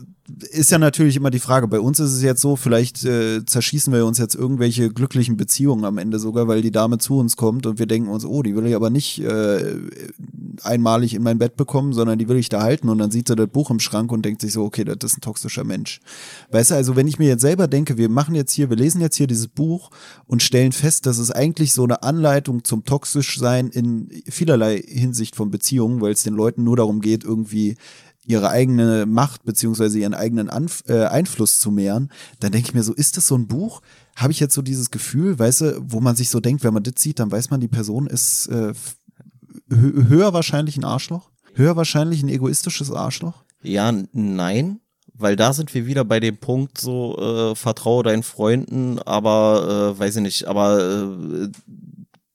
ist 0.51 0.71
ja 0.71 0.79
natürlich 0.79 1.17
immer 1.17 1.31
die 1.31 1.39
Frage. 1.39 1.67
Bei 1.67 1.81
uns 1.81 1.99
ist 1.99 2.13
es 2.13 2.23
jetzt 2.23 2.43
so, 2.43 2.57
vielleicht 2.57 3.05
äh, 3.05 3.45
zerschießen 3.45 3.93
wir 3.93 4.05
uns 4.05 4.19
jetzt 4.19 4.35
irgendwelche 4.35 4.91
glücklichen 4.91 5.39
Beziehungen 5.39 5.85
am 5.85 5.97
Ende 5.97 6.19
sogar, 6.19 6.47
weil 6.47 6.61
die 6.61 6.71
Dame 6.71 6.99
zu 6.99 7.19
uns 7.19 7.37
kommt 7.37 7.65
und 7.67 7.79
wir 7.79 7.87
denken 7.87 8.11
uns, 8.11 8.27
oh, 8.27 8.43
die 8.43 8.55
will 8.55 8.67
ich 8.67 8.75
aber 8.75 8.91
nicht 8.91 9.19
äh, 9.21 9.77
einmalig 10.63 11.15
in 11.15 11.23
mein 11.23 11.39
Bett 11.39 11.57
bekommen, 11.57 11.95
sondern 11.95 12.19
die 12.19 12.29
will 12.29 12.37
ich 12.37 12.51
da 12.51 12.61
halten 12.61 12.91
und 12.91 12.99
dann 12.99 13.11
sieht 13.11 13.29
sie 13.29 13.37
das 13.37 13.49
Buch 13.49 13.71
im 13.71 13.81
Schrank 13.81 14.13
und 14.13 14.25
denkt 14.25 14.43
sich 14.43 14.53
so, 14.53 14.63
okay, 14.63 14.85
das 14.85 14.97
ist 15.03 15.19
ein 15.19 15.23
toxischer 15.23 15.65
Mensch. 15.65 16.01
Weißt 16.51 16.71
du, 16.71 16.75
also 16.75 16.95
wenn 16.95 17.09
ich 17.09 17.19
mir 17.19 17.29
jetzt 17.29 17.43
selber 17.43 17.67
denke, 17.67 17.97
wir 17.97 18.11
machen 18.11 18.35
jetzt 18.35 18.53
hier, 18.53 18.69
wir 18.69 18.77
lesen 18.77 19.01
jetzt 19.01 19.17
hier 19.17 19.27
dieses 19.27 19.49
Buch 19.49 19.91
und 20.27 20.43
stellen 20.43 20.73
fest, 20.73 21.07
dass 21.07 21.19
es 21.19 21.31
eigentlich 21.31 21.73
so 21.73 21.85
eine 21.85 22.03
Anleitung 22.03 22.63
zum 22.65 22.85
toxisch 22.85 23.39
sein 23.39 23.69
in 23.69 24.11
vielerlei 24.29 24.83
Hinsicht 24.87 25.35
von 25.35 25.51
Beziehungen, 25.51 26.03
weil 26.03 26.13
es 26.13 26.23
den 26.25 26.35
Leuten 26.35 26.63
nur 26.63 26.77
darum 26.77 27.01
geht, 27.01 27.25
irgendwie 27.25 27.77
ihre 28.31 28.51
eigene 28.51 29.07
Macht 29.07 29.45
beziehungsweise 29.45 29.99
ihren 29.99 30.15
eigenen 30.15 30.49
Anf 30.49 30.85
äh, 30.89 31.05
Einfluss 31.07 31.59
zu 31.59 31.71
mehren, 31.71 32.11
dann 32.39 32.53
denke 32.53 32.69
ich 32.69 32.75
mir 32.75 32.83
so, 32.83 32.95
ist 32.95 33.17
das 33.17 33.27
so 33.27 33.37
ein 33.37 33.49
Buch? 33.49 33.83
Habe 34.17 34.33
ich 34.33 34.41
jetzt 34.41 34.55
so 34.55 34.63
dieses 34.63 34.91
Gefühl, 34.91 35.39
weißt 35.39 35.61
du, 35.63 35.83
wo 35.85 36.01
man 36.01 36.17
sich 36.17 36.31
so 36.31 36.41
denkt, 36.41 36.63
wenn 36.63 36.75
man 36.75 36.83
das 36.83 36.95
sieht, 36.97 37.19
dann 37.19 37.31
weiß 37.31 37.51
man, 37.51 37.61
die 37.61 37.69
Person 37.69 38.07
ist 38.07 38.47
äh, 38.47 38.73
höher 39.69 40.33
wahrscheinlich 40.33 40.77
ein 40.77 40.85
Arschloch? 40.85 41.31
Höher 41.55 41.77
wahrscheinlich 41.77 42.23
ein 42.23 42.29
egoistisches 42.29 42.93
Arschloch? 42.93 43.43
Ja, 43.63 43.93
nein, 44.13 44.81
weil 45.13 45.37
da 45.37 45.53
sind 45.53 45.75
wir 45.75 45.87
wieder 45.87 46.05
bei 46.05 46.21
dem 46.21 46.39
Punkt 46.39 46.79
so, 46.79 47.17
äh, 47.19 47.55
vertraue 47.57 48.05
deinen 48.05 48.23
Freunden, 48.23 48.99
aber 49.01 49.95
äh, 49.95 49.99
weiß 49.99 50.17
ich 50.17 50.23
nicht, 50.23 50.45
aber 50.47 50.81
äh, 50.81 51.49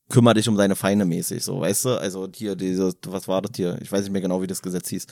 kümmere 0.09 0.35
dich 0.35 0.47
um 0.47 0.55
deine 0.55 0.75
Feinde 0.75 1.05
mäßig, 1.05 1.43
so, 1.43 1.61
weißt 1.61 1.85
du? 1.85 1.89
Also 1.99 2.27
hier, 2.33 2.55
diese, 2.55 2.93
was 3.07 3.27
war 3.27 3.41
das 3.41 3.51
hier? 3.55 3.77
Ich 3.81 3.91
weiß 3.91 4.03
nicht 4.03 4.11
mehr 4.11 4.21
genau, 4.21 4.41
wie 4.41 4.47
das 4.47 4.61
Gesetz 4.61 4.89
hieß. 4.89 5.07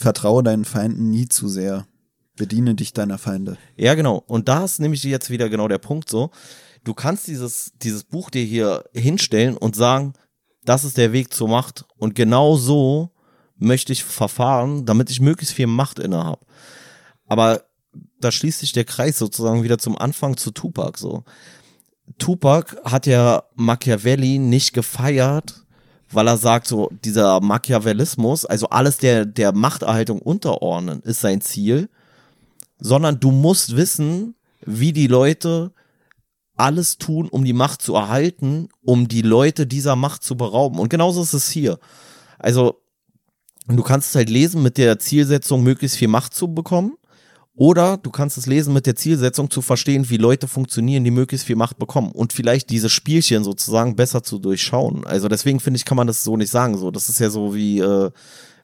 Vertraue 0.00 0.42
deinen 0.42 0.64
Feinden 0.64 1.10
nie 1.10 1.28
zu 1.28 1.46
sehr. 1.46 1.86
Bediene 2.34 2.74
dich 2.74 2.94
deiner 2.94 3.18
Feinde. 3.18 3.58
Ja, 3.76 3.94
genau. 3.94 4.24
Und 4.26 4.48
da 4.48 4.64
ist 4.64 4.80
nämlich 4.80 5.02
jetzt 5.02 5.28
wieder 5.28 5.50
genau 5.50 5.68
der 5.68 5.76
Punkt 5.76 6.08
so. 6.08 6.30
Du 6.84 6.94
kannst 6.94 7.26
dieses, 7.28 7.72
dieses 7.82 8.04
Buch 8.04 8.30
dir 8.30 8.42
hier 8.42 8.84
hinstellen 8.94 9.58
und 9.58 9.76
sagen, 9.76 10.14
das 10.64 10.84
ist 10.84 10.96
der 10.96 11.12
Weg 11.12 11.34
zur 11.34 11.50
Macht. 11.50 11.84
Und 11.98 12.14
genau 12.14 12.56
so 12.56 13.10
möchte 13.58 13.92
ich 13.92 14.02
verfahren, 14.02 14.86
damit 14.86 15.10
ich 15.10 15.20
möglichst 15.20 15.54
viel 15.54 15.66
Macht 15.66 15.98
innehabe. 15.98 16.46
Aber 17.26 17.64
da 18.20 18.32
schließt 18.32 18.60
sich 18.60 18.72
der 18.72 18.86
Kreis 18.86 19.18
sozusagen 19.18 19.64
wieder 19.64 19.76
zum 19.76 19.98
Anfang 19.98 20.38
zu 20.38 20.50
Tupac 20.50 20.98
so. 20.98 21.24
Tupac 22.16 22.74
hat 22.84 23.04
ja 23.04 23.42
Machiavelli 23.54 24.38
nicht 24.38 24.72
gefeiert, 24.72 25.66
weil 26.12 26.26
er 26.26 26.36
sagt, 26.36 26.66
so 26.66 26.90
dieser 27.04 27.40
Machiavellismus, 27.40 28.44
also 28.44 28.68
alles 28.68 28.98
der, 28.98 29.26
der 29.26 29.52
Machterhaltung 29.52 30.20
unterordnen, 30.20 31.00
ist 31.02 31.20
sein 31.20 31.40
Ziel, 31.40 31.88
sondern 32.78 33.20
du 33.20 33.30
musst 33.30 33.76
wissen, 33.76 34.34
wie 34.64 34.92
die 34.92 35.06
Leute 35.06 35.72
alles 36.56 36.98
tun, 36.98 37.28
um 37.28 37.44
die 37.44 37.52
Macht 37.52 37.80
zu 37.80 37.94
erhalten, 37.94 38.68
um 38.82 39.08
die 39.08 39.22
Leute 39.22 39.66
dieser 39.66 39.96
Macht 39.96 40.22
zu 40.22 40.36
berauben. 40.36 40.78
Und 40.78 40.90
genauso 40.90 41.22
ist 41.22 41.32
es 41.32 41.50
hier. 41.50 41.78
Also, 42.38 42.80
du 43.66 43.82
kannst 43.82 44.10
es 44.10 44.14
halt 44.14 44.28
lesen 44.28 44.62
mit 44.62 44.76
der 44.76 44.98
Zielsetzung, 44.98 45.62
möglichst 45.62 45.96
viel 45.96 46.08
Macht 46.08 46.34
zu 46.34 46.52
bekommen. 46.52 46.96
Oder 47.60 47.98
du 47.98 48.08
kannst 48.08 48.38
es 48.38 48.46
lesen 48.46 48.72
mit 48.72 48.86
der 48.86 48.96
Zielsetzung 48.96 49.50
zu 49.50 49.60
verstehen, 49.60 50.08
wie 50.08 50.16
Leute 50.16 50.48
funktionieren, 50.48 51.04
die 51.04 51.10
möglichst 51.10 51.46
viel 51.46 51.56
Macht 51.56 51.78
bekommen 51.78 52.10
und 52.10 52.32
vielleicht 52.32 52.70
diese 52.70 52.88
Spielchen 52.88 53.44
sozusagen 53.44 53.96
besser 53.96 54.22
zu 54.22 54.38
durchschauen. 54.38 55.06
Also 55.06 55.28
deswegen 55.28 55.60
finde 55.60 55.76
ich, 55.76 55.84
kann 55.84 55.98
man 55.98 56.06
das 56.06 56.24
so 56.24 56.38
nicht 56.38 56.50
sagen. 56.50 56.78
So, 56.78 56.90
das 56.90 57.10
ist 57.10 57.20
ja 57.20 57.28
so 57.28 57.54
wie, 57.54 57.80
äh, 57.80 58.10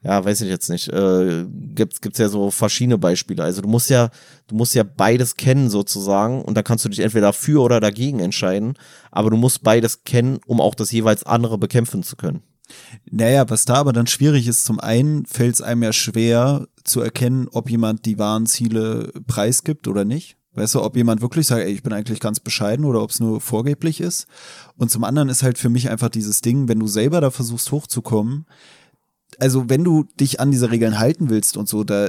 ja, 0.02 0.24
weiß 0.24 0.40
ich 0.40 0.48
jetzt 0.48 0.70
nicht. 0.70 0.88
Äh, 0.88 1.44
gibt's 1.74 2.00
gibt's 2.00 2.18
ja 2.18 2.30
so 2.30 2.50
verschiedene 2.50 2.96
Beispiele. 2.96 3.44
Also 3.44 3.60
du 3.60 3.68
musst 3.68 3.90
ja, 3.90 4.08
du 4.46 4.54
musst 4.54 4.74
ja 4.74 4.82
beides 4.82 5.36
kennen 5.36 5.68
sozusagen 5.68 6.40
und 6.40 6.54
da 6.54 6.62
kannst 6.62 6.86
du 6.86 6.88
dich 6.88 7.00
entweder 7.00 7.34
für 7.34 7.60
oder 7.60 7.80
dagegen 7.80 8.20
entscheiden. 8.20 8.78
Aber 9.10 9.28
du 9.28 9.36
musst 9.36 9.62
beides 9.62 10.04
kennen, 10.04 10.38
um 10.46 10.58
auch 10.58 10.74
das 10.74 10.90
jeweils 10.90 11.22
andere 11.22 11.58
bekämpfen 11.58 12.02
zu 12.02 12.16
können. 12.16 12.40
Naja, 13.10 13.48
was 13.48 13.64
da 13.64 13.74
aber 13.74 13.92
dann 13.92 14.06
schwierig 14.06 14.46
ist, 14.46 14.64
zum 14.64 14.80
einen 14.80 15.26
fällt 15.26 15.54
es 15.54 15.62
einem 15.62 15.82
ja 15.82 15.92
schwer 15.92 16.66
zu 16.84 17.00
erkennen, 17.00 17.48
ob 17.52 17.70
jemand 17.70 18.04
die 18.06 18.18
wahren 18.18 18.46
Ziele 18.46 19.12
preisgibt 19.26 19.88
oder 19.88 20.04
nicht. 20.04 20.36
Weißt 20.54 20.74
du, 20.74 20.82
ob 20.82 20.96
jemand 20.96 21.20
wirklich 21.20 21.46
sagt, 21.46 21.62
ey, 21.62 21.72
ich 21.72 21.82
bin 21.82 21.92
eigentlich 21.92 22.18
ganz 22.18 22.40
bescheiden 22.40 22.86
oder 22.86 23.02
ob 23.02 23.10
es 23.10 23.20
nur 23.20 23.42
vorgeblich 23.42 24.00
ist. 24.00 24.26
Und 24.76 24.90
zum 24.90 25.04
anderen 25.04 25.28
ist 25.28 25.42
halt 25.42 25.58
für 25.58 25.68
mich 25.68 25.90
einfach 25.90 26.08
dieses 26.08 26.40
Ding, 26.40 26.66
wenn 26.66 26.80
du 26.80 26.86
selber 26.86 27.20
da 27.20 27.30
versuchst 27.30 27.70
hochzukommen, 27.72 28.46
also 29.38 29.68
wenn 29.68 29.84
du 29.84 30.04
dich 30.18 30.40
an 30.40 30.50
diese 30.50 30.70
Regeln 30.70 30.98
halten 30.98 31.28
willst 31.28 31.56
und 31.56 31.68
so, 31.68 31.84
da, 31.84 32.08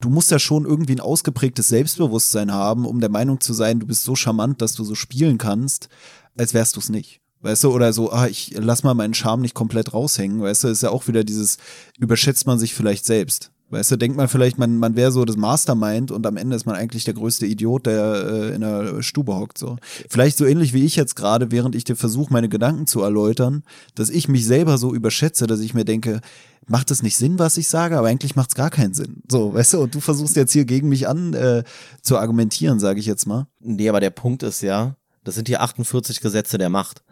du 0.00 0.08
musst 0.08 0.30
ja 0.30 0.38
schon 0.38 0.64
irgendwie 0.64 0.94
ein 0.94 1.00
ausgeprägtes 1.00 1.68
Selbstbewusstsein 1.68 2.52
haben, 2.52 2.86
um 2.86 3.00
der 3.00 3.10
Meinung 3.10 3.40
zu 3.40 3.52
sein, 3.52 3.80
du 3.80 3.86
bist 3.86 4.04
so 4.04 4.14
charmant, 4.14 4.62
dass 4.62 4.74
du 4.74 4.84
so 4.84 4.94
spielen 4.94 5.38
kannst, 5.38 5.88
als 6.36 6.54
wärst 6.54 6.76
du 6.76 6.80
es 6.80 6.88
nicht. 6.88 7.21
Weißt 7.42 7.64
du, 7.64 7.72
oder 7.72 7.92
so, 7.92 8.12
ah, 8.12 8.28
ich 8.28 8.54
lass 8.56 8.84
mal 8.84 8.94
meinen 8.94 9.14
Charme 9.14 9.42
nicht 9.42 9.54
komplett 9.54 9.92
raushängen, 9.92 10.40
weißt 10.40 10.64
du, 10.64 10.68
ist 10.68 10.82
ja 10.82 10.90
auch 10.90 11.08
wieder 11.08 11.24
dieses, 11.24 11.58
überschätzt 11.98 12.46
man 12.46 12.58
sich 12.58 12.72
vielleicht 12.72 13.04
selbst. 13.04 13.50
Weißt 13.72 13.90
du, 13.90 13.96
denkt 13.96 14.18
man 14.18 14.28
vielleicht, 14.28 14.58
man, 14.58 14.76
man 14.76 14.96
wäre 14.96 15.10
so 15.10 15.24
das 15.24 15.38
Mastermind 15.38 16.10
und 16.10 16.26
am 16.26 16.36
Ende 16.36 16.54
ist 16.54 16.66
man 16.66 16.76
eigentlich 16.76 17.04
der 17.04 17.14
größte 17.14 17.46
Idiot, 17.46 17.86
der 17.86 18.14
äh, 18.14 18.54
in 18.54 18.60
der 18.60 19.02
Stube 19.02 19.34
hockt. 19.34 19.56
So. 19.56 19.78
Vielleicht 20.10 20.36
so 20.36 20.44
ähnlich 20.44 20.74
wie 20.74 20.84
ich 20.84 20.94
jetzt 20.94 21.16
gerade, 21.16 21.50
während 21.50 21.74
ich 21.74 21.84
dir 21.84 21.96
versuche, 21.96 22.30
meine 22.34 22.50
Gedanken 22.50 22.86
zu 22.86 23.00
erläutern, 23.00 23.62
dass 23.94 24.10
ich 24.10 24.28
mich 24.28 24.44
selber 24.44 24.76
so 24.76 24.94
überschätze, 24.94 25.46
dass 25.46 25.60
ich 25.60 25.72
mir 25.72 25.86
denke, 25.86 26.20
macht 26.66 26.90
es 26.90 27.02
nicht 27.02 27.16
Sinn, 27.16 27.38
was 27.38 27.56
ich 27.56 27.66
sage, 27.66 27.96
aber 27.96 28.08
eigentlich 28.08 28.36
macht 28.36 28.50
es 28.50 28.54
gar 28.54 28.68
keinen 28.68 28.92
Sinn. 28.92 29.22
So, 29.26 29.54
weißt 29.54 29.72
du, 29.72 29.80
und 29.80 29.94
du 29.94 30.00
versuchst 30.00 30.36
jetzt 30.36 30.52
hier 30.52 30.66
gegen 30.66 30.90
mich 30.90 31.08
an 31.08 31.32
äh, 31.32 31.64
zu 32.02 32.18
argumentieren, 32.18 32.78
sage 32.78 33.00
ich 33.00 33.06
jetzt 33.06 33.26
mal. 33.26 33.46
Nee, 33.58 33.88
aber 33.88 34.00
der 34.00 34.10
Punkt 34.10 34.42
ist 34.42 34.60
ja, 34.60 34.96
das 35.24 35.34
sind 35.34 35.48
hier 35.48 35.62
48 35.62 36.20
Gesetze 36.20 36.58
der 36.58 36.68
Macht. 36.68 37.02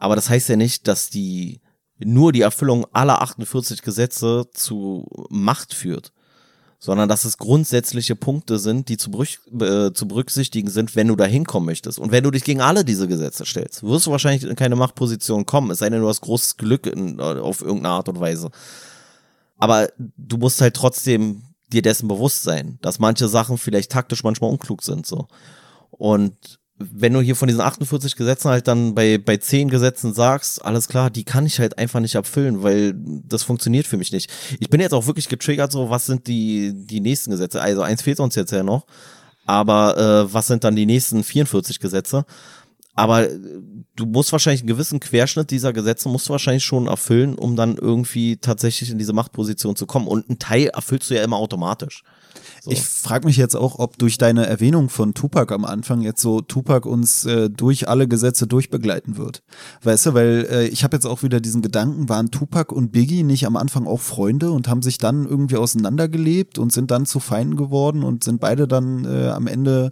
Aber 0.00 0.16
das 0.16 0.30
heißt 0.30 0.48
ja 0.48 0.56
nicht, 0.56 0.88
dass 0.88 1.10
die 1.10 1.60
nur 1.98 2.32
die 2.32 2.40
Erfüllung 2.40 2.86
aller 2.92 3.20
48 3.20 3.82
Gesetze 3.82 4.46
zu 4.54 5.06
Macht 5.28 5.74
führt, 5.74 6.14
sondern 6.78 7.06
dass 7.06 7.26
es 7.26 7.36
grundsätzliche 7.36 8.16
Punkte 8.16 8.58
sind, 8.58 8.88
die 8.88 8.96
zu, 8.96 9.10
äh, 9.12 9.92
zu 9.92 10.08
berücksichtigen 10.08 10.70
sind, 10.70 10.96
wenn 10.96 11.08
du 11.08 11.16
da 11.16 11.26
hinkommen 11.26 11.66
möchtest. 11.66 11.98
Und 11.98 12.12
wenn 12.12 12.24
du 12.24 12.30
dich 12.30 12.44
gegen 12.44 12.62
alle 12.62 12.82
diese 12.82 13.08
Gesetze 13.08 13.44
stellst, 13.44 13.82
wirst 13.82 14.06
du 14.06 14.10
wahrscheinlich 14.10 14.44
in 14.44 14.56
keine 14.56 14.74
Machtposition 14.74 15.44
kommen, 15.44 15.70
es 15.70 15.80
sei 15.80 15.90
denn, 15.90 16.00
du 16.00 16.08
hast 16.08 16.22
großes 16.22 16.56
Glück 16.56 16.86
in, 16.86 17.20
auf 17.20 17.60
irgendeine 17.60 17.94
Art 17.94 18.08
und 18.08 18.20
Weise. 18.20 18.50
Aber 19.58 19.90
du 20.16 20.38
musst 20.38 20.62
halt 20.62 20.74
trotzdem 20.74 21.42
dir 21.70 21.82
dessen 21.82 22.08
bewusst 22.08 22.42
sein, 22.42 22.78
dass 22.80 22.98
manche 22.98 23.28
Sachen 23.28 23.58
vielleicht 23.58 23.92
taktisch 23.92 24.24
manchmal 24.24 24.50
unklug 24.50 24.82
sind, 24.82 25.06
so. 25.06 25.28
Und 25.90 26.59
wenn 26.80 27.12
du 27.12 27.20
hier 27.20 27.36
von 27.36 27.46
diesen 27.46 27.60
48 27.60 28.16
Gesetzen 28.16 28.48
halt 28.48 28.66
dann 28.66 28.94
bei, 28.94 29.18
bei 29.18 29.36
10 29.36 29.68
Gesetzen 29.68 30.14
sagst, 30.14 30.64
alles 30.64 30.88
klar, 30.88 31.10
die 31.10 31.24
kann 31.24 31.44
ich 31.44 31.60
halt 31.60 31.78
einfach 31.78 32.00
nicht 32.00 32.16
abfüllen, 32.16 32.62
weil 32.62 32.94
das 32.96 33.42
funktioniert 33.42 33.86
für 33.86 33.98
mich 33.98 34.12
nicht. 34.12 34.30
Ich 34.58 34.70
bin 34.70 34.80
jetzt 34.80 34.94
auch 34.94 35.06
wirklich 35.06 35.28
getriggert, 35.28 35.72
so 35.72 35.90
was 35.90 36.06
sind 36.06 36.26
die, 36.26 36.72
die 36.74 37.00
nächsten 37.00 37.30
Gesetze? 37.30 37.60
Also 37.60 37.82
eins 37.82 38.02
fehlt 38.02 38.18
uns 38.18 38.34
jetzt 38.34 38.52
ja 38.52 38.62
noch, 38.62 38.86
aber 39.44 39.98
äh, 39.98 40.32
was 40.32 40.46
sind 40.46 40.64
dann 40.64 40.74
die 40.74 40.86
nächsten 40.86 41.22
44 41.22 41.80
Gesetze? 41.80 42.24
aber 43.00 43.28
du 43.96 44.04
musst 44.04 44.30
wahrscheinlich 44.32 44.60
einen 44.60 44.68
gewissen 44.68 45.00
Querschnitt 45.00 45.50
dieser 45.50 45.72
Gesetze 45.72 46.08
musst 46.10 46.28
du 46.28 46.32
wahrscheinlich 46.32 46.64
schon 46.64 46.86
erfüllen, 46.86 47.34
um 47.34 47.56
dann 47.56 47.76
irgendwie 47.76 48.36
tatsächlich 48.36 48.90
in 48.90 48.98
diese 48.98 49.14
Machtposition 49.14 49.74
zu 49.74 49.86
kommen. 49.86 50.06
Und 50.06 50.28
einen 50.28 50.38
Teil 50.38 50.66
erfüllst 50.66 51.08
du 51.08 51.14
ja 51.14 51.22
immer 51.22 51.36
automatisch. 51.36 52.02
So. 52.62 52.70
Ich 52.70 52.82
frage 52.82 53.26
mich 53.26 53.36
jetzt 53.36 53.56
auch, 53.56 53.78
ob 53.78 53.98
durch 53.98 54.18
deine 54.18 54.46
Erwähnung 54.46 54.88
von 54.88 55.14
Tupac 55.14 55.54
am 55.54 55.64
Anfang 55.64 56.02
jetzt 56.02 56.20
so 56.20 56.40
Tupac 56.40 56.88
uns 56.88 57.24
äh, 57.24 57.48
durch 57.48 57.88
alle 57.88 58.08
Gesetze 58.08 58.46
durchbegleiten 58.46 59.16
wird. 59.16 59.42
Weißt 59.82 60.06
du, 60.06 60.14
weil 60.14 60.46
äh, 60.50 60.66
ich 60.68 60.84
habe 60.84 60.96
jetzt 60.96 61.06
auch 61.06 61.22
wieder 61.22 61.40
diesen 61.40 61.62
Gedanken, 61.62 62.08
waren 62.08 62.30
Tupac 62.30 62.74
und 62.74 62.92
Biggie 62.92 63.22
nicht 63.22 63.46
am 63.46 63.56
Anfang 63.56 63.86
auch 63.86 64.00
Freunde 64.00 64.50
und 64.50 64.68
haben 64.68 64.82
sich 64.82 64.98
dann 64.98 65.26
irgendwie 65.26 65.56
auseinandergelebt 65.56 66.58
und 66.58 66.72
sind 66.72 66.90
dann 66.90 67.06
zu 67.06 67.20
Feinden 67.20 67.56
geworden 67.56 68.02
und 68.02 68.24
sind 68.24 68.40
beide 68.40 68.68
dann 68.68 69.04
äh, 69.04 69.28
am 69.28 69.46
Ende 69.46 69.90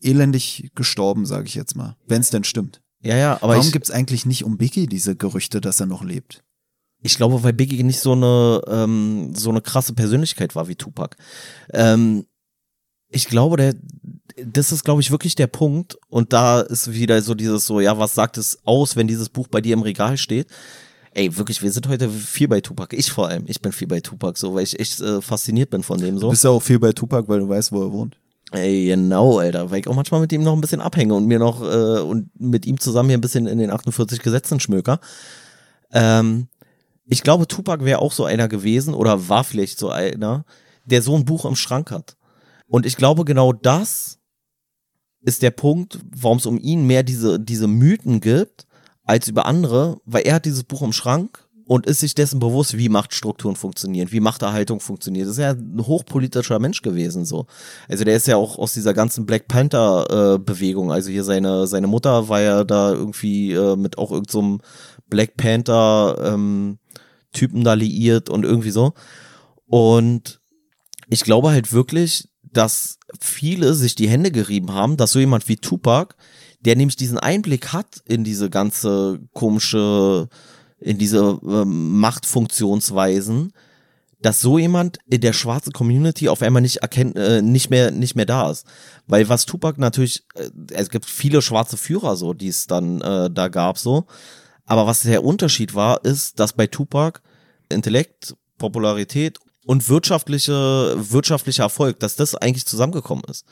elendig 0.00 0.70
gestorben, 0.74 1.26
sage 1.26 1.46
ich 1.46 1.54
jetzt 1.54 1.76
mal, 1.76 1.96
wenn 2.06 2.20
es 2.20 2.30
denn 2.30 2.44
stimmt. 2.44 2.80
Ja, 3.02 3.16
ja, 3.16 3.34
aber 3.42 3.56
warum 3.56 3.70
gibt 3.70 3.86
es 3.86 3.90
eigentlich 3.90 4.26
nicht 4.26 4.44
um 4.44 4.56
Biggie 4.56 4.86
diese 4.86 5.14
Gerüchte, 5.16 5.60
dass 5.60 5.80
er 5.80 5.86
noch 5.86 6.02
lebt? 6.02 6.42
Ich 7.02 7.16
glaube, 7.16 7.42
weil 7.42 7.52
Biggie 7.52 7.82
nicht 7.82 8.00
so 8.00 8.12
eine 8.12 8.60
ähm, 8.66 9.32
so 9.34 9.50
eine 9.50 9.60
krasse 9.60 9.94
Persönlichkeit 9.94 10.54
war 10.54 10.68
wie 10.68 10.74
Tupac. 10.74 11.16
Ähm, 11.72 12.26
ich 13.08 13.26
glaube, 13.26 13.56
der, 13.56 13.74
das 14.44 14.72
ist, 14.72 14.84
glaube 14.84 15.00
ich, 15.00 15.10
wirklich 15.10 15.34
der 15.34 15.46
Punkt. 15.46 15.96
Und 16.08 16.32
da 16.32 16.60
ist 16.60 16.92
wieder 16.92 17.20
so 17.22 17.34
dieses 17.34 17.66
so, 17.66 17.80
ja, 17.80 17.98
was 17.98 18.14
sagt 18.14 18.36
es 18.36 18.58
aus, 18.64 18.96
wenn 18.96 19.08
dieses 19.08 19.28
Buch 19.28 19.48
bei 19.48 19.60
dir 19.60 19.74
im 19.74 19.82
Regal 19.82 20.16
steht? 20.18 20.48
Ey, 21.14 21.36
wirklich, 21.36 21.62
wir 21.62 21.72
sind 21.72 21.88
heute 21.88 22.10
viel 22.10 22.48
bei 22.48 22.60
Tupac. 22.60 22.94
Ich 22.94 23.10
vor 23.10 23.28
allem. 23.28 23.44
Ich 23.46 23.62
bin 23.62 23.72
viel 23.72 23.88
bei 23.88 24.00
Tupac, 24.00 24.38
so, 24.38 24.54
weil 24.54 24.64
ich 24.64 24.78
echt 24.78 25.00
äh, 25.00 25.22
fasziniert 25.22 25.70
bin 25.70 25.82
von 25.82 25.98
dem 25.98 26.18
so. 26.18 26.26
Du 26.26 26.30
bist 26.30 26.44
ja 26.44 26.50
auch 26.50 26.62
viel 26.62 26.78
bei 26.78 26.92
Tupac, 26.92 27.28
weil 27.28 27.40
du 27.40 27.48
weißt, 27.48 27.72
wo 27.72 27.82
er 27.82 27.92
wohnt. 27.92 28.16
Ey, 28.50 28.86
genau, 28.86 29.38
Alter, 29.38 29.70
weil 29.70 29.80
ich 29.80 29.88
auch 29.88 29.94
manchmal 29.94 30.20
mit 30.20 30.32
ihm 30.32 30.42
noch 30.42 30.54
ein 30.54 30.60
bisschen 30.60 30.80
abhänge 30.80 31.14
und 31.14 31.26
mir 31.26 31.38
noch 31.38 31.62
äh, 31.62 32.00
und 32.00 32.28
mit 32.40 32.66
ihm 32.66 32.80
zusammen 32.80 33.10
hier 33.10 33.18
ein 33.18 33.22
bisschen 33.22 33.46
in 33.46 33.58
den 33.58 33.70
48 33.70 34.22
Gesetzen 34.22 34.58
schmöker. 34.58 35.00
Ähm, 35.92 36.48
ich 37.08 37.22
glaube, 37.22 37.48
Tupac 37.48 37.84
wäre 37.84 38.00
auch 38.00 38.12
so 38.12 38.24
einer 38.24 38.48
gewesen 38.48 38.94
oder 38.94 39.28
war 39.28 39.44
vielleicht 39.44 39.78
so 39.78 39.90
einer, 39.90 40.44
der 40.84 41.02
so 41.02 41.16
ein 41.16 41.24
Buch 41.24 41.44
im 41.44 41.56
Schrank 41.56 41.90
hat. 41.90 42.16
Und 42.66 42.86
ich 42.86 42.96
glaube, 42.96 43.24
genau 43.24 43.52
das 43.52 44.18
ist 45.20 45.42
der 45.42 45.50
Punkt, 45.50 45.98
warum 46.14 46.38
es 46.38 46.46
um 46.46 46.58
ihn 46.58 46.86
mehr 46.86 47.02
diese, 47.02 47.40
diese 47.40 47.66
Mythen 47.66 48.20
gibt, 48.20 48.66
als 49.04 49.26
über 49.26 49.46
andere, 49.46 50.00
weil 50.04 50.22
er 50.22 50.34
hat 50.34 50.44
dieses 50.44 50.64
Buch 50.64 50.82
im 50.82 50.92
Schrank 50.92 51.48
und 51.64 51.86
ist 51.86 52.00
sich 52.00 52.14
dessen 52.14 52.40
bewusst, 52.40 52.76
wie 52.76 52.88
Machtstrukturen 52.88 53.56
funktionieren, 53.56 54.12
wie 54.12 54.20
Machterhaltung 54.20 54.80
funktioniert. 54.80 55.26
Das 55.26 55.32
ist 55.32 55.42
ja 55.42 55.50
ein 55.50 55.86
hochpolitischer 55.86 56.58
Mensch 56.58 56.82
gewesen, 56.82 57.24
so. 57.24 57.46
Also 57.88 58.04
der 58.04 58.16
ist 58.16 58.26
ja 58.26 58.36
auch 58.36 58.58
aus 58.58 58.74
dieser 58.74 58.94
ganzen 58.94 59.26
Black 59.26 59.48
Panther 59.48 60.34
äh, 60.34 60.38
Bewegung. 60.38 60.92
Also 60.92 61.10
hier 61.10 61.24
seine, 61.24 61.66
seine 61.66 61.86
Mutter 61.86 62.28
war 62.28 62.40
ja 62.40 62.64
da 62.64 62.92
irgendwie 62.92 63.52
äh, 63.52 63.76
mit 63.76 63.98
auch 63.98 64.12
irgendeinem 64.12 64.60
so 64.60 64.66
Black 65.08 65.36
Panther 65.36 66.32
ähm, 66.34 66.78
Typen 67.38 67.64
da 67.64 67.74
liiert 67.74 68.28
und 68.28 68.44
irgendwie 68.44 68.70
so. 68.70 68.94
Und 69.66 70.40
ich 71.08 71.22
glaube 71.24 71.50
halt 71.50 71.72
wirklich, 71.72 72.28
dass 72.42 72.98
viele 73.20 73.74
sich 73.74 73.94
die 73.94 74.08
Hände 74.08 74.30
gerieben 74.30 74.72
haben, 74.72 74.96
dass 74.96 75.12
so 75.12 75.18
jemand 75.18 75.48
wie 75.48 75.56
Tupac, 75.56 76.14
der 76.60 76.76
nämlich 76.76 76.96
diesen 76.96 77.18
Einblick 77.18 77.72
hat 77.72 78.02
in 78.06 78.24
diese 78.24 78.50
ganze 78.50 79.20
komische 79.32 80.28
in 80.80 80.98
diese 80.98 81.40
ähm, 81.44 81.98
Machtfunktionsweisen, 81.98 83.52
dass 84.20 84.40
so 84.40 84.58
jemand 84.58 84.98
in 85.08 85.20
der 85.20 85.32
schwarzen 85.32 85.72
Community 85.72 86.28
auf 86.28 86.42
einmal 86.42 86.62
nicht 86.62 86.78
erkennt, 86.78 87.16
äh, 87.16 87.42
nicht 87.42 87.70
mehr, 87.70 87.90
nicht 87.90 88.16
mehr 88.16 88.26
da 88.26 88.50
ist. 88.50 88.66
Weil 89.06 89.28
was 89.28 89.46
Tupac 89.46 89.80
natürlich, 89.80 90.24
äh, 90.34 90.50
es 90.72 90.90
gibt 90.90 91.06
viele 91.06 91.42
schwarze 91.42 91.76
Führer 91.76 92.16
so, 92.16 92.34
die 92.34 92.48
es 92.48 92.66
dann 92.66 93.00
äh, 93.00 93.30
da 93.30 93.48
gab 93.48 93.78
so. 93.78 94.06
Aber 94.68 94.86
was 94.86 95.00
der 95.00 95.24
Unterschied 95.24 95.74
war, 95.74 96.04
ist, 96.04 96.38
dass 96.38 96.52
bei 96.52 96.66
Tupac 96.66 97.20
Intellekt, 97.70 98.36
Popularität 98.58 99.38
und 99.66 99.88
wirtschaftliche, 99.88 100.94
wirtschaftlicher 100.98 101.64
Erfolg, 101.64 101.98
dass 102.00 102.16
das 102.16 102.34
eigentlich 102.34 102.66
zusammengekommen 102.66 103.24
ist. 103.28 103.44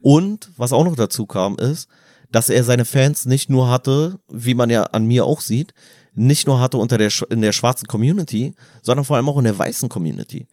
Und 0.00 0.50
was 0.56 0.72
auch 0.72 0.84
noch 0.84 0.96
dazu 0.96 1.26
kam, 1.26 1.56
ist, 1.56 1.88
dass 2.30 2.48
er 2.48 2.64
seine 2.64 2.86
Fans 2.86 3.26
nicht 3.26 3.50
nur 3.50 3.68
hatte, 3.68 4.18
wie 4.30 4.54
man 4.54 4.70
ja 4.70 4.84
an 4.84 5.04
mir 5.04 5.26
auch 5.26 5.42
sieht, 5.42 5.74
nicht 6.14 6.46
nur 6.46 6.58
hatte 6.58 6.78
unter 6.78 6.96
der, 6.96 7.10
in 7.28 7.42
der 7.42 7.52
schwarzen 7.52 7.86
Community, 7.86 8.54
sondern 8.82 9.04
vor 9.04 9.16
allem 9.16 9.28
auch 9.28 9.38
in 9.38 9.44
der 9.44 9.58
weißen 9.58 9.90
Community. 9.90 10.48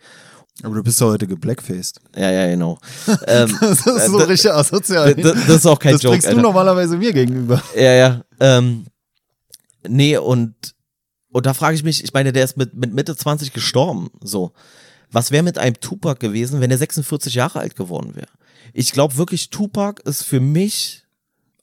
Aber 0.64 0.76
du 0.76 0.84
bist 0.84 1.00
ja 1.00 1.08
heute 1.08 1.28
geblackfaced. 1.28 2.02
Ja, 2.16 2.30
ja, 2.30 2.48
genau. 2.48 2.78
ähm, 3.28 3.58
das 3.62 3.86
ist 3.86 4.06
so 4.08 4.20
äh, 4.20 4.24
richtig 4.24 4.52
asozial. 4.52 5.16
Das, 5.16 5.34
das 5.34 5.56
ist 5.56 5.66
auch 5.66 5.80
kein 5.80 5.94
das 5.94 6.04
Joke. 6.04 6.18
Das 6.18 6.26
bringst 6.26 6.38
du 6.38 6.42
normalerweise 6.42 6.98
mir 6.98 7.14
gegenüber. 7.14 7.64
Ja, 7.76 7.94
ja. 7.94 8.22
Ähm, 8.42 8.86
nee, 9.88 10.18
und, 10.18 10.54
und 11.32 11.46
da 11.46 11.54
frage 11.54 11.76
ich 11.76 11.84
mich, 11.84 12.04
ich 12.04 12.14
meine, 12.14 12.34
der 12.34 12.44
ist 12.44 12.58
mit, 12.58 12.74
mit 12.74 12.94
Mitte 12.94 13.16
20 13.16 13.54
gestorben, 13.54 14.10
so. 14.22 14.54
Was 15.12 15.32
wäre 15.32 15.44
mit 15.44 15.58
einem 15.58 15.80
Tupac 15.80 16.20
gewesen, 16.20 16.62
wenn 16.62 16.70
er 16.70 16.78
46 16.78 17.34
Jahre 17.34 17.60
alt 17.60 17.76
geworden 17.76 18.16
wäre? 18.16 18.30
Ich 18.74 18.92
glaube 18.92 19.18
wirklich, 19.18 19.50
Tupac 19.50 20.02
ist 20.06 20.24
für 20.24 20.40
mich 20.40 21.06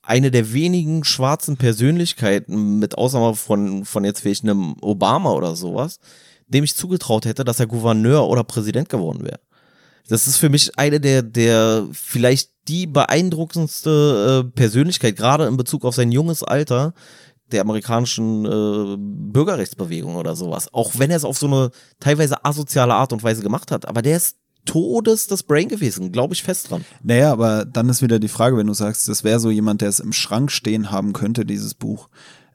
eine 0.02 0.30
der 0.30 0.52
wenigen 0.52 1.04
schwarzen 1.04 1.56
Persönlichkeiten, 1.56 2.78
mit 2.78 2.96
Ausnahme 2.96 3.34
von, 3.34 3.84
von 3.84 4.04
jetzt 4.04 4.20
vielleicht 4.20 4.44
einem 4.44 4.76
Obama 4.80 5.32
oder 5.32 5.56
sowas, 5.56 5.98
dem 6.46 6.64
ich 6.64 6.76
zugetraut 6.76 7.24
hätte, 7.24 7.44
dass 7.44 7.60
er 7.60 7.66
Gouverneur 7.66 8.28
oder 8.28 8.44
Präsident 8.44 8.88
geworden 8.88 9.24
wäre. 9.24 9.40
Das 10.08 10.28
ist 10.28 10.36
für 10.36 10.48
mich 10.48 10.78
eine 10.78 11.00
der, 11.00 11.22
der 11.22 11.86
vielleicht 11.92 12.50
die 12.68 12.86
beeindruckendste 12.86 14.44
äh, 14.46 14.50
Persönlichkeit, 14.54 15.16
gerade 15.16 15.46
in 15.46 15.56
Bezug 15.56 15.84
auf 15.84 15.96
sein 15.96 16.12
junges 16.12 16.44
Alter 16.44 16.94
der 17.52 17.60
amerikanischen 17.60 18.44
äh, 18.44 18.96
Bürgerrechtsbewegung 18.98 20.16
oder 20.16 20.34
sowas. 20.34 20.72
Auch 20.72 20.92
wenn 20.98 21.10
er 21.10 21.16
es 21.16 21.24
auf 21.24 21.38
so 21.38 21.46
eine 21.46 21.70
teilweise 22.00 22.44
asoziale 22.44 22.94
Art 22.94 23.12
und 23.12 23.22
Weise 23.22 23.42
gemacht 23.42 23.70
hat. 23.70 23.86
Aber 23.86 24.02
der 24.02 24.16
ist 24.16 24.36
Todes 24.64 25.28
das 25.28 25.44
Brain 25.44 25.68
gewesen, 25.68 26.12
glaube 26.12 26.34
ich 26.34 26.42
fest 26.42 26.70
dran. 26.70 26.84
Naja, 27.02 27.32
aber 27.32 27.64
dann 27.64 27.88
ist 27.88 28.02
wieder 28.02 28.18
die 28.18 28.28
Frage, 28.28 28.56
wenn 28.56 28.66
du 28.66 28.74
sagst, 28.74 29.08
das 29.08 29.22
wäre 29.22 29.38
so 29.38 29.50
jemand, 29.50 29.80
der 29.80 29.88
es 29.88 30.00
im 30.00 30.12
Schrank 30.12 30.50
stehen 30.50 30.90
haben 30.90 31.12
könnte, 31.12 31.46
dieses 31.46 31.74
Buch. 31.74 32.08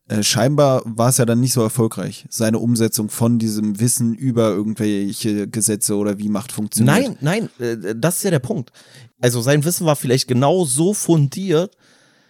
Äh, 0.09 0.23
scheinbar 0.23 0.81
war 0.85 1.09
es 1.09 1.17
ja 1.17 1.25
dann 1.25 1.39
nicht 1.39 1.53
so 1.53 1.61
erfolgreich, 1.61 2.25
seine 2.29 2.59
Umsetzung 2.59 3.09
von 3.09 3.39
diesem 3.39 3.79
Wissen 3.79 4.13
über 4.13 4.49
irgendwelche 4.49 5.47
Gesetze 5.47 5.95
oder 5.95 6.19
wie 6.19 6.27
Macht 6.27 6.51
funktioniert. 6.51 7.17
Nein, 7.21 7.49
nein, 7.59 7.65
äh, 7.65 7.95
das 7.95 8.17
ist 8.17 8.23
ja 8.23 8.31
der 8.31 8.39
Punkt. 8.39 8.71
Also 9.21 9.41
sein 9.41 9.63
Wissen 9.63 9.85
war 9.85 9.95
vielleicht 9.95 10.27
genau 10.27 10.65
so 10.65 10.93
fundiert, 10.93 11.77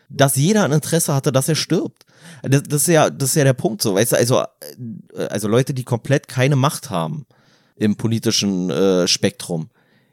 dass 0.09 0.35
jeder 0.35 0.63
ein 0.63 0.73
Interesse 0.73 1.15
hatte, 1.15 1.31
dass 1.31 1.49
er 1.49 1.55
stirbt. 1.55 2.05
Das, 2.43 2.63
das, 2.63 2.81
ist 2.83 2.87
ja, 2.87 3.09
das 3.09 3.29
ist 3.29 3.35
ja 3.35 3.43
der 3.43 3.53
Punkt 3.53 3.81
so, 3.81 3.95
weißt 3.95 4.13
du, 4.13 4.17
also, 4.17 4.41
äh, 5.15 5.25
also 5.29 5.47
Leute, 5.47 5.73
die 5.73 5.83
komplett 5.83 6.27
keine 6.27 6.55
Macht 6.55 6.89
haben 6.89 7.25
im 7.75 7.95
politischen 7.95 8.69
äh, 8.69 9.07
Spektrum. 9.07 9.69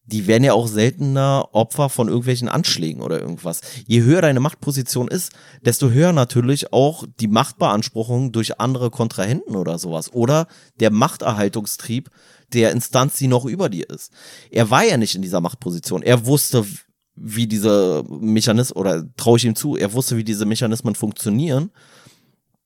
Die 0.06 0.26
werden 0.26 0.44
ja 0.44 0.54
auch 0.54 0.68
seltener 0.68 1.50
Opfer 1.52 1.90
von 1.90 2.08
irgendwelchen 2.08 2.48
Anschlägen 2.48 3.02
oder 3.02 3.20
irgendwas. 3.20 3.60
Je 3.86 4.02
höher 4.02 4.22
deine 4.22 4.40
Machtposition 4.40 5.06
ist, 5.06 5.32
desto 5.60 5.90
höher 5.90 6.14
natürlich 6.14 6.72
auch 6.72 7.04
die 7.20 7.28
Machtbeanspruchung 7.28 8.32
durch 8.32 8.58
andere 8.58 8.90
Kontrahenten 8.90 9.54
oder 9.54 9.78
sowas. 9.78 10.10
Oder 10.14 10.46
der 10.80 10.90
Machterhaltungstrieb 10.90 12.08
der 12.54 12.72
Instanz, 12.72 13.16
die 13.18 13.28
noch 13.28 13.44
über 13.44 13.68
dir 13.68 13.90
ist. 13.90 14.10
Er 14.50 14.70
war 14.70 14.82
ja 14.82 14.96
nicht 14.96 15.14
in 15.14 15.20
dieser 15.20 15.42
Machtposition. 15.42 16.02
Er 16.02 16.24
wusste, 16.24 16.64
wie 17.14 17.46
diese 17.46 18.02
Mechanismen, 18.08 18.80
oder 18.80 19.04
traue 19.16 19.36
ich 19.36 19.44
ihm 19.44 19.56
zu, 19.56 19.76
er 19.76 19.92
wusste, 19.92 20.16
wie 20.16 20.24
diese 20.24 20.46
Mechanismen 20.46 20.94
funktionieren 20.94 21.70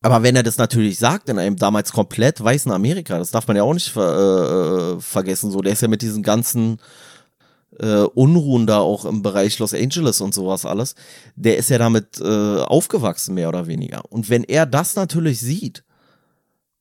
aber 0.03 0.25
wenn 0.25 0.35
er 0.35 0.43
das 0.43 0.59
natürlich 0.59 0.99
sagt 0.99 1.29
in 1.29 1.39
einem 1.39 1.57
damals 1.57 1.93
komplett 1.93 2.43
weißen 2.43 2.73
Amerika, 2.73 3.19
das 3.19 3.31
darf 3.31 3.47
man 3.47 3.57
ja 3.57 3.63
auch 3.63 3.73
nicht 3.73 3.91
ver, 3.91 4.97
äh, 4.97 5.01
vergessen, 5.01 5.53
so, 5.53 5.63
der 5.63 5.73
ist 5.73 5.83
ja 5.83 5.89
mit 5.89 6.03
diesen 6.03 6.25
ganzen 6.25 6.79
äh, 7.79 8.03
Unruhen 8.03 8.67
da 8.67 8.79
auch 8.79 9.05
im 9.05 9.23
Bereich 9.23 9.61
Los 9.61 9.73
Angeles 9.73 10.21
und 10.21 10.35
sowas 10.35 10.67
alles, 10.67 10.97
der 11.37 11.57
ist 11.57 11.71
ja 11.71 11.79
damit 11.79 12.21
äh, 12.21 12.25
aufgewachsen, 12.63 13.35
mehr 13.35 13.49
oder 13.49 13.69
weniger. 13.69 14.03
Und 14.11 14.29
wenn 14.29 14.43
er 14.43 14.67
das 14.67 14.97
natürlich 14.97 15.41
sieht, 15.41 15.85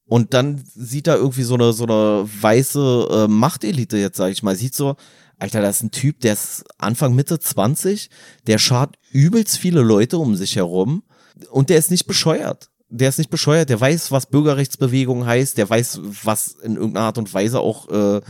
und 0.05 0.33
dann 0.33 0.61
sieht 0.75 1.07
er 1.07 1.15
irgendwie 1.15 1.43
so 1.43 1.53
eine, 1.53 1.71
so 1.71 1.85
eine 1.85 2.27
weiße 2.41 3.07
äh, 3.11 3.27
Machtelite 3.29 3.97
jetzt, 3.97 4.17
sag 4.17 4.31
ich 4.31 4.43
mal, 4.43 4.57
sieht 4.57 4.75
so, 4.75 4.97
Alter, 5.37 5.61
das 5.61 5.77
ist 5.77 5.83
ein 5.83 5.91
Typ, 5.91 6.19
der 6.21 6.33
ist 6.33 6.65
Anfang, 6.79 7.15
Mitte 7.15 7.39
20, 7.39 8.09
der 8.47 8.57
schart 8.57 8.97
übelst 9.11 9.57
viele 9.57 9.81
Leute 9.81 10.17
um 10.17 10.35
sich 10.35 10.55
herum 10.55 11.03
und 11.49 11.69
der 11.69 11.77
ist 11.77 11.91
nicht 11.91 12.07
bescheuert 12.07 12.70
der 12.91 13.09
ist 13.09 13.17
nicht 13.17 13.29
bescheuert, 13.29 13.69
der 13.69 13.79
weiß, 13.79 14.11
was 14.11 14.25
Bürgerrechtsbewegung 14.27 15.25
heißt, 15.25 15.57
der 15.57 15.69
weiß, 15.69 16.01
was 16.23 16.47
in 16.61 16.75
irgendeiner 16.75 17.07
Art 17.07 17.17
und 17.17 17.33
Weise 17.33 17.61
auch 17.61 17.89
äh, 17.89 18.21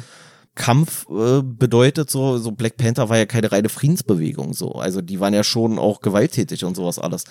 Kampf 0.53 1.07
äh, 1.09 1.41
bedeutet. 1.41 2.09
So, 2.11 2.37
so 2.37 2.51
Black 2.51 2.77
Panther 2.77 3.09
war 3.09 3.17
ja 3.17 3.25
keine 3.25 3.51
reine 3.51 3.69
Friedensbewegung, 3.69 4.53
so. 4.53 4.73
Also 4.73 5.01
die 5.01 5.19
waren 5.19 5.33
ja 5.33 5.43
schon 5.43 5.79
auch 5.79 6.01
gewalttätig 6.01 6.63
und 6.63 6.75
sowas 6.75 6.99
alles. 6.99 7.23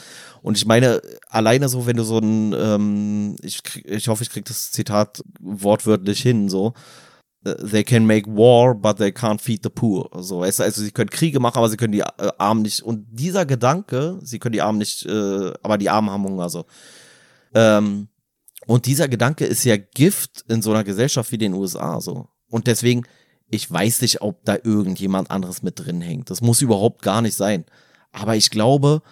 Und 0.42 0.56
ich 0.56 0.66
meine, 0.66 1.00
alleine 1.28 1.68
so, 1.68 1.86
wenn 1.86 1.96
du 1.96 2.02
so 2.02 2.18
ein, 2.18 2.52
ähm, 2.52 3.36
ich, 3.42 3.62
krieg, 3.62 3.88
ich 3.88 4.08
hoffe, 4.08 4.24
ich 4.24 4.30
krieg 4.30 4.44
das 4.46 4.72
Zitat 4.72 5.22
wortwörtlich 5.40 6.20
hin, 6.20 6.48
so. 6.48 6.74
äh, 7.44 7.54
they 7.54 7.84
can 7.84 8.06
make 8.06 8.26
war, 8.26 8.74
but 8.74 8.98
they 8.98 9.10
can't 9.10 9.40
feed 9.40 9.62
the 9.62 9.70
poor. 9.70 10.08
So, 10.20 10.40
du, 10.40 10.44
also 10.44 10.82
sie 10.82 10.90
können 10.90 11.10
Kriege 11.10 11.40
machen, 11.40 11.58
aber 11.58 11.68
sie 11.68 11.76
können 11.76 11.92
die 11.92 12.00
äh, 12.00 12.32
Armen 12.38 12.62
nicht. 12.62 12.82
Und 12.82 13.06
dieser 13.10 13.46
Gedanke, 13.46 14.18
sie 14.22 14.38
können 14.38 14.52
die 14.52 14.62
Armen 14.62 14.78
nicht, 14.78 15.06
äh, 15.06 15.52
aber 15.62 15.78
die 15.78 15.90
Armen 15.90 16.10
haben 16.10 16.24
Hunger. 16.24 16.48
So. 16.48 16.64
Ähm, 17.54 18.08
und 18.66 18.86
dieser 18.86 19.08
Gedanke 19.08 19.46
ist 19.46 19.64
ja 19.64 19.76
Gift 19.76 20.44
in 20.48 20.62
so 20.62 20.70
einer 20.70 20.84
Gesellschaft 20.84 21.32
wie 21.32 21.38
den 21.38 21.54
USA. 21.54 22.00
So. 22.00 22.28
Und 22.48 22.66
deswegen, 22.66 23.04
ich 23.48 23.70
weiß 23.70 24.02
nicht, 24.02 24.20
ob 24.20 24.44
da 24.44 24.56
irgendjemand 24.62 25.30
anderes 25.30 25.62
mit 25.62 25.78
drin 25.78 26.00
hängt. 26.00 26.30
Das 26.30 26.40
muss 26.40 26.62
überhaupt 26.62 27.02
gar 27.02 27.22
nicht 27.22 27.34
sein. 27.34 27.64
Aber 28.12 28.36
ich 28.36 28.50
glaube, 28.50 29.02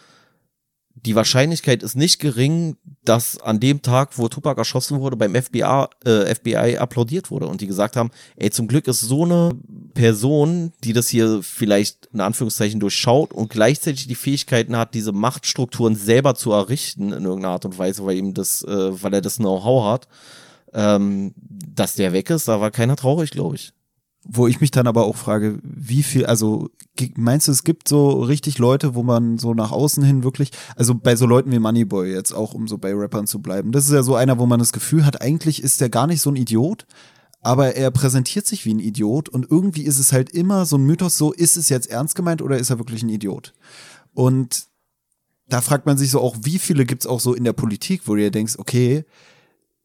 die 1.05 1.15
Wahrscheinlichkeit 1.15 1.83
ist 1.83 1.97
nicht 1.97 2.19
gering, 2.19 2.77
dass 3.05 3.41
an 3.41 3.61
dem 3.61 3.83
Tag, 3.83 4.19
wo 4.19 4.29
Tupac 4.29 4.59
erschossen 4.59 5.01
wurde, 5.01 5.17
beim 5.17 5.35
FBI, 5.35 5.87
äh, 6.05 6.35
FBI 6.35 6.79
applaudiert 6.79 7.31
wurde 7.31 7.47
und 7.47 7.61
die 7.61 7.67
gesagt 7.67 7.97
haben, 7.97 8.11
ey, 8.37 8.51
zum 8.51 8.69
Glück 8.69 8.87
ist 8.89 9.01
so 9.01 9.25
eine 9.25 9.53
Person, 9.95 10.73
die 10.85 10.93
das 10.93 11.09
hier 11.09 11.43
vielleicht 11.43 12.09
in 12.13 12.21
Anführungszeichen 12.21 12.81
durchschaut 12.81 13.33
und 13.33 13.51
gleichzeitig 13.51 14.07
die 14.07 14.15
Fähigkeiten 14.15 14.77
hat, 14.77 14.95
diese 14.95 15.13
Machtstrukturen 15.13 15.97
selber 15.97 16.35
zu 16.35 16.53
errichten 16.53 17.13
in 17.13 17.25
irgendeiner 17.25 17.55
Art 17.55 17.65
und 17.65 17.79
Weise, 17.79 18.05
weil 18.05 18.17
ihm 18.17 18.35
das, 18.35 18.63
äh, 18.63 19.03
weil 19.03 19.15
er 19.15 19.21
das 19.21 19.37
Know-how 19.37 19.85
hat, 19.85 20.09
ähm, 20.75 21.35
dass 21.37 21.95
der 21.95 22.13
weg 22.13 22.31
ist, 22.31 22.49
da 22.49 22.61
war 22.61 22.71
keiner 22.71 22.97
traurig, 22.97 23.31
glaube 23.31 23.57
ich. 23.57 23.73
Wo 24.31 24.47
ich 24.47 24.61
mich 24.61 24.71
dann 24.71 24.87
aber 24.87 25.07
auch 25.07 25.17
frage, 25.17 25.59
wie 25.63 26.03
viel, 26.03 26.27
also 26.27 26.69
meinst 27.17 27.49
du, 27.49 27.53
es 27.53 27.65
gibt 27.65 27.89
so 27.89 28.21
richtig 28.21 28.59
Leute, 28.59 28.95
wo 28.95 29.03
man 29.03 29.39
so 29.39 29.55
nach 29.55 29.73
außen 29.73 30.05
hin 30.05 30.23
wirklich, 30.23 30.51
also 30.77 30.95
bei 30.95 31.17
so 31.17 31.25
Leuten 31.25 31.51
wie 31.51 31.59
Moneyboy 31.59 32.13
jetzt 32.13 32.33
auch, 32.33 32.53
um 32.53 32.69
so 32.69 32.77
bei 32.77 32.93
Rappern 32.93 33.27
zu 33.27 33.41
bleiben, 33.41 33.73
das 33.73 33.87
ist 33.87 33.93
ja 33.93 34.03
so 34.03 34.17
einer, 34.17 34.39
wo 34.39 34.45
man 34.45 34.59
das 34.59 34.73
Gefühl 34.73 35.07
hat, 35.07 35.23
eigentlich 35.23 35.63
ist 35.63 35.81
der 35.81 35.89
gar 35.89 36.07
nicht 36.07 36.21
so 36.21 36.31
ein 36.31 36.37
Idiot, 36.37 36.87
aber 37.41 37.75
er 37.77 37.91
präsentiert 37.91 38.47
sich 38.47 38.67
wie 38.67 38.75
ein 38.75 38.81
Idiot 38.81 39.31
und 39.31 39.51
irgendwie 39.51 39.85
ist 39.85 39.99
es 39.99 40.13
halt 40.13 40.29
immer 40.31 40.67
so 40.67 40.77
ein 40.77 40.85
Mythos, 40.85 41.17
so 41.17 41.33
ist 41.33 41.57
es 41.57 41.71
jetzt 41.71 41.89
ernst 41.89 42.15
gemeint 42.15 42.43
oder 42.43 42.59
ist 42.59 42.69
er 42.69 42.79
wirklich 42.79 43.03
ein 43.03 43.09
Idiot? 43.09 43.55
Und 44.13 44.67
da 45.49 45.63
fragt 45.63 45.87
man 45.87 45.97
sich 45.97 46.11
so 46.11 46.21
auch, 46.21 46.37
wie 46.43 46.59
viele 46.59 46.85
gibt's 46.85 47.07
auch 47.07 47.21
so 47.21 47.33
in 47.33 47.45
der 47.45 47.55
Politik, 47.55 48.03
wo 48.05 48.15
du 48.15 48.21
dir 48.21 48.31
denkst, 48.31 48.57
okay, 48.59 49.05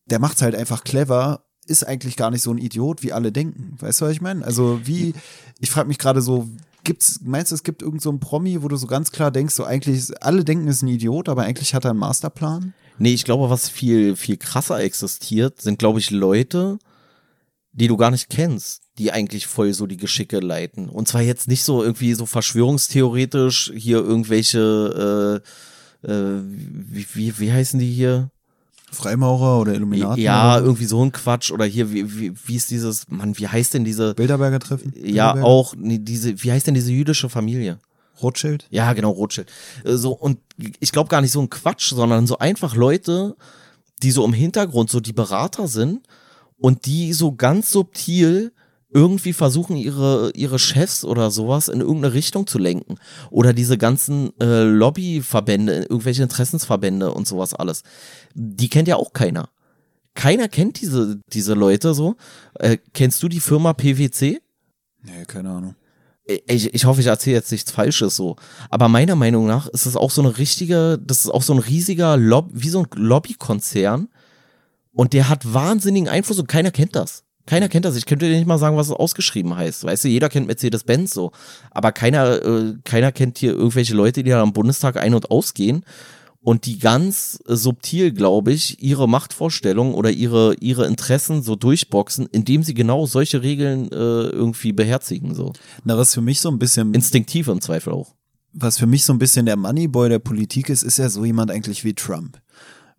der 0.08 0.20
macht's 0.20 0.42
halt 0.42 0.56
einfach 0.56 0.84
clever 0.84 1.46
ist 1.66 1.88
eigentlich 1.88 2.16
gar 2.16 2.32
nicht 2.32 2.42
so 2.42 2.52
ein 2.52 2.58
Idiot, 2.58 3.04
wie 3.04 3.14
alle 3.14 3.32
denken. 3.32 3.76
Weißt 3.80 4.02
du, 4.02 4.06
was 4.06 4.12
ich 4.12 4.22
meine? 4.22 4.44
Also 4.46 4.82
wie, 4.84 5.14
ich 5.60 5.72
frage 5.72 5.88
mich 5.88 5.98
gerade 5.98 6.22
so, 6.22 6.50
gibt's, 6.84 7.22
meinst 7.24 7.52
du, 7.52 7.56
es 7.56 7.64
gibt 7.64 7.82
irgend 7.82 8.02
so 8.02 8.10
einen 8.10 8.20
Promi, 8.20 8.62
wo 8.62 8.68
du 8.68 8.76
so 8.76 8.88
ganz 8.88 9.12
klar 9.12 9.32
denkst, 9.32 9.56
so 9.56 9.64
eigentlich, 9.64 10.12
alle 10.22 10.44
denken, 10.44 10.68
ist 10.68 10.82
ein 10.82 10.88
Idiot, 10.88 11.30
aber 11.30 11.44
eigentlich 11.44 11.74
hat 11.74 11.86
er 11.86 11.92
einen 11.92 12.00
Masterplan? 12.00 12.74
Nee, 12.98 13.14
ich 13.14 13.26
glaube, 13.26 13.50
was 13.50 13.70
viel, 13.70 14.16
viel 14.16 14.38
krasser 14.38 14.80
existiert, 14.80 15.62
sind, 15.62 15.80
glaube 15.80 16.00
ich, 16.00 16.12
Leute, 16.12 16.78
die 17.72 17.88
du 17.88 17.98
gar 17.98 18.12
nicht 18.12 18.30
kennst, 18.30 18.84
die 18.98 19.12
eigentlich 19.12 19.48
voll 19.48 19.74
so 19.74 19.88
die 19.88 19.98
Geschicke 19.98 20.40
leiten. 20.40 20.90
Und 20.90 21.08
zwar 21.08 21.22
jetzt 21.22 21.48
nicht 21.48 21.64
so 21.64 21.84
irgendwie 21.84 22.14
so 22.14 22.26
verschwörungstheoretisch 22.26 23.72
hier 23.76 23.98
irgendwelche, 23.98 25.42
äh, 26.06 26.08
äh, 26.12 26.42
wie, 26.46 27.08
wie, 27.14 27.40
wie 27.40 27.52
heißen 27.52 27.80
die 27.80 27.92
hier? 27.92 28.30
Freimaurer 28.94 29.60
oder 29.62 29.74
Illuminaten? 29.74 30.22
Ja, 30.22 30.56
oder? 30.58 30.66
irgendwie 30.66 30.86
so 30.86 31.04
ein 31.04 31.12
Quatsch. 31.12 31.52
Oder 31.52 31.66
hier, 31.66 31.92
wie, 31.92 32.18
wie, 32.20 32.34
wie 32.46 32.56
ist 32.56 32.72
dieses, 32.72 33.10
Mann, 33.10 33.38
wie 33.38 33.48
heißt 33.48 33.74
denn 33.74 33.84
diese. 33.84 34.14
Bilderberger 34.14 34.60
Treffen? 34.60 34.94
Ja, 34.96 35.34
Bilderberger? 35.34 35.46
auch, 35.46 35.76
nee, 35.78 36.00
diese, 36.00 36.42
wie 36.44 36.52
heißt 36.52 36.68
denn 36.68 36.74
diese 36.74 36.92
jüdische 36.92 37.30
Familie? 37.30 37.80
Rothschild? 38.22 38.68
Ja, 38.70 38.94
genau, 38.94 39.12
Rothschild. 39.12 39.52
Äh, 39.84 39.96
So, 39.96 40.12
und 40.14 40.40
ich 40.80 40.92
glaube 40.92 41.10
gar 41.10 41.22
nicht 41.22 41.32
so 41.32 41.42
ein 41.42 41.50
Quatsch, 41.50 41.94
sondern 41.94 42.28
so 42.28 42.38
einfach 42.38 42.76
Leute, 42.76 43.36
die 44.02 44.12
so 44.12 44.24
im 44.26 44.34
Hintergrund 44.34 44.90
so 44.90 45.00
die 45.00 45.14
Berater 45.14 45.68
sind 45.68 46.02
und 46.58 46.86
die 46.86 47.14
so 47.14 47.34
ganz 47.34 47.72
subtil 47.72 48.54
irgendwie 48.94 49.34
versuchen, 49.34 49.76
ihre, 49.76 50.32
ihre 50.36 50.60
Chefs 50.60 51.04
oder 51.04 51.32
sowas 51.32 51.68
in 51.68 51.82
irgendeine 51.82 52.14
Richtung 52.14 52.48
zu 52.48 52.60
lenken. 52.60 52.96
Oder 53.32 53.54
diese 53.54 53.78
ganzen 53.78 54.32
äh, 54.40 54.64
Lobbyverbände, 54.64 55.88
irgendwelche 55.90 56.24
Interessensverbände 56.24 57.12
und 57.12 57.28
sowas 57.28 57.54
alles. 57.54 57.84
Die 58.34 58.70
kennt 58.70 58.88
ja 58.88 58.96
auch 58.96 59.14
keiner. 59.14 59.50
Keiner 60.14 60.48
kennt 60.48 60.80
diese, 60.82 61.20
diese 61.28 61.56
Leute 61.56 61.94
so. 61.94 62.16
Äh, 62.60 62.78
kennst 62.94 63.24
du 63.24 63.28
die 63.28 63.40
Firma 63.40 63.74
PwC? 63.74 64.42
Nee, 65.02 65.26
keine 65.28 65.50
Ahnung. 65.50 65.76
ich, 66.26 66.74
ich 66.74 66.86
hoffe, 66.86 67.02
ich 67.02 67.08
erzähle 67.08 67.38
jetzt 67.38 67.52
nichts 67.52 67.72
Falsches 67.72 68.16
so. 68.16 68.36
Aber 68.70 68.88
meiner 68.90 69.16
Meinung 69.16 69.48
nach 69.48 69.68
ist 69.68 69.86
es 69.88 69.96
auch 69.96 70.12
so 70.12 70.22
eine 70.22 70.38
richtige, 70.38 71.00
das 71.04 71.26
ist 71.26 71.32
auch 71.32 71.42
so 71.42 71.54
ein 71.54 71.60
riesiger 71.60 72.16
Lob, 72.16 72.50
wie 72.54 72.70
so 72.70 72.80
ein 72.84 72.88
Lobbykonzern. 72.94 74.10
Und 74.92 75.14
der 75.14 75.30
hat 75.30 75.52
wahnsinnigen 75.52 76.08
Einfluss 76.08 76.40
und 76.40 76.48
keiner 76.48 76.70
kennt 76.70 76.96
das. 76.96 77.24
Keiner 77.46 77.68
kennt 77.68 77.86
das. 77.86 77.96
Ich 77.98 78.06
könnte 78.06 78.28
dir 78.30 78.38
nicht 78.38 78.48
mal 78.48 78.58
sagen, 78.58 78.78
was 78.78 78.88
es 78.88 78.94
ausgeschrieben 78.94 79.56
heißt. 79.56 79.84
Weißt 79.84 80.06
du, 80.06 80.08
jeder 80.08 80.30
kennt 80.30 80.48
Mercedes-Benz 80.48 81.14
so. 81.14 81.32
Aber 81.72 81.92
keiner, 81.92 82.42
äh, 82.42 82.76
keiner 82.84 83.12
kennt 83.12 83.38
hier 83.38 83.52
irgendwelche 83.52 83.94
Leute, 83.96 84.24
die 84.24 84.30
da 84.30 84.42
am 84.42 84.54
Bundestag 84.54 84.98
ein- 84.98 85.14
und 85.14 85.30
ausgehen 85.30 85.84
und 86.42 86.66
die 86.66 86.80
ganz 86.80 87.40
subtil, 87.46 88.12
glaube 88.12 88.52
ich, 88.54 88.82
ihre 88.82 89.08
Machtvorstellungen 89.10 89.94
oder 89.94 90.12
ihre, 90.12 90.56
ihre 90.56 90.88
Interessen 90.88 91.42
so 91.42 91.56
durchboxen, 91.56 92.28
indem 92.32 92.64
sie 92.64 92.74
genau 92.74 93.06
solche 93.06 93.42
Regeln 93.44 93.92
äh, 93.92 93.96
irgendwie 93.96 94.74
beherzigen. 94.74 95.36
So. 95.36 95.54
Na, 95.84 95.98
was 95.98 96.14
für 96.14 96.22
mich 96.22 96.40
so 96.42 96.50
ein 96.50 96.60
bisschen, 96.60 96.94
Instinktiv 96.94 97.48
im 97.48 97.62
Zweifel 97.62 97.94
auch. 97.94 98.14
was 98.54 98.78
für 98.78 98.88
mich 98.88 99.04
so 99.04 99.14
ein 99.14 99.20
bisschen 99.20 99.46
der 99.46 99.58
Moneyboy 99.58 100.10
der 100.10 100.20
Politik 100.20 100.70
ist, 100.70 100.84
ist 100.84 100.98
ja 100.98 101.10
so 101.10 101.26
jemand 101.26 101.50
eigentlich 101.50 101.84
wie 101.84 101.94
Trump. 101.94 102.40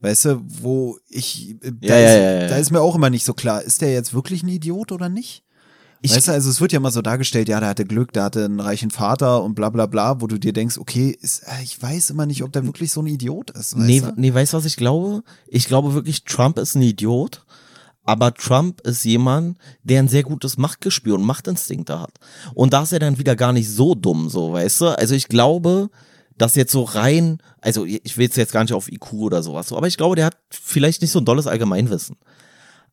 Weißt 0.04 0.26
du, 0.26 0.42
wo 0.46 0.98
ich, 1.08 1.52
äh, 1.62 1.72
da, 1.80 1.98
Ja, 1.98 2.06
ist, 2.06 2.14
ja, 2.16 2.40
ja. 2.42 2.46
da 2.48 2.56
ist 2.56 2.70
mir 2.70 2.80
auch 2.82 2.94
immer 2.94 3.08
nicht 3.08 3.24
so 3.24 3.32
klar, 3.32 3.62
ist 3.62 3.80
der 3.80 3.92
jetzt 3.92 4.12
wirklich 4.12 4.42
ein 4.42 4.48
Idiot 4.48 4.92
oder 4.92 5.08
nicht? 5.08 5.42
Ich- 6.02 6.14
weißt 6.14 6.28
du, 6.28 6.32
also 6.32 6.50
es 6.50 6.60
wird 6.60 6.72
ja 6.72 6.80
mal 6.80 6.92
so 6.92 7.00
dargestellt, 7.00 7.48
ja, 7.48 7.58
der 7.60 7.70
hatte 7.70 7.86
Glück, 7.86 8.12
der 8.12 8.24
hatte 8.24 8.44
einen 8.44 8.60
reichen 8.60 8.90
Vater 8.90 9.42
und 9.42 9.54
bla 9.54 9.70
bla 9.70 9.86
bla, 9.86 10.20
wo 10.20 10.26
du 10.26 10.38
dir 10.38 10.52
denkst, 10.52 10.76
okay, 10.76 11.16
ist, 11.22 11.44
äh, 11.44 11.62
ich 11.62 11.80
weiß 11.82 12.10
immer 12.10 12.26
nicht, 12.26 12.42
ob 12.42 12.52
der 12.52 12.66
wirklich 12.66 12.92
so 12.92 13.00
ein 13.00 13.06
Idiot 13.06 13.50
ist. 13.52 13.74
Weißt 13.74 13.86
Nee, 13.86 14.00
du? 14.00 14.12
nee, 14.16 14.34
weißt 14.34 14.52
du, 14.52 14.58
was 14.58 14.66
ich 14.66 14.76
glaube? 14.76 15.22
Ich 15.48 15.66
glaube 15.66 15.94
wirklich, 15.94 16.24
Trump 16.24 16.58
ist 16.58 16.74
ein 16.74 16.82
Idiot. 16.82 17.46
Aber 18.06 18.34
Trump 18.34 18.82
ist 18.82 19.02
jemand, 19.06 19.56
der 19.82 20.00
ein 20.00 20.08
sehr 20.08 20.24
gutes 20.24 20.58
Machtgespür 20.58 21.14
und 21.14 21.24
Machtinstinkte 21.24 21.98
hat. 21.98 22.12
Und 22.52 22.74
da 22.74 22.82
ist 22.82 22.92
er 22.92 22.98
dann 22.98 23.16
wieder 23.16 23.34
gar 23.34 23.54
nicht 23.54 23.70
so 23.70 23.94
dumm, 23.94 24.28
so, 24.28 24.52
weißt 24.52 24.82
du? 24.82 24.86
Also 24.98 25.14
ich 25.14 25.28
glaube, 25.28 25.88
dass 26.36 26.54
jetzt 26.54 26.72
so 26.72 26.82
rein, 26.82 27.38
also 27.60 27.84
ich 27.84 28.16
will 28.16 28.28
jetzt 28.28 28.52
gar 28.52 28.62
nicht 28.62 28.72
auf 28.72 28.90
IQ 28.90 29.12
oder 29.14 29.42
sowas, 29.42 29.68
so, 29.68 29.76
aber 29.76 29.86
ich 29.86 29.96
glaube, 29.96 30.16
der 30.16 30.26
hat 30.26 30.36
vielleicht 30.50 31.02
nicht 31.02 31.10
so 31.10 31.20
ein 31.20 31.24
dolles 31.24 31.46
Allgemeinwissen. 31.46 32.16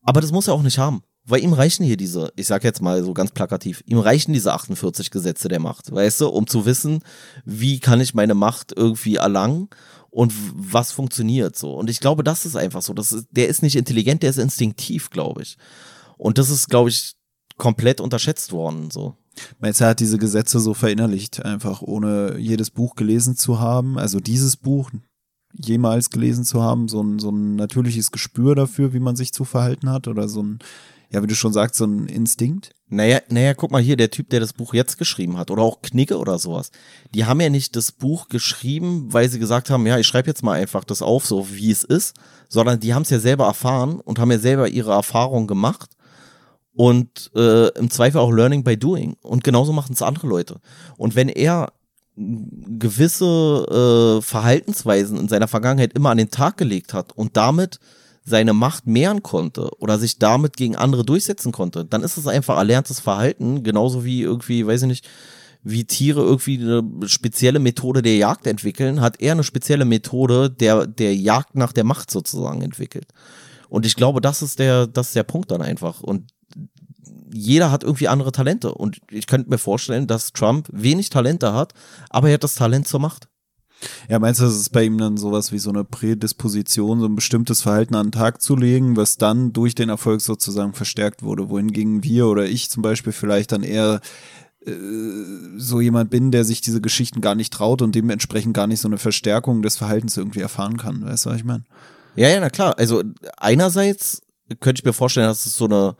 Aber 0.04 0.22
das 0.22 0.32
muss 0.32 0.48
er 0.48 0.54
auch 0.54 0.64
nicht 0.64 0.78
haben. 0.78 1.04
Weil 1.24 1.44
ihm 1.44 1.54
reichen 1.54 1.86
hier 1.86 1.98
diese, 1.98 2.34
ich 2.36 2.48
sag 2.48 2.64
jetzt 2.64 2.82
mal 2.82 3.04
so 3.04 3.14
ganz 3.14 3.30
plakativ, 3.32 3.84
ihm 3.86 4.00
reichen 4.00 4.34
diese 4.34 4.54
48 4.54 5.12
Gesetze 5.12 5.50
der 5.50 5.60
Macht, 5.60 5.92
weißt 5.92 6.22
du, 6.22 6.30
um 6.30 6.48
zu 6.48 6.66
wissen, 6.66 7.04
wie 7.46 7.80
kann 7.80 8.02
ich 8.02 8.16
meine 8.16 8.34
Macht 8.34 8.74
irgendwie 8.76 9.18
erlangen 9.18 9.70
und 10.10 10.34
was 10.54 10.92
funktioniert 10.92 11.56
so. 11.56 11.76
Und 11.76 11.92
ich 11.92 12.00
glaube, 12.00 12.24
das 12.24 12.46
ist 12.48 12.56
einfach 12.56 12.82
so. 12.82 12.94
Das 12.94 13.12
ist, 13.12 13.28
der 13.30 13.50
ist 13.50 13.62
nicht 13.62 13.76
intelligent, 13.76 14.24
der 14.24 14.32
ist 14.32 14.40
instinktiv, 14.40 15.12
glaube 15.12 15.44
ich. 15.44 15.58
Und 16.18 16.40
das 16.40 16.50
ist, 16.50 16.70
glaube 16.70 16.90
ich, 16.90 17.14
komplett 17.58 18.02
unterschätzt 18.02 18.52
worden, 18.52 18.90
so. 18.90 19.16
Meinst 19.60 19.80
du, 19.80 19.86
er 19.86 19.92
hat 19.92 20.00
diese 20.00 20.18
Gesetze 20.18 20.60
so 20.60 20.74
verinnerlicht, 20.74 21.44
einfach 21.46 21.82
ohne 21.82 22.38
jedes 22.38 22.70
Buch 22.70 22.96
gelesen 22.96 23.36
zu 23.36 23.60
haben, 23.60 23.98
also 23.98 24.20
dieses 24.20 24.58
Buch 24.58 24.92
jemals 25.54 26.10
gelesen 26.10 26.44
zu 26.44 26.62
haben, 26.62 26.88
so 26.88 27.02
ein, 27.02 27.20
so 27.20 27.30
ein 27.30 27.56
natürliches 27.56 28.12
Gespür 28.12 28.56
dafür, 28.56 28.94
wie 28.94 29.00
man 29.00 29.16
sich 29.16 29.34
zu 29.34 29.44
verhalten 29.44 29.90
hat? 29.90 30.08
Oder 30.08 30.30
so 30.30 30.42
ein, 30.42 30.60
ja, 31.10 31.22
wie 31.22 31.28
du 31.28 31.36
schon 31.36 31.54
sagst, 31.54 31.76
so 31.76 31.86
ein 31.86 32.08
Instinkt? 32.08 32.72
Naja, 32.88 33.20
naja, 33.30 33.54
guck 33.54 33.72
mal 33.72 33.82
hier, 33.82 33.98
der 33.98 34.12
Typ, 34.12 34.30
der 34.30 34.40
das 34.40 34.54
Buch 34.54 34.74
jetzt 34.74 34.98
geschrieben 34.98 35.38
hat, 35.38 35.52
oder 35.52 35.62
auch 35.62 35.82
Knigge 35.82 36.18
oder 36.18 36.40
sowas, 36.40 36.72
die 37.14 37.26
haben 37.26 37.42
ja 37.42 37.50
nicht 37.50 37.76
das 37.76 37.92
Buch 37.92 38.28
geschrieben, 38.28 39.08
weil 39.14 39.30
sie 39.30 39.40
gesagt 39.40 39.70
haben, 39.70 39.86
ja, 39.88 39.98
ich 39.98 40.08
schreibe 40.08 40.28
jetzt 40.28 40.44
mal 40.44 40.60
einfach 40.60 40.84
das 40.84 41.02
auf, 41.02 41.26
so 41.26 41.50
wie 41.52 41.72
es 41.72 41.84
ist, 41.84 42.16
sondern 42.50 42.80
die 42.80 42.94
haben 42.94 43.04
es 43.04 43.10
ja 43.10 43.20
selber 43.20 43.46
erfahren 43.46 44.00
und 44.00 44.20
haben 44.20 44.32
ja 44.32 44.40
selber 44.40 44.68
ihre 44.70 44.92
Erfahrungen 44.92 45.48
gemacht 45.48 45.92
und 46.74 47.32
äh, 47.36 47.68
im 47.78 47.90
Zweifel 47.90 48.20
auch 48.20 48.32
Learning 48.32 48.64
by 48.64 48.78
Doing. 48.78 49.16
Und 49.22 49.44
genauso 49.44 49.74
machen 49.74 49.94
es 49.94 50.02
andere 50.02 50.28
Leute. 50.28 50.60
Und 50.98 51.16
wenn 51.16 51.30
er 51.30 51.74
gewisse 52.16 54.20
äh, 54.20 54.22
Verhaltensweisen 54.22 55.18
in 55.18 55.28
seiner 55.28 55.48
Vergangenheit 55.48 55.94
immer 55.94 56.10
an 56.10 56.18
den 56.18 56.32
Tag 56.32 56.58
gelegt 56.58 56.94
hat 56.94 57.14
und 57.14 57.38
damit 57.38 57.80
seine 58.24 58.54
Macht 58.54 58.86
mehren 58.86 59.24
konnte 59.24 59.72
oder 59.80 59.98
sich 59.98 60.20
damit 60.20 60.58
gegen 60.58 60.76
andere 60.76 61.04
durchsetzen 61.04 61.52
konnte, 61.52 61.86
dann 61.86 62.04
ist 62.04 62.18
es 62.18 62.28
einfach 62.28 62.58
erlerntes 62.58 63.00
Verhalten, 63.00 63.64
genauso 63.64 64.06
wie 64.06 64.22
irgendwie, 64.22 64.68
weiß 64.68 64.84
ich 64.84 64.88
nicht, 64.88 65.08
wie 65.64 65.86
Tiere 65.86 66.22
irgendwie 66.22 66.60
eine 66.60 67.08
spezielle 67.08 67.60
Methode 67.60 68.02
der 68.02 68.18
Jagd 68.18 68.48
entwickeln, 68.48 69.02
hat 69.02 69.22
er 69.22 69.34
eine 69.34 69.44
spezielle 69.44 69.86
Methode 69.86 70.50
der, 70.50 70.88
der 70.88 71.16
Jagd 71.16 71.56
nach 71.56 71.72
der 71.72 71.84
Macht 71.84 72.12
sozusagen 72.12 72.62
entwickelt. 72.62 73.08
Und 73.70 73.86
ich 73.86 73.96
glaube, 73.96 74.22
das 74.22 74.42
ist 74.42 74.60
der, 74.60 74.88
das 74.88 75.08
ist 75.08 75.16
der 75.16 75.24
Punkt 75.24 75.52
dann 75.52 75.62
einfach. 75.62 76.02
Und 76.02 76.32
jeder 77.34 77.72
hat 77.72 77.84
irgendwie 77.84 78.08
andere 78.08 78.32
Talente. 78.32 78.74
Und 78.74 79.00
ich 79.10 79.28
könnte 79.28 79.50
mir 79.50 79.58
vorstellen, 79.58 80.08
dass 80.08 80.34
Trump 80.34 80.68
wenig 80.72 81.10
Talente 81.10 81.54
hat, 81.54 81.74
aber 82.10 82.30
er 82.30 82.36
hat 82.36 82.44
das 82.44 82.56
Talent 82.56 82.88
zur 82.88 83.00
Macht. 83.00 83.28
Ja, 84.10 84.20
meinst 84.20 84.40
du, 84.40 84.46
das 84.46 84.56
ist 84.56 84.70
bei 84.70 84.84
ihm 84.84 84.98
dann 84.98 85.18
sowas 85.18 85.52
wie 85.52 85.58
so 85.58 85.72
eine 85.72 85.84
Prädisposition, 85.84 87.00
so 87.00 87.08
ein 87.08 87.16
bestimmtes 87.16 87.64
Verhalten 87.64 87.96
an 87.96 88.08
den 88.08 88.12
Tag 88.12 88.42
zu 88.42 88.56
legen, 88.56 88.96
was 88.96 89.18
dann 89.18 89.54
durch 89.54 89.74
den 89.74 89.90
Erfolg 89.90 90.22
sozusagen 90.22 90.74
verstärkt 90.74 91.24
wurde, 91.24 91.50
wohingegen 91.50 92.04
wir 92.04 92.28
oder 92.28 92.46
ich 92.46 92.70
zum 92.70 92.84
Beispiel 92.84 93.14
vielleicht 93.14 93.52
dann 93.52 93.64
eher 93.64 94.02
äh, 94.66 94.72
so 95.58 95.82
jemand 95.82 96.12
bin, 96.12 96.30
der 96.32 96.44
sich 96.44 96.62
diese 96.62 96.82
Geschichten 96.82 97.22
gar 97.22 97.34
nicht 97.34 97.52
traut 97.52 97.82
und 97.82 97.96
dementsprechend 97.96 98.54
gar 98.54 98.68
nicht 98.68 98.82
so 98.82 98.88
eine 98.88 99.00
Verstärkung 99.00 99.64
des 99.64 99.78
Verhaltens 99.78 100.16
irgendwie 100.18 100.42
erfahren 100.42 100.78
kann. 100.78 101.04
Weißt 101.04 101.26
du, 101.26 101.32
was 101.32 101.38
ich 101.38 101.44
meine? 101.44 101.64
Ja, 102.16 102.30
ja, 102.30 102.40
na 102.40 102.50
klar. 102.50 102.78
Also 102.78 103.04
einerseits 103.38 104.22
könnte 104.60 104.82
ich 104.82 104.86
mir 104.86 104.94
vorstellen, 104.94 105.28
dass 105.28 105.46
es 105.46 105.56
so 105.56 105.66
eine, 105.66 105.96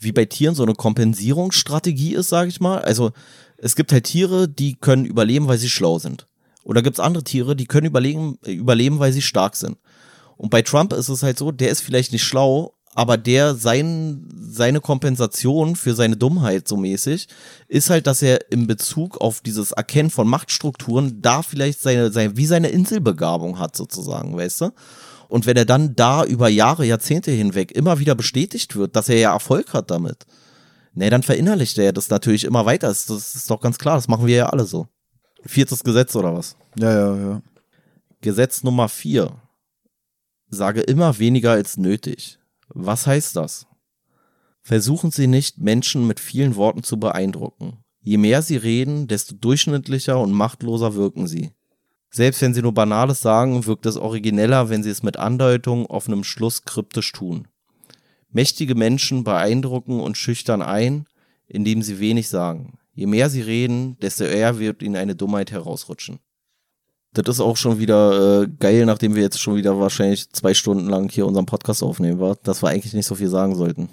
wie 0.00 0.12
bei 0.12 0.24
Tieren, 0.24 0.54
so 0.54 0.62
eine 0.62 0.74
Kompensierungsstrategie 0.74 2.14
ist, 2.14 2.28
sage 2.28 2.48
ich 2.48 2.60
mal. 2.60 2.80
Also 2.80 3.12
es 3.58 3.76
gibt 3.76 3.92
halt 3.92 4.04
Tiere, 4.04 4.48
die 4.48 4.74
können 4.74 5.04
überleben, 5.04 5.46
weil 5.46 5.58
sie 5.58 5.70
schlau 5.70 5.98
sind. 5.98 6.26
Oder 6.64 6.82
gibt 6.82 6.96
es 6.96 7.00
andere 7.00 7.24
Tiere, 7.24 7.54
die 7.54 7.66
können 7.66 7.86
überleben, 7.86 8.38
überleben, 8.44 8.98
weil 8.98 9.12
sie 9.12 9.22
stark 9.22 9.56
sind. 9.56 9.78
Und 10.36 10.50
bei 10.50 10.62
Trump 10.62 10.92
ist 10.92 11.08
es 11.08 11.22
halt 11.22 11.38
so, 11.38 11.52
der 11.52 11.70
ist 11.70 11.80
vielleicht 11.80 12.12
nicht 12.12 12.24
schlau, 12.24 12.74
aber 12.94 13.16
der 13.16 13.54
sein, 13.54 14.26
seine 14.34 14.80
Kompensation 14.80 15.76
für 15.76 15.94
seine 15.94 16.16
Dummheit 16.16 16.66
so 16.66 16.76
mäßig 16.76 17.28
ist 17.68 17.90
halt, 17.90 18.06
dass 18.06 18.20
er 18.22 18.50
in 18.50 18.66
Bezug 18.66 19.20
auf 19.20 19.42
dieses 19.42 19.72
Erkennen 19.72 20.10
von 20.10 20.26
Machtstrukturen 20.26 21.22
da 21.22 21.42
vielleicht 21.42 21.80
seine, 21.80 22.10
seine 22.10 22.36
wie 22.36 22.46
seine 22.46 22.68
Inselbegabung 22.68 23.58
hat 23.58 23.76
sozusagen, 23.76 24.36
weißt 24.36 24.62
du? 24.62 24.70
Und 25.30 25.46
wenn 25.46 25.56
er 25.56 25.64
dann 25.64 25.94
da 25.94 26.24
über 26.24 26.48
Jahre, 26.48 26.84
Jahrzehnte 26.84 27.30
hinweg 27.30 27.70
immer 27.72 28.00
wieder 28.00 28.16
bestätigt 28.16 28.74
wird, 28.74 28.96
dass 28.96 29.08
er 29.08 29.18
ja 29.18 29.32
Erfolg 29.32 29.72
hat 29.72 29.90
damit, 29.90 30.26
ne, 30.92 31.08
dann 31.08 31.22
verinnerlicht 31.22 31.78
er 31.78 31.92
das 31.92 32.10
natürlich 32.10 32.44
immer 32.44 32.66
weiter. 32.66 32.88
Das, 32.88 33.06
das 33.06 33.36
ist 33.36 33.48
doch 33.48 33.60
ganz 33.60 33.78
klar, 33.78 33.94
das 33.94 34.08
machen 34.08 34.26
wir 34.26 34.34
ja 34.34 34.48
alle 34.48 34.64
so. 34.64 34.88
Viertes 35.46 35.84
Gesetz 35.84 36.16
oder 36.16 36.34
was? 36.34 36.56
Ja, 36.76 36.92
ja, 36.92 37.16
ja. 37.16 37.42
Gesetz 38.20 38.64
Nummer 38.64 38.88
vier. 38.88 39.40
Sage 40.48 40.80
immer 40.80 41.18
weniger 41.18 41.52
als 41.52 41.76
nötig. 41.76 42.38
Was 42.68 43.06
heißt 43.06 43.36
das? 43.36 43.66
Versuchen 44.62 45.12
Sie 45.12 45.28
nicht, 45.28 45.58
Menschen 45.58 46.06
mit 46.06 46.18
vielen 46.18 46.56
Worten 46.56 46.82
zu 46.82 46.98
beeindrucken. 46.98 47.84
Je 48.02 48.18
mehr 48.18 48.42
Sie 48.42 48.56
reden, 48.56 49.06
desto 49.06 49.36
durchschnittlicher 49.36 50.18
und 50.18 50.32
machtloser 50.32 50.94
wirken 50.94 51.26
Sie. 51.26 51.52
Selbst 52.10 52.42
wenn 52.42 52.54
Sie 52.54 52.62
nur 52.62 52.74
Banales 52.74 53.20
sagen, 53.20 53.66
wirkt 53.66 53.86
es 53.86 53.96
origineller, 53.96 54.68
wenn 54.68 54.82
Sie 54.82 54.90
es 54.90 55.02
mit 55.02 55.16
Andeutung, 55.16 55.86
offenem 55.86 56.24
Schluss 56.24 56.64
kryptisch 56.64 57.12
tun. 57.12 57.46
Mächtige 58.32 58.74
Menschen 58.74 59.24
beeindrucken 59.24 60.00
und 60.00 60.16
schüchtern 60.16 60.62
ein, 60.62 61.06
indem 61.50 61.82
sie 61.82 61.98
wenig 61.98 62.28
sagen. 62.28 62.78
Je 62.94 63.06
mehr 63.06 63.28
sie 63.28 63.42
reden, 63.42 63.96
desto 64.00 64.24
eher 64.24 64.58
wird 64.58 64.82
ihnen 64.82 64.96
eine 64.96 65.16
Dummheit 65.16 65.50
herausrutschen. 65.50 66.20
Das 67.12 67.26
ist 67.28 67.40
auch 67.40 67.56
schon 67.56 67.80
wieder 67.80 68.42
äh, 68.42 68.48
geil, 68.60 68.86
nachdem 68.86 69.16
wir 69.16 69.22
jetzt 69.22 69.40
schon 69.40 69.56
wieder 69.56 69.80
wahrscheinlich 69.80 70.30
zwei 70.30 70.54
Stunden 70.54 70.88
lang 70.88 71.08
hier 71.10 71.26
unseren 71.26 71.46
Podcast 71.46 71.82
aufnehmen, 71.82 72.20
war, 72.20 72.36
dass 72.36 72.62
wir 72.62 72.68
eigentlich 72.68 72.94
nicht 72.94 73.06
so 73.06 73.16
viel 73.16 73.28
sagen 73.28 73.56
sollten. 73.56 73.88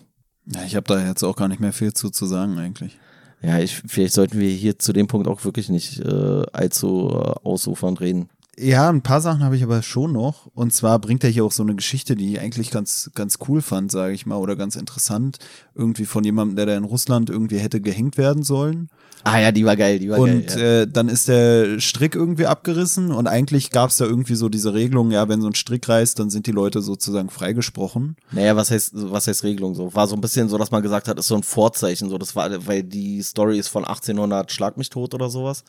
Ja, 0.46 0.64
ich 0.64 0.76
habe 0.76 0.88
da 0.88 1.04
jetzt 1.06 1.24
auch 1.24 1.36
gar 1.36 1.48
nicht 1.48 1.60
mehr 1.60 1.74
viel 1.74 1.94
zu, 1.94 2.12
zu 2.12 2.28
sagen 2.28 2.60
eigentlich. 2.60 2.98
Ja, 3.42 3.60
ich, 3.60 3.84
vielleicht 3.86 4.14
sollten 4.14 4.40
wir 4.40 4.50
hier 4.50 4.80
zu 4.80 4.94
dem 4.94 5.08
Punkt 5.08 5.28
auch 5.28 5.46
wirklich 5.46 5.70
nicht 5.70 6.00
äh, 6.00 6.44
allzu 6.52 7.10
äh, 7.12 7.34
ausufernd 7.44 8.02
reden. 8.02 8.30
Ja, 8.60 8.90
ein 8.90 9.04
paar 9.04 9.22
Sachen 9.22 9.44
habe 9.44 9.56
ich 9.56 9.62
aber 9.62 9.84
schon 9.84 10.14
noch. 10.14 10.48
Und 10.56 10.74
zwar 10.74 10.98
bringt 10.98 11.24
er 11.24 11.30
hier 11.30 11.46
auch 11.46 11.52
so 11.52 11.62
eine 11.62 11.76
Geschichte, 11.76 12.16
die 12.16 12.34
ich 12.34 12.40
eigentlich 12.40 12.72
ganz, 12.72 13.12
ganz 13.14 13.38
cool 13.48 13.62
fand, 13.62 13.92
sage 13.92 14.14
ich 14.14 14.26
mal, 14.26 14.38
oder 14.38 14.56
ganz 14.56 14.76
interessant. 14.76 15.38
Irgendwie 15.76 16.06
von 16.06 16.24
jemandem, 16.24 16.56
der 16.56 16.66
da 16.66 16.76
in 16.76 16.84
Russland 16.84 17.30
irgendwie 17.30 17.60
hätte 17.60 17.82
gehängt 17.82 18.18
werden 18.18 18.42
sollen. 18.42 18.90
Ah 19.24 19.40
ja, 19.40 19.52
die 19.52 19.66
war 19.66 19.76
geil, 19.76 20.00
die 20.00 20.10
war 20.10 20.20
und 20.20 20.48
geil. 20.48 20.60
Ja. 20.60 20.82
äh, 20.82 20.88
dann 20.88 21.10
ist 21.10 21.28
der 21.28 21.80
Strick 21.80 22.16
irgendwie 22.16 22.46
abgerissen 22.46 23.12
und 23.12 23.28
eigentlich 23.28 23.72
gab 23.72 23.90
es 23.90 23.98
da 23.98 24.06
irgendwie 24.06 24.36
so 24.36 24.48
diese 24.48 24.74
Regelung, 24.74 25.12
ja, 25.12 25.28
wenn 25.28 25.42
so 25.42 25.48
ein 25.48 25.56
Strick 25.56 25.88
reißt, 25.90 26.20
dann 26.20 26.30
sind 26.30 26.48
die 26.48 26.52
Leute 26.52 26.82
sozusagen 26.82 27.30
freigesprochen. 27.30 28.16
Naja, 28.32 28.56
was 28.56 28.72
heißt, 28.72 28.92
was 28.94 29.28
heißt 29.28 29.44
Regelung 29.44 29.76
so? 29.76 29.94
War 29.94 30.08
so 30.08 30.16
ein 30.16 30.22
bisschen 30.22 30.50
so, 30.50 30.58
dass 30.58 30.72
man 30.72 30.82
gesagt 30.84 31.08
hat, 31.08 31.20
ist 31.20 31.28
so 31.28 31.36
ein 31.36 31.44
Vorzeichen, 31.44 32.10
so, 32.10 32.18
das 32.18 32.36
war, 32.36 32.50
weil 32.68 32.84
die 32.84 33.22
Story 33.22 33.60
ist 33.60 33.68
von 33.68 33.84
1800 33.84 34.52
Schlag 34.52 34.78
mich 34.78 34.90
tot 34.90 35.14
oder 35.14 35.30
sowas. 35.30 35.64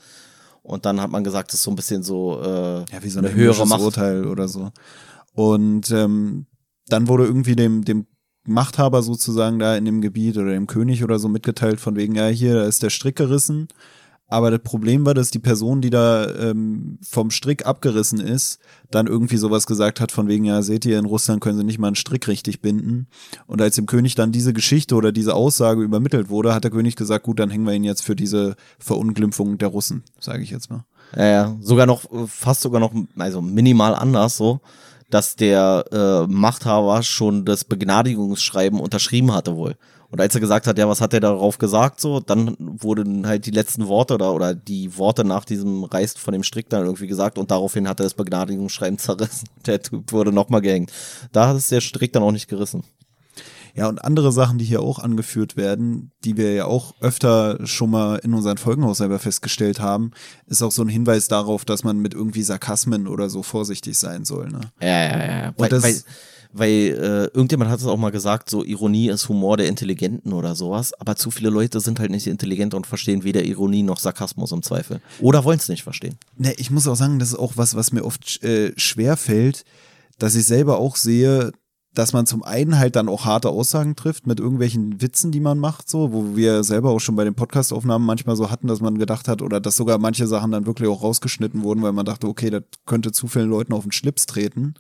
Und 0.62 0.84
dann 0.84 1.00
hat 1.00 1.10
man 1.10 1.24
gesagt, 1.24 1.48
das 1.52 1.60
ist 1.60 1.64
so 1.64 1.70
ein 1.70 1.76
bisschen 1.76 2.02
so, 2.02 2.40
äh, 2.42 2.78
ja, 2.92 3.02
wie 3.02 3.08
so 3.08 3.20
eine 3.20 3.32
höhere 3.32 3.66
Macht. 3.66 3.80
Urteil 3.80 4.26
oder 4.26 4.48
so. 4.48 4.70
Und 5.32 5.90
ähm, 5.90 6.46
dann 6.88 7.08
wurde 7.08 7.24
irgendwie 7.24 7.56
dem, 7.56 7.84
dem 7.84 8.06
Machthaber 8.48 9.02
sozusagen 9.02 9.58
da 9.58 9.76
in 9.76 9.84
dem 9.84 10.00
Gebiet 10.00 10.36
oder 10.36 10.52
dem 10.52 10.66
König 10.66 11.04
oder 11.04 11.18
so 11.18 11.28
mitgeteilt 11.28 11.80
von 11.80 11.96
wegen, 11.96 12.14
ja, 12.14 12.26
hier, 12.28 12.54
da 12.54 12.64
ist 12.64 12.82
der 12.82 12.90
Strick 12.90 13.16
gerissen. 13.16 13.68
Aber 14.30 14.50
das 14.50 14.60
Problem 14.60 15.06
war, 15.06 15.14
dass 15.14 15.30
die 15.30 15.38
Person, 15.38 15.80
die 15.80 15.88
da 15.88 16.28
ähm, 16.34 16.98
vom 17.02 17.30
Strick 17.30 17.64
abgerissen 17.64 18.20
ist, 18.20 18.58
dann 18.90 19.06
irgendwie 19.06 19.38
sowas 19.38 19.66
gesagt 19.66 20.00
hat 20.00 20.12
von 20.12 20.28
wegen, 20.28 20.44
ja, 20.44 20.60
seht 20.60 20.84
ihr, 20.84 20.98
in 20.98 21.06
Russland 21.06 21.40
können 21.40 21.56
sie 21.56 21.64
nicht 21.64 21.78
mal 21.78 21.86
einen 21.86 21.96
Strick 21.96 22.28
richtig 22.28 22.60
binden. 22.60 23.06
Und 23.46 23.62
als 23.62 23.76
dem 23.76 23.86
König 23.86 24.16
dann 24.16 24.30
diese 24.30 24.52
Geschichte 24.52 24.96
oder 24.96 25.12
diese 25.12 25.32
Aussage 25.32 25.82
übermittelt 25.82 26.28
wurde, 26.28 26.54
hat 26.54 26.64
der 26.64 26.70
König 26.70 26.94
gesagt, 26.94 27.24
gut, 27.24 27.38
dann 27.38 27.48
hängen 27.48 27.64
wir 27.64 27.72
ihn 27.72 27.84
jetzt 27.84 28.04
für 28.04 28.14
diese 28.14 28.56
Verunglimpfung 28.78 29.56
der 29.56 29.68
Russen, 29.68 30.04
sage 30.20 30.42
ich 30.42 30.50
jetzt 30.50 30.68
mal. 30.68 30.84
Ja, 31.16 31.26
ja, 31.26 31.56
sogar 31.60 31.86
noch, 31.86 32.04
fast 32.26 32.60
sogar 32.60 32.80
noch, 32.80 32.92
also 33.16 33.40
minimal 33.40 33.94
anders 33.94 34.36
so 34.36 34.60
dass 35.10 35.36
der 35.36 35.85
äh, 35.93 36.30
Machthaber 36.30 37.02
schon 37.02 37.44
das 37.44 37.64
Begnadigungsschreiben 37.64 38.80
unterschrieben 38.80 39.32
hatte 39.32 39.56
wohl. 39.56 39.76
Und 40.10 40.20
als 40.20 40.35
er 40.35 40.40
gesagt 40.40 40.66
hat, 40.66 40.78
ja, 40.78 40.89
was 40.89 41.02
hat 41.02 41.12
er 41.12 41.20
darauf 41.20 41.59
gesagt, 41.59 42.01
so, 42.01 42.20
dann 42.20 42.56
wurden 42.59 43.26
halt 43.26 43.44
die 43.44 43.51
letzten 43.51 43.89
Worte 43.89 44.14
oder, 44.14 44.32
oder 44.32 44.55
die 44.55 44.97
Worte 44.97 45.22
nach 45.22 45.44
diesem 45.44 45.85
Reißt 45.85 46.18
von 46.18 46.32
dem 46.32 46.43
Strick 46.43 46.70
dann 46.70 46.86
irgendwie 46.86 47.06
gesagt 47.06 47.36
und 47.36 47.51
daraufhin 47.51 47.86
hat 47.86 48.01
er 48.01 48.05
das 48.05 48.14
Begnadigungsschreiben 48.14 48.98
zerrissen. 48.98 49.48
Der 49.66 49.82
Typ 49.82 50.10
wurde 50.12 50.32
nochmal 50.32 50.62
gehängt. 50.62 50.93
Da 51.32 51.52
ist 51.52 51.70
der 51.70 51.82
Strick 51.82 52.12
dann 52.12 52.22
auch 52.22 52.32
nicht 52.32 52.48
gerissen. 52.48 52.85
Ja, 53.74 53.89
und 53.89 54.05
andere 54.05 54.32
Sachen, 54.32 54.59
die 54.59 54.65
hier 54.65 54.81
auch 54.81 54.99
angeführt 54.99 55.57
werden, 55.57 56.12
die 56.24 56.36
wir 56.36 56.53
ja 56.53 56.65
auch 56.66 56.95
öfter 57.01 57.66
schon 57.66 57.90
mal 57.90 58.16
in 58.16 58.35
unseren 58.35 58.59
Folgen 58.59 58.85
auch 58.85 58.95
selber 58.95 59.19
festgestellt 59.19 59.81
haben, 59.81 60.11
ist 60.47 60.62
auch 60.62 60.73
so 60.73 60.82
ein 60.82 60.89
Hinweis 60.89 61.28
darauf, 61.28 61.65
dass 61.65 61.85
man 61.85 61.99
mit 61.99 62.15
irgendwie 62.15 62.43
Sarkasmen 62.43 63.07
oder 63.07 63.31
so 63.31 63.43
vorsichtig 63.43 63.99
sein 63.99 64.24
soll. 64.24 64.49
Ne? 64.49 64.61
Ja, 64.81 64.89
ja, 64.89 65.27
ja. 65.27 65.49
Und 65.49 65.61
weil, 65.61 65.69
das, 65.69 65.82
weil, 65.82 65.95
weil 66.53 66.70
äh, 66.70 67.36
irgendjemand 67.36 67.70
hat 67.70 67.81
es 67.81 67.86
auch 67.86 67.97
mal 67.97 68.11
gesagt, 68.11 68.51
so 68.51 68.65
Ironie 68.65 69.09
ist 69.09 69.28
Humor 69.28 69.57
der 69.57 69.69
Intelligenten 69.69 70.32
oder 70.32 70.55
sowas, 70.55 70.93
aber 70.99 71.16
zu 71.16 71.31
viele 71.31 71.51
Leute 71.51 71.81
sind 71.81 72.01
halt 72.01 72.11
nicht 72.11 72.27
intelligent 72.27 72.74
und 72.74 72.86
verstehen 72.86 73.24
weder 73.24 73.43
Ironie 73.45 73.82
noch 73.82 73.99
Sarkasmus 73.99 74.53
im 74.53 74.62
Zweifel. 74.62 75.01
Oder 75.20 75.45
wollen 75.45 75.59
es 75.59 75.69
nicht 75.69 75.82
verstehen. 75.82 76.16
Ne, 76.36 76.55
ich 76.57 76.70
muss 76.70 76.89
auch 76.89 76.97
sagen, 76.97 77.19
das 77.19 77.31
ist 77.31 77.39
auch 77.39 77.53
was, 77.57 77.74
was 77.74 77.93
mir 77.93 78.05
oft 78.05 78.43
äh, 78.43 78.73
schwer 78.77 79.16
fällt, 79.16 79.65
dass 80.19 80.35
ich 80.35 80.47
selber 80.47 80.78
auch 80.78 80.97
sehe, 80.97 81.53
dass 81.94 82.12
man 82.12 82.27
zum 82.27 82.43
einen 82.43 82.78
halt 82.78 82.97
dann 82.97 83.09
auch 83.09 83.24
harte 83.24 83.48
Aussagen 83.48 83.97
trifft 83.97 84.27
mit 84.27 84.40
irgendwelchen 84.40 85.01
Witzen, 85.01 85.32
die 85.32 85.40
man 85.40 85.59
macht, 85.59 85.89
so, 85.89 86.12
wo 86.12 86.36
wir 86.36 86.62
selber 86.62 86.90
auch 86.90 87.01
schon 87.01 87.16
bei 87.16 87.24
den 87.24 87.35
Podcastaufnahmen 87.35 88.06
manchmal 88.06 88.36
so 88.36 88.51
hatten, 88.51 88.69
dass 88.69 88.81
man 88.81 88.98
gedacht 88.98 89.27
hat, 89.27 89.43
oder 89.43 89.60
dass 89.60 89.77
sogar 89.77 89.98
manche 89.98 90.27
Sachen 90.27 90.52
dann 90.52 90.66
wirklich 90.66 90.89
auch 90.89 91.02
rausgeschnitten 91.02 91.62
wurden, 91.62 91.82
weil 91.82 91.93
man 91.93 92.06
dachte, 92.06 92.28
okay, 92.28 92.51
das 92.51 92.62
könnte 92.86 93.10
zu 93.12 93.27
vielen 93.27 93.51
Leuten 93.51 93.73
auf 93.73 93.82
den 93.82 93.93
Schlips 93.93 94.27
treten. 94.27 94.74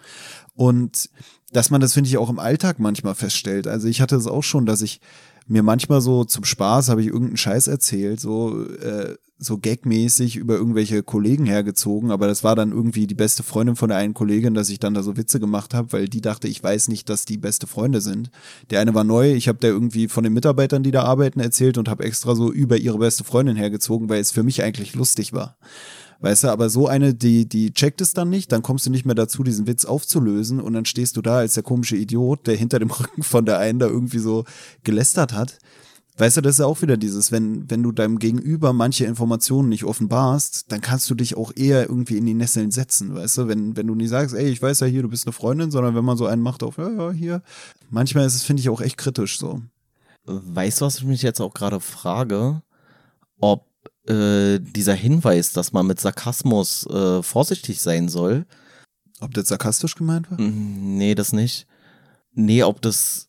Und 0.54 1.10
dass 1.52 1.70
man 1.70 1.80
das, 1.80 1.94
finde 1.94 2.08
ich, 2.08 2.18
auch 2.18 2.30
im 2.30 2.38
Alltag 2.38 2.78
manchmal 2.78 3.14
feststellt. 3.14 3.66
Also 3.66 3.88
ich 3.88 4.00
hatte 4.00 4.16
es 4.16 4.26
auch 4.26 4.42
schon, 4.42 4.66
dass 4.66 4.82
ich 4.82 5.00
mir 5.48 5.62
manchmal 5.62 6.00
so 6.00 6.24
zum 6.24 6.44
Spaß 6.44 6.88
habe 6.88 7.00
ich 7.00 7.08
irgendeinen 7.08 7.36
Scheiß 7.36 7.66
erzählt, 7.68 8.20
so 8.20 8.64
äh, 8.64 9.16
so 9.38 9.56
gagmäßig 9.58 10.36
über 10.36 10.56
irgendwelche 10.56 11.04
Kollegen 11.04 11.46
hergezogen, 11.46 12.10
aber 12.10 12.26
das 12.26 12.42
war 12.42 12.56
dann 12.56 12.72
irgendwie 12.72 13.06
die 13.06 13.14
beste 13.14 13.44
Freundin 13.44 13.76
von 13.76 13.88
der 13.88 13.98
einen 13.98 14.14
Kollegin, 14.14 14.54
dass 14.54 14.68
ich 14.68 14.80
dann 14.80 14.94
da 14.94 15.02
so 15.04 15.16
Witze 15.16 15.38
gemacht 15.38 15.74
habe, 15.74 15.92
weil 15.92 16.08
die 16.08 16.20
dachte, 16.20 16.48
ich 16.48 16.62
weiß 16.62 16.88
nicht, 16.88 17.08
dass 17.08 17.24
die 17.24 17.38
beste 17.38 17.68
Freunde 17.68 18.00
sind. 18.00 18.32
Der 18.70 18.80
eine 18.80 18.94
war 18.94 19.04
neu, 19.04 19.32
ich 19.32 19.46
habe 19.46 19.58
der 19.58 19.70
irgendwie 19.70 20.08
von 20.08 20.24
den 20.24 20.32
Mitarbeitern, 20.32 20.82
die 20.82 20.90
da 20.90 21.04
arbeiten, 21.04 21.38
erzählt 21.38 21.78
und 21.78 21.88
habe 21.88 22.02
extra 22.04 22.34
so 22.34 22.52
über 22.52 22.78
ihre 22.78 22.98
beste 22.98 23.22
Freundin 23.22 23.56
hergezogen, 23.56 24.08
weil 24.08 24.20
es 24.20 24.32
für 24.32 24.42
mich 24.42 24.64
eigentlich 24.64 24.96
lustig 24.96 25.32
war. 25.32 25.56
Weißt 26.20 26.44
du, 26.44 26.48
aber 26.48 26.68
so 26.68 26.88
eine, 26.88 27.14
die, 27.14 27.48
die 27.48 27.72
checkt 27.72 28.00
es 28.00 28.12
dann 28.12 28.28
nicht, 28.28 28.50
dann 28.50 28.62
kommst 28.62 28.86
du 28.86 28.90
nicht 28.90 29.06
mehr 29.06 29.14
dazu, 29.14 29.44
diesen 29.44 29.68
Witz 29.68 29.84
aufzulösen 29.84 30.60
und 30.60 30.72
dann 30.72 30.84
stehst 30.84 31.16
du 31.16 31.22
da 31.22 31.38
als 31.38 31.54
der 31.54 31.62
komische 31.62 31.96
Idiot, 31.96 32.46
der 32.48 32.56
hinter 32.56 32.80
dem 32.80 32.90
Rücken 32.90 33.22
von 33.22 33.44
der 33.44 33.58
einen 33.58 33.78
da 33.78 33.86
irgendwie 33.86 34.18
so 34.18 34.44
gelästert 34.82 35.32
hat. 35.32 35.58
Weißt 36.16 36.36
du, 36.36 36.40
das 36.40 36.56
ist 36.56 36.58
ja 36.58 36.66
auch 36.66 36.82
wieder 36.82 36.96
dieses, 36.96 37.30
wenn, 37.30 37.70
wenn 37.70 37.84
du 37.84 37.92
deinem 37.92 38.18
Gegenüber 38.18 38.72
manche 38.72 39.04
Informationen 39.04 39.68
nicht 39.68 39.84
offenbarst, 39.84 40.72
dann 40.72 40.80
kannst 40.80 41.08
du 41.08 41.14
dich 41.14 41.36
auch 41.36 41.52
eher 41.54 41.88
irgendwie 41.88 42.18
in 42.18 42.26
die 42.26 42.34
Nesseln 42.34 42.72
setzen, 42.72 43.14
weißt 43.14 43.38
du, 43.38 43.48
wenn, 43.48 43.76
wenn 43.76 43.86
du 43.86 43.94
nie 43.94 44.08
sagst, 44.08 44.34
ey, 44.34 44.48
ich 44.48 44.60
weiß 44.60 44.80
ja 44.80 44.88
hier, 44.88 45.02
du 45.02 45.08
bist 45.08 45.28
eine 45.28 45.32
Freundin, 45.32 45.70
sondern 45.70 45.94
wenn 45.94 46.04
man 46.04 46.16
so 46.16 46.26
einen 46.26 46.42
macht 46.42 46.64
auf, 46.64 46.78
ja, 46.78 46.90
ja, 46.90 47.12
hier. 47.12 47.42
Manchmal 47.90 48.26
ist 48.26 48.34
es, 48.34 48.42
finde 48.42 48.60
ich, 48.60 48.68
auch 48.68 48.80
echt 48.80 48.98
kritisch 48.98 49.38
so. 49.38 49.62
Weißt 50.24 50.80
du, 50.80 50.86
was 50.86 50.98
ich 50.98 51.04
mich 51.04 51.22
jetzt 51.22 51.40
auch 51.40 51.54
gerade 51.54 51.78
frage? 51.78 52.62
Ob 53.38 53.67
äh, 54.08 54.58
dieser 54.58 54.94
Hinweis, 54.94 55.52
dass 55.52 55.72
man 55.72 55.86
mit 55.86 56.00
Sarkasmus 56.00 56.86
äh, 56.86 57.22
vorsichtig 57.22 57.80
sein 57.80 58.08
soll. 58.08 58.46
Ob 59.20 59.34
das 59.34 59.48
sarkastisch 59.48 59.94
gemeint 59.94 60.30
war? 60.30 60.40
Nee, 60.40 61.14
das 61.14 61.32
nicht. 61.32 61.66
Nee, 62.32 62.62
ob 62.62 62.80
das 62.80 63.28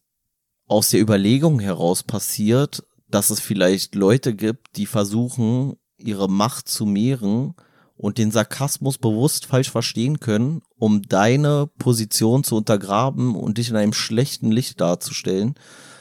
aus 0.68 0.89
der 0.89 1.01
Überlegung 1.01 1.60
heraus 1.60 2.03
passiert, 2.03 2.84
dass 3.07 3.31
es 3.31 3.39
vielleicht 3.39 3.95
Leute 3.95 4.35
gibt, 4.35 4.77
die 4.77 4.85
versuchen, 4.85 5.76
ihre 5.97 6.30
Macht 6.30 6.69
zu 6.69 6.85
mehren 6.85 7.56
und 7.95 8.18
den 8.18 8.31
Sarkasmus 8.31 8.97
bewusst 8.97 9.47
falsch 9.47 9.72
verstehen 9.72 10.19
können, 10.19 10.61
um 10.77 11.01
deine 11.01 11.68
Position 11.80 12.43
zu 12.43 12.56
untergraben 12.56 13.35
und 13.35 13.57
dich 13.57 13.69
in 13.69 13.76
einem 13.76 13.93
schlechten 13.93 14.51
Licht 14.51 14.80
darzustellen, 14.80 15.56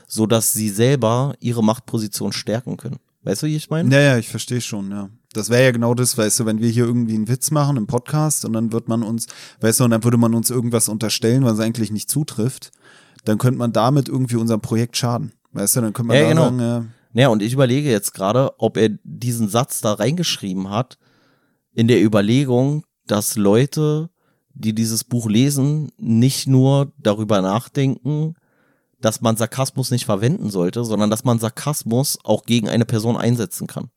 so 0.07 0.27
dass 0.27 0.53
sie 0.53 0.69
selber 0.69 1.35
ihre 1.41 1.65
Machtposition 1.65 2.33
stärken 2.33 2.77
können. 2.77 3.01
Weißt 3.29 3.43
du, 3.43 3.47
wie 3.47 3.57
ich 3.57 3.69
meine? 3.69 3.95
Ja, 3.95 4.01
ja, 4.01 4.19
ich 4.19 4.29
verstehe 4.29 4.63
schon, 4.63 4.91
ja. 4.91 5.11
Das 5.35 5.51
wäre 5.51 5.65
ja 5.65 5.71
genau 5.71 5.93
das, 5.93 6.17
weißt 6.17 6.41
du, 6.41 6.47
wenn 6.47 6.61
wir 6.61 6.71
hier 6.71 6.85
irgendwie 6.85 7.15
einen 7.15 7.29
Witz 7.29 7.51
machen 7.51 7.77
im 7.77 7.87
Podcast 7.87 8.47
und 8.47 8.55
dann 8.55 8.73
wird 8.73 8.89
man 8.89 9.03
uns, 9.03 9.27
weißt 9.61 9.81
du, 9.81 9.85
und 9.85 9.91
dann 9.91 10.03
würde 10.03 10.17
man 10.17 10.35
uns 10.35 10.49
irgendwas 10.49 10.89
unterstellen, 10.89 11.45
was 11.45 11.61
eigentlich 11.61 11.91
nicht 11.91 12.09
zutrifft, 12.09 12.71
dann 13.27 13.37
könnte 13.37 13.59
man 13.59 13.75
damit 13.75 14.09
irgendwie 14.09 14.37
unserem 14.37 14.63
Projekt 14.63 14.97
schaden. 14.97 15.33
Weißt 15.53 15.77
du, 15.77 15.83
dann 15.83 15.93
könnte 15.93 16.09
man 16.09 16.17
Ja, 16.17 16.23
da 16.23 16.29
genau. 16.31 16.45
sagen, 16.45 16.61
ja, 16.61 16.85
Ja, 17.13 17.29
und 17.29 17.43
ich 17.43 17.53
überlege 17.53 17.91
jetzt 17.91 18.15
gerade, 18.15 18.53
ob 18.59 18.79
er 18.79 18.89
diesen 19.05 19.51
Satz 19.51 19.83
da 19.83 19.93
reingeschrieben 19.93 20.71
hat, 20.71 20.97
in 21.75 21.87
der 21.87 22.03
Überlegung, 22.03 22.85
dass 23.07 23.37
Leute, 23.37 24.09
die 24.55 24.75
dieses 24.75 25.05
Buch 25.05 25.29
lesen, 25.29 25.93
nicht 25.99 26.47
nur 26.47 26.93
darüber 26.97 27.43
nachdenken, 27.43 28.37
dass 29.01 29.21
man 29.21 29.37
Sarkasmus 29.37 29.91
nicht 29.91 30.05
verwenden 30.05 30.51
sollte, 30.51 30.85
sondern 30.85 31.11
dass 31.11 31.25
man 31.25 31.39
Sarkasmus 31.39 32.19
auch 32.25 32.45
gegen 32.45 32.69
eine 32.69 32.85
Person 32.85 33.17
einsetzen 33.17 33.67
kann. 33.67 33.91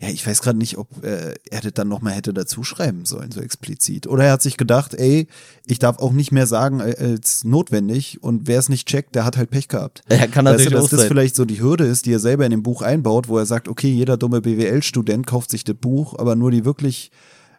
Ja, 0.00 0.08
ich 0.08 0.26
weiß 0.26 0.42
gerade 0.42 0.58
nicht, 0.58 0.76
ob 0.78 1.02
äh, 1.04 1.34
er 1.50 1.60
das 1.60 1.72
dann 1.74 1.88
nochmal 1.88 2.14
hätte 2.14 2.34
dazu 2.34 2.64
schreiben 2.64 3.04
sollen, 3.04 3.32
so 3.32 3.40
explizit. 3.40 4.06
Oder 4.06 4.24
er 4.24 4.32
hat 4.32 4.42
sich 4.42 4.56
gedacht, 4.56 4.94
ey, 4.94 5.26
ich 5.66 5.78
darf 5.78 5.98
auch 5.98 6.12
nicht 6.12 6.32
mehr 6.32 6.46
sagen 6.46 6.80
äh, 6.80 6.94
als 6.98 7.44
notwendig 7.44 8.22
und 8.22 8.46
wer 8.46 8.58
es 8.58 8.68
nicht 8.68 8.86
checkt, 8.86 9.14
der 9.14 9.24
hat 9.24 9.36
halt 9.36 9.50
Pech 9.50 9.68
gehabt. 9.68 10.02
Er 10.08 10.28
kann 10.28 10.44
Weißt 10.44 10.58
natürlich 10.58 10.72
du, 10.72 10.80
dass 10.80 10.90
das 10.90 11.00
sein. 11.00 11.08
vielleicht 11.08 11.34
so 11.34 11.44
die 11.44 11.60
Hürde 11.60 11.84
ist, 11.84 12.06
die 12.06 12.12
er 12.12 12.20
selber 12.20 12.44
in 12.44 12.50
dem 12.50 12.62
Buch 12.62 12.82
einbaut, 12.82 13.28
wo 13.28 13.38
er 13.38 13.46
sagt, 13.46 13.68
okay, 13.68 13.90
jeder 13.90 14.16
dumme 14.16 14.40
BWL-Student 14.40 15.26
kauft 15.26 15.50
sich 15.50 15.64
das 15.64 15.76
Buch, 15.76 16.18
aber 16.18 16.36
nur 16.36 16.50
die 16.50 16.64
wirklich, 16.64 17.10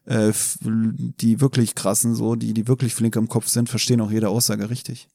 äh, 0.06 0.32
die 0.62 1.42
wirklich 1.42 1.76
krassen, 1.76 2.16
so, 2.16 2.36
die, 2.36 2.54
die 2.54 2.68
wirklich 2.68 2.94
flink 2.96 3.16
im 3.16 3.28
Kopf 3.28 3.48
sind, 3.48 3.70
verstehen 3.70 4.02
auch 4.02 4.12
jede 4.12 4.30
Aussage 4.30 4.70
richtig. 4.70 5.10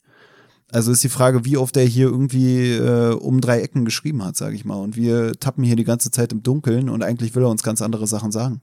Also 0.72 0.92
ist 0.92 1.02
die 1.02 1.08
Frage, 1.08 1.44
wie 1.44 1.56
oft 1.56 1.76
er 1.76 1.84
hier 1.84 2.06
irgendwie 2.06 2.72
äh, 2.72 3.12
um 3.12 3.40
drei 3.40 3.60
Ecken 3.60 3.84
geschrieben 3.84 4.24
hat, 4.24 4.36
sage 4.36 4.54
ich 4.54 4.64
mal. 4.64 4.76
Und 4.76 4.96
wir 4.96 5.32
tappen 5.32 5.64
hier 5.64 5.76
die 5.76 5.84
ganze 5.84 6.10
Zeit 6.10 6.32
im 6.32 6.42
Dunkeln 6.42 6.88
und 6.88 7.02
eigentlich 7.02 7.34
will 7.34 7.42
er 7.42 7.48
uns 7.48 7.62
ganz 7.62 7.82
andere 7.82 8.06
Sachen 8.06 8.30
sagen. 8.30 8.60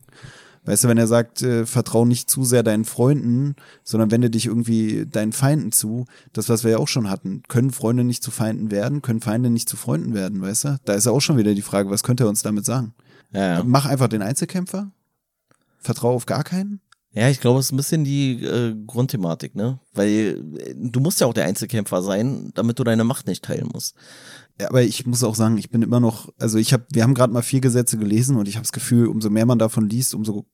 Weißt 0.67 0.83
du, 0.83 0.89
wenn 0.89 0.97
er 0.97 1.07
sagt, 1.07 1.41
äh, 1.43 1.65
vertrau 1.65 2.03
nicht 2.03 2.29
zu 2.29 2.43
sehr 2.43 2.61
deinen 2.61 2.83
Freunden, 2.83 3.55
sondern 3.85 4.11
wende 4.11 4.29
dich 4.29 4.47
irgendwie 4.47 5.05
deinen 5.05 5.31
Feinden 5.31 5.71
zu, 5.71 6.05
das, 6.33 6.49
was 6.49 6.65
wir 6.65 6.71
ja 6.71 6.77
auch 6.77 6.89
schon 6.89 7.09
hatten. 7.09 7.43
Können 7.47 7.71
Freunde 7.71 8.03
nicht 8.03 8.21
zu 8.21 8.31
Feinden 8.31 8.69
werden? 8.69 9.01
Können 9.01 9.21
Feinde 9.21 9.49
nicht 9.49 9.69
zu 9.69 9.77
Freunden 9.77 10.13
werden, 10.13 10.41
weißt 10.41 10.65
du? 10.65 10.77
Da 10.83 10.93
ist 10.93 11.05
ja 11.05 11.13
auch 11.13 11.21
schon 11.21 11.37
wieder 11.37 11.55
die 11.55 11.61
Frage, 11.61 11.89
was 11.89 12.03
könnte 12.03 12.25
er 12.25 12.29
uns 12.29 12.41
damit 12.41 12.65
sagen? 12.65 12.93
Ja, 13.31 13.59
ja. 13.59 13.63
Mach 13.63 13.85
einfach 13.85 14.09
den 14.09 14.21
Einzelkämpfer? 14.21 14.91
Vertrau 15.79 16.13
auf 16.13 16.25
gar 16.25 16.43
keinen? 16.43 16.81
Ja, 17.17 17.29
ich 17.29 17.41
glaube, 17.41 17.59
es 17.59 17.67
ist 17.67 17.71
ein 17.71 17.77
bisschen 17.77 18.03
die 18.03 18.43
äh, 18.43 18.75
Grundthematik, 18.85 19.55
ne? 19.55 19.79
Weil 19.93 20.43
äh, 20.59 20.75
du 20.75 20.99
musst 20.99 21.19
ja 21.19 21.25
auch 21.25 21.33
der 21.33 21.45
Einzelkämpfer 21.45 22.03
sein, 22.03 22.51
damit 22.53 22.77
du 22.77 22.83
deine 22.83 23.03
Macht 23.03 23.25
nicht 23.25 23.43
teilen 23.43 23.69
musst. 23.73 23.95
Ja, 24.61 24.69
aber 24.69 24.83
ich 24.83 25.05
muss 25.07 25.23
auch 25.23 25.33
sagen, 25.33 25.57
ich 25.57 25.71
bin 25.71 25.81
immer 25.81 25.99
noch, 25.99 26.29
also 26.37 26.59
ich 26.59 26.73
habe, 26.73 26.85
wir 26.91 27.01
haben 27.01 27.15
gerade 27.15 27.33
mal 27.33 27.41
vier 27.41 27.59
Gesetze 27.59 27.97
gelesen 27.97 28.35
und 28.35 28.47
ich 28.47 28.55
habe 28.55 28.63
das 28.63 28.71
Gefühl, 28.71 29.07
umso 29.07 29.31
mehr 29.31 29.47
man 29.47 29.57
davon 29.57 29.89
liest, 29.89 30.13
umso, 30.13 30.45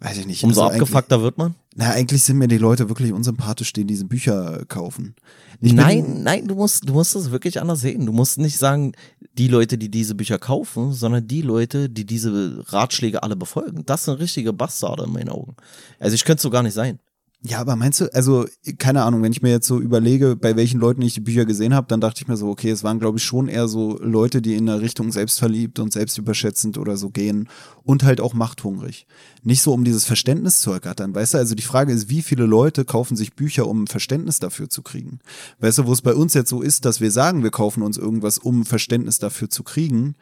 weiß 0.00 0.16
ich 0.16 0.26
nicht. 0.26 0.44
Umso 0.44 0.62
also 0.62 0.72
abgefuckter 0.72 1.20
wird 1.20 1.36
man. 1.36 1.54
Na, 1.74 1.90
eigentlich 1.90 2.22
sind 2.22 2.38
mir 2.38 2.48
die 2.48 2.56
Leute 2.56 2.88
wirklich 2.88 3.12
unsympathisch, 3.12 3.74
die 3.74 3.84
diese 3.84 4.06
Bücher 4.06 4.64
kaufen. 4.68 5.14
Ich 5.60 5.74
nein, 5.74 6.22
nein, 6.22 6.46
du 6.46 6.54
musst, 6.54 6.88
du 6.88 6.94
musst 6.94 7.16
es 7.16 7.30
wirklich 7.30 7.60
anders 7.60 7.82
sehen. 7.82 8.06
Du 8.06 8.12
musst 8.12 8.38
nicht 8.38 8.56
sagen, 8.56 8.92
die 9.36 9.48
Leute, 9.48 9.78
die 9.78 9.90
diese 9.90 10.14
Bücher 10.14 10.38
kaufen, 10.38 10.92
sondern 10.92 11.26
die 11.26 11.42
Leute, 11.42 11.90
die 11.90 12.04
diese 12.06 12.62
Ratschläge 12.72 13.22
alle 13.22 13.36
befolgen. 13.36 13.84
Das 13.84 14.04
sind 14.04 14.18
richtige 14.18 14.52
Bastarde 14.52 15.04
in 15.04 15.12
meinen 15.12 15.28
Augen. 15.28 15.56
Also 15.98 16.14
ich 16.14 16.24
könnte 16.24 16.38
es 16.38 16.42
so 16.42 16.50
gar 16.50 16.62
nicht 16.62 16.74
sein. 16.74 17.00
Ja, 17.46 17.60
aber 17.60 17.76
meinst 17.76 18.00
du, 18.00 18.06
also 18.14 18.46
keine 18.78 19.02
Ahnung, 19.02 19.22
wenn 19.22 19.32
ich 19.32 19.42
mir 19.42 19.50
jetzt 19.50 19.66
so 19.66 19.78
überlege, 19.78 20.34
bei 20.34 20.56
welchen 20.56 20.80
Leuten 20.80 21.02
ich 21.02 21.12
die 21.12 21.20
Bücher 21.20 21.44
gesehen 21.44 21.74
habe, 21.74 21.86
dann 21.88 22.00
dachte 22.00 22.22
ich 22.22 22.26
mir 22.26 22.38
so, 22.38 22.48
okay, 22.48 22.70
es 22.70 22.84
waren 22.84 22.98
glaube 22.98 23.18
ich 23.18 23.24
schon 23.24 23.48
eher 23.48 23.68
so 23.68 23.98
Leute, 23.98 24.40
die 24.40 24.54
in 24.54 24.64
der 24.64 24.80
Richtung 24.80 25.12
selbstverliebt 25.12 25.78
und 25.78 25.92
selbstüberschätzend 25.92 26.78
oder 26.78 26.96
so 26.96 27.10
gehen 27.10 27.50
und 27.82 28.02
halt 28.02 28.22
auch 28.22 28.32
machthungrig. 28.32 29.06
Nicht 29.42 29.60
so 29.60 29.74
um 29.74 29.84
dieses 29.84 30.06
Verständnis 30.06 30.60
zu 30.60 30.72
ergattern, 30.72 31.14
weißt 31.14 31.34
du? 31.34 31.38
Also 31.38 31.54
die 31.54 31.62
Frage 31.62 31.92
ist, 31.92 32.08
wie 32.08 32.22
viele 32.22 32.46
Leute 32.46 32.86
kaufen 32.86 33.14
sich 33.14 33.34
Bücher, 33.34 33.68
um 33.68 33.88
Verständnis 33.88 34.38
dafür 34.38 34.70
zu 34.70 34.80
kriegen? 34.80 35.18
Weißt 35.60 35.76
du, 35.76 35.86
wo 35.86 35.92
es 35.92 36.00
bei 36.00 36.14
uns 36.14 36.32
jetzt 36.32 36.48
so 36.48 36.62
ist, 36.62 36.86
dass 36.86 37.02
wir 37.02 37.10
sagen, 37.10 37.42
wir 37.42 37.50
kaufen 37.50 37.82
uns 37.82 37.98
irgendwas, 37.98 38.38
um 38.38 38.64
Verständnis 38.64 39.18
dafür 39.18 39.50
zu 39.50 39.64
kriegen, 39.64 40.14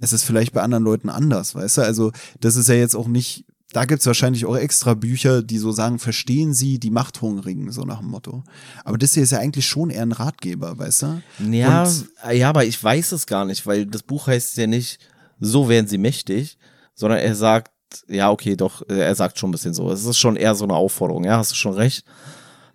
es 0.00 0.14
ist 0.14 0.22
vielleicht 0.22 0.54
bei 0.54 0.62
anderen 0.62 0.84
Leuten 0.84 1.10
anders, 1.10 1.54
weißt 1.54 1.76
du? 1.76 1.82
Also 1.82 2.10
das 2.40 2.56
ist 2.56 2.70
ja 2.70 2.74
jetzt 2.74 2.96
auch 2.96 3.06
nicht 3.06 3.44
da 3.72 3.84
gibt's 3.84 4.06
wahrscheinlich 4.06 4.46
auch 4.46 4.56
extra 4.56 4.94
Bücher, 4.94 5.42
die 5.42 5.58
so 5.58 5.70
sagen, 5.70 5.98
verstehen 5.98 6.54
Sie 6.54 6.78
die 6.78 6.90
Machthungrigen, 6.90 7.70
so 7.70 7.82
nach 7.82 8.00
dem 8.00 8.08
Motto. 8.08 8.42
Aber 8.84 8.98
das 8.98 9.14
hier 9.14 9.22
ist 9.22 9.32
ja 9.32 9.38
eigentlich 9.38 9.66
schon 9.66 9.90
eher 9.90 10.02
ein 10.02 10.12
Ratgeber, 10.12 10.78
weißt 10.78 11.02
du? 11.02 11.22
Ja, 11.50 11.84
Und, 11.84 12.08
ja, 12.32 12.48
aber 12.48 12.64
ich 12.64 12.82
weiß 12.82 13.12
es 13.12 13.26
gar 13.26 13.44
nicht, 13.44 13.66
weil 13.66 13.86
das 13.86 14.02
Buch 14.02 14.26
heißt 14.26 14.56
ja 14.56 14.66
nicht, 14.66 14.98
so 15.38 15.68
werden 15.68 15.86
sie 15.86 15.98
mächtig, 15.98 16.58
sondern 16.94 17.20
er 17.20 17.34
sagt, 17.34 17.70
ja, 18.08 18.30
okay, 18.30 18.56
doch, 18.56 18.82
äh, 18.88 19.00
er 19.00 19.14
sagt 19.14 19.38
schon 19.38 19.50
ein 19.50 19.52
bisschen 19.52 19.74
so. 19.74 19.90
Es 19.90 20.04
ist 20.04 20.18
schon 20.18 20.36
eher 20.36 20.54
so 20.54 20.64
eine 20.64 20.74
Aufforderung, 20.74 21.24
ja, 21.24 21.38
hast 21.38 21.52
du 21.52 21.56
schon 21.56 21.74
recht. 21.74 22.04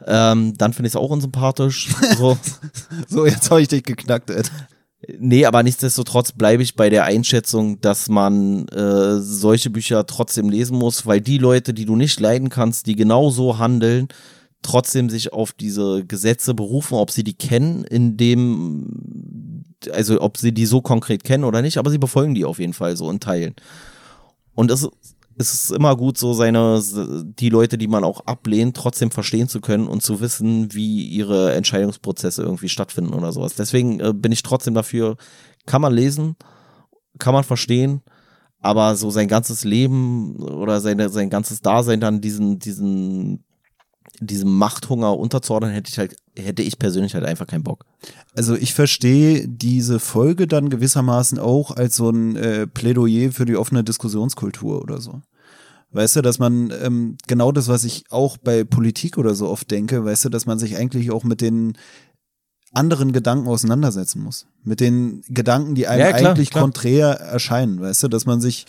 Ähm, 0.06 0.58
dann 0.58 0.74
finde 0.74 0.88
ich 0.88 0.94
es 0.94 0.98
auch 0.98 1.10
unsympathisch. 1.10 1.90
So. 2.18 2.38
so, 3.08 3.26
jetzt 3.26 3.50
habe 3.50 3.62
ich 3.62 3.68
dich 3.68 3.84
geknackt, 3.84 4.30
Ed. 4.30 4.52
Nee, 5.20 5.46
aber 5.46 5.64
nichtsdestotrotz 5.64 6.32
bleibe 6.32 6.64
ich 6.64 6.76
bei 6.76 6.90
der 6.90 7.06
Einschätzung, 7.06 7.82
dass 7.82 8.10
man 8.10 8.68
äh, 8.70 9.20
solche 9.20 9.70
Bücher 9.70 10.06
trotzdem 10.06 10.50
lesen 10.50 10.78
muss, 10.78 11.06
weil 11.06 11.22
die 11.22 11.38
Leute, 11.38 11.74
die 11.74 11.86
du 11.86 11.96
nicht 11.96 12.20
leiden 12.20 12.50
kannst, 12.50 12.88
die 12.88 12.96
genau 12.96 13.30
so 13.30 13.58
handeln, 13.58 14.08
trotzdem 14.62 15.10
sich 15.10 15.34
auf 15.34 15.52
diese 15.54 16.06
Gesetze 16.06 16.54
berufen, 16.54 16.96
ob 16.96 17.12
sie 17.12 17.24
die 17.24 17.36
kennen, 17.36 17.84
in 17.84 18.18
dem, 18.18 19.64
also 19.92 20.22
ob 20.22 20.38
sie 20.38 20.54
die 20.54 20.66
so 20.66 20.82
konkret 20.82 21.24
kennen 21.24 21.44
oder 21.44 21.62
nicht, 21.62 21.78
aber 21.78 21.92
sie 21.92 22.00
befolgen 22.00 22.34
die 22.34 22.46
auf 22.46 22.60
jeden 22.60 22.74
Fall 22.74 22.98
so 22.98 23.10
in 23.12 23.20
Teilen. 23.20 23.56
Und 24.56 24.72
es, 24.72 24.90
es 25.38 25.54
ist 25.54 25.72
immer 25.72 25.96
gut, 25.96 26.18
so 26.18 26.34
seine, 26.34 26.82
die 27.24 27.50
Leute, 27.50 27.78
die 27.78 27.88
man 27.88 28.04
auch 28.04 28.26
ablehnt, 28.26 28.78
trotzdem 28.78 29.12
verstehen 29.12 29.50
zu 29.50 29.60
können 29.60 29.88
und 29.88 30.02
zu 30.02 30.22
wissen, 30.22 30.74
wie 30.74 31.06
ihre 31.08 31.54
Entscheidungsprozesse 31.54 32.44
irgendwie 32.44 32.70
stattfinden 32.70 33.14
oder 33.14 33.32
sowas. 33.32 33.56
Deswegen 33.56 34.00
äh, 34.00 34.14
bin 34.14 34.32
ich 34.32 34.44
trotzdem 34.44 34.74
dafür, 34.74 35.18
kann 35.66 35.82
man 35.82 35.94
lesen, 35.94 36.36
kann 37.20 37.34
man 37.34 37.44
verstehen, 37.44 38.02
aber 38.60 38.96
so 38.96 39.10
sein 39.10 39.28
ganzes 39.28 39.64
Leben 39.64 40.38
oder 40.38 40.80
seine, 40.80 41.10
sein 41.10 41.30
ganzes 41.30 41.62
Dasein 41.62 42.00
dann 42.00 42.22
diesen, 42.22 42.60
diesen, 42.60 43.44
diesem 44.20 44.52
Machthunger 44.58 45.18
unterzuordnen, 45.18 45.72
hätte 45.72 45.90
ich 45.90 45.98
halt, 45.98 46.16
hätte 46.38 46.64
ich 46.64 46.80
persönlich 46.80 47.14
halt 47.14 47.26
einfach 47.26 47.48
keinen 47.48 47.64
Bock. 47.64 47.86
Also 48.36 48.56
ich 48.56 48.74
verstehe 48.74 49.48
diese 49.48 50.00
Folge 50.00 50.48
dann 50.48 50.70
gewissermaßen 50.70 51.40
auch 51.40 51.72
als 51.72 51.96
so 51.96 52.10
ein 52.10 52.36
äh, 52.36 52.68
Plädoyer 52.68 53.32
für 53.32 53.46
die 53.46 53.56
offene 53.56 53.84
Diskussionskultur 53.84 54.82
oder 54.82 55.00
so. 55.00 55.22
Weißt 55.92 56.18
du, 56.18 56.22
dass 56.22 56.40
man 56.40 56.74
ähm, 56.82 57.18
genau 57.28 57.52
das, 57.54 57.70
was 57.70 57.86
ich 57.86 58.04
auch 58.10 58.38
bei 58.38 58.64
Politik 58.66 59.18
oder 59.18 59.34
so 59.34 59.48
oft 59.48 59.72
denke, 59.72 60.04
weißt 60.04 60.26
du, 60.26 60.30
dass 60.30 60.46
man 60.46 60.60
sich 60.60 60.76
eigentlich 60.76 61.10
auch 61.12 61.24
mit 61.24 61.40
den 61.40 61.78
anderen 62.74 63.14
Gedanken 63.14 63.48
auseinandersetzen 63.48 64.22
muss. 64.22 64.48
Mit 64.64 64.82
den 64.82 65.22
Gedanken, 65.30 65.76
die 65.76 65.88
einem 65.88 66.02
Ja, 66.02 66.12
klar, 66.12 66.32
eigentlich 66.32 66.50
klar. 66.50 66.64
konträr 66.64 67.08
erscheinen, 67.08 67.80
weißt 67.80 68.04
du, 68.04 68.08
dass 68.10 68.26
man 68.26 68.42
sich 68.42 68.66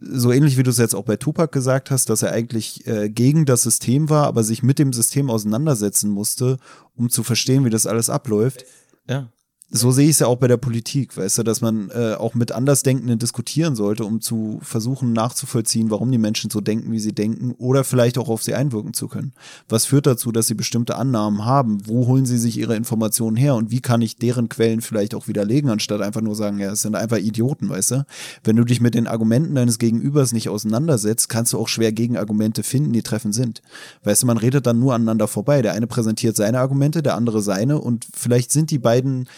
so 0.00 0.32
ähnlich 0.32 0.56
wie 0.56 0.62
du 0.62 0.70
es 0.70 0.78
jetzt 0.78 0.94
auch 0.94 1.04
bei 1.04 1.16
Tupac 1.16 1.52
gesagt 1.52 1.90
hast, 1.90 2.08
dass 2.08 2.22
er 2.22 2.32
eigentlich 2.32 2.86
äh, 2.86 3.10
gegen 3.10 3.44
das 3.44 3.62
System 3.62 4.08
war, 4.08 4.26
aber 4.26 4.42
sich 4.42 4.62
mit 4.62 4.78
dem 4.78 4.92
System 4.92 5.30
auseinandersetzen 5.30 6.10
musste, 6.10 6.58
um 6.96 7.10
zu 7.10 7.22
verstehen, 7.22 7.64
wie 7.64 7.70
das 7.70 7.86
alles 7.86 8.08
abläuft. 8.08 8.64
Ja. 9.08 9.30
So 9.74 9.90
sehe 9.90 10.04
ich 10.04 10.10
es 10.10 10.18
ja 10.18 10.26
auch 10.26 10.36
bei 10.36 10.48
der 10.48 10.58
Politik, 10.58 11.16
weißt 11.16 11.38
du, 11.38 11.42
dass 11.44 11.62
man 11.62 11.88
äh, 11.94 12.12
auch 12.12 12.34
mit 12.34 12.52
Andersdenkenden 12.52 13.18
diskutieren 13.18 13.74
sollte, 13.74 14.04
um 14.04 14.20
zu 14.20 14.58
versuchen 14.60 15.14
nachzuvollziehen, 15.14 15.90
warum 15.90 16.12
die 16.12 16.18
Menschen 16.18 16.50
so 16.50 16.60
denken, 16.60 16.92
wie 16.92 16.98
sie 16.98 17.14
denken, 17.14 17.54
oder 17.56 17.82
vielleicht 17.82 18.18
auch 18.18 18.28
auf 18.28 18.42
sie 18.42 18.52
einwirken 18.52 18.92
zu 18.92 19.08
können. 19.08 19.32
Was 19.70 19.86
führt 19.86 20.06
dazu, 20.06 20.30
dass 20.30 20.46
sie 20.46 20.52
bestimmte 20.52 20.96
Annahmen 20.96 21.46
haben? 21.46 21.78
Wo 21.86 22.06
holen 22.06 22.26
sie 22.26 22.36
sich 22.36 22.58
ihre 22.58 22.76
Informationen 22.76 23.34
her 23.34 23.54
und 23.54 23.70
wie 23.70 23.80
kann 23.80 24.02
ich 24.02 24.16
deren 24.16 24.50
Quellen 24.50 24.82
vielleicht 24.82 25.14
auch 25.14 25.26
widerlegen, 25.26 25.70
anstatt 25.70 26.02
einfach 26.02 26.20
nur 26.20 26.34
sagen, 26.34 26.58
ja, 26.58 26.72
es 26.72 26.82
sind 26.82 26.94
einfach 26.94 27.16
Idioten, 27.16 27.70
weißt 27.70 27.92
du? 27.92 28.06
Wenn 28.44 28.56
du 28.56 28.64
dich 28.64 28.82
mit 28.82 28.94
den 28.94 29.06
Argumenten 29.06 29.54
deines 29.54 29.78
Gegenübers 29.78 30.34
nicht 30.34 30.50
auseinandersetzt, 30.50 31.30
kannst 31.30 31.54
du 31.54 31.58
auch 31.58 31.68
schwer 31.68 31.92
Gegenargumente 31.92 32.62
finden, 32.62 32.92
die 32.92 33.02
treffend 33.02 33.34
sind. 33.34 33.62
Weißt 34.04 34.22
du, 34.22 34.26
man 34.26 34.36
redet 34.36 34.66
dann 34.66 34.80
nur 34.80 34.92
aneinander 34.92 35.28
vorbei. 35.28 35.62
Der 35.62 35.72
eine 35.72 35.86
präsentiert 35.86 36.36
seine 36.36 36.60
Argumente, 36.60 37.02
der 37.02 37.16
andere 37.16 37.40
seine 37.40 37.80
und 37.80 38.06
vielleicht 38.12 38.50
sind 38.50 38.70
die 38.70 38.78
beiden 38.78 39.28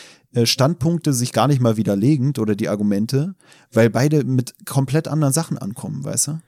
Standpunkte 0.43 1.13
sich 1.13 1.33
gar 1.33 1.47
nicht 1.47 1.61
mal 1.61 1.77
widerlegend 1.77 2.39
oder 2.39 2.57
die 2.57 2.69
Argumente, 2.69 3.35
weil 3.73 3.91
beide 3.91 4.25
mit 4.25 4.55
komplett 4.67 5.09
anderen 5.09 5.33
Sachen 5.33 5.59
ankommen, 5.59 6.05
weißt 6.05 6.29
du? 6.29 6.41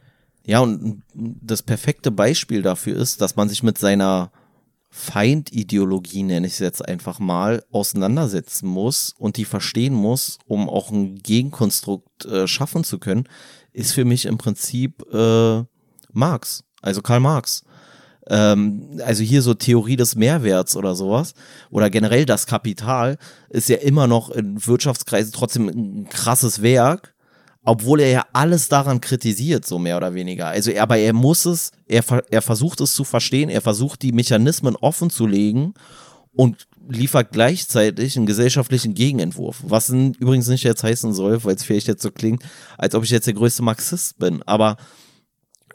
Ja, 0.45 0.61
und 0.61 1.03
das 1.15 1.63
perfekte 1.63 2.11
Beispiel 2.11 2.63
dafür 2.63 2.97
ist, 2.97 3.21
dass 3.21 3.37
man 3.37 3.49
sich 3.49 3.63
mit 3.63 3.79
seiner 3.79 4.31
Feindideologie, 4.91 6.23
nenne 6.23 6.47
ich 6.47 6.55
es 6.55 6.59
jetzt 6.61 6.87
einfach 6.87 7.19
mal, 7.19 7.65
auseinandersetzen 7.71 8.69
muss 8.69 9.13
und 9.19 9.37
die 9.37 9.45
verstehen 9.45 9.95
muss, 9.95 10.39
um 10.47 10.69
auch 10.69 10.91
ein 10.91 11.17
Gegenkonstrukt 11.17 12.25
äh, 12.25 12.47
schaffen 12.47 12.85
zu 12.85 12.99
können, 12.99 13.29
ist 13.73 13.93
für 13.93 14.05
mich 14.05 14.25
im 14.25 14.39
Prinzip 14.39 15.05
äh, 15.13 15.65
Marx, 16.13 16.65
also 16.81 17.03
Karl 17.03 17.21
Marx. 17.21 17.63
Ähm, 18.29 19.01
also 19.05 19.23
hier 19.23 19.43
so 19.43 19.55
Theorie 19.55 19.97
des 19.97 20.17
Mehrwerts 20.17 20.77
oder 20.77 20.95
sowas 20.95 21.35
oder 21.71 21.91
generell 21.91 22.27
das 22.27 22.47
Kapital 22.47 23.19
ist 23.51 23.69
ja 23.69 23.77
immer 23.77 24.07
noch 24.07 24.31
in 24.31 24.65
Wirtschaftskreisen 24.67 25.33
trotzdem 25.33 25.69
ein 25.69 26.09
krasses 26.09 26.61
Werk, 26.61 27.15
obwohl 27.65 28.01
er 28.01 28.11
ja 28.11 28.27
alles 28.33 28.69
daran 28.69 29.01
kritisiert, 29.01 29.67
so 29.67 29.79
mehr 29.79 29.97
oder 29.97 30.15
weniger. 30.15 30.47
Also, 30.47 30.71
er, 30.71 30.83
aber 30.83 30.99
er 30.99 31.13
muss 31.13 31.47
es, 31.47 31.73
er, 31.87 32.05
er 32.31 32.43
versucht 32.43 32.81
es 32.81 32.95
zu 32.95 33.05
verstehen, 33.05 33.49
er 33.49 33.61
versucht 33.61 34.03
die 34.03 34.13
Mechanismen 34.13 34.77
offen 34.77 35.11
zu 35.11 35.27
legen 35.27 35.75
und 36.33 36.69
liefert 36.89 37.33
gleichzeitig 37.33 38.17
einen 38.17 38.27
gesellschaftlichen 38.27 38.95
Gegenentwurf. 38.95 39.59
Was 39.67 39.89
übrigens 39.89 40.49
nicht 40.49 40.63
jetzt 40.63 40.85
heißen 40.85 41.13
soll, 41.13 41.43
weil 41.45 41.57
es 41.57 41.65
vielleicht 41.65 41.89
jetzt 41.89 42.03
so 42.03 42.11
klingt, 42.11 42.43
als 42.79 42.95
ob 42.95 43.03
ich 43.03 43.11
jetzt 43.11 43.27
der 43.27 43.35
größte 43.35 43.63
Marxist 43.63 44.19
bin. 44.19 44.43
Aber 44.45 44.77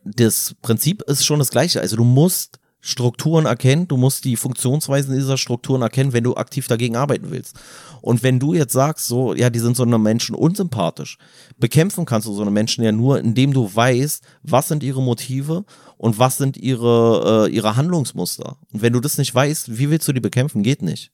das 0.03 0.55
Prinzip 0.61 1.01
ist 1.03 1.25
schon 1.25 1.39
das 1.39 1.49
gleiche. 1.49 1.81
Also 1.81 1.95
du 1.95 2.03
musst 2.03 2.59
Strukturen 2.83 3.45
erkennen, 3.45 3.87
du 3.87 3.95
musst 3.95 4.25
die 4.25 4.35
Funktionsweisen 4.35 5.13
dieser 5.13 5.37
Strukturen 5.37 5.83
erkennen, 5.83 6.13
wenn 6.13 6.23
du 6.23 6.35
aktiv 6.35 6.67
dagegen 6.67 6.95
arbeiten 6.95 7.29
willst. 7.29 7.55
Und 8.01 8.23
wenn 8.23 8.39
du 8.39 8.55
jetzt 8.55 8.73
sagst, 8.73 9.07
so, 9.07 9.35
ja, 9.35 9.51
die 9.51 9.59
sind 9.59 9.77
so 9.77 9.83
eine 9.83 9.99
Menschen 9.99 10.33
unsympathisch, 10.33 11.19
bekämpfen 11.59 12.05
kannst 12.05 12.27
du 12.27 12.33
so 12.33 12.41
eine 12.41 12.49
Menschen 12.49 12.83
ja 12.83 12.91
nur, 12.91 13.19
indem 13.19 13.53
du 13.53 13.69
weißt, 13.73 14.23
was 14.41 14.67
sind 14.67 14.81
ihre 14.81 15.01
Motive 15.01 15.63
und 15.97 16.17
was 16.17 16.39
sind 16.39 16.57
ihre, 16.57 17.45
äh, 17.47 17.53
ihre 17.53 17.75
Handlungsmuster. 17.75 18.57
Und 18.73 18.81
wenn 18.81 18.93
du 18.93 18.99
das 18.99 19.19
nicht 19.19 19.33
weißt, 19.33 19.77
wie 19.77 19.91
willst 19.91 20.07
du 20.07 20.13
die 20.13 20.19
bekämpfen? 20.19 20.63
Geht 20.63 20.81
nicht. 20.81 21.11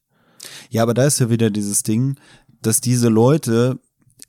Ja, 0.69 0.83
aber 0.83 0.93
da 0.93 1.05
ist 1.05 1.19
ja 1.19 1.29
wieder 1.29 1.49
dieses 1.49 1.83
Ding, 1.83 2.15
dass 2.61 2.79
diese 2.79 3.09
Leute 3.09 3.77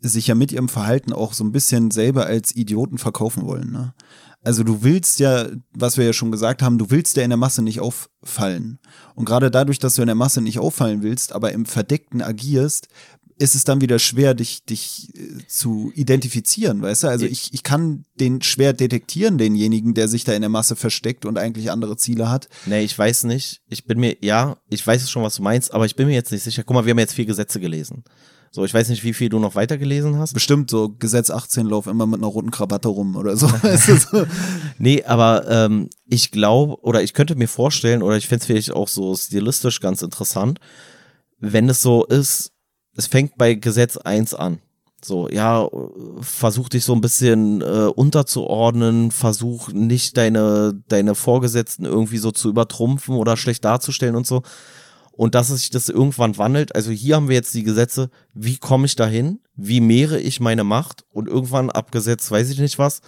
sich 0.00 0.26
ja 0.26 0.34
mit 0.34 0.52
ihrem 0.52 0.68
Verhalten 0.68 1.12
auch 1.12 1.32
so 1.32 1.44
ein 1.44 1.52
bisschen 1.52 1.90
selber 1.90 2.26
als 2.26 2.54
Idioten 2.54 2.98
verkaufen 2.98 3.46
wollen. 3.46 3.70
Ne? 3.70 3.94
Also 4.42 4.62
du 4.62 4.82
willst 4.82 5.18
ja, 5.18 5.48
was 5.72 5.96
wir 5.96 6.04
ja 6.04 6.12
schon 6.12 6.30
gesagt 6.30 6.62
haben, 6.62 6.78
du 6.78 6.90
willst 6.90 7.16
ja 7.16 7.24
in 7.24 7.30
der 7.30 7.36
Masse 7.36 7.60
nicht 7.60 7.80
auffallen. 7.80 8.78
Und 9.14 9.24
gerade 9.24 9.50
dadurch, 9.50 9.78
dass 9.78 9.96
du 9.96 10.02
in 10.02 10.06
der 10.06 10.14
Masse 10.14 10.40
nicht 10.40 10.58
auffallen 10.58 11.02
willst, 11.02 11.32
aber 11.32 11.52
im 11.52 11.66
Verdeckten 11.66 12.22
agierst, 12.22 12.88
ist 13.38 13.54
es 13.54 13.64
dann 13.64 13.80
wieder 13.80 13.98
schwer, 13.98 14.34
dich, 14.34 14.64
dich 14.64 15.14
äh, 15.14 15.46
zu 15.46 15.92
identifizieren, 15.94 16.82
weißt 16.82 17.04
du? 17.04 17.08
Also 17.08 17.24
ich, 17.24 17.54
ich 17.54 17.62
kann 17.62 18.04
den 18.18 18.42
schwer 18.42 18.72
detektieren, 18.72 19.38
denjenigen, 19.38 19.94
der 19.94 20.08
sich 20.08 20.24
da 20.24 20.32
in 20.32 20.42
der 20.42 20.48
Masse 20.48 20.76
versteckt 20.76 21.24
und 21.24 21.38
eigentlich 21.38 21.70
andere 21.70 21.96
Ziele 21.96 22.30
hat. 22.30 22.48
Nee, 22.66 22.82
ich 22.82 22.98
weiß 22.98 23.24
nicht. 23.24 23.62
Ich 23.68 23.86
bin 23.86 24.00
mir, 24.00 24.16
ja, 24.20 24.56
ich 24.68 24.84
weiß 24.84 25.08
schon, 25.08 25.22
was 25.22 25.36
du 25.36 25.42
meinst, 25.42 25.72
aber 25.72 25.86
ich 25.86 25.94
bin 25.94 26.08
mir 26.08 26.14
jetzt 26.14 26.32
nicht 26.32 26.42
sicher. 26.42 26.64
Guck 26.64 26.74
mal, 26.74 26.84
wir 26.84 26.90
haben 26.90 26.98
jetzt 26.98 27.14
vier 27.14 27.26
Gesetze 27.26 27.60
gelesen. 27.60 28.02
So, 28.50 28.64
ich 28.64 28.72
weiß 28.72 28.88
nicht, 28.88 29.04
wie 29.04 29.12
viel 29.12 29.28
du 29.28 29.38
noch 29.38 29.54
weitergelesen 29.54 30.18
hast. 30.18 30.32
Bestimmt 30.32 30.70
so 30.70 30.94
Gesetz 30.98 31.30
18 31.30 31.66
lauf 31.66 31.86
immer 31.86 32.06
mit 32.06 32.20
einer 32.20 32.28
roten 32.28 32.50
Krawatte 32.50 32.88
rum 32.88 33.16
oder 33.16 33.36
so. 33.36 33.48
nee, 34.78 35.04
aber 35.04 35.48
ähm, 35.48 35.88
ich 36.06 36.30
glaube, 36.30 36.80
oder 36.82 37.02
ich 37.02 37.14
könnte 37.14 37.36
mir 37.36 37.48
vorstellen, 37.48 38.02
oder 38.02 38.16
ich 38.16 38.26
fände 38.26 38.40
es 38.40 38.46
vielleicht 38.46 38.72
auch 38.72 38.88
so 38.88 39.14
stilistisch 39.14 39.80
ganz 39.80 40.02
interessant, 40.02 40.60
wenn 41.38 41.68
es 41.68 41.82
so 41.82 42.04
ist, 42.04 42.52
es 42.96 43.06
fängt 43.06 43.36
bei 43.36 43.54
Gesetz 43.54 43.96
1 43.96 44.34
an. 44.34 44.60
So, 45.04 45.28
ja, 45.28 45.68
versuch 46.20 46.68
dich 46.68 46.84
so 46.84 46.92
ein 46.92 47.00
bisschen 47.00 47.60
äh, 47.60 47.86
unterzuordnen, 47.94 49.12
versuch 49.12 49.68
nicht 49.68 50.16
deine, 50.16 50.82
deine 50.88 51.14
Vorgesetzten 51.14 51.84
irgendwie 51.84 52.18
so 52.18 52.32
zu 52.32 52.48
übertrumpfen 52.48 53.14
oder 53.14 53.36
schlecht 53.36 53.64
darzustellen 53.64 54.16
und 54.16 54.26
so 54.26 54.42
und 55.18 55.34
dass 55.34 55.48
sich 55.48 55.70
das 55.70 55.88
irgendwann 55.88 56.38
wandelt. 56.38 56.76
Also 56.76 56.92
hier 56.92 57.16
haben 57.16 57.26
wir 57.26 57.34
jetzt 57.34 57.52
die 57.52 57.64
Gesetze, 57.64 58.08
wie 58.34 58.56
komme 58.56 58.86
ich 58.86 58.94
dahin, 58.94 59.40
wie 59.56 59.80
mehre 59.80 60.20
ich 60.20 60.38
meine 60.38 60.62
Macht 60.62 61.04
und 61.10 61.26
irgendwann 61.26 61.70
abgesetzt, 61.70 62.30
weiß 62.30 62.48
ich 62.50 62.60
nicht 62.60 62.78
was, 62.78 63.00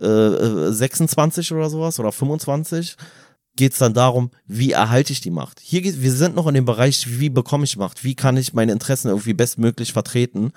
äh, 0.00 0.70
26 0.70 1.50
äh, 1.50 1.54
oder 1.54 1.68
sowas 1.68 1.98
oder 1.98 2.12
25 2.12 2.96
geht 3.56 3.72
es 3.72 3.78
dann 3.78 3.94
darum, 3.94 4.30
wie 4.46 4.70
erhalte 4.70 5.12
ich 5.12 5.22
die 5.22 5.32
Macht. 5.32 5.58
Hier 5.60 5.82
geht, 5.82 6.00
wir 6.00 6.12
sind 6.12 6.36
noch 6.36 6.46
in 6.46 6.54
dem 6.54 6.66
Bereich, 6.66 7.18
wie 7.18 7.30
bekomme 7.30 7.64
ich 7.64 7.76
Macht, 7.76 8.04
wie 8.04 8.14
kann 8.14 8.36
ich 8.36 8.54
meine 8.54 8.70
Interessen 8.70 9.08
irgendwie 9.08 9.34
bestmöglich 9.34 9.92
vertreten. 9.92 10.52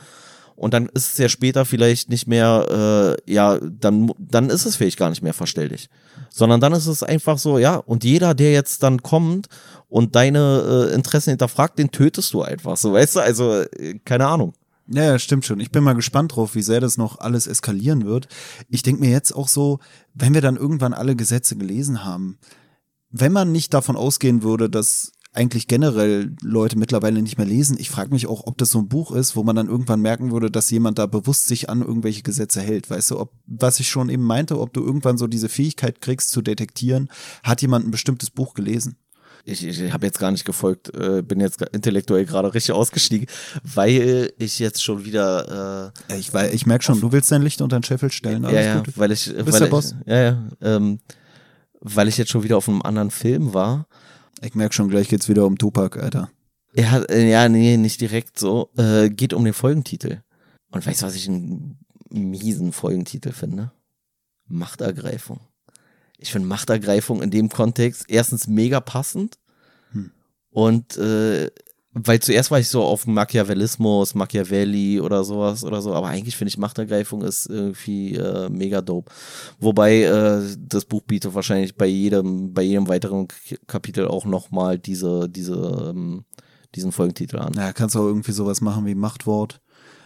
Und 0.56 0.76
dann 0.76 0.86
ist 0.90 1.14
es 1.14 1.18
ja 1.18 1.28
später 1.28 1.66
vielleicht 1.66 2.10
nicht 2.10 2.28
mehr, 2.28 3.18
äh, 3.28 3.32
ja, 3.34 3.58
dann, 3.60 4.12
dann 4.20 4.52
ist 4.52 4.66
es 4.66 4.76
vielleicht 4.76 5.00
gar 5.00 5.10
nicht 5.10 5.24
mehr 5.24 5.34
verstellig. 5.34 5.90
Sondern 6.30 6.62
dann 6.62 6.74
ist 6.74 6.86
es 6.86 7.02
einfach 7.02 7.40
so, 7.40 7.58
ja, 7.58 7.78
und 7.78 8.04
jeder, 8.04 8.36
der 8.36 8.54
jetzt 8.54 8.84
dann 8.84 9.02
kommt 9.02 9.48
und 9.94 10.16
deine 10.16 10.90
äh, 10.90 10.96
Interessen 10.96 11.30
hinterfragt, 11.30 11.78
den 11.78 11.92
tötest 11.92 12.34
du 12.34 12.42
einfach. 12.42 12.78
So, 12.78 12.94
weißt 12.94 13.16
du, 13.16 13.20
also 13.20 13.62
äh, 13.62 14.00
keine 14.04 14.26
Ahnung. 14.26 14.54
Ja, 14.88 15.04
ja, 15.04 15.20
stimmt 15.20 15.46
schon. 15.46 15.60
Ich 15.60 15.70
bin 15.70 15.84
mal 15.84 15.94
gespannt 15.94 16.36
drauf, 16.36 16.56
wie 16.56 16.64
sehr 16.64 16.82
das 16.82 16.98
noch 16.98 17.20
alles 17.20 17.46
eskalieren 17.46 18.04
wird. 18.04 18.28
Ich 18.70 18.82
denke 18.82 19.02
mir 19.02 19.12
jetzt 19.12 19.34
auch 19.34 19.48
so, 19.48 19.78
wenn 20.16 20.34
wir 20.34 20.42
dann 20.42 20.58
irgendwann 20.58 20.96
alle 20.96 21.16
Gesetze 21.16 21.56
gelesen 21.58 22.04
haben, 22.04 22.40
wenn 23.12 23.32
man 23.32 23.52
nicht 23.52 23.72
davon 23.76 23.96
ausgehen 23.96 24.42
würde, 24.42 24.68
dass 24.68 25.12
eigentlich 25.32 25.68
generell 25.68 26.36
Leute 26.42 26.76
mittlerweile 26.76 27.22
nicht 27.22 27.38
mehr 27.38 27.46
lesen. 27.46 27.78
Ich 27.80 27.92
frage 27.92 28.14
mich 28.14 28.26
auch, 28.26 28.48
ob 28.48 28.58
das 28.58 28.72
so 28.72 28.80
ein 28.80 28.88
Buch 28.88 29.12
ist, 29.12 29.36
wo 29.36 29.44
man 29.44 29.56
dann 29.56 29.70
irgendwann 29.70 30.02
merken 30.02 30.32
würde, 30.32 30.50
dass 30.50 30.72
jemand 30.72 30.98
da 30.98 31.06
bewusst 31.06 31.46
sich 31.46 31.70
an 31.70 31.84
irgendwelche 31.84 32.24
Gesetze 32.24 32.62
hält. 32.62 32.90
Weißt 32.90 33.12
du, 33.12 33.20
ob, 33.20 33.32
was 33.46 33.80
ich 33.80 33.90
schon 33.90 34.10
eben 34.10 34.24
meinte, 34.24 34.60
ob 34.60 34.74
du 34.74 34.84
irgendwann 34.84 35.20
so 35.20 35.28
diese 35.28 35.50
Fähigkeit 35.50 36.02
kriegst 36.02 36.32
zu 36.32 36.42
detektieren, 36.42 37.10
hat 37.44 37.62
jemand 37.62 37.86
ein 37.86 37.92
bestimmtes 37.92 38.32
Buch 38.32 38.56
gelesen? 38.56 38.98
Ich, 39.46 39.66
ich 39.66 39.92
habe 39.92 40.06
jetzt 40.06 40.20
gar 40.20 40.32
nicht 40.32 40.46
gefolgt, 40.46 40.94
äh, 40.96 41.22
bin 41.22 41.40
jetzt 41.40 41.62
intellektuell 41.62 42.26
gerade 42.26 42.54
richtig 42.54 42.74
ausgestiegen, 42.74 43.28
weil 43.64 44.32
ich 44.38 44.60
jetzt 44.60 44.84
schon 44.84 45.04
wieder. 45.04 45.92
Äh, 46.10 46.18
ich 46.18 46.34
ich 46.34 46.66
merke 46.66 46.84
schon, 46.84 47.02
du 47.02 47.12
willst 47.12 47.32
dein 47.32 47.42
Licht 47.42 47.62
unter 47.62 47.80
den 47.80 47.84
Scheffel 47.84 48.12
stellen. 48.12 48.46
Alles 48.46 48.66
ja, 48.66 48.76
ja, 48.76 48.80
gut. 48.82 48.98
weil 48.98 49.12
ich, 49.12 49.26
bist 49.26 49.38
weil 49.38 49.52
der 49.52 49.64
ich, 49.64 49.70
Boss. 49.70 49.96
Ja, 50.06 50.22
ja, 50.22 50.48
ähm, 50.62 51.00
weil 51.82 52.08
ich 52.08 52.18
jetzt 52.18 52.32
schon 52.32 52.44
wieder 52.44 52.58
auf 52.58 52.70
einem 52.70 52.82
anderen 52.82 53.12
Film 53.12 53.54
war. 53.54 53.88
Ich 54.42 54.56
merke 54.56 54.74
schon, 54.74 54.90
gleich 54.90 55.10
geht's 55.10 55.28
wieder 55.28 55.46
um 55.46 55.58
Tupac, 55.58 56.00
Alter. 56.00 56.30
Ja, 56.76 57.00
äh, 57.04 57.30
ja, 57.30 57.50
nee, 57.50 57.78
nicht 57.78 58.00
direkt 58.00 58.40
so. 58.40 58.70
Äh, 58.78 59.10
geht 59.10 59.34
um 59.34 59.44
den 59.44 59.54
Folgentitel. 59.54 60.22
Und 60.72 60.86
weißt 60.86 61.02
du, 61.02 61.06
was 61.06 61.16
ich 61.16 61.28
einen 61.28 61.78
miesen 62.10 62.72
Folgentitel 62.72 63.32
finde? 63.32 63.72
Machtergreifung 64.48 65.42
ich 66.24 66.32
finde 66.32 66.48
Machtergreifung 66.48 67.22
in 67.22 67.30
dem 67.30 67.50
Kontext 67.50 68.06
erstens 68.08 68.48
mega 68.48 68.80
passend 68.80 69.38
hm. 69.92 70.12
und 70.52 70.98
äh, 70.98 71.52
weil 71.96 72.20
zuerst 72.20 72.50
war 72.50 72.60
ich 72.60 72.70
so 72.70 72.82
auf 72.82 73.06
Machiavellismus, 73.06 74.16
Machiavelli 74.16 75.00
oder 75.00 75.24
sowas 75.24 75.64
oder 75.64 75.80
so, 75.82 75.94
aber 75.94 76.08
eigentlich 76.08 76.36
finde 76.36 76.50
ich 76.50 76.58
Machtergreifung 76.58 77.22
ist 77.22 77.46
irgendwie 77.46 78.16
äh, 78.16 78.50
mega 78.50 78.82
dope. 78.82 79.12
Wobei 79.60 80.02
äh, 80.02 80.42
das 80.58 80.86
Buch 80.86 81.02
bietet 81.04 81.36
wahrscheinlich 81.36 81.76
bei 81.76 81.86
jedem, 81.86 82.52
bei 82.54 82.64
jedem 82.64 82.88
weiteren 82.88 83.28
Kapitel 83.68 84.08
auch 84.08 84.26
nochmal 84.26 84.80
diese, 84.80 85.30
diese, 85.30 85.92
ähm, 85.92 86.26
diesen 86.74 86.92
Folgentitel 86.92 87.38
an. 87.38 87.54
Ja, 87.54 87.74
kannst 87.74 87.94
du 87.94 88.00
auch 88.00 88.08
irgendwie 88.08 88.32
sowas 88.32 88.60
machen 88.60 88.88
wie 88.88 88.96
Machtwort. 88.96 89.62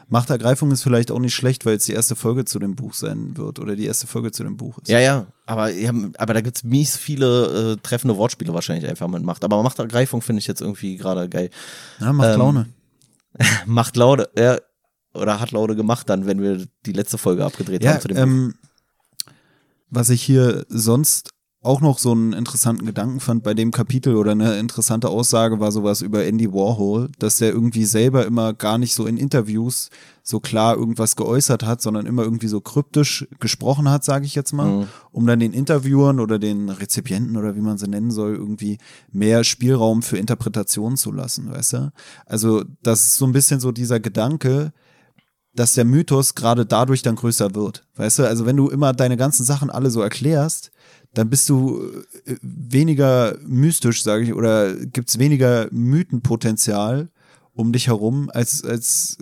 Machtergreifung 0.10 0.72
ist 0.72 0.84
vielleicht 0.84 1.12
auch 1.12 1.20
nicht 1.20 1.36
schlecht, 1.36 1.66
weil 1.66 1.76
es 1.76 1.86
die 1.86 1.92
erste 1.92 2.16
Folge 2.16 2.46
zu 2.46 2.60
dem 2.60 2.76
Buch 2.76 2.94
sein 2.94 3.36
wird 3.36 3.60
oder 3.60 3.76
die 3.76 3.86
erste 3.86 4.08
Folge 4.08 4.32
zu 4.32 4.44
dem 4.44 4.56
Buch 4.56 4.78
ist. 4.80 4.88
Ja, 4.88 5.00
ja, 5.00 5.28
aber, 5.46 5.70
aber 6.18 6.34
da 6.34 6.42
gibt's 6.42 6.64
mies 6.64 6.96
viele 6.96 7.74
äh, 7.74 7.78
treffende 7.82 8.16
Wortspiele 8.16 8.54
wahrscheinlich 8.54 8.90
einfach 8.90 9.08
mit 9.10 9.24
Macht. 9.24 9.44
Aber 9.44 9.62
Machtergreifung 9.62 10.22
finde 10.22 10.40
ich 10.40 10.48
jetzt 10.48 10.62
irgendwie 10.62 10.96
gerade 10.96 11.28
geil. 11.28 11.50
Ja, 12.00 12.14
macht 12.14 12.34
ähm, 12.34 12.40
Laune. 12.40 12.70
macht 13.66 13.98
Laune, 13.98 14.30
ja, 14.38 14.58
oder 15.14 15.40
hat 15.40 15.52
Laune 15.52 15.76
gemacht 15.76 16.10
dann, 16.10 16.26
wenn 16.26 16.42
wir 16.42 16.66
die 16.86 16.94
letzte 16.94 17.18
Folge 17.18 17.44
abgedreht 17.44 17.84
ja, 17.84 17.94
haben 17.94 18.02
zu 18.02 18.08
dem 18.08 18.18
ähm, 18.18 18.54
Buch. 18.54 19.34
Was 19.90 20.10
ich 20.10 20.22
hier 20.22 20.66
sonst 20.70 21.30
auch 21.64 21.82
noch 21.82 21.98
so 21.98 22.12
einen 22.12 22.34
interessanten 22.34 22.86
Gedanken 22.86 23.20
fand 23.20 23.44
bei 23.44 23.56
dem 23.56 23.72
Kapitel 23.72 24.16
oder 24.16 24.32
eine 24.32 24.60
interessante 24.60 25.10
Aussage 25.10 25.60
war 25.60 25.72
sowas 25.72 26.02
über 26.02 26.24
Andy 26.24 26.54
Warhol, 26.54 27.10
dass 27.18 27.38
der 27.38 27.52
irgendwie 27.52 27.86
selber 27.86 28.26
immer 28.26 28.54
gar 28.54 28.78
nicht 28.78 28.94
so 28.94 29.08
in 29.08 29.18
Interviews 29.18 29.90
so 30.22 30.40
klar 30.40 30.78
irgendwas 30.78 31.16
geäußert 31.16 31.64
hat, 31.64 31.82
sondern 31.82 32.06
immer 32.06 32.24
irgendwie 32.24 32.48
so 32.48 32.62
kryptisch 32.62 33.28
gesprochen 33.40 33.90
hat, 33.90 34.04
sage 34.04 34.26
ich 34.26 34.36
jetzt 34.36 34.54
mal, 34.54 34.70
mhm. 34.70 34.88
um 35.12 35.26
dann 35.26 35.40
den 35.40 35.54
Interviewern 35.54 36.20
oder 36.20 36.38
den 36.38 36.70
Rezipienten 36.70 37.36
oder 37.38 37.56
wie 37.56 37.62
man 37.62 37.80
sie 37.80 37.90
nennen 37.90 38.12
soll, 38.12 38.36
irgendwie 38.36 38.78
mehr 39.12 39.44
Spielraum 39.44 40.04
für 40.04 40.18
Interpretation 40.18 40.96
zu 40.96 41.12
lassen, 41.12 41.50
weißt 41.50 41.74
du? 41.74 41.92
Also 42.28 42.64
das 42.84 43.02
ist 43.02 43.16
so 43.16 43.26
ein 43.26 43.34
bisschen 43.34 43.60
so 43.60 43.72
dieser 43.72 44.00
Gedanke, 44.00 44.74
dass 45.56 45.74
der 45.74 45.86
Mythos 45.86 46.36
gerade 46.36 46.66
dadurch 46.66 47.02
dann 47.02 47.16
größer 47.16 47.56
wird. 47.56 47.88
Weißt 47.96 48.20
du, 48.20 48.28
also 48.28 48.46
wenn 48.46 48.58
du 48.58 48.70
immer 48.70 48.94
deine 48.94 49.18
ganzen 49.18 49.44
Sachen 49.44 49.72
alle 49.72 49.90
so 49.90 50.02
erklärst, 50.02 50.72
dann 51.14 51.30
bist 51.30 51.50
du 51.50 51.82
äh, 52.26 52.36
weniger 52.42 53.38
mystisch, 53.46 54.04
sage 54.04 54.24
ich, 54.24 54.34
oder 54.34 54.76
gibt's 54.76 55.20
weniger 55.20 55.68
Mythenpotenzial 55.72 57.10
um 57.54 57.72
dich 57.72 57.88
herum, 57.88 58.30
als, 58.34 58.64
als 58.64 59.18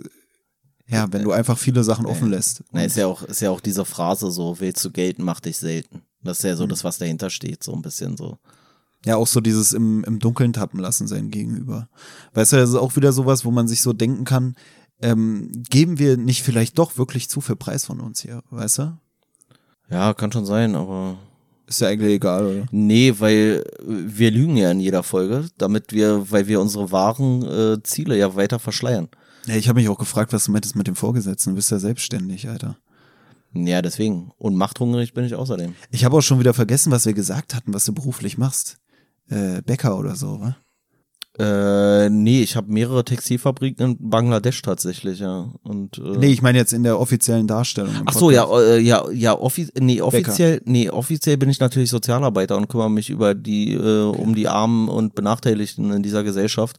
ja, 0.88 1.06
wenn 1.10 1.24
du 1.24 1.32
einfach 1.32 1.58
viele 1.58 1.82
Sachen 1.82 2.06
offen 2.06 2.30
lässt. 2.30 2.62
Na, 2.70 2.84
ist 2.84 2.96
ja 2.96 3.06
auch, 3.06 3.22
ist 3.22 3.40
ja 3.40 3.50
auch 3.50 3.60
diese 3.60 3.84
Phrase 3.84 4.30
so, 4.30 4.60
willst 4.60 4.84
du 4.84 4.90
gelten, 4.90 5.24
mach 5.24 5.40
dich 5.40 5.56
selten. 5.56 6.02
Das 6.22 6.38
ist 6.38 6.44
ja 6.44 6.56
so 6.56 6.64
mhm. 6.64 6.70
das, 6.70 6.84
was 6.84 6.98
dahinter 6.98 7.30
steht, 7.30 7.62
so 7.62 7.72
ein 7.72 7.82
bisschen 7.82 8.16
so. 8.16 8.38
Ja, 9.04 9.16
auch 9.16 9.26
so 9.26 9.40
dieses 9.40 9.72
im, 9.72 10.04
im 10.04 10.18
Dunkeln 10.18 10.52
tappen 10.52 10.80
lassen 10.80 11.06
sein 11.06 11.30
Gegenüber. 11.30 11.88
Weißt 12.34 12.52
du, 12.52 12.56
das 12.56 12.70
ist 12.70 12.76
auch 12.76 12.96
wieder 12.96 13.12
sowas, 13.12 13.44
wo 13.44 13.50
man 13.50 13.68
sich 13.68 13.82
so 13.82 13.92
denken 13.92 14.24
kann, 14.24 14.56
ähm, 15.00 15.50
geben 15.68 15.98
wir 15.98 16.16
nicht 16.16 16.42
vielleicht 16.42 16.78
doch 16.78 16.96
wirklich 16.98 17.28
zu 17.28 17.40
viel 17.40 17.56
Preis 17.56 17.84
von 17.84 18.00
uns 18.00 18.20
hier, 18.22 18.42
weißt 18.50 18.78
du? 18.78 18.98
Ja, 19.90 20.14
kann 20.14 20.32
schon 20.32 20.46
sein, 20.46 20.74
aber 20.74 21.18
Ist 21.66 21.80
ja 21.80 21.88
eigentlich 21.88 22.12
egal, 22.12 22.46
oder? 22.46 22.66
Nee, 22.70 23.14
weil 23.18 23.64
wir 23.84 24.30
lügen 24.30 24.56
ja 24.56 24.70
in 24.70 24.80
jeder 24.80 25.02
Folge, 25.02 25.48
damit 25.58 25.92
wir, 25.92 26.30
weil 26.30 26.46
wir 26.46 26.60
unsere 26.60 26.92
wahren 26.92 27.42
äh, 27.42 27.82
Ziele 27.82 28.16
ja 28.16 28.36
weiter 28.36 28.58
verschleiern. 28.58 29.08
Ja, 29.46 29.54
ich 29.56 29.68
habe 29.68 29.80
mich 29.80 29.88
auch 29.88 29.98
gefragt, 29.98 30.32
was 30.32 30.44
du 30.44 30.52
meintest 30.52 30.76
mit 30.76 30.86
dem 30.86 30.96
Vorgesetzten. 30.96 31.50
Du 31.50 31.56
bist 31.56 31.70
ja 31.70 31.78
selbstständig, 31.78 32.48
Alter. 32.48 32.76
Ja, 33.52 33.82
deswegen. 33.82 34.32
Und 34.38 34.54
machthungrig 34.54 35.14
bin 35.14 35.24
ich 35.24 35.34
außerdem. 35.34 35.74
Ich 35.90 36.04
habe 36.04 36.16
auch 36.16 36.22
schon 36.22 36.38
wieder 36.40 36.54
vergessen, 36.54 36.92
was 36.92 37.06
wir 37.06 37.14
gesagt 37.14 37.54
hatten, 37.54 37.74
was 37.74 37.84
du 37.84 37.92
beruflich 37.92 38.38
machst. 38.38 38.78
Äh, 39.28 39.62
Bäcker 39.62 39.98
oder 39.98 40.14
so, 40.14 40.40
wa? 40.40 40.56
Äh, 41.38 42.08
nee, 42.08 42.40
ich 42.40 42.56
habe 42.56 42.72
mehrere 42.72 43.04
Textilfabriken 43.04 43.90
in 43.90 44.10
Bangladesch 44.10 44.62
tatsächlich, 44.62 45.20
ja. 45.20 45.50
Und, 45.62 45.98
äh, 45.98 46.16
Nee, 46.16 46.28
ich 46.28 46.40
meine 46.40 46.56
jetzt 46.56 46.72
in 46.72 46.82
der 46.82 46.98
offiziellen 46.98 47.46
Darstellung. 47.46 47.92
Ach 48.06 48.14
so, 48.14 48.30
ja, 48.30 48.48
äh, 48.58 48.78
ja, 48.78 49.04
ja, 49.10 49.38
offi 49.38 49.68
nee, 49.78 50.00
offiziell, 50.00 50.62
nee, 50.64 50.88
offiziell 50.88 51.36
bin 51.36 51.50
ich 51.50 51.60
natürlich 51.60 51.90
Sozialarbeiter 51.90 52.56
und 52.56 52.68
kümmere 52.68 52.90
mich 52.90 53.10
über 53.10 53.34
die, 53.34 53.74
äh, 53.74 54.04
um 54.04 54.34
die 54.34 54.48
Armen 54.48 54.88
und 54.88 55.14
Benachteiligten 55.14 55.92
in 55.92 56.02
dieser 56.02 56.24
Gesellschaft. 56.24 56.78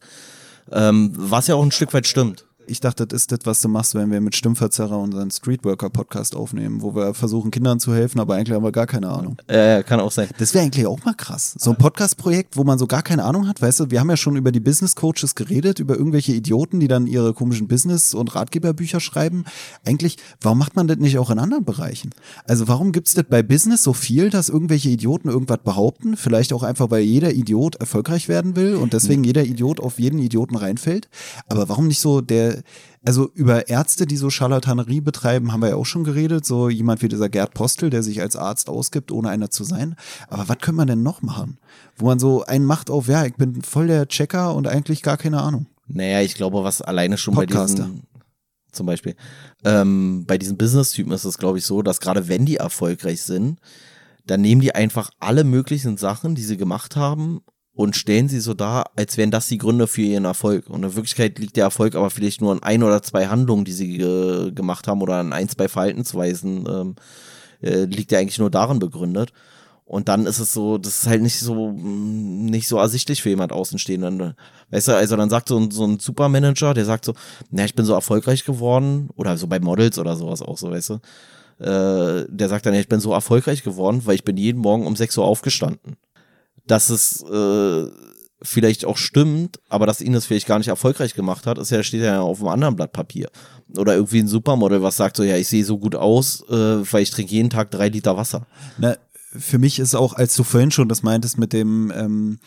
Ähm, 0.72 1.12
was 1.14 1.46
ja 1.46 1.54
auch 1.54 1.62
ein 1.62 1.70
Stück 1.70 1.94
weit 1.94 2.06
stimmt. 2.06 2.44
Ich 2.70 2.80
dachte, 2.80 3.06
das 3.06 3.22
ist 3.22 3.32
das, 3.32 3.40
was 3.44 3.62
du 3.62 3.68
machst, 3.68 3.94
wenn 3.94 4.10
wir 4.10 4.20
mit 4.20 4.36
Stimmverzerrer 4.36 4.98
unseren 4.98 5.30
Streetworker-Podcast 5.30 6.36
aufnehmen, 6.36 6.82
wo 6.82 6.94
wir 6.94 7.14
versuchen, 7.14 7.50
Kindern 7.50 7.80
zu 7.80 7.94
helfen, 7.94 8.20
aber 8.20 8.34
eigentlich 8.34 8.54
haben 8.54 8.62
wir 8.62 8.72
gar 8.72 8.86
keine 8.86 9.08
Ahnung. 9.08 9.38
Äh, 9.46 9.82
kann 9.84 10.00
auch 10.00 10.12
sein. 10.12 10.28
Das 10.38 10.52
wäre 10.52 10.64
eigentlich 10.64 10.86
auch 10.86 11.02
mal 11.02 11.14
krass. 11.14 11.54
So 11.58 11.70
ein 11.70 11.78
Podcast-Projekt, 11.78 12.58
wo 12.58 12.64
man 12.64 12.78
so 12.78 12.86
gar 12.86 13.02
keine 13.02 13.24
Ahnung 13.24 13.48
hat, 13.48 13.62
weißt 13.62 13.80
du, 13.80 13.90
wir 13.90 14.00
haben 14.00 14.10
ja 14.10 14.18
schon 14.18 14.36
über 14.36 14.52
die 14.52 14.60
Business-Coaches 14.60 15.34
geredet, 15.34 15.78
über 15.78 15.96
irgendwelche 15.96 16.32
Idioten, 16.32 16.78
die 16.78 16.88
dann 16.88 17.06
ihre 17.06 17.32
komischen 17.32 17.68
Business- 17.68 18.12
und 18.12 18.34
Ratgeberbücher 18.34 19.00
schreiben. 19.00 19.44
Eigentlich, 19.86 20.18
warum 20.42 20.58
macht 20.58 20.76
man 20.76 20.86
das 20.86 20.98
nicht 20.98 21.18
auch 21.18 21.30
in 21.30 21.38
anderen 21.38 21.64
Bereichen? 21.64 22.10
Also 22.44 22.68
warum 22.68 22.92
gibt's 22.92 23.14
das 23.14 23.24
bei 23.30 23.42
Business 23.42 23.82
so 23.82 23.94
viel, 23.94 24.28
dass 24.28 24.50
irgendwelche 24.50 24.90
Idioten 24.90 25.30
irgendwas 25.30 25.60
behaupten? 25.64 26.18
Vielleicht 26.18 26.52
auch 26.52 26.62
einfach, 26.62 26.90
weil 26.90 27.02
jeder 27.02 27.32
Idiot 27.32 27.76
erfolgreich 27.76 28.28
werden 28.28 28.56
will 28.56 28.74
und 28.74 28.92
deswegen 28.92 29.24
jeder 29.24 29.44
Idiot 29.44 29.80
auf 29.80 29.98
jeden 29.98 30.18
Idioten 30.18 30.56
reinfällt. 30.56 31.08
Aber 31.48 31.68
warum 31.70 31.88
nicht 31.88 32.00
so 32.00 32.20
der, 32.20 32.57
also 33.04 33.30
über 33.34 33.68
Ärzte, 33.68 34.06
die 34.06 34.16
so 34.16 34.30
Scharlatanerie 34.30 35.00
betreiben, 35.00 35.52
haben 35.52 35.60
wir 35.60 35.70
ja 35.70 35.76
auch 35.76 35.86
schon 35.86 36.04
geredet. 36.04 36.44
So 36.44 36.68
jemand 36.68 37.02
wie 37.02 37.08
dieser 37.08 37.28
Gerd 37.28 37.54
Postel, 37.54 37.90
der 37.90 38.02
sich 38.02 38.20
als 38.20 38.36
Arzt 38.36 38.68
ausgibt, 38.68 39.12
ohne 39.12 39.30
einer 39.30 39.50
zu 39.50 39.64
sein. 39.64 39.96
Aber 40.28 40.48
was 40.48 40.58
können 40.58 40.76
wir 40.76 40.86
denn 40.86 41.02
noch 41.02 41.22
machen? 41.22 41.58
Wo 41.96 42.06
man 42.06 42.18
so 42.18 42.44
einen 42.44 42.64
macht 42.64 42.90
auf, 42.90 43.08
ja, 43.08 43.24
ich 43.24 43.34
bin 43.34 43.62
voll 43.62 43.86
der 43.86 44.08
Checker 44.08 44.54
und 44.54 44.66
eigentlich 44.66 45.02
gar 45.02 45.16
keine 45.16 45.40
Ahnung. 45.40 45.66
Naja, 45.86 46.20
ich 46.20 46.34
glaube, 46.34 46.64
was 46.64 46.82
alleine 46.82 47.16
schon 47.16 47.34
Podcaster. 47.34 47.84
bei 47.84 47.88
diesen, 47.88 48.02
zum 48.72 48.86
Beispiel, 48.86 49.16
ähm, 49.64 50.24
bei 50.26 50.38
diesen 50.38 50.56
Business-Typen 50.56 51.12
ist 51.12 51.24
es, 51.24 51.38
glaube 51.38 51.58
ich, 51.58 51.64
so, 51.64 51.82
dass 51.82 52.00
gerade 52.00 52.28
wenn 52.28 52.44
die 52.44 52.56
erfolgreich 52.56 53.22
sind, 53.22 53.58
dann 54.26 54.42
nehmen 54.42 54.60
die 54.60 54.74
einfach 54.74 55.10
alle 55.18 55.44
möglichen 55.44 55.96
Sachen, 55.96 56.34
die 56.34 56.42
sie 56.42 56.58
gemacht 56.58 56.96
haben 56.96 57.40
und 57.78 57.94
stellen 57.94 58.28
sie 58.28 58.40
so 58.40 58.54
dar, 58.54 58.90
als 58.96 59.16
wären 59.18 59.30
das 59.30 59.46
die 59.46 59.56
Gründe 59.56 59.86
für 59.86 60.02
ihren 60.02 60.24
Erfolg. 60.24 60.68
Und 60.68 60.82
in 60.82 60.96
Wirklichkeit 60.96 61.38
liegt 61.38 61.56
der 61.56 61.62
Erfolg 61.62 61.94
aber 61.94 62.10
vielleicht 62.10 62.40
nur 62.40 62.50
an 62.50 62.60
ein 62.60 62.82
oder 62.82 63.04
zwei 63.04 63.28
Handlungen, 63.28 63.64
die 63.64 63.70
sie 63.70 64.00
äh, 64.00 64.50
gemacht 64.50 64.88
haben 64.88 65.00
oder 65.00 65.14
an 65.14 65.32
ein, 65.32 65.48
zwei 65.48 65.68
Verhaltensweisen, 65.68 66.66
ähm, 66.68 66.96
äh, 67.62 67.84
liegt 67.84 68.10
ja 68.10 68.18
eigentlich 68.18 68.40
nur 68.40 68.50
darin 68.50 68.80
begründet. 68.80 69.32
Und 69.84 70.08
dann 70.08 70.26
ist 70.26 70.40
es 70.40 70.52
so, 70.52 70.76
das 70.76 71.02
ist 71.02 71.06
halt 71.06 71.22
nicht 71.22 71.38
so, 71.38 71.68
mm, 71.70 72.46
nicht 72.46 72.66
so 72.66 72.78
ersichtlich 72.78 73.22
für 73.22 73.28
jemand 73.28 73.52
Außenstehenden. 73.52 74.34
Weißt 74.72 74.88
du, 74.88 74.96
also 74.96 75.14
dann 75.14 75.30
sagt 75.30 75.46
so 75.46 75.56
ein, 75.56 75.70
so 75.70 75.84
ein 75.84 76.00
Supermanager, 76.00 76.74
der 76.74 76.84
sagt 76.84 77.04
so, 77.04 77.14
na, 77.52 77.64
ich 77.64 77.76
bin 77.76 77.84
so 77.84 77.92
erfolgreich 77.92 78.44
geworden, 78.44 79.08
oder 79.14 79.36
so 79.36 79.46
bei 79.46 79.60
Models 79.60 80.00
oder 80.00 80.16
sowas 80.16 80.42
auch 80.42 80.58
so, 80.58 80.72
weißt 80.72 80.90
du. 80.90 80.94
Äh, 81.64 82.26
der 82.28 82.48
sagt 82.48 82.66
dann, 82.66 82.74
ich 82.74 82.88
bin 82.88 82.98
so 82.98 83.12
erfolgreich 83.12 83.62
geworden, 83.62 84.02
weil 84.04 84.16
ich 84.16 84.24
bin 84.24 84.36
jeden 84.36 84.60
Morgen 84.60 84.84
um 84.84 84.96
6 84.96 85.16
Uhr 85.18 85.24
aufgestanden. 85.24 85.96
Dass 86.68 86.90
es 86.90 87.22
äh, 87.22 87.90
vielleicht 88.42 88.84
auch 88.84 88.96
stimmt, 88.96 89.58
aber 89.68 89.86
dass 89.86 90.00
ihn 90.00 90.12
das 90.12 90.26
vielleicht 90.26 90.46
gar 90.46 90.58
nicht 90.58 90.68
erfolgreich 90.68 91.14
gemacht 91.14 91.46
hat, 91.46 91.58
ist 91.58 91.70
ja, 91.70 91.82
steht 91.82 92.02
ja 92.02 92.20
auf 92.20 92.38
einem 92.40 92.48
anderen 92.48 92.76
Blatt 92.76 92.92
Papier. 92.92 93.30
Oder 93.76 93.94
irgendwie 93.96 94.20
ein 94.20 94.28
Supermodel, 94.28 94.82
was 94.82 94.96
sagt 94.96 95.16
so, 95.16 95.24
ja, 95.24 95.36
ich 95.36 95.48
sehe 95.48 95.64
so 95.64 95.78
gut 95.78 95.96
aus, 95.96 96.42
äh, 96.48 96.54
weil 96.92 97.02
ich 97.02 97.10
trinke 97.10 97.32
jeden 97.32 97.50
Tag 97.50 97.70
drei 97.70 97.88
Liter 97.88 98.16
Wasser. 98.16 98.46
Na, 98.78 98.96
für 99.32 99.58
mich 99.58 99.78
ist 99.78 99.94
auch, 99.94 100.14
als 100.14 100.36
du 100.36 100.44
vorhin 100.44 100.70
schon 100.70 100.88
das 100.88 101.02
meintest 101.02 101.38
mit 101.38 101.52
dem, 101.52 101.92
ähm, 101.94 102.38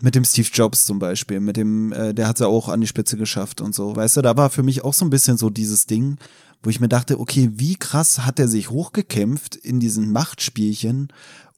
mit 0.00 0.14
dem 0.14 0.24
Steve 0.24 0.48
Jobs 0.52 0.84
zum 0.84 0.98
Beispiel, 0.98 1.40
mit 1.40 1.56
dem, 1.56 1.92
äh, 1.92 2.12
der 2.12 2.26
hat 2.26 2.36
es 2.36 2.40
ja 2.40 2.46
auch 2.46 2.68
an 2.68 2.80
die 2.80 2.86
Spitze 2.86 3.16
geschafft 3.16 3.60
und 3.60 3.74
so, 3.74 3.94
weißt 3.94 4.16
du, 4.16 4.22
da 4.22 4.36
war 4.36 4.50
für 4.50 4.62
mich 4.62 4.82
auch 4.82 4.94
so 4.94 5.04
ein 5.04 5.10
bisschen 5.10 5.36
so 5.36 5.50
dieses 5.50 5.86
Ding, 5.86 6.18
wo 6.62 6.70
ich 6.70 6.80
mir 6.80 6.88
dachte, 6.88 7.18
okay, 7.20 7.50
wie 7.54 7.76
krass 7.76 8.20
hat 8.26 8.38
er 8.38 8.48
sich 8.48 8.70
hochgekämpft 8.70 9.56
in 9.56 9.80
diesen 9.80 10.10
Machtspielchen 10.12 11.08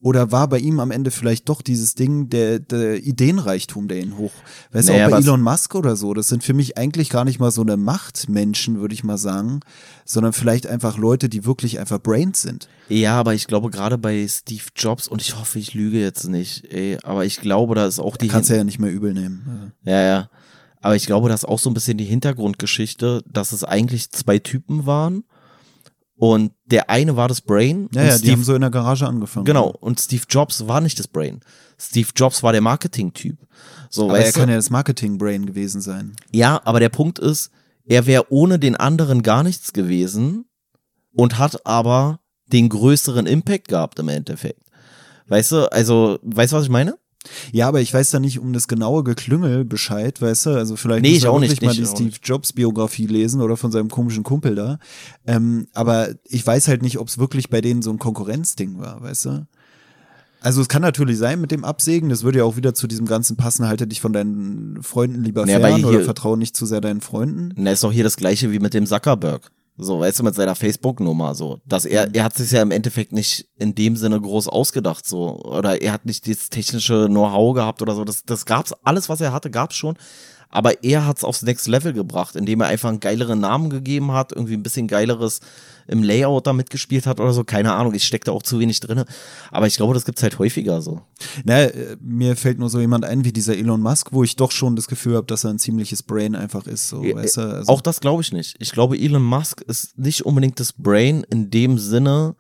oder 0.03 0.33
war 0.33 0.49
bei 0.49 0.59
ihm 0.59 0.81
am 0.81 0.91
Ende 0.91 1.12
vielleicht 1.12 1.49
doch 1.49 1.62
dieses 1.62 1.95
Ding, 1.95 2.29
der, 2.29 2.59
der 2.59 3.03
Ideenreichtum, 3.03 3.87
der 3.87 3.99
ihn 4.01 4.19
hoch, 4.19 4.33
weißt 4.73 4.89
Naja, 4.89 5.09
du, 5.09 5.15
auch 5.15 5.19
bei 5.19 5.23
Elon 5.23 5.41
Musk 5.41 5.74
oder 5.77 5.95
so, 5.95 6.12
das 6.12 6.29
sind 6.29 6.43
für 6.43 6.55
mich 6.55 6.77
eigentlich 6.77 7.09
gar 7.09 7.24
nicht 7.24 7.39
mal 7.39 7.53
so 7.53 7.62
eine 7.62 7.77
Machtmenschen, 7.77 8.81
würde 8.81 8.95
ich 8.95 9.05
mal 9.05 9.16
sagen, 9.16 9.61
sondern 10.05 10.33
vielleicht 10.33 10.66
einfach 10.66 10.99
Leute, 10.99 11.29
die 11.29 11.45
wirklich 11.45 11.79
einfach 11.79 12.01
Brains 12.01 12.43
sind. 12.43 12.69
Ja, 12.89 13.19
aber 13.19 13.35
ich 13.35 13.47
glaube 13.47 13.70
gerade 13.70 13.97
bei 13.97 14.27
Steve 14.29 14.65
Jobs, 14.74 15.07
und 15.07 15.23
ich 15.23 15.39
hoffe, 15.39 15.61
ich 15.61 15.73
lüge 15.73 16.01
jetzt 16.01 16.29
nicht, 16.29 16.65
ey, 16.73 16.99
aber 17.05 17.24
ich 17.24 17.41
glaube, 17.41 17.77
da 17.77 17.87
ist 17.87 18.01
auch 18.01 18.16
die 18.16 18.29
Kannst 18.29 18.51
du 18.51 18.57
ja 18.57 18.65
nicht 18.65 18.81
mehr 18.81 18.91
übel 18.91 19.15
nehmen. 19.15 19.73
Ja, 19.85 20.03
ja. 20.03 20.31
Aber 20.81 20.97
ich 20.97 21.07
glaube, 21.07 21.29
das 21.29 21.45
ist 21.45 21.49
auch 21.49 21.61
so 21.61 21.70
ein 21.70 21.74
bisschen 21.74 21.97
die 21.97 22.05
Hintergrundgeschichte, 22.05 23.23
dass 23.31 23.53
es 23.53 23.62
eigentlich 23.62 24.11
zwei 24.11 24.41
Typen 24.41 24.85
waren. 24.85 25.23
Und 26.23 26.53
der 26.66 26.89
eine 26.89 27.16
war 27.16 27.27
das 27.27 27.40
Brain. 27.40 27.89
Ja, 27.93 28.05
ja, 28.05 28.12
die 28.12 28.19
Steve, 28.19 28.32
haben 28.35 28.44
so 28.44 28.55
in 28.55 28.61
der 28.61 28.70
Garage 28.70 29.05
angefangen. 29.05 29.44
genau. 29.44 29.70
Und 29.81 30.01
Steve 30.01 30.23
Jobs 30.31 30.69
war 30.69 30.81
nicht 30.81 30.97
das 31.01 31.09
Brain. 31.09 31.40
Steve 31.81 32.11
Jobs 32.15 32.44
war 32.44 32.53
der 32.53 32.61
Marketing-Typ. 32.61 33.36
So, 33.90 34.05
Aber 34.09 34.20
er 34.20 34.31
kann 34.31 34.49
ja 34.49 34.55
das 34.55 34.70
Marketing-Brain 34.70 35.47
gewesen 35.47 35.81
sein. 35.81 36.15
Ja, 36.31 36.61
aber 36.65 36.78
der 36.78 36.90
Punkt 36.90 37.19
ist, 37.19 37.51
er 37.85 38.07
wäre 38.07 38.27
ohne 38.31 38.61
den 38.61 38.77
anderen 38.77 39.24
gar 39.24 39.43
nichts 39.43 39.73
gewesen 39.73 40.44
und 41.12 41.40
hat 41.40 41.66
aber 41.66 42.20
den 42.47 42.69
größeren 42.69 43.27
Impact 43.27 43.66
gehabt 43.66 43.99
im 43.99 44.09
Endeffekt. 44.09 44.62
Weißt 45.27 45.51
du, 45.51 45.73
also, 45.73 46.20
weißt 46.23 46.53
du, 46.53 46.57
was 46.57 46.62
ich 46.62 46.70
meine? 46.70 46.99
Ja, 47.53 47.69
aber 47.69 47.81
ich 47.81 47.93
weiß 47.93 48.11
da 48.11 48.19
nicht 48.19 48.39
um 48.39 48.53
das 48.53 48.69
genaue 48.69 49.05
Geklüngel 49.05 49.65
Bescheid, 49.65 50.20
weißt 50.20 50.47
du? 50.47 50.51
Also 50.51 50.77
vielleicht 50.77 51.03
Nee, 51.03 51.11
muss 51.11 51.19
ich 51.19 51.28
auch 51.28 51.40
wirklich 51.40 51.61
nicht, 51.61 51.62
mal 51.62 51.74
die 51.74 51.86
Steve. 51.86 52.16
Jobs 52.23 52.53
Biografie 52.53 53.07
lesen 53.07 53.40
oder 53.40 53.57
von 53.57 53.73
seinem 53.73 53.89
komischen 53.89 54.23
Kumpel 54.23 54.55
da. 54.55 54.78
Ähm, 55.27 55.69
aber 55.73 56.11
ich 56.24 56.47
weiß 56.47 56.69
halt 56.69 56.82
nicht, 56.82 56.99
ob 56.99 57.09
es 57.09 57.19
wirklich 57.19 57.51
bei 57.51 57.61
denen 57.61 57.82
so 57.82 57.90
ein 57.90 57.99
Konkurrenzding 57.99 58.78
war, 58.78 59.03
weißt 59.03 59.27
du? 59.27 59.47
Also 60.40 60.61
es 60.61 60.69
kann 60.69 60.82
natürlich 60.82 61.19
sein 61.19 61.40
mit 61.40 61.53
dem 61.53 61.65
Absägen, 61.65 62.09
das 62.09 62.24
würde 62.24 62.39
ja 62.39 62.44
auch 62.44 62.57
wieder 62.57 62.74
zu 62.74 62.89
diesem 62.89 63.07
ganzen 63.07 63.36
passen, 63.36 63.69
halte 63.69 63.86
dich 63.86 64.01
von 64.01 64.12
deinen 64.12 64.82
Freunden 64.82 65.23
lieber 65.23 65.47
Ja, 65.47 65.61
fern 65.61 65.85
oder 65.85 66.03
vertraue 66.03 66.36
nicht 66.36 66.57
zu 66.57 66.66
sehr 66.66 66.81
deinen 66.81 67.01
Freunden. 67.01 67.53
Na, 67.57 67.70
ist 67.70 67.85
doch 67.85 67.93
hier 67.93 68.03
das 68.03 68.16
gleiche 68.16 68.51
wie 68.51 68.59
mit 68.59 68.74
dem 68.74 68.86
Zuckerberg. 68.86 69.53
So, 69.82 70.00
weißt 70.00 70.20
du, 70.20 70.22
mit 70.24 70.34
seiner 70.34 70.54
Facebook-Nummer, 70.54 71.34
so. 71.34 71.59
Dass 71.66 71.84
er, 71.84 72.06
Mhm. 72.09 72.14
er 72.14 72.24
hat 72.24 72.34
sich 72.34 72.50
ja 72.50 72.62
im 72.62 72.70
Endeffekt 72.70 73.12
nicht 73.12 73.48
in 73.59 73.74
dem 73.74 73.96
Sinne 73.96 74.20
groß 74.20 74.48
ausgedacht, 74.48 75.06
so. 75.06 75.40
Oder 75.42 75.82
er 75.82 75.92
hat 75.92 76.06
nicht 76.06 76.26
das 76.28 76.48
technische 76.50 77.06
Know-how 77.06 77.54
gehabt 77.54 77.82
oder 77.82 77.94
so. 77.94 78.04
Das, 78.04 78.24
das 78.24 78.46
gab's, 78.46 78.72
alles, 78.84 79.09
was 79.09 79.20
er 79.20 79.32
hatte, 79.32 79.50
gab's 79.50 79.76
schon. 79.76 79.96
Aber 80.53 80.85
er 80.85 81.07
hat's 81.07 81.24
aufs 81.24 81.43
Next 81.43 81.66
Level 81.66 81.93
gebracht, 81.95 82.37
indem 82.37 82.61
er 82.61 82.69
einfach 82.69 82.91
einen 82.91 83.01
geileren 83.01 83.41
Namen 83.41 83.70
gegeben 83.70 84.12
hat, 84.12 84.33
irgendwie 84.33 84.55
ein 84.55 84.62
bisschen 84.62 84.87
geileres 84.87 85.41
im 85.89 86.03
Layout 86.03 86.47
da 86.47 86.53
mitgespielt 86.53 87.07
hat 87.07 87.20
oder 87.20 87.33
so. 87.33 87.43
Keine 87.43 87.73
Ahnung, 87.73 87.95
ich 87.95 88.05
steck 88.05 88.24
da 88.24 88.33
auch 88.33 88.43
zu 88.43 88.61
wenig 88.61 88.79
drinne. 88.81 89.07
Aber 89.51 89.66
ich 89.66 89.77
glaube, 89.77 89.95
das 89.95 90.05
gibt's 90.05 90.23
halt 90.23 90.39
häufiger 90.39 90.83
so. 90.83 91.01
Na, 91.45 91.62
äh, 91.62 91.97
mir 92.01 92.37
fällt 92.37 92.59
nur 92.59 92.69
so 92.69 92.79
jemand 92.81 93.05
ein 93.05 93.24
wie 93.24 93.33
dieser 93.33 93.57
Elon 93.57 93.81
Musk, 93.81 94.12
wo 94.12 94.23
ich 94.23 94.37
doch 94.37 94.53
schon 94.53 94.77
das 94.77 94.87
Gefühl 94.87 95.16
habe, 95.16 95.27
dass 95.27 95.45
er 95.45 95.51
ein 95.51 95.59
ziemliches 95.59 96.03
Brain 96.03 96.37
einfach 96.37 96.66
ist, 96.66 96.89
so, 96.89 97.03
Ja, 97.03 97.16
weißt 97.16 97.39
du? 97.39 97.41
Also, 97.41 97.73
Auch 97.73 97.81
das 97.81 98.01
glaube 98.01 98.23
ich 98.23 98.33
nicht. 98.33 98.55
Ich 98.61 98.73
glaube, 98.73 98.99
Elon 98.99 99.24
Musk 99.24 99.62
ist 99.62 99.99
nicht 99.99 100.23
unbedingt 100.23 100.61
das 100.61 100.73
Brain 100.74 101.24
in 101.31 101.51
dem 101.51 101.79
Sinne, 101.79 102.37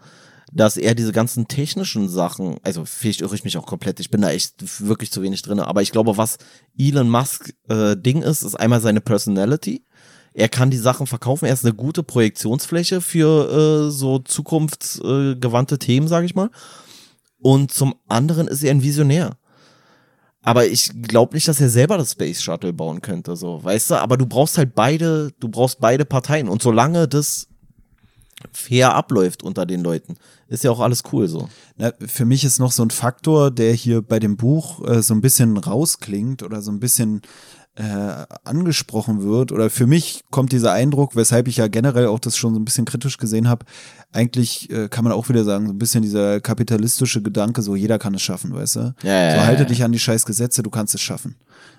dass 0.54 0.76
er 0.76 0.94
diese 0.94 1.12
ganzen 1.12 1.48
technischen 1.48 2.08
Sachen, 2.08 2.58
also 2.62 2.84
vielleicht 2.84 3.22
irre 3.22 3.34
ich 3.34 3.44
mich 3.44 3.56
auch 3.56 3.66
komplett, 3.66 4.00
ich 4.00 4.10
bin 4.10 4.20
da 4.20 4.30
echt 4.30 4.86
wirklich 4.86 5.10
zu 5.10 5.22
wenig 5.22 5.40
drin, 5.42 5.60
aber 5.60 5.80
ich 5.80 5.92
glaube, 5.92 6.18
was 6.18 6.36
Elon 6.78 7.08
Musk 7.08 7.54
äh, 7.68 7.96
Ding 7.96 8.22
ist, 8.22 8.42
ist 8.42 8.54
einmal 8.54 8.82
seine 8.82 9.00
Personality. 9.00 9.84
Er 10.34 10.48
kann 10.48 10.70
die 10.70 10.78
Sachen 10.78 11.06
verkaufen, 11.06 11.46
er 11.46 11.54
ist 11.54 11.64
eine 11.64 11.74
gute 11.74 12.02
Projektionsfläche 12.02 13.00
für 13.00 13.86
äh, 13.88 13.90
so 13.90 14.18
zukunftsgewandte 14.18 15.78
Themen, 15.78 16.08
sage 16.08 16.26
ich 16.26 16.34
mal. 16.34 16.50
Und 17.38 17.72
zum 17.72 17.94
anderen 18.08 18.46
ist 18.46 18.62
er 18.62 18.70
ein 18.70 18.82
Visionär. 18.82 19.36
Aber 20.42 20.66
ich 20.66 20.90
glaube 21.02 21.34
nicht, 21.34 21.48
dass 21.48 21.60
er 21.60 21.70
selber 21.70 21.96
das 21.96 22.12
Space 22.12 22.42
Shuttle 22.42 22.72
bauen 22.72 23.00
könnte, 23.00 23.36
so, 23.36 23.62
weißt 23.62 23.90
du? 23.90 23.94
Aber 23.96 24.16
du 24.16 24.26
brauchst 24.26 24.58
halt 24.58 24.74
beide, 24.74 25.30
du 25.38 25.48
brauchst 25.48 25.80
beide 25.80 26.04
Parteien. 26.04 26.48
Und 26.48 26.62
solange 26.62 27.08
das 27.08 27.48
fair 28.52 28.94
abläuft 28.94 29.42
unter 29.42 29.66
den 29.66 29.82
Leuten, 29.82 30.16
ist 30.48 30.64
ja 30.64 30.70
auch 30.70 30.80
alles 30.80 31.02
cool 31.12 31.28
so. 31.28 31.48
Na, 31.76 31.92
für 32.06 32.24
mich 32.24 32.44
ist 32.44 32.58
noch 32.58 32.72
so 32.72 32.82
ein 32.82 32.90
Faktor, 32.90 33.50
der 33.50 33.72
hier 33.72 34.02
bei 34.02 34.18
dem 34.18 34.36
Buch 34.36 34.86
äh, 34.86 35.02
so 35.02 35.14
ein 35.14 35.20
bisschen 35.20 35.56
rausklingt 35.56 36.42
oder 36.42 36.62
so 36.62 36.70
ein 36.70 36.80
bisschen 36.80 37.22
äh, 37.74 38.26
angesprochen 38.44 39.22
wird 39.22 39.50
oder 39.50 39.70
für 39.70 39.86
mich 39.86 40.24
kommt 40.30 40.52
dieser 40.52 40.72
Eindruck, 40.72 41.16
weshalb 41.16 41.48
ich 41.48 41.56
ja 41.56 41.68
generell 41.68 42.06
auch 42.06 42.18
das 42.18 42.36
schon 42.36 42.52
so 42.52 42.60
ein 42.60 42.66
bisschen 42.66 42.84
kritisch 42.84 43.16
gesehen 43.16 43.48
habe, 43.48 43.64
eigentlich 44.12 44.70
äh, 44.70 44.88
kann 44.88 45.04
man 45.04 45.14
auch 45.14 45.30
wieder 45.30 45.42
sagen, 45.44 45.66
so 45.66 45.72
ein 45.72 45.78
bisschen 45.78 46.02
dieser 46.02 46.40
kapitalistische 46.42 47.22
Gedanke, 47.22 47.62
so 47.62 47.74
jeder 47.74 47.98
kann 47.98 48.14
es 48.14 48.20
schaffen, 48.20 48.54
weißt 48.54 48.76
du? 48.76 48.94
Ja, 49.02 49.12
ja, 49.12 49.34
so 49.36 49.46
halte 49.46 49.62
ja. 49.62 49.68
dich 49.68 49.84
an 49.84 49.92
die 49.92 49.98
scheiß 49.98 50.26
Gesetze, 50.26 50.62
du 50.62 50.68
kannst 50.68 50.94
es 50.94 51.00
schaffen. 51.00 51.36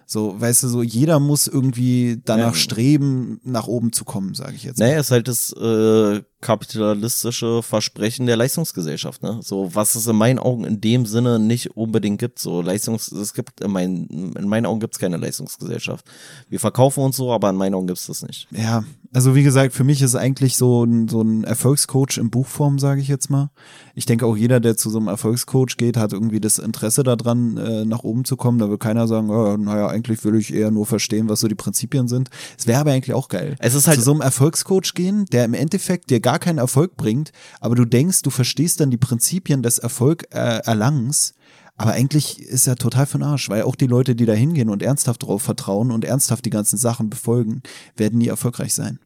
So, 0.07 0.40
weißt 0.40 0.64
du, 0.64 0.68
so 0.68 0.81
jeder 0.81 1.19
muss 1.19 1.48
irgendwie 1.48 2.22
danach 2.26 2.56
streben, 2.56 3.40
nach 3.44 3.68
oben 3.68 3.94
zu 3.94 4.03
kommen, 4.03 4.34
sage 4.34 4.56
ich 4.56 4.64
jetzt. 4.64 4.80
Naja, 4.80 4.99
ist 4.99 5.11
halt 5.11 5.27
das 5.27 5.53
äh, 5.53 6.22
kapitalistische 6.44 7.64
Versprechen 7.64 8.26
der 8.28 8.36
Leistungsgesellschaft, 8.36 9.24
ne? 9.24 9.40
So, 9.41 9.74
was 9.74 9.95
es 9.95 10.06
in 10.06 10.15
meinen 10.15 10.40
Augen 10.40 10.65
in 10.65 10.82
dem 10.82 11.06
Sinne 11.06 11.40
nicht 11.40 11.76
unbedingt 11.76 12.20
gibt. 12.20 12.38
So, 12.38 12.61
Leistungs, 12.61 13.11
es 13.11 13.34
gibt 13.34 13.61
in 13.61 13.72
meinen, 13.72 14.34
in 14.36 14.48
meinen 14.48 14.65
Augen 14.65 14.80
gibt 14.82 14.94
es 14.94 14.99
keine 14.99 15.18
Leistungsgesellschaft. 15.18 16.06
Wir 16.49 16.60
verkaufen 16.60 17.03
uns 17.03 17.18
so, 17.18 17.32
aber 17.32 17.49
in 17.49 17.56
meinen 17.56 17.74
Augen 17.74 17.88
gibt 17.88 17.99
es 17.99 18.07
das 18.07 18.22
nicht. 18.22 18.48
Ja, 18.52 18.84
also 19.14 19.36
wie 19.36 19.44
gesagt, 19.44 19.74
für 19.74 19.84
mich 19.84 20.02
ist 20.02 20.15
eigentlich 20.15 20.57
so 20.57 20.84
ein, 20.84 21.07
so 21.07 21.22
ein 21.22 21.44
Erfolgscoach 21.44 22.18
in 22.18 22.30
Buchform, 22.30 22.80
sage 22.80 22.99
ich 22.99 23.07
jetzt 23.07 23.30
mal. 23.30 23.52
Ich 23.95 24.06
denke 24.06 24.26
auch 24.26 24.36
jeder, 24.36 24.60
der 24.60 24.76
zu 24.76 24.90
so 24.90 24.98
einem 24.98 25.07
Erfolgscoach 25.07 25.78
geht, 25.78 25.98
hat 25.98 26.14
irgendwie 26.14 26.40
das 26.40 26.57
Interesse 26.57 27.03
daran, 27.03 27.57
äh, 27.57 27.86
nach 27.86 28.03
oben 28.03 28.26
zu 28.26 28.36
kommen. 28.36 28.57
Da 28.57 28.70
will 28.70 28.80
keiner 28.80 29.07
sagen, 29.07 29.30
oh, 29.30 29.56
naja, 29.56 29.88
eigentlich 29.88 30.24
will 30.26 30.36
ich 30.36 30.53
eher 30.53 30.72
nur 30.72 30.86
verstehen, 30.86 31.30
was 31.30 31.41
so 31.41 31.48
die 31.48 31.56
Prinzipien 31.56 32.07
sind. 32.07 32.30
Es 32.57 32.65
wäre 32.65 32.80
aber 32.80 32.91
eigentlich 32.91 33.14
auch 33.14 33.28
geil. 33.30 33.56
Es 33.60 33.76
ist 33.76 33.88
halt- 33.88 33.99
zu 33.99 34.03
so 34.03 34.11
einem 34.11 34.22
Erfolgscoach 34.22 34.94
gehen, 34.95 35.26
der 35.32 35.45
im 35.45 35.53
Endeffekt 35.53 36.10
dir 36.10 36.20
gar 36.20 36.33
keinen 36.40 36.58
Erfolg 36.58 36.98
bringt, 36.98 37.32
aber 37.60 37.76
du 37.76 37.86
denkst, 37.86 38.22
du 38.22 38.30
verstehst 38.30 38.80
dann 38.80 38.92
die 38.92 38.98
Prinzipien 38.98 39.64
des 39.64 39.80
Erfolg 39.80 40.26
äh, 40.32 40.60
Erlangens. 40.64 41.34
Aber 41.76 41.94
eigentlich 41.94 42.40
ist 42.40 42.68
er 42.68 42.76
total 42.76 43.08
von 43.08 43.24
Arsch, 43.24 43.50
weil 43.50 43.64
auch 43.64 43.76
die 43.76 43.88
Leute, 43.88 44.16
die 44.16 44.26
da 44.26 44.34
hingehen 44.34 44.70
und 44.70 44.84
ernsthaft 44.84 45.24
darauf 45.24 45.42
vertrauen 45.42 45.92
und 45.92 46.06
ernsthaft 46.06 46.46
die 46.46 46.52
ganzen 46.52 46.78
Sachen 46.78 47.10
befolgen, 47.10 47.64
werden 47.96 48.20
nie 48.20 48.28
erfolgreich 48.28 48.74
sein. 48.76 49.00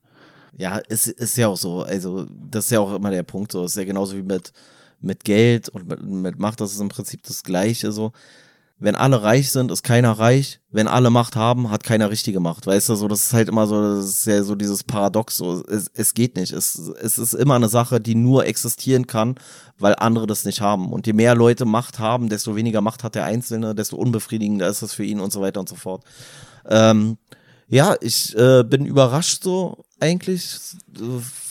Ja, 0.58 0.82
es 0.90 1.08
ist 1.08 1.38
ja 1.38 1.48
auch 1.48 1.58
so. 1.58 1.84
Also, 1.84 2.28
das 2.50 2.66
ist 2.66 2.72
ja 2.72 2.80
auch 2.80 2.94
immer 2.94 3.12
der 3.12 3.24
Punkt 3.24 3.52
so. 3.52 3.64
Ist 3.64 3.78
ja 3.78 3.86
genauso 3.86 4.18
wie 4.18 4.24
mit, 4.24 4.52
mit 5.00 5.24
Geld 5.24 5.70
und 5.70 5.88
mit, 5.88 6.04
mit 6.04 6.40
Macht, 6.40 6.60
das 6.60 6.74
ist 6.74 6.82
im 6.82 6.90
Prinzip 6.90 7.24
das 7.24 7.44
Gleiche 7.44 7.92
so. 7.92 8.12
Wenn 8.80 8.96
alle 8.96 9.24
reich 9.24 9.52
sind, 9.52 9.72
ist 9.72 9.82
keiner 9.82 10.12
reich. 10.12 10.60
Wenn 10.70 10.88
alle 10.88 11.10
Macht 11.10 11.36
haben, 11.36 11.72
hat 11.72 11.84
keiner 11.84 12.12
richtige 12.12 12.40
Macht. 12.40 12.68
Weißt 12.68 12.90
du, 12.90 12.96
so, 12.96 13.08
das 13.08 13.26
ist 13.26 13.34
halt 13.34 13.50
immer 13.50 13.66
so, 13.66 13.96
das 13.96 14.06
ist 14.06 14.26
ja 14.28 14.44
so 14.44 14.54
dieses 14.54 14.84
Paradox, 14.84 15.38
so, 15.38 15.64
es, 15.66 15.90
es 15.96 16.14
geht 16.14 16.36
nicht. 16.36 16.54
Es, 16.54 16.78
es 16.78 17.18
ist 17.18 17.34
immer 17.34 17.56
eine 17.56 17.70
Sache, 17.70 18.00
die 18.00 18.14
nur 18.14 18.46
existieren 18.46 19.08
kann, 19.08 19.36
weil 19.80 19.96
andere 19.96 20.28
das 20.28 20.46
nicht 20.46 20.62
haben. 20.62 20.92
Und 20.94 21.08
je 21.08 21.14
mehr 21.14 21.34
Leute 21.34 21.66
Macht 21.66 21.98
haben, 21.98 22.30
desto 22.30 22.56
weniger 22.56 22.82
Macht 22.82 23.04
hat 23.04 23.16
der 23.16 23.26
Einzelne, 23.26 23.74
desto 23.74 23.96
unbefriedigender 23.96 24.68
ist 24.68 24.84
es 24.84 24.94
für 24.94 25.04
ihn 25.04 25.20
und 25.20 25.34
so 25.34 25.42
weiter 25.42 25.60
und 25.60 25.70
so 25.70 25.76
fort. 25.76 26.04
Ähm, 26.70 27.18
ja, 27.70 27.96
ich 28.00 28.38
äh, 28.38 28.64
bin 28.64 28.86
überrascht 28.86 29.44
so 29.44 29.84
eigentlich 30.00 30.56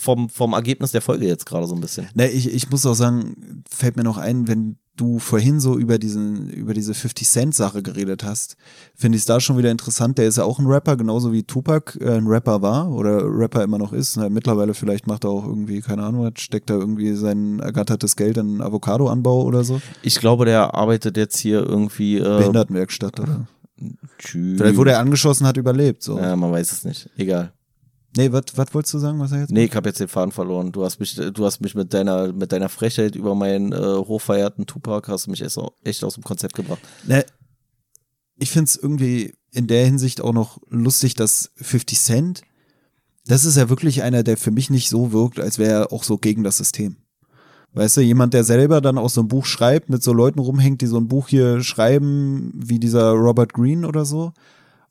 vom, 0.00 0.28
vom 0.28 0.52
Ergebnis 0.52 0.92
der 0.92 1.02
Folge 1.02 1.26
jetzt 1.26 1.46
gerade 1.46 1.66
so 1.66 1.74
ein 1.74 1.80
bisschen. 1.80 2.08
Ne, 2.14 2.28
ich, 2.28 2.52
ich 2.52 2.70
muss 2.70 2.86
auch 2.86 2.94
sagen, 2.94 3.64
fällt 3.68 3.96
mir 3.96 4.04
noch 4.04 4.16
ein, 4.16 4.46
wenn 4.46 4.78
du 4.96 5.18
vorhin 5.18 5.60
so 5.60 5.78
über 5.78 5.98
diesen, 5.98 6.48
über 6.50 6.72
diese 6.74 6.94
50 6.94 7.28
Cent 7.28 7.54
Sache 7.54 7.82
geredet 7.82 8.24
hast, 8.24 8.56
finde 8.94 9.16
ich 9.16 9.22
es 9.22 9.26
da 9.26 9.40
schon 9.40 9.58
wieder 9.58 9.70
interessant. 9.70 10.18
Der 10.18 10.26
ist 10.26 10.38
ja 10.38 10.44
auch 10.44 10.58
ein 10.58 10.66
Rapper, 10.66 10.96
genauso 10.96 11.32
wie 11.32 11.42
Tupac 11.42 11.98
äh, 12.00 12.16
ein 12.16 12.26
Rapper 12.26 12.62
war 12.62 12.90
oder 12.90 13.22
Rapper 13.24 13.62
immer 13.62 13.78
noch 13.78 13.92
ist. 13.92 14.16
Na, 14.16 14.28
mittlerweile 14.28 14.74
vielleicht 14.74 15.06
macht 15.06 15.24
er 15.24 15.30
auch 15.30 15.46
irgendwie, 15.46 15.80
keine 15.80 16.02
Ahnung, 16.02 16.30
steckt 16.38 16.70
da 16.70 16.74
irgendwie 16.74 17.14
sein 17.14 17.60
ergattertes 17.60 18.16
Geld 18.16 18.36
in 18.38 18.60
Avocadoanbau 18.60 19.42
oder 19.44 19.64
so. 19.64 19.80
Ich 20.02 20.16
glaube, 20.18 20.44
der 20.46 20.74
arbeitet 20.74 21.16
jetzt 21.16 21.36
hier 21.38 21.60
irgendwie. 21.62 22.16
Äh, 22.18 22.22
Behindertenwerkstatt 22.38 23.20
oder. 23.20 23.46
tschü- 24.20 24.56
Vielleicht 24.56 24.76
wurde 24.76 24.92
er 24.92 25.00
angeschossen, 25.00 25.46
hat 25.46 25.56
überlebt. 25.56 26.02
So. 26.02 26.18
Ja, 26.18 26.34
man 26.36 26.50
weiß 26.52 26.72
es 26.72 26.84
nicht. 26.84 27.10
Egal. 27.16 27.52
Nee, 28.16 28.32
was 28.32 28.44
was 28.54 28.72
wolltest 28.72 28.94
du 28.94 28.98
sagen, 28.98 29.20
was 29.20 29.32
er 29.32 29.40
jetzt? 29.40 29.50
Nee, 29.50 29.64
ich 29.64 29.74
habe 29.74 29.88
jetzt 29.88 30.00
den 30.00 30.08
Faden 30.08 30.32
verloren. 30.32 30.72
Du 30.72 30.84
hast 30.84 31.00
mich, 31.00 31.14
du 31.14 31.44
hast 31.44 31.60
mich 31.60 31.74
mit 31.74 31.92
deiner, 31.92 32.32
mit 32.32 32.52
deiner 32.52 32.68
Frechheit 32.68 33.14
über 33.14 33.34
meinen 33.34 33.72
äh, 33.72 33.76
hochverehrten 33.76 34.66
Tupac 34.66 35.10
hast 35.10 35.26
du 35.26 35.30
mich 35.30 35.42
echt, 35.42 35.58
echt 35.84 36.02
aus 36.02 36.14
dem 36.14 36.24
Konzept 36.24 36.54
gebracht. 36.54 36.80
Ne, 37.04 37.24
ich 38.38 38.50
finde 38.50 38.64
es 38.64 38.76
irgendwie 38.76 39.34
in 39.52 39.66
der 39.66 39.84
Hinsicht 39.84 40.20
auch 40.20 40.32
noch 40.32 40.60
lustig, 40.68 41.14
dass 41.14 41.52
50 41.56 41.98
Cent, 41.98 42.42
das 43.26 43.44
ist 43.44 43.56
ja 43.56 43.68
wirklich 43.68 44.02
einer, 44.02 44.22
der 44.22 44.36
für 44.36 44.50
mich 44.50 44.70
nicht 44.70 44.88
so 44.88 45.12
wirkt, 45.12 45.40
als 45.40 45.58
wäre 45.58 45.72
er 45.72 45.92
auch 45.92 46.04
so 46.04 46.18
gegen 46.18 46.44
das 46.44 46.58
System. 46.58 46.96
Weißt 47.72 47.98
du, 47.98 48.00
jemand, 48.00 48.32
der 48.32 48.44
selber 48.44 48.80
dann 48.80 48.96
auch 48.96 49.10
so 49.10 49.20
ein 49.20 49.28
Buch 49.28 49.44
schreibt, 49.44 49.90
mit 49.90 50.02
so 50.02 50.12
Leuten 50.12 50.38
rumhängt, 50.38 50.80
die 50.80 50.86
so 50.86 50.96
ein 50.96 51.08
Buch 51.08 51.28
hier 51.28 51.62
schreiben, 51.62 52.52
wie 52.54 52.78
dieser 52.78 53.10
Robert 53.10 53.52
Greene 53.52 53.86
oder 53.86 54.04
so. 54.04 54.32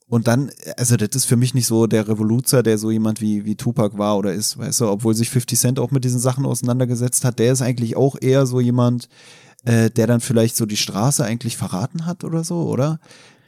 Und 0.08 0.28
dann, 0.28 0.50
also 0.76 0.96
das 0.96 1.14
ist 1.14 1.24
für 1.24 1.36
mich 1.36 1.52
nicht 1.52 1.66
so 1.66 1.86
der 1.86 2.06
Revoluzer, 2.06 2.62
der 2.62 2.78
so 2.78 2.90
jemand 2.90 3.20
wie, 3.20 3.44
wie 3.44 3.56
Tupac 3.56 3.98
war 3.98 4.16
oder 4.16 4.32
ist, 4.32 4.56
weißt 4.56 4.82
du, 4.82 4.88
obwohl 4.88 5.14
sich 5.14 5.30
50 5.30 5.58
Cent 5.58 5.78
auch 5.80 5.90
mit 5.90 6.04
diesen 6.04 6.20
Sachen 6.20 6.46
auseinandergesetzt 6.46 7.24
hat, 7.24 7.40
der 7.40 7.52
ist 7.52 7.62
eigentlich 7.62 7.96
auch 7.96 8.16
eher 8.20 8.46
so 8.46 8.60
jemand, 8.60 9.08
äh, 9.64 9.90
der 9.90 10.06
dann 10.06 10.20
vielleicht 10.20 10.56
so 10.56 10.64
die 10.64 10.76
Straße 10.76 11.24
eigentlich 11.24 11.56
verraten 11.56 12.06
hat 12.06 12.22
oder 12.22 12.44
so, 12.44 12.68
oder? 12.68 13.00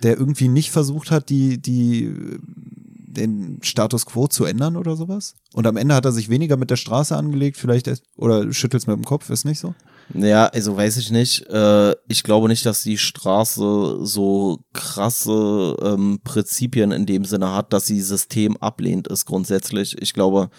Der 0.02 0.18
irgendwie 0.18 0.48
nicht 0.48 0.72
versucht 0.72 1.12
hat, 1.12 1.28
die, 1.28 1.59
die, 1.59 2.12
den 2.40 3.60
Status 3.62 4.05
quo 4.05 4.26
zu 4.26 4.44
ändern 4.44 4.76
oder 4.76 4.97
sowas. 4.97 5.36
Und 5.52 5.66
am 5.66 5.76
Ende 5.76 5.94
hat 5.94 6.05
er 6.05 6.12
sich 6.12 6.28
weniger 6.28 6.56
mit 6.56 6.70
der 6.70 6.76
Straße 6.76 7.16
angelegt, 7.16 7.56
vielleicht, 7.56 7.89
oder 8.16 8.52
schüttelt's 8.52 8.89
mit 8.89 8.97
dem 8.97 9.05
Kopf, 9.05 9.30
ist 9.30 9.44
nicht 9.44 9.60
so? 9.60 9.74
Ja, 10.14 10.47
also 10.47 10.76
weiß 10.76 10.97
ich 10.97 11.10
nicht. 11.10 11.47
Äh, 11.48 11.94
ich 12.09 12.22
glaube 12.22 12.48
nicht, 12.48 12.64
dass 12.64 12.82
die 12.82 12.98
Straße 12.98 14.06
so 14.06 14.60
krasse 14.72 15.76
ähm, 15.82 16.20
Prinzipien 16.24 16.93
in 16.93 17.05
dem 17.06 17.24
Sinne 17.24 17.55
hat, 17.55 17.72
dass 17.72 17.86
sie 17.86 18.01
System 18.01 18.56
ablehnt 18.56 19.09
ist 19.09 19.26
grundsätzlich. 19.26 20.01
Ich 20.01 20.14
glaube, 20.14 20.51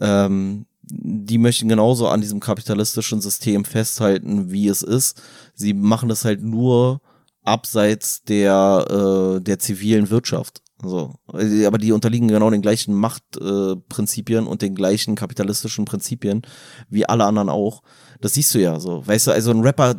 ähm, 0.00 0.66
die 0.82 1.38
möchten 1.38 1.68
genauso 1.68 2.08
an 2.08 2.20
diesem 2.20 2.40
kapitalistischen 2.40 3.20
System 3.20 3.64
festhalten, 3.64 4.50
wie 4.50 4.68
es 4.68 4.82
ist. 4.82 5.20
Sie 5.54 5.74
machen 5.74 6.08
das 6.08 6.24
halt 6.24 6.42
nur 6.42 7.00
abseits 7.44 8.22
der, 8.24 8.86
äh, 9.38 9.40
der 9.40 9.58
zivilen 9.58 10.10
Wirtschaft. 10.10 10.62
So. 10.84 11.14
Aber 11.26 11.78
die 11.78 11.92
unterliegen 11.92 12.28
genau 12.28 12.50
den 12.50 12.62
gleichen 12.62 12.94
Machtprinzipien 12.94 14.44
äh, 14.44 14.48
und 14.48 14.62
den 14.62 14.74
gleichen 14.74 15.14
kapitalistischen 15.14 15.84
Prinzipien 15.84 16.42
wie 16.88 17.06
alle 17.06 17.24
anderen 17.24 17.48
auch. 17.48 17.82
Das 18.20 18.34
siehst 18.34 18.54
du 18.54 18.60
ja 18.60 18.78
so. 18.78 19.06
Weißt 19.06 19.26
du, 19.26 19.32
also 19.32 19.50
ein 19.50 19.60
Rapper, 19.60 19.94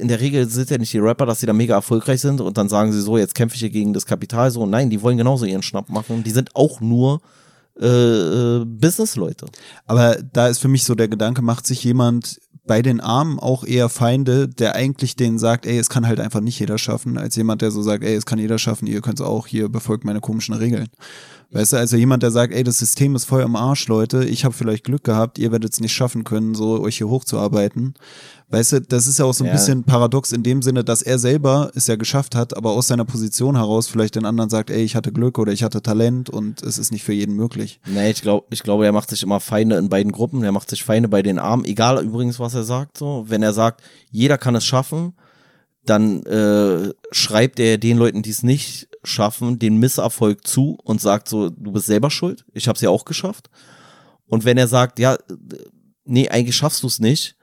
in 0.00 0.08
der 0.08 0.20
Regel 0.20 0.48
sind 0.48 0.70
ja 0.70 0.78
nicht 0.78 0.92
die 0.92 0.98
Rapper, 0.98 1.26
dass 1.26 1.40
sie 1.40 1.46
da 1.46 1.52
mega 1.52 1.74
erfolgreich 1.74 2.20
sind 2.20 2.40
und 2.40 2.58
dann 2.58 2.68
sagen 2.68 2.92
sie 2.92 3.00
so, 3.00 3.18
jetzt 3.18 3.34
kämpfe 3.34 3.54
ich 3.54 3.60
hier 3.60 3.70
gegen 3.70 3.92
das 3.92 4.06
Kapital. 4.06 4.50
So, 4.50 4.66
nein, 4.66 4.90
die 4.90 5.02
wollen 5.02 5.18
genauso 5.18 5.44
ihren 5.44 5.62
Schnapp 5.62 5.88
machen. 5.88 6.24
Die 6.24 6.30
sind 6.30 6.54
auch 6.54 6.80
nur 6.80 7.20
äh, 7.80 7.86
äh, 7.86 8.64
Businessleute. 8.64 9.46
Aber 9.86 10.16
da 10.32 10.48
ist 10.48 10.58
für 10.58 10.66
mich 10.66 10.82
so 10.84 10.96
der 10.96 11.06
Gedanke, 11.06 11.42
macht 11.42 11.64
sich 11.64 11.84
jemand 11.84 12.40
bei 12.68 12.82
den 12.82 13.00
Armen 13.00 13.40
auch 13.40 13.64
eher 13.64 13.88
Feinde, 13.88 14.46
der 14.46 14.76
eigentlich 14.76 15.16
denen 15.16 15.40
sagt, 15.40 15.66
ey, 15.66 15.76
es 15.76 15.88
kann 15.88 16.06
halt 16.06 16.20
einfach 16.20 16.40
nicht 16.40 16.60
jeder 16.60 16.78
schaffen, 16.78 17.18
als 17.18 17.34
jemand, 17.34 17.62
der 17.62 17.72
so 17.72 17.82
sagt, 17.82 18.04
ey, 18.04 18.14
es 18.14 18.26
kann 18.26 18.38
jeder 18.38 18.58
schaffen, 18.58 18.86
ihr 18.86 19.00
könnt 19.00 19.18
es 19.18 19.26
auch, 19.26 19.48
hier 19.48 19.68
befolgt 19.68 20.04
meine 20.04 20.20
komischen 20.20 20.54
Regeln. 20.54 20.86
Weißt 21.50 21.72
du, 21.72 21.78
also 21.78 21.96
jemand, 21.96 22.22
der 22.22 22.30
sagt, 22.30 22.52
ey, 22.52 22.62
das 22.62 22.78
System 22.78 23.16
ist 23.16 23.24
voll 23.24 23.42
im 23.42 23.56
Arsch, 23.56 23.88
Leute, 23.88 24.22
ich 24.22 24.44
habe 24.44 24.54
vielleicht 24.54 24.84
Glück 24.84 25.02
gehabt, 25.02 25.38
ihr 25.38 25.50
werdet 25.50 25.72
es 25.72 25.80
nicht 25.80 25.94
schaffen 25.94 26.22
können, 26.22 26.54
so 26.54 26.80
euch 26.80 26.98
hier 26.98 27.08
hochzuarbeiten. 27.08 27.94
Weißt 28.50 28.72
du, 28.72 28.80
das 28.80 29.06
ist 29.06 29.18
ja 29.18 29.26
auch 29.26 29.34
so 29.34 29.44
ein 29.44 29.48
Ja. 29.48 29.52
bisschen 29.52 29.84
paradox 29.84 30.32
in 30.32 30.42
dem 30.42 30.62
Sinne, 30.62 30.82
dass 30.82 31.02
er 31.02 31.18
selber 31.18 31.70
es 31.74 31.86
ja 31.86 31.96
geschafft 31.96 32.34
hat, 32.34 32.56
aber 32.56 32.70
aus 32.70 32.86
seiner 32.86 33.04
Position 33.04 33.56
heraus 33.56 33.88
vielleicht 33.88 34.14
den 34.14 34.24
anderen 34.24 34.48
sagt, 34.48 34.70
ey, 34.70 34.82
ich 34.82 34.96
hatte 34.96 35.12
Glück 35.12 35.38
oder 35.38 35.52
ich 35.52 35.62
hatte 35.62 35.82
Talent 35.82 36.30
und 36.30 36.62
es 36.62 36.78
ist 36.78 36.90
nicht 36.90 37.04
für 37.04 37.12
jeden 37.12 37.34
möglich. 37.36 37.78
Nee, 37.86 38.10
ich 38.10 38.22
glaube, 38.22 38.46
ich 38.50 38.62
glaube, 38.62 38.86
er 38.86 38.92
macht 38.92 39.10
sich 39.10 39.22
immer 39.22 39.40
Feinde 39.40 39.76
in 39.76 39.90
beiden 39.90 40.12
Gruppen. 40.12 40.42
Er 40.44 40.52
macht 40.52 40.70
sich 40.70 40.82
Feinde 40.82 41.08
bei 41.10 41.20
den 41.22 41.38
Armen, 41.38 41.66
egal 41.66 42.02
übrigens, 42.02 42.38
was 42.40 42.54
er 42.54 42.64
sagt. 42.64 42.96
So, 42.96 43.26
wenn 43.28 43.42
er 43.42 43.52
sagt, 43.52 43.82
jeder 44.10 44.38
kann 44.38 44.54
es 44.54 44.64
schaffen, 44.64 45.12
dann 45.84 46.22
äh, 46.24 46.92
schreibt 47.12 47.60
er 47.60 47.76
den 47.76 47.98
Leuten, 47.98 48.22
die 48.22 48.30
es 48.30 48.42
nicht 48.42 48.88
schaffen, 49.04 49.58
den 49.58 49.76
Misserfolg 49.76 50.46
zu 50.46 50.78
und 50.84 51.00
sagt 51.02 51.28
so, 51.28 51.50
du 51.50 51.72
bist 51.72 51.86
selber 51.86 52.10
schuld. 52.10 52.44
Ich 52.54 52.66
habe 52.66 52.76
es 52.76 52.82
ja 52.82 52.88
auch 52.90 53.04
geschafft. 53.04 53.48
Und 54.26 54.44
wenn 54.46 54.56
er 54.58 54.68
sagt, 54.68 54.98
ja, 54.98 55.14
äh, 55.14 55.18
nee, 56.04 56.28
eigentlich 56.30 56.56
schaffst 56.56 56.82
du 56.82 56.86
es 56.86 56.98
nicht, 56.98 57.36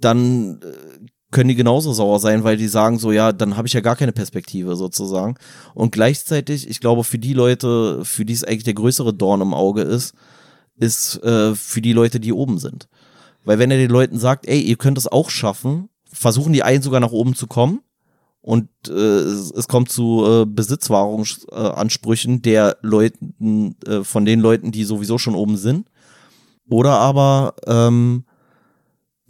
dann 0.00 0.60
äh, 0.62 1.06
können 1.30 1.48
die 1.48 1.54
genauso 1.54 1.92
sauer 1.92 2.18
sein, 2.18 2.44
weil 2.44 2.56
die 2.56 2.68
sagen 2.68 2.98
so, 2.98 3.12
ja, 3.12 3.32
dann 3.32 3.56
habe 3.56 3.68
ich 3.68 3.74
ja 3.74 3.80
gar 3.80 3.96
keine 3.96 4.12
Perspektive 4.12 4.76
sozusagen. 4.76 5.36
Und 5.74 5.92
gleichzeitig, 5.92 6.68
ich 6.68 6.80
glaube, 6.80 7.04
für 7.04 7.18
die 7.18 7.34
Leute, 7.34 8.04
für 8.04 8.24
die 8.24 8.32
es 8.32 8.44
eigentlich 8.44 8.64
der 8.64 8.74
größere 8.74 9.14
Dorn 9.14 9.40
im 9.40 9.54
Auge 9.54 9.82
ist, 9.82 10.14
ist 10.76 11.22
äh, 11.22 11.54
für 11.54 11.80
die 11.80 11.92
Leute, 11.92 12.18
die 12.18 12.32
oben 12.32 12.58
sind. 12.58 12.88
Weil 13.44 13.58
wenn 13.58 13.70
er 13.70 13.76
den 13.76 13.90
Leuten 13.90 14.18
sagt, 14.18 14.46
ey, 14.46 14.60
ihr 14.60 14.76
könnt 14.76 14.98
es 14.98 15.06
auch 15.06 15.30
schaffen, 15.30 15.88
versuchen 16.04 16.52
die 16.52 16.62
einen 16.62 16.82
sogar 16.82 17.00
nach 17.00 17.12
oben 17.12 17.34
zu 17.34 17.46
kommen 17.46 17.80
und 18.42 18.68
äh, 18.88 18.92
es, 18.92 19.50
es 19.50 19.68
kommt 19.68 19.90
zu 19.90 20.24
äh, 20.26 20.46
Besitzwahrungsansprüchen 20.46 22.42
der 22.42 22.78
Leuten, 22.80 23.76
äh, 23.86 24.02
von 24.02 24.24
den 24.24 24.40
Leuten, 24.40 24.72
die 24.72 24.84
sowieso 24.84 25.18
schon 25.18 25.34
oben 25.34 25.56
sind. 25.56 25.88
Oder 26.68 26.98
aber 26.98 27.54
ähm, 27.66 28.24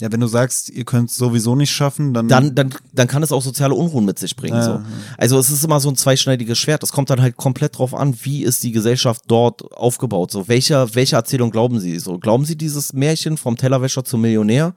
Ja, 0.01 0.11
wenn 0.11 0.21
du 0.21 0.27
sagst, 0.27 0.71
ihr 0.71 0.85
könnt 0.85 1.11
es 1.11 1.17
sowieso 1.17 1.55
nicht 1.55 1.71
schaffen, 1.71 2.15
dann. 2.15 2.29
dann, 2.29 2.55
dann, 2.55 2.75
dann 2.93 3.07
kann 3.07 3.23
es 3.23 3.33
auch 3.33 3.43
soziale 3.43 3.75
Unruhen 3.75 4.05
mit 4.05 4.19
sich 4.19 4.35
bringen. 4.35 4.57
Ja, 4.57 4.63
so. 4.63 4.71
ja. 4.71 4.85
Also 5.19 5.39
es 5.39 5.51
ist 5.51 5.65
immer 5.65 5.79
so 5.79 5.91
ein 5.91 5.97
zweischneidiges 5.97 6.59
Schwert. 6.59 6.83
Es 6.83 6.93
kommt 6.93 7.11
dann 7.11 7.21
halt 7.21 7.37
komplett 7.37 7.79
drauf 7.79 7.95
an, 7.95 8.17
wie 8.23 8.43
ist 8.43 8.63
die 8.63 8.73
Gesellschaft 8.73 9.25
dort 9.27 9.73
aufgebaut. 9.73 10.31
So, 10.31 10.49
welcher, 10.49 10.95
welcher 10.95 11.19
Erzählung 11.19 11.51
glauben 11.51 11.81
Sie? 11.81 11.99
So, 11.99 12.19
glauben 12.19 12.45
Sie 12.45 12.57
dieses 12.57 12.93
Märchen 12.93 13.37
vom 13.37 13.57
Tellerwäscher 13.57 14.05
zum 14.05 14.23
Millionär? 14.23 14.75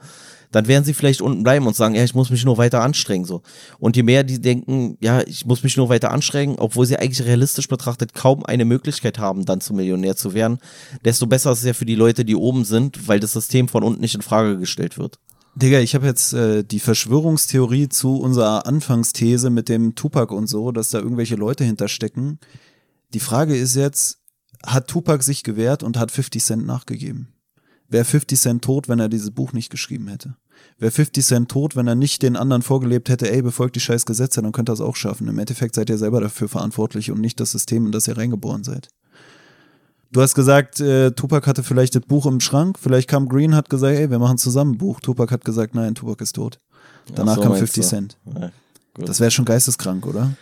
Dann 0.53 0.67
werden 0.67 0.85
sie 0.85 0.93
vielleicht 0.93 1.21
unten 1.21 1.43
bleiben 1.43 1.67
und 1.67 1.75
sagen, 1.75 1.95
ja, 1.95 2.03
ich 2.03 2.13
muss 2.13 2.30
mich 2.30 2.45
nur 2.45 2.57
weiter 2.57 2.81
anstrengen. 2.81 3.25
So. 3.25 3.41
Und 3.80 3.97
je 3.97 4.03
mehr 4.03 4.23
die 4.23 4.39
denken, 4.39 4.97
ja, 5.01 5.21
ich 5.21 5.45
muss 5.45 5.63
mich 5.63 5.75
nur 5.75 5.89
weiter 5.89 6.11
anstrengen, 6.11 6.55
obwohl 6.57 6.85
sie 6.85 6.97
eigentlich 6.97 7.25
realistisch 7.25 7.67
betrachtet 7.67 8.13
kaum 8.13 8.45
eine 8.45 8.63
Möglichkeit 8.63 9.19
haben, 9.19 9.45
dann 9.45 9.59
zum 9.59 9.75
Millionär 9.75 10.15
zu 10.15 10.34
werden, 10.34 10.59
desto 11.03 11.27
besser 11.27 11.51
ist 11.51 11.59
es 11.59 11.65
ja 11.65 11.73
für 11.73 11.85
die 11.85 11.95
Leute, 11.95 12.23
die 12.23 12.35
oben 12.35 12.63
sind, 12.63 13.07
weil 13.07 13.19
das 13.19 13.34
System 13.34 13.67
von 13.67 13.84
unten 13.84 13.99
nicht 13.99 14.15
in 14.15 14.21
Frage 14.21 14.57
gestellt 14.57 14.97
wird. 14.97 15.19
Digga, 15.55 15.80
ich 15.80 15.93
habe 15.95 16.05
jetzt 16.05 16.34
äh, 16.34 16.63
die 16.63 16.80
Verschwörungstheorie 16.80 17.89
zu 17.89 18.17
unserer 18.17 18.65
Anfangsthese 18.65 19.49
mit 19.49 19.69
dem 19.69 19.95
Tupac 19.95 20.34
und 20.34 20.47
so, 20.47 20.71
dass 20.71 20.89
da 20.89 20.99
irgendwelche 20.99 21.35
Leute 21.35 21.63
hinterstecken. 21.63 22.39
Die 23.13 23.19
Frage 23.19 23.55
ist 23.55 23.75
jetzt, 23.75 24.19
hat 24.65 24.88
Tupac 24.88 25.23
sich 25.23 25.43
gewehrt 25.43 25.84
und 25.84 25.97
hat 25.97 26.11
50 26.11 26.43
Cent 26.43 26.65
nachgegeben? 26.65 27.34
Wäre 27.88 28.05
50 28.05 28.39
Cent 28.39 28.63
tot, 28.63 28.88
wenn 28.88 28.99
er 28.99 29.09
dieses 29.09 29.31
Buch 29.31 29.53
nicht 29.53 29.69
geschrieben 29.69 30.07
hätte? 30.07 30.35
Wäre 30.80 30.91
50 30.91 31.26
Cent 31.26 31.49
tot, 31.49 31.76
wenn 31.76 31.88
er 31.88 31.95
nicht 31.95 32.23
den 32.23 32.35
anderen 32.35 32.61
vorgelebt 32.61 33.10
hätte, 33.10 33.31
ey, 33.31 33.41
befolgt 33.41 33.76
die 33.76 33.80
scheiß 33.80 34.06
Gesetze, 34.06 34.41
dann 34.41 34.52
könnt 34.52 34.69
ihr 34.69 34.73
es 34.73 34.81
auch 34.81 34.95
schaffen. 34.95 35.27
Im 35.27 35.40
Endeffekt 35.40 35.76
seid 35.76 35.90
ihr 35.90 35.98
selber 35.98 36.22
dafür 36.22 36.49
verantwortlich 36.49 37.11
und 37.11 37.22
nicht 37.22 37.40
das 37.40 37.52
System, 37.52 37.85
in 37.85 37.91
das 37.91 38.07
ihr 38.07 38.18
reingeboren 38.18 38.64
seid. 38.64 38.90
Du 40.11 40.22
hast 40.22 40.35
gesagt, 40.35 40.80
äh, 40.80 41.11
Tupac 41.11 41.48
hatte 41.48 41.64
vielleicht 41.64 41.95
das 41.95 42.03
Buch 42.03 42.27
im 42.27 42.40
Schrank, 42.40 42.77
vielleicht 42.80 43.10
kam 43.10 43.27
Green, 43.27 43.56
hat 43.56 43.69
gesagt, 43.69 43.98
ey, 43.98 44.11
wir 44.11 44.19
machen 44.19 44.38
zusammen 44.38 44.73
ein 44.73 44.77
Buch. 44.77 44.99
Tupac 44.99 45.31
hat 45.34 45.44
gesagt, 45.44 45.73
nein, 45.73 45.95
Tupac 45.95 46.22
ist 46.22 46.34
tot. 46.34 46.60
Danach 47.15 47.35
so 47.35 47.41
kam 47.41 47.52
meinst 47.52 47.73
50 47.73 47.84
du. 47.84 47.90
Cent. 47.90 48.18
Ja. 48.40 48.52
Das 48.98 49.19
wäre 49.19 49.31
schon 49.31 49.45
geisteskrank, 49.45 50.06
oder? 50.06 50.34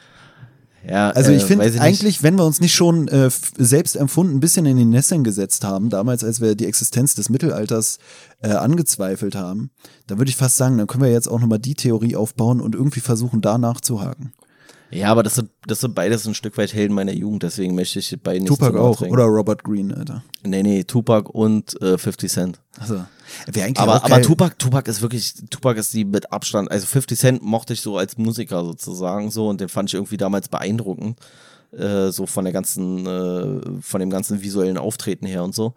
Ja, 0.87 1.09
Also 1.11 1.31
äh, 1.31 1.35
ich 1.35 1.43
finde 1.43 1.65
weiß 1.65 1.73
nicht. 1.73 1.81
eigentlich, 1.81 2.23
wenn 2.23 2.37
wir 2.37 2.45
uns 2.45 2.59
nicht 2.59 2.73
schon 2.73 3.07
äh, 3.07 3.29
selbst 3.57 3.95
empfunden 3.95 4.35
ein 4.35 4.39
bisschen 4.39 4.65
in 4.65 4.77
die 4.77 4.85
Nesseln 4.85 5.23
gesetzt 5.23 5.63
haben, 5.63 5.89
damals, 5.89 6.23
als 6.23 6.41
wir 6.41 6.55
die 6.55 6.65
Existenz 6.65 7.15
des 7.15 7.29
Mittelalters 7.29 7.99
äh, 8.41 8.49
angezweifelt 8.49 9.35
haben, 9.35 9.71
dann 10.07 10.17
würde 10.17 10.29
ich 10.29 10.37
fast 10.37 10.57
sagen, 10.57 10.77
dann 10.77 10.87
können 10.87 11.03
wir 11.03 11.11
jetzt 11.11 11.27
auch 11.27 11.39
nochmal 11.39 11.59
die 11.59 11.75
Theorie 11.75 12.15
aufbauen 12.15 12.61
und 12.61 12.75
irgendwie 12.75 12.99
versuchen, 12.99 13.41
da 13.41 13.57
nachzuhaken. 13.57 14.33
Ja, 14.91 15.07
aber 15.07 15.23
das 15.23 15.35
sind, 15.35 15.49
das 15.65 15.79
sind 15.79 15.95
beides 15.95 16.27
ein 16.27 16.33
Stück 16.33 16.57
weit 16.57 16.73
Helden 16.73 16.93
meiner 16.93 17.13
Jugend, 17.13 17.43
deswegen 17.43 17.75
möchte 17.75 17.99
ich 17.99 18.17
beide 18.21 18.39
nicht 18.41 18.49
Tupac 18.49 18.77
auch 18.77 19.01
oder 19.01 19.23
Robert 19.23 19.63
Green, 19.63 19.93
Alter. 19.93 20.23
Nee, 20.43 20.63
nee, 20.63 20.83
Tupac 20.83 21.29
und 21.31 21.81
äh, 21.81 21.97
50 21.97 22.29
Cent. 22.31 22.59
Also, 22.77 23.05
Aber, 23.77 24.03
aber. 24.03 24.21
Tupac, 24.21 24.57
Tupac 24.57 24.89
ist 24.89 25.01
wirklich, 25.01 25.33
Tupac 25.49 25.79
ist 25.79 25.93
die 25.93 26.05
mit 26.05 26.31
Abstand, 26.31 26.71
also 26.71 26.85
50 26.85 27.19
Cent 27.19 27.43
mochte 27.43 27.73
ich 27.73 27.81
so 27.81 27.97
als 27.97 28.17
Musiker 28.17 28.63
sozusagen 28.63 29.31
so 29.31 29.47
und 29.47 29.61
den 29.61 29.69
fand 29.69 29.89
ich 29.89 29.95
irgendwie 29.95 30.17
damals 30.17 30.49
beeindruckend, 30.49 31.19
äh, 31.71 32.09
so 32.11 32.25
von 32.25 32.45
der 32.45 32.53
ganzen, 32.53 33.05
äh, 33.05 33.81
von 33.81 33.99
dem 33.99 34.09
ganzen 34.09 34.41
visuellen 34.41 34.77
Auftreten 34.77 35.25
her 35.25 35.43
und 35.43 35.55
so. 35.55 35.75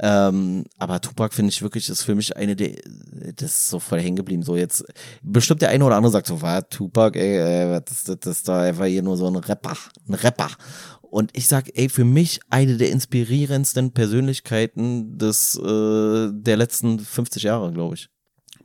Ähm, 0.00 0.64
aber 0.78 1.00
Tupac 1.00 1.34
finde 1.34 1.50
ich 1.50 1.60
wirklich, 1.60 1.88
ist 1.88 2.02
für 2.02 2.14
mich 2.14 2.36
eine 2.36 2.54
der, 2.54 2.76
das 3.34 3.50
ist 3.50 3.70
so 3.70 3.80
voll 3.80 4.00
hängen 4.00 4.16
geblieben. 4.16 4.42
So 4.42 4.56
jetzt, 4.56 4.84
bestimmt 5.22 5.60
der 5.60 5.70
eine 5.70 5.84
oder 5.84 5.96
andere 5.96 6.12
sagt 6.12 6.28
so, 6.28 6.40
war 6.40 6.68
Tupac, 6.68 7.18
ey, 7.18 7.38
ey 7.38 7.70
was 7.70 7.90
ist 7.90 8.08
das, 8.08 8.20
das 8.20 8.36
ist 8.38 8.48
da 8.48 8.62
einfach 8.62 8.84
hier 8.84 9.02
nur 9.02 9.16
so 9.16 9.26
ein 9.26 9.36
Rapper, 9.36 9.76
ein 10.08 10.14
Rapper. 10.14 10.50
Und 11.10 11.30
ich 11.34 11.48
sag, 11.48 11.70
ey, 11.74 11.88
für 11.88 12.04
mich 12.04 12.40
eine 12.50 12.76
der 12.76 12.90
inspirierendsten 12.90 13.92
Persönlichkeiten 13.92 15.16
des, 15.18 15.56
äh, 15.56 16.30
der 16.32 16.56
letzten 16.56 16.98
50 16.98 17.44
Jahre, 17.44 17.72
glaube 17.72 17.94
ich. 17.94 18.08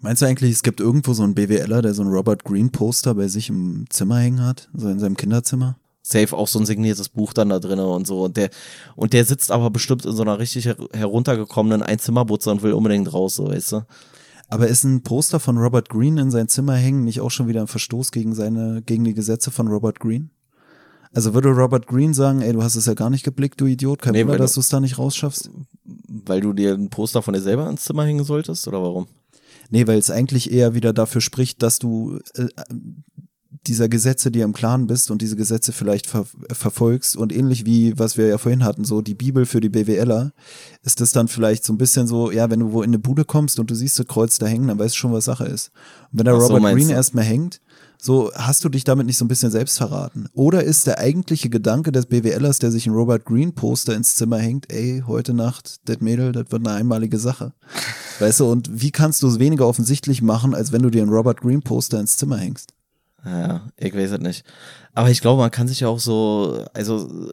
Meinst 0.02 0.22
du 0.22 0.26
eigentlich, 0.26 0.52
es 0.52 0.64
gibt 0.64 0.82
irgendwo 0.82 1.14
so 1.14 1.24
einen 1.24 1.36
BWLer, 1.36 1.82
der 1.82 1.94
so 1.94 2.04
ein 2.04 2.10
Robert 2.10 2.44
Green 2.44 2.72
Poster 2.72 3.16
bei 3.16 3.30
sich 3.30 3.48
im 3.48 3.86
Zimmer 3.90 4.18
hängen 4.18 4.44
hat, 4.44 4.70
so 4.74 4.90
in 4.90 5.00
seinem 5.00 5.16
Kinderzimmer? 5.16 5.78
Safe 6.02 6.36
auch 6.36 6.50
so 6.50 6.60
ein 6.60 6.66
signiertes 6.66 7.08
Buch 7.08 7.32
dann 7.32 7.48
da 7.48 7.60
drin 7.60 7.80
und 7.80 8.06
so. 8.06 8.26
Und 8.26 8.36
der, 8.36 8.50
und 8.98 9.14
der 9.14 9.24
sitzt 9.24 9.50
aber 9.50 9.70
bestimmt 9.70 10.06
in 10.06 10.12
so 10.12 10.22
einer 10.22 10.40
richtig 10.40 10.66
her 10.66 10.76
heruntergekommenen 10.92 11.82
Einzimmerbutze 11.82 12.52
und 12.52 12.62
will 12.62 12.74
unbedingt 12.74 13.14
raus, 13.14 13.36
so, 13.36 13.48
weißt 13.48 13.72
du? 13.72 13.86
Aber 14.50 14.68
ist 14.68 14.84
ein 14.84 15.04
Poster 15.04 15.40
von 15.40 15.58
Robert 15.58 15.88
Green 15.88 16.18
in 16.18 16.30
sein 16.30 16.50
Zimmer 16.50 16.76
hängen 16.76 17.06
nicht 17.06 17.22
auch 17.22 17.32
schon 17.32 17.48
wieder 17.48 17.62
ein 17.62 17.68
Verstoß 17.68 18.12
gegen 18.12 18.36
seine, 18.36 18.82
gegen 18.86 19.06
die 19.06 19.14
Gesetze 19.14 19.52
von 19.52 19.70
Robert 19.70 20.02
Green? 20.02 20.32
Also 21.14 21.34
würde 21.34 21.50
Robert 21.50 21.88
Green 21.88 22.14
sagen, 22.14 22.42
ey, 22.42 22.54
du 22.54 22.64
hast 22.64 22.76
es 22.76 22.86
ja 22.86 22.96
gar 22.96 23.10
nicht 23.10 23.24
geblickt, 23.24 23.62
du 23.62 23.66
Idiot, 23.66 24.02
kein 24.02 24.14
Nee, 24.14 24.24
Wunder, 24.24 24.40
dass 24.40 24.54
du 24.54 24.60
es 24.60 24.70
da 24.70 24.80
nicht 24.80 24.98
rausschaffst? 24.98 25.50
Weil 26.26 26.42
du 26.42 26.54
dir 26.54 26.74
ein 26.74 26.90
Poster 26.90 27.22
von 27.22 27.34
dir 27.34 27.42
selber 27.42 27.70
ins 27.70 27.84
Zimmer 27.84 28.06
hängen 28.06 28.24
solltest, 28.24 28.68
oder 28.68 28.82
warum? 28.82 29.08
Nee, 29.70 29.88
weil 29.88 30.00
es 30.00 30.10
eigentlich 30.10 30.52
eher 30.52 30.74
wieder 30.74 30.92
dafür 30.92 31.22
spricht, 31.22 31.62
dass 31.62 31.80
du 31.80 32.20
äh, 32.36 32.48
dieser 33.68 33.88
Gesetze 33.88 34.32
dir 34.32 34.44
im 34.44 34.54
Klaren 34.54 34.88
bist 34.88 35.10
und 35.10 35.22
diese 35.22 35.36
Gesetze 35.36 35.72
vielleicht 35.72 36.08
ver 36.08 36.26
verfolgst 36.52 37.16
und 37.16 37.32
ähnlich 37.32 37.66
wie, 37.66 37.98
was 37.98 38.18
wir 38.18 38.28
ja 38.28 38.38
vorhin 38.38 38.64
hatten, 38.64 38.84
so 38.84 39.02
die 39.02 39.14
Bibel 39.14 39.46
für 39.46 39.62
die 39.62 39.70
BWLer, 39.70 40.34
ist 40.84 41.00
das 41.00 41.12
dann 41.12 41.28
vielleicht 41.28 41.64
so 41.64 41.74
ein 41.74 41.78
bisschen 41.78 42.08
so, 42.08 42.32
ja, 42.32 42.50
wenn 42.50 42.60
du 42.60 42.72
wo 42.74 42.82
in 42.82 42.90
eine 42.90 43.00
Bude 43.00 43.24
kommst 43.24 43.60
und 43.60 43.72
du 43.72 43.76
siehst 43.76 44.00
das 44.00 44.08
Kreuz 44.08 44.38
da 44.38 44.48
hängen, 44.48 44.68
dann 44.68 44.80
weißt 44.80 44.96
du 44.96 44.98
schon, 44.98 45.14
was 45.14 45.26
Sache 45.26 45.46
ist. 45.46 45.72
Und 46.12 46.20
wenn 46.20 46.26
der 46.26 46.40
so, 46.40 46.48
Robert 46.48 46.74
Green 46.74 46.90
erstmal 46.90 47.24
hängt, 47.24 47.62
so 48.04 48.32
hast 48.36 48.66
du 48.66 48.70
dich 48.70 48.84
damit 48.84 49.06
nicht 49.06 49.18
so 49.18 49.24
ein 49.24 49.30
bisschen 49.30 49.50
selbst 49.50 49.78
verraten. 49.78 50.28
Oder 50.34 50.66
ist 50.66 50.88
der 50.88 51.00
eigentliche 51.00 51.50
Gedanke 51.50 51.94
des 51.94 52.08
BWLers, 52.08 52.60
der 52.60 52.70
sich 52.70 52.86
ein 52.86 52.94
Robert 52.94 53.24
Green 53.24 53.56
Poster 53.56 53.96
ins 53.96 54.16
Zimmer 54.16 54.40
hängt, 54.40 54.70
ey, 54.74 55.06
heute 55.08 55.34
Nacht, 55.34 55.78
das 55.86 56.02
Mädel, 56.02 56.34
das 56.34 56.52
wird 56.52 56.68
eine 56.68 56.76
einmalige 56.76 57.18
Sache. 57.18 57.54
Weißt 58.20 58.42
du, 58.42 58.52
und 58.52 58.82
wie 58.82 58.92
kannst 58.92 59.24
du 59.24 59.28
es 59.28 59.40
weniger 59.40 59.66
offensichtlich 59.66 60.22
machen, 60.22 60.54
als 60.54 60.74
wenn 60.74 60.82
du 60.82 60.90
dir 60.90 61.02
ein 61.02 61.08
Robert 61.08 61.40
Green 61.40 61.62
Poster 61.62 61.98
ins 61.98 62.18
Zimmer 62.18 62.38
hängst? 62.38 62.74
Ja, 63.24 63.70
ich 63.78 63.96
weiß 63.96 64.12
es 64.12 64.20
nicht. 64.20 64.46
Aber 64.94 65.10
ich 65.10 65.22
glaube, 65.22 65.42
man 65.42 65.52
kann 65.52 65.70
sich 65.70 65.80
ja 65.80 65.88
auch 65.88 66.00
so, 66.00 66.66
also 66.74 67.32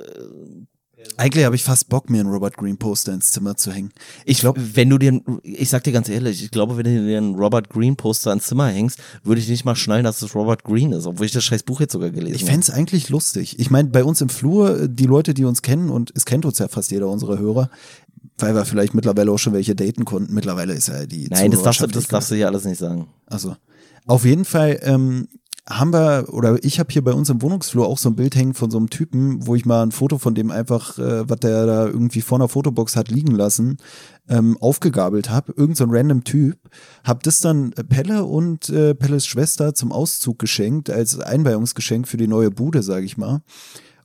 Eigentlich 1.21 1.45
habe 1.45 1.55
ich 1.55 1.63
fast 1.63 1.91
Bock, 1.91 2.09
mir 2.09 2.25
ein 2.25 2.29
Robert 2.29 2.57
Green 2.57 2.79
Poster 2.79 3.13
ins 3.13 3.31
Zimmer 3.31 3.55
zu 3.55 3.71
hängen. 3.71 3.93
Ich 4.25 4.41
glaube, 4.41 4.59
wenn 4.75 4.89
du 4.89 4.97
dir, 4.97 5.21
ich 5.43 5.69
sag 5.69 5.85
dir 5.85 5.93
ganz 5.93 6.09
ehrlich, 6.09 6.43
ich 6.43 6.51
glaube, 6.51 6.79
wenn 6.79 6.85
du 6.85 7.07
dir 7.07 7.19
einen 7.19 7.35
Robert 7.35 7.69
Green 7.69 7.95
Poster 7.95 8.33
ins 8.33 8.47
Zimmer 8.47 8.69
hängst, 8.69 8.99
würde 9.23 9.39
ich 9.39 9.47
nicht 9.47 9.67
mal 9.67 9.77
schnallen, 9.77 10.03
dass 10.03 10.23
es 10.23 10.35
Robert 10.35 10.65
Green 10.65 10.93
ist, 10.93 11.05
obwohl 11.05 11.27
ich 11.27 11.33
das 11.33 11.45
scheiß 11.45 11.65
Buch 11.65 11.81
jetzt 11.81 11.93
sogar 11.93 12.09
gelesen 12.09 12.37
ich 12.37 12.43
habe. 12.45 12.53
fänd's 12.53 12.71
eigentlich 12.71 13.11
lustig. 13.11 13.59
Ich 13.59 13.71
meine, 13.71 13.91
bei 13.91 14.03
uns 14.03 14.23
im 14.23 14.31
Flur, 14.31 14.89
die 14.89 15.05
Leute, 15.05 15.35
die 15.35 15.45
uns 15.45 15.61
kennen, 15.61 15.91
und 15.91 16.11
es 16.15 16.25
kennt 16.25 16.47
uns 16.47 16.59
ja 16.59 16.69
fast 16.69 16.91
jeder 16.91 17.09
unserer 17.09 17.39
Hörer, 17.39 17.69
weil 18.39 18.55
wir 18.55 18.65
vielleicht 18.65 18.95
mittlerweile 18.95 19.31
auch 19.31 19.39
schon 19.39 19.53
welche 19.53 19.75
daten 19.75 20.07
konnten. 20.07 20.33
Mittlerweile 20.33 20.73
ist 20.73 20.89
ja 20.89 21.05
die 21.05 21.29
Nein, 21.29 21.51
das 21.51 21.63
darfst, 21.63 21.83
du, 21.83 21.87
das 21.87 22.07
darfst 22.07 22.31
du 22.31 22.37
hier 22.37 22.47
alles 22.47 22.65
nicht 22.65 22.79
sagen. 22.79 23.09
Also, 23.27 23.57
auf 24.07 24.25
jeden 24.25 24.47
Fall 24.47 24.81
ähm, 24.85 25.29
haben 25.69 25.93
wir, 25.93 26.27
oder 26.33 26.63
ich 26.65 26.79
habe 26.79 26.93
hier 26.93 27.05
bei 27.05 27.13
uns 27.13 27.29
im 27.31 27.43
Wohnungsflur 27.43 27.87
auch 27.87 27.99
so 27.99 28.09
ein 28.09 28.17
Bild 28.17 28.35
hängen 28.35 28.55
von 28.55 28.71
so 28.71 28.79
einem 28.79 28.91
Typen, 28.91 29.47
wo 29.47 29.55
ich 29.55 29.67
mal 29.67 29.83
ein 29.83 29.93
Foto 29.93 30.19
von 30.19 30.35
dem 30.35 30.51
einfach, 30.51 30.99
äh, 30.99 31.29
was 31.29 31.41
der 31.41 31.67
da 31.67 31.87
irgendwie 31.87 32.23
vor 32.23 32.39
einer 32.39 32.49
Fotobox 32.49 32.97
hat 32.97 33.11
liegen 33.11 33.35
lassen, 33.35 33.77
ähm, 34.29 34.57
aufgegabelt 34.61 35.31
habe. 35.31 35.53
Irgend 35.57 35.77
so 35.77 35.85
ein 35.85 35.91
random 35.91 36.25
Typ. 36.25 36.59
Hab 37.05 37.23
das 37.23 37.41
dann 37.41 37.71
Pelle 37.89 38.25
und 38.25 38.69
äh, 38.69 38.95
Pelles 38.95 39.27
Schwester 39.27 39.75
zum 39.75 39.93
Auszug 39.93 40.39
geschenkt, 40.39 40.91
als 40.91 41.19
Einweihungsgeschenk 41.19 42.09
für 42.09 42.17
die 42.17 42.29
neue 42.29 42.51
Bude, 42.51 42.83
sage 42.83 43.07
ich 43.07 43.17
mal. 43.17 43.43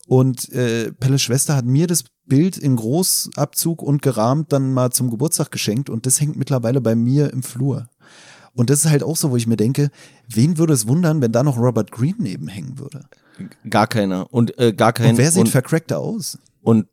Und 0.07 0.51
äh, 0.53 0.91
Pelles 0.91 1.21
Schwester 1.21 1.55
hat 1.55 1.65
mir 1.65 1.87
das 1.87 2.03
Bild 2.27 2.57
in 2.57 2.75
Großabzug 2.75 3.81
und 3.81 4.01
gerahmt 4.01 4.51
dann 4.51 4.73
mal 4.73 4.91
zum 4.91 5.09
Geburtstag 5.09 5.51
geschenkt 5.51 5.89
und 5.89 6.05
das 6.05 6.19
hängt 6.19 6.35
mittlerweile 6.35 6.81
bei 6.81 6.95
mir 6.95 7.31
im 7.31 7.43
Flur. 7.43 7.87
Und 8.55 8.69
das 8.69 8.85
ist 8.85 8.91
halt 8.91 9.03
auch 9.03 9.15
so, 9.15 9.31
wo 9.31 9.37
ich 9.37 9.47
mir 9.47 9.57
denke, 9.57 9.91
wen 10.27 10.57
würde 10.57 10.73
es 10.73 10.87
wundern, 10.87 11.21
wenn 11.21 11.31
da 11.31 11.43
noch 11.43 11.57
Robert 11.57 11.91
Green 11.91 12.15
nebenhängen 12.17 12.79
würde? 12.79 13.03
Gar 13.69 13.87
keiner. 13.87 14.33
Und 14.33 14.57
äh, 14.57 14.73
gar 14.73 14.93
kein. 14.93 15.11
Und 15.11 15.17
wer 15.17 15.31
sieht 15.31 15.41
und, 15.41 15.49
vercrackter 15.49 15.99
aus? 15.99 16.37
und 16.65 16.87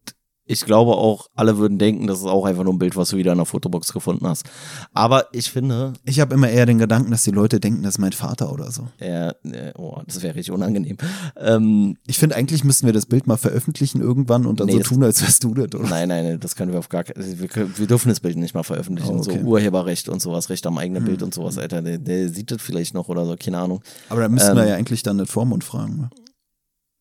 ich 0.45 0.65
glaube 0.67 0.93
auch, 0.97 1.29
alle 1.35 1.57
würden 1.59 1.79
denken, 1.79 2.07
das 2.09 2.19
ist 2.19 2.27
auch 2.27 2.45
einfach 2.45 2.65
nur 2.65 2.75
ein 2.75 2.79
Bild, 2.79 2.97
was 2.97 3.11
du 3.11 3.17
wieder 3.17 3.31
in 3.33 3.39
der 3.39 3.47
Fotobox 3.47 3.93
gefunden 3.93 4.27
hast. 4.27 4.45
Aber 4.93 5.27
ich 5.33 5.51
finde, 5.51 5.93
Ich 6.05 6.19
habe 6.21 6.35
immer 6.35 6.49
eher 6.51 6.67
den 6.67 6.79
Gedanken, 6.79 7.11
dass 7.13 7.23
die 7.23 7.31
Leute 7.31 7.61
denken, 7.61 7.83
das 7.85 7.95
ist 7.95 7.99
mein 7.99 8.13
Vater 8.13 8.53
oder 8.53 8.71
so. 8.73 8.89
äh, 8.99 9.33
oh, 9.77 10.01
das 10.07 10.21
wäre 10.23 10.35
richtig 10.35 10.53
unangenehm. 10.53 10.97
Ähm, 11.37 11.97
Ich 12.07 12.19
finde, 12.19 12.35
eigentlich 12.37 12.65
müssten 12.65 12.87
wir 12.87 12.93
das 12.93 13.07
Bild 13.07 13.27
mal 13.29 13.37
veröffentlichen 13.37 14.01
irgendwann 14.01 14.45
und 14.47 14.59
dann 14.61 14.67
Nee, 14.67 14.79
so 14.79 14.95
tun, 14.95 15.05
als 15.05 15.23
wärst 15.23 15.45
du 15.45 15.55
das, 15.55 15.75
oder? 15.79 15.89
Nein, 15.89 16.09
nein, 16.09 16.41
das 16.41 16.57
können 16.57 16.73
wir 16.73 16.81
auf 16.81 16.89
gar 16.89 17.05
keinen 17.05 17.41
wir, 17.41 17.49
können- 17.49 17.73
wir 17.77 17.87
dürfen 17.87 18.09
das 18.09 18.21
Bild 18.21 18.37
nicht 18.37 18.55
mal 18.55 18.65
veröffentlichen. 18.65 19.15
Oh, 19.17 19.21
okay. 19.21 19.37
Hm. 19.37 19.43
So 19.43 19.49
Urheberrecht 19.49 20.09
und 20.09 20.21
sowas, 20.21 20.51
Recht 20.51 20.67
am 20.67 20.77
eigenen 20.77 21.05
Bild 21.05 21.23
und 21.23 21.33
sowas, 21.33 21.57
Alter. 21.57 21.83
Der, 21.83 21.99
der 21.99 22.29
sieht 22.29 22.51
das 22.51 22.61
vielleicht 22.61 22.95
noch 22.95 23.09
oder 23.09 23.25
so, 23.25 23.37
keine 23.39 23.59
Ahnung. 23.59 23.81
Aber 24.09 24.21
da 24.23 24.29
müssten 24.29 24.57
wir 24.57 24.63
Ähm, 24.65 24.69
ja 24.71 24.75
eigentlich 24.75 25.03
dann 25.05 25.19
den 25.19 25.27
Vormund 25.29 25.63
fragen. 25.65 25.97
Ne? 25.99 26.11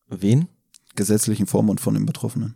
Wen? 0.08 0.46
Gesetzlichen 0.94 1.46
Vormund 1.46 1.80
von 1.80 1.94
den 1.94 2.06
Betroffenen. 2.06 2.54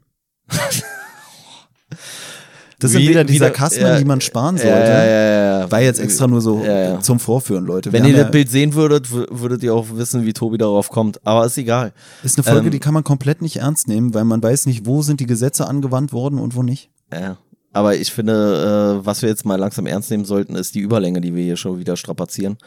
Das 2.78 2.90
sind 2.92 3.00
wieder 3.00 3.26
wieder- 3.26 3.46
Sarkasmen, 3.46 3.86
ja, 3.86 3.98
die 3.98 4.04
man 4.04 4.20
sparen 4.20 4.58
sollte. 4.58 4.70
Ja, 4.76 5.04
ja, 5.04 5.60
ja. 5.60 5.70
War 5.70 5.80
jetzt 5.80 5.98
extra 5.98 6.26
nur 6.26 6.42
so 6.42 6.62
zum 7.00 7.18
Vorführen, 7.18 7.64
Leute. 7.64 7.90
Wenn 7.90 8.02
Wir 8.04 8.10
ihr 8.10 8.16
haben 8.18 8.22
das 8.24 8.30
Bild 8.32 8.50
sehen 8.50 8.74
würdet, 8.74 9.10
würdet 9.10 9.62
ihr 9.62 9.74
auch 9.74 9.86
wissen, 9.92 10.26
wie 10.26 10.34
Tobi 10.34 10.58
darauf 10.58 10.90
kommt. 10.90 11.24
Aber 11.26 11.46
ist 11.46 11.56
egal. 11.56 11.94
Ist 12.22 12.36
eine 12.38 12.44
Folge, 12.44 12.66
Ähm, 12.66 12.70
die 12.72 12.78
kann 12.78 12.92
man 12.92 13.02
komplett 13.02 13.40
nicht 13.40 13.56
ernst 13.56 13.88
nehmen, 13.88 14.12
weil 14.12 14.24
man 14.24 14.42
weiß 14.42 14.66
nicht, 14.66 14.84
wo 14.84 15.00
sind 15.00 15.20
die 15.20 15.26
Gesetze 15.26 15.66
angewandt 15.66 16.12
worden 16.12 16.38
und 16.38 16.54
wo 16.54 16.62
nicht. 16.62 16.90
Ja. 17.10 17.38
Aber 17.72 17.94
ich 17.96 18.12
finde, 18.12 18.98
äh, 19.02 19.06
was 19.06 19.22
wir 19.22 19.28
jetzt 19.30 19.46
mal 19.46 19.56
langsam 19.58 19.86
ernst 19.86 20.10
nehmen 20.10 20.24
sollten, 20.26 20.54
ist 20.54 20.74
die 20.74 20.80
Überlänge, 20.80 21.20
die 21.22 21.34
wir 21.34 21.44
hier 21.44 21.56
schon 21.56 21.78
wieder 21.78 21.96
strapazieren 21.96 22.58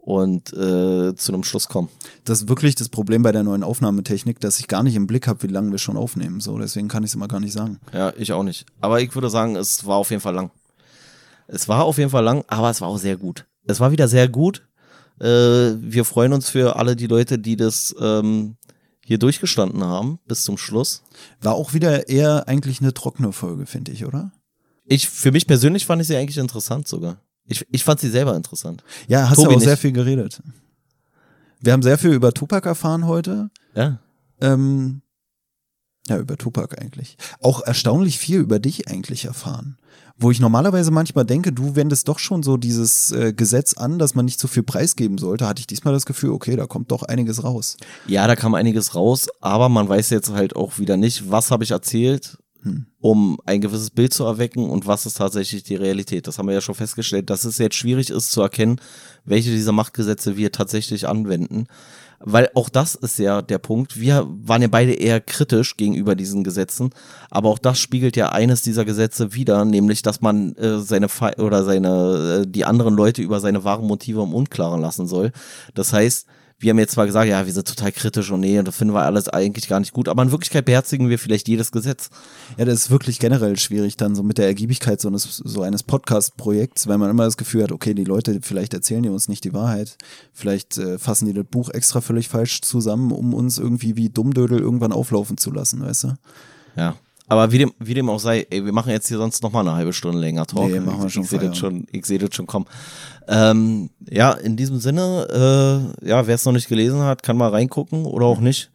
und 0.00 0.52
äh, 0.52 1.14
zu 1.14 1.32
einem 1.32 1.44
Schluss 1.44 1.68
kommen. 1.68 1.88
Das 2.24 2.42
ist 2.42 2.48
wirklich 2.48 2.74
das 2.74 2.88
Problem 2.88 3.22
bei 3.22 3.32
der 3.32 3.42
neuen 3.42 3.62
Aufnahmetechnik, 3.62 4.40
dass 4.40 4.58
ich 4.58 4.68
gar 4.68 4.82
nicht 4.82 4.94
im 4.94 5.06
Blick 5.06 5.26
habe, 5.26 5.42
wie 5.42 5.52
lange 5.52 5.70
wir 5.70 5.78
schon 5.78 5.96
aufnehmen. 5.96 6.40
So, 6.40 6.58
deswegen 6.58 6.88
kann 6.88 7.04
ich 7.04 7.10
es 7.10 7.14
immer 7.14 7.28
gar 7.28 7.40
nicht 7.40 7.52
sagen. 7.52 7.78
Ja, 7.92 8.12
ich 8.16 8.32
auch 8.32 8.42
nicht. 8.42 8.66
Aber 8.80 9.00
ich 9.00 9.14
würde 9.14 9.30
sagen, 9.30 9.56
es 9.56 9.86
war 9.86 9.96
auf 9.96 10.10
jeden 10.10 10.22
Fall 10.22 10.34
lang. 10.34 10.50
Es 11.46 11.68
war 11.68 11.84
auf 11.84 11.98
jeden 11.98 12.10
Fall 12.10 12.24
lang, 12.24 12.44
aber 12.46 12.70
es 12.70 12.80
war 12.80 12.88
auch 12.88 12.98
sehr 12.98 13.16
gut. 13.16 13.46
Es 13.66 13.80
war 13.80 13.92
wieder 13.92 14.08
sehr 14.08 14.28
gut. 14.28 14.66
Äh, 15.20 15.26
wir 15.26 16.04
freuen 16.04 16.32
uns 16.32 16.48
für 16.48 16.76
alle 16.76 16.96
die 16.96 17.06
Leute, 17.06 17.38
die 17.38 17.56
das 17.56 17.94
ähm, 18.00 18.56
hier 19.04 19.18
durchgestanden 19.18 19.84
haben 19.84 20.18
bis 20.26 20.44
zum 20.44 20.56
Schluss. 20.56 21.02
War 21.40 21.54
auch 21.54 21.74
wieder 21.74 22.08
eher 22.08 22.48
eigentlich 22.48 22.80
eine 22.80 22.94
trockene 22.94 23.32
Folge, 23.32 23.66
finde 23.66 23.92
ich, 23.92 24.06
oder? 24.06 24.32
Ich, 24.84 25.08
für 25.08 25.32
mich 25.32 25.46
persönlich 25.46 25.86
fand 25.86 26.00
ich 26.00 26.08
sie 26.08 26.16
eigentlich 26.16 26.38
interessant 26.38 26.88
sogar. 26.88 27.20
Ich, 27.50 27.66
ich 27.70 27.82
fand 27.82 27.98
sie 27.98 28.08
selber 28.08 28.36
interessant. 28.36 28.84
Ja, 29.08 29.28
hast 29.28 29.38
du 29.38 29.42
Tobi 29.42 29.56
auch 29.56 29.58
nicht. 29.58 29.66
sehr 29.66 29.76
viel 29.76 29.90
geredet. 29.90 30.40
Wir 31.60 31.72
haben 31.72 31.82
sehr 31.82 31.98
viel 31.98 32.12
über 32.12 32.32
Tupac 32.32 32.66
erfahren 32.66 33.06
heute. 33.06 33.50
Ja. 33.74 33.98
Ähm, 34.40 35.02
ja, 36.08 36.18
über 36.18 36.36
Tupac 36.36 36.80
eigentlich. 36.80 37.16
Auch 37.42 37.60
erstaunlich 37.62 38.18
viel 38.18 38.38
über 38.38 38.60
dich 38.60 38.88
eigentlich 38.88 39.24
erfahren. 39.24 39.78
Wo 40.16 40.30
ich 40.30 40.38
normalerweise 40.38 40.92
manchmal 40.92 41.24
denke, 41.24 41.52
du 41.52 41.74
wendest 41.74 42.06
doch 42.06 42.20
schon 42.20 42.44
so 42.44 42.56
dieses 42.56 43.10
äh, 43.10 43.32
Gesetz 43.32 43.74
an, 43.74 43.98
dass 43.98 44.14
man 44.14 44.26
nicht 44.26 44.38
so 44.38 44.46
viel 44.46 44.62
preisgeben 44.62 45.18
sollte, 45.18 45.48
hatte 45.48 45.60
ich 45.60 45.66
diesmal 45.66 45.92
das 45.92 46.06
Gefühl, 46.06 46.30
okay, 46.30 46.54
da 46.54 46.66
kommt 46.66 46.92
doch 46.92 47.02
einiges 47.02 47.42
raus. 47.42 47.78
Ja, 48.06 48.28
da 48.28 48.36
kam 48.36 48.54
einiges 48.54 48.94
raus, 48.94 49.26
aber 49.40 49.68
man 49.68 49.88
weiß 49.88 50.10
jetzt 50.10 50.30
halt 50.30 50.54
auch 50.54 50.78
wieder 50.78 50.96
nicht, 50.96 51.30
was 51.30 51.50
habe 51.50 51.64
ich 51.64 51.72
erzählt, 51.72 52.38
Hm. 52.62 52.84
um 53.00 53.40
ein 53.46 53.62
gewisses 53.62 53.88
Bild 53.88 54.12
zu 54.12 54.24
erwecken 54.24 54.68
und 54.68 54.86
was 54.86 55.06
ist 55.06 55.16
tatsächlich 55.16 55.62
die 55.62 55.76
Realität. 55.76 56.26
Das 56.26 56.36
haben 56.36 56.46
wir 56.46 56.54
ja 56.54 56.60
schon 56.60 56.74
festgestellt, 56.74 57.30
dass 57.30 57.44
es 57.44 57.56
jetzt 57.56 57.76
schwierig 57.76 58.10
ist 58.10 58.32
zu 58.32 58.42
erkennen, 58.42 58.80
welche 59.24 59.50
dieser 59.50 59.72
Machtgesetze 59.72 60.36
wir 60.36 60.52
tatsächlich 60.52 61.08
anwenden. 61.08 61.68
Weil 62.22 62.50
auch 62.54 62.68
das 62.68 62.96
ist 62.96 63.18
ja 63.18 63.40
der 63.40 63.56
Punkt. 63.56 63.98
Wir 63.98 64.26
waren 64.28 64.60
ja 64.60 64.68
beide 64.68 64.92
eher 64.92 65.22
kritisch 65.22 65.78
gegenüber 65.78 66.14
diesen 66.14 66.44
Gesetzen, 66.44 66.90
aber 67.30 67.48
auch 67.48 67.58
das 67.58 67.78
spiegelt 67.78 68.14
ja 68.14 68.28
eines 68.28 68.60
dieser 68.60 68.84
Gesetze 68.84 69.32
wider, 69.32 69.64
nämlich 69.64 70.02
dass 70.02 70.20
man 70.20 70.54
äh, 70.56 70.80
seine 70.80 71.08
Fe 71.08 71.36
oder 71.38 71.64
seine 71.64 72.42
äh, 72.42 72.46
die 72.46 72.66
anderen 72.66 72.94
Leute 72.94 73.22
über 73.22 73.40
seine 73.40 73.64
wahren 73.64 73.86
Motive 73.86 74.22
im 74.22 74.34
Unklaren 74.34 74.82
lassen 74.82 75.06
soll. 75.06 75.32
Das 75.72 75.94
heißt, 75.94 76.26
wir 76.60 76.70
haben 76.70 76.78
jetzt 76.78 76.92
zwar 76.92 77.06
gesagt, 77.06 77.26
ja, 77.26 77.46
wir 77.46 77.52
sind 77.52 77.66
total 77.66 77.90
kritisch 77.90 78.30
und 78.30 78.40
nee, 78.40 78.58
und 78.58 78.68
das 78.68 78.76
finden 78.76 78.92
wir 78.94 79.02
alles 79.02 79.28
eigentlich 79.28 79.66
gar 79.66 79.80
nicht 79.80 79.92
gut, 79.92 80.08
aber 80.08 80.22
in 80.22 80.30
Wirklichkeit 80.30 80.66
beherzigen 80.66 81.08
wir 81.08 81.18
vielleicht 81.18 81.48
jedes 81.48 81.72
Gesetz. 81.72 82.10
Ja, 82.58 82.66
das 82.66 82.74
ist 82.74 82.90
wirklich 82.90 83.18
generell 83.18 83.58
schwierig 83.58 83.96
dann 83.96 84.14
so 84.14 84.22
mit 84.22 84.36
der 84.36 84.46
Ergiebigkeit 84.46 85.00
so 85.00 85.08
eines, 85.08 85.24
so 85.36 85.62
eines 85.62 85.82
Podcast-Projekts, 85.82 86.86
weil 86.86 86.98
man 86.98 87.08
immer 87.08 87.24
das 87.24 87.38
Gefühl 87.38 87.62
hat, 87.62 87.72
okay, 87.72 87.94
die 87.94 88.04
Leute, 88.04 88.40
vielleicht 88.42 88.74
erzählen 88.74 89.02
die 89.02 89.08
uns 89.08 89.28
nicht 89.28 89.44
die 89.44 89.54
Wahrheit, 89.54 89.96
vielleicht 90.34 90.76
äh, 90.76 90.98
fassen 90.98 91.26
die 91.26 91.32
das 91.32 91.46
Buch 91.46 91.70
extra 91.70 92.02
völlig 92.02 92.28
falsch 92.28 92.60
zusammen, 92.60 93.10
um 93.10 93.32
uns 93.32 93.56
irgendwie 93.56 93.96
wie 93.96 94.10
Dummdödel 94.10 94.58
irgendwann 94.58 94.92
auflaufen 94.92 95.38
zu 95.38 95.50
lassen, 95.50 95.80
weißt 95.80 96.04
du? 96.04 96.14
Ja. 96.76 96.94
Aber 97.30 97.52
wie 97.52 97.58
dem, 97.58 97.72
wie 97.78 97.94
dem 97.94 98.10
auch 98.10 98.18
sei, 98.18 98.44
ey, 98.50 98.64
wir 98.64 98.72
machen 98.72 98.90
jetzt 98.90 99.06
hier 99.06 99.16
sonst 99.16 99.44
noch 99.44 99.52
mal 99.52 99.60
eine 99.60 99.74
halbe 99.74 99.92
Stunde 99.92 100.18
länger 100.18 100.46
Talk. 100.46 100.68
Nee, 100.68 100.80
machen 100.80 100.98
wir 100.98 101.06
ich, 101.06 101.12
schon 101.12 101.22
ich 101.22 101.30
sehe 101.30 101.38
das 101.38 101.56
schon, 101.56 101.86
ich 101.92 102.04
sehe 102.04 102.18
das 102.18 102.34
schon 102.34 102.48
kommen. 102.48 102.66
Ähm, 103.28 103.90
ja, 104.10 104.32
in 104.32 104.56
diesem 104.56 104.80
Sinne, 104.80 105.94
äh, 106.02 106.08
ja, 106.08 106.26
wer 106.26 106.34
es 106.34 106.44
noch 106.44 106.52
nicht 106.52 106.68
gelesen 106.68 107.02
hat, 107.02 107.22
kann 107.22 107.36
mal 107.36 107.50
reingucken 107.50 108.04
oder 108.04 108.26
auch 108.26 108.40
nicht. 108.40 108.72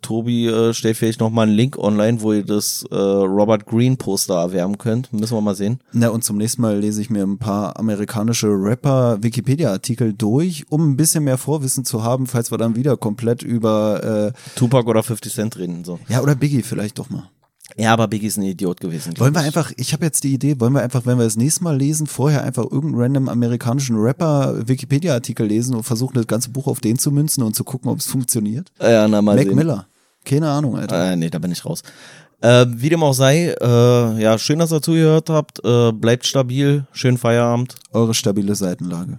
Tobi 0.00 0.46
äh, 0.46 0.72
stellt 0.72 0.96
vielleicht 0.96 1.20
noch 1.20 1.28
mal 1.28 1.42
einen 1.42 1.52
Link 1.52 1.76
online, 1.76 2.22
wo 2.22 2.32
ihr 2.32 2.46
das 2.46 2.82
äh, 2.90 2.96
Robert 2.96 3.66
Green 3.66 3.98
Poster 3.98 4.36
erwerben 4.36 4.78
könnt. 4.78 5.12
Müssen 5.12 5.36
wir 5.36 5.42
mal 5.42 5.54
sehen. 5.54 5.78
Na, 5.92 6.08
und 6.08 6.24
zum 6.24 6.38
nächsten 6.38 6.62
Mal 6.62 6.78
lese 6.78 7.02
ich 7.02 7.10
mir 7.10 7.22
ein 7.22 7.36
paar 7.36 7.78
amerikanische 7.78 8.48
Rapper-Wikipedia-Artikel 8.48 10.14
durch, 10.14 10.64
um 10.70 10.92
ein 10.92 10.96
bisschen 10.96 11.24
mehr 11.24 11.36
Vorwissen 11.36 11.84
zu 11.84 12.02
haben, 12.02 12.26
falls 12.26 12.50
wir 12.50 12.56
dann 12.56 12.74
wieder 12.74 12.96
komplett 12.96 13.42
über, 13.42 14.32
äh, 14.34 14.58
Tupac 14.58 14.88
oder 14.88 15.02
50 15.02 15.30
Cent 15.30 15.58
reden, 15.58 15.84
so. 15.84 15.98
ja, 16.08 16.22
oder 16.22 16.34
Biggie 16.34 16.62
vielleicht 16.62 16.98
doch 16.98 17.10
mal. 17.10 17.28
Ja, 17.76 17.92
aber 17.92 18.08
Biggie 18.08 18.26
ist 18.26 18.36
ein 18.36 18.42
Idiot 18.42 18.80
gewesen. 18.80 19.14
Wollen 19.18 19.34
wir 19.34 19.40
ich. 19.40 19.46
einfach, 19.46 19.72
ich 19.76 19.92
habe 19.92 20.04
jetzt 20.04 20.24
die 20.24 20.34
Idee, 20.34 20.60
wollen 20.60 20.72
wir 20.72 20.82
einfach, 20.82 21.06
wenn 21.06 21.18
wir 21.18 21.24
das 21.24 21.36
nächste 21.36 21.64
Mal 21.64 21.76
lesen, 21.76 22.06
vorher 22.06 22.42
einfach 22.42 22.64
irgendeinen 22.64 23.00
random 23.00 23.28
amerikanischen 23.28 23.96
Rapper 23.96 24.68
Wikipedia-Artikel 24.68 25.46
lesen 25.46 25.74
und 25.74 25.84
versuchen, 25.84 26.14
das 26.14 26.26
ganze 26.26 26.50
Buch 26.50 26.66
auf 26.66 26.80
den 26.80 26.98
zu 26.98 27.10
münzen 27.10 27.42
und 27.42 27.54
zu 27.54 27.64
gucken, 27.64 27.90
ob 27.90 27.98
es 27.98 28.06
funktioniert? 28.06 28.70
Ja, 28.80 29.08
na, 29.08 29.22
mal 29.22 29.36
Mac 29.36 29.46
sehen. 29.46 29.56
Miller. 29.56 29.86
Keine 30.24 30.50
Ahnung, 30.50 30.76
Alter. 30.76 31.12
Äh, 31.12 31.16
nee, 31.16 31.30
da 31.30 31.38
bin 31.38 31.50
ich 31.50 31.64
raus. 31.64 31.82
Äh, 32.40 32.66
wie 32.68 32.88
dem 32.88 33.02
auch 33.02 33.14
sei, 33.14 33.54
äh, 33.60 34.22
ja, 34.22 34.36
schön, 34.38 34.58
dass 34.58 34.72
ihr 34.72 34.82
zugehört 34.82 35.30
habt. 35.30 35.64
Äh, 35.64 35.92
bleibt 35.92 36.26
stabil. 36.26 36.86
Schönen 36.92 37.18
Feierabend. 37.18 37.76
Eure 37.92 38.14
stabile 38.14 38.54
Seitenlage. 38.54 39.18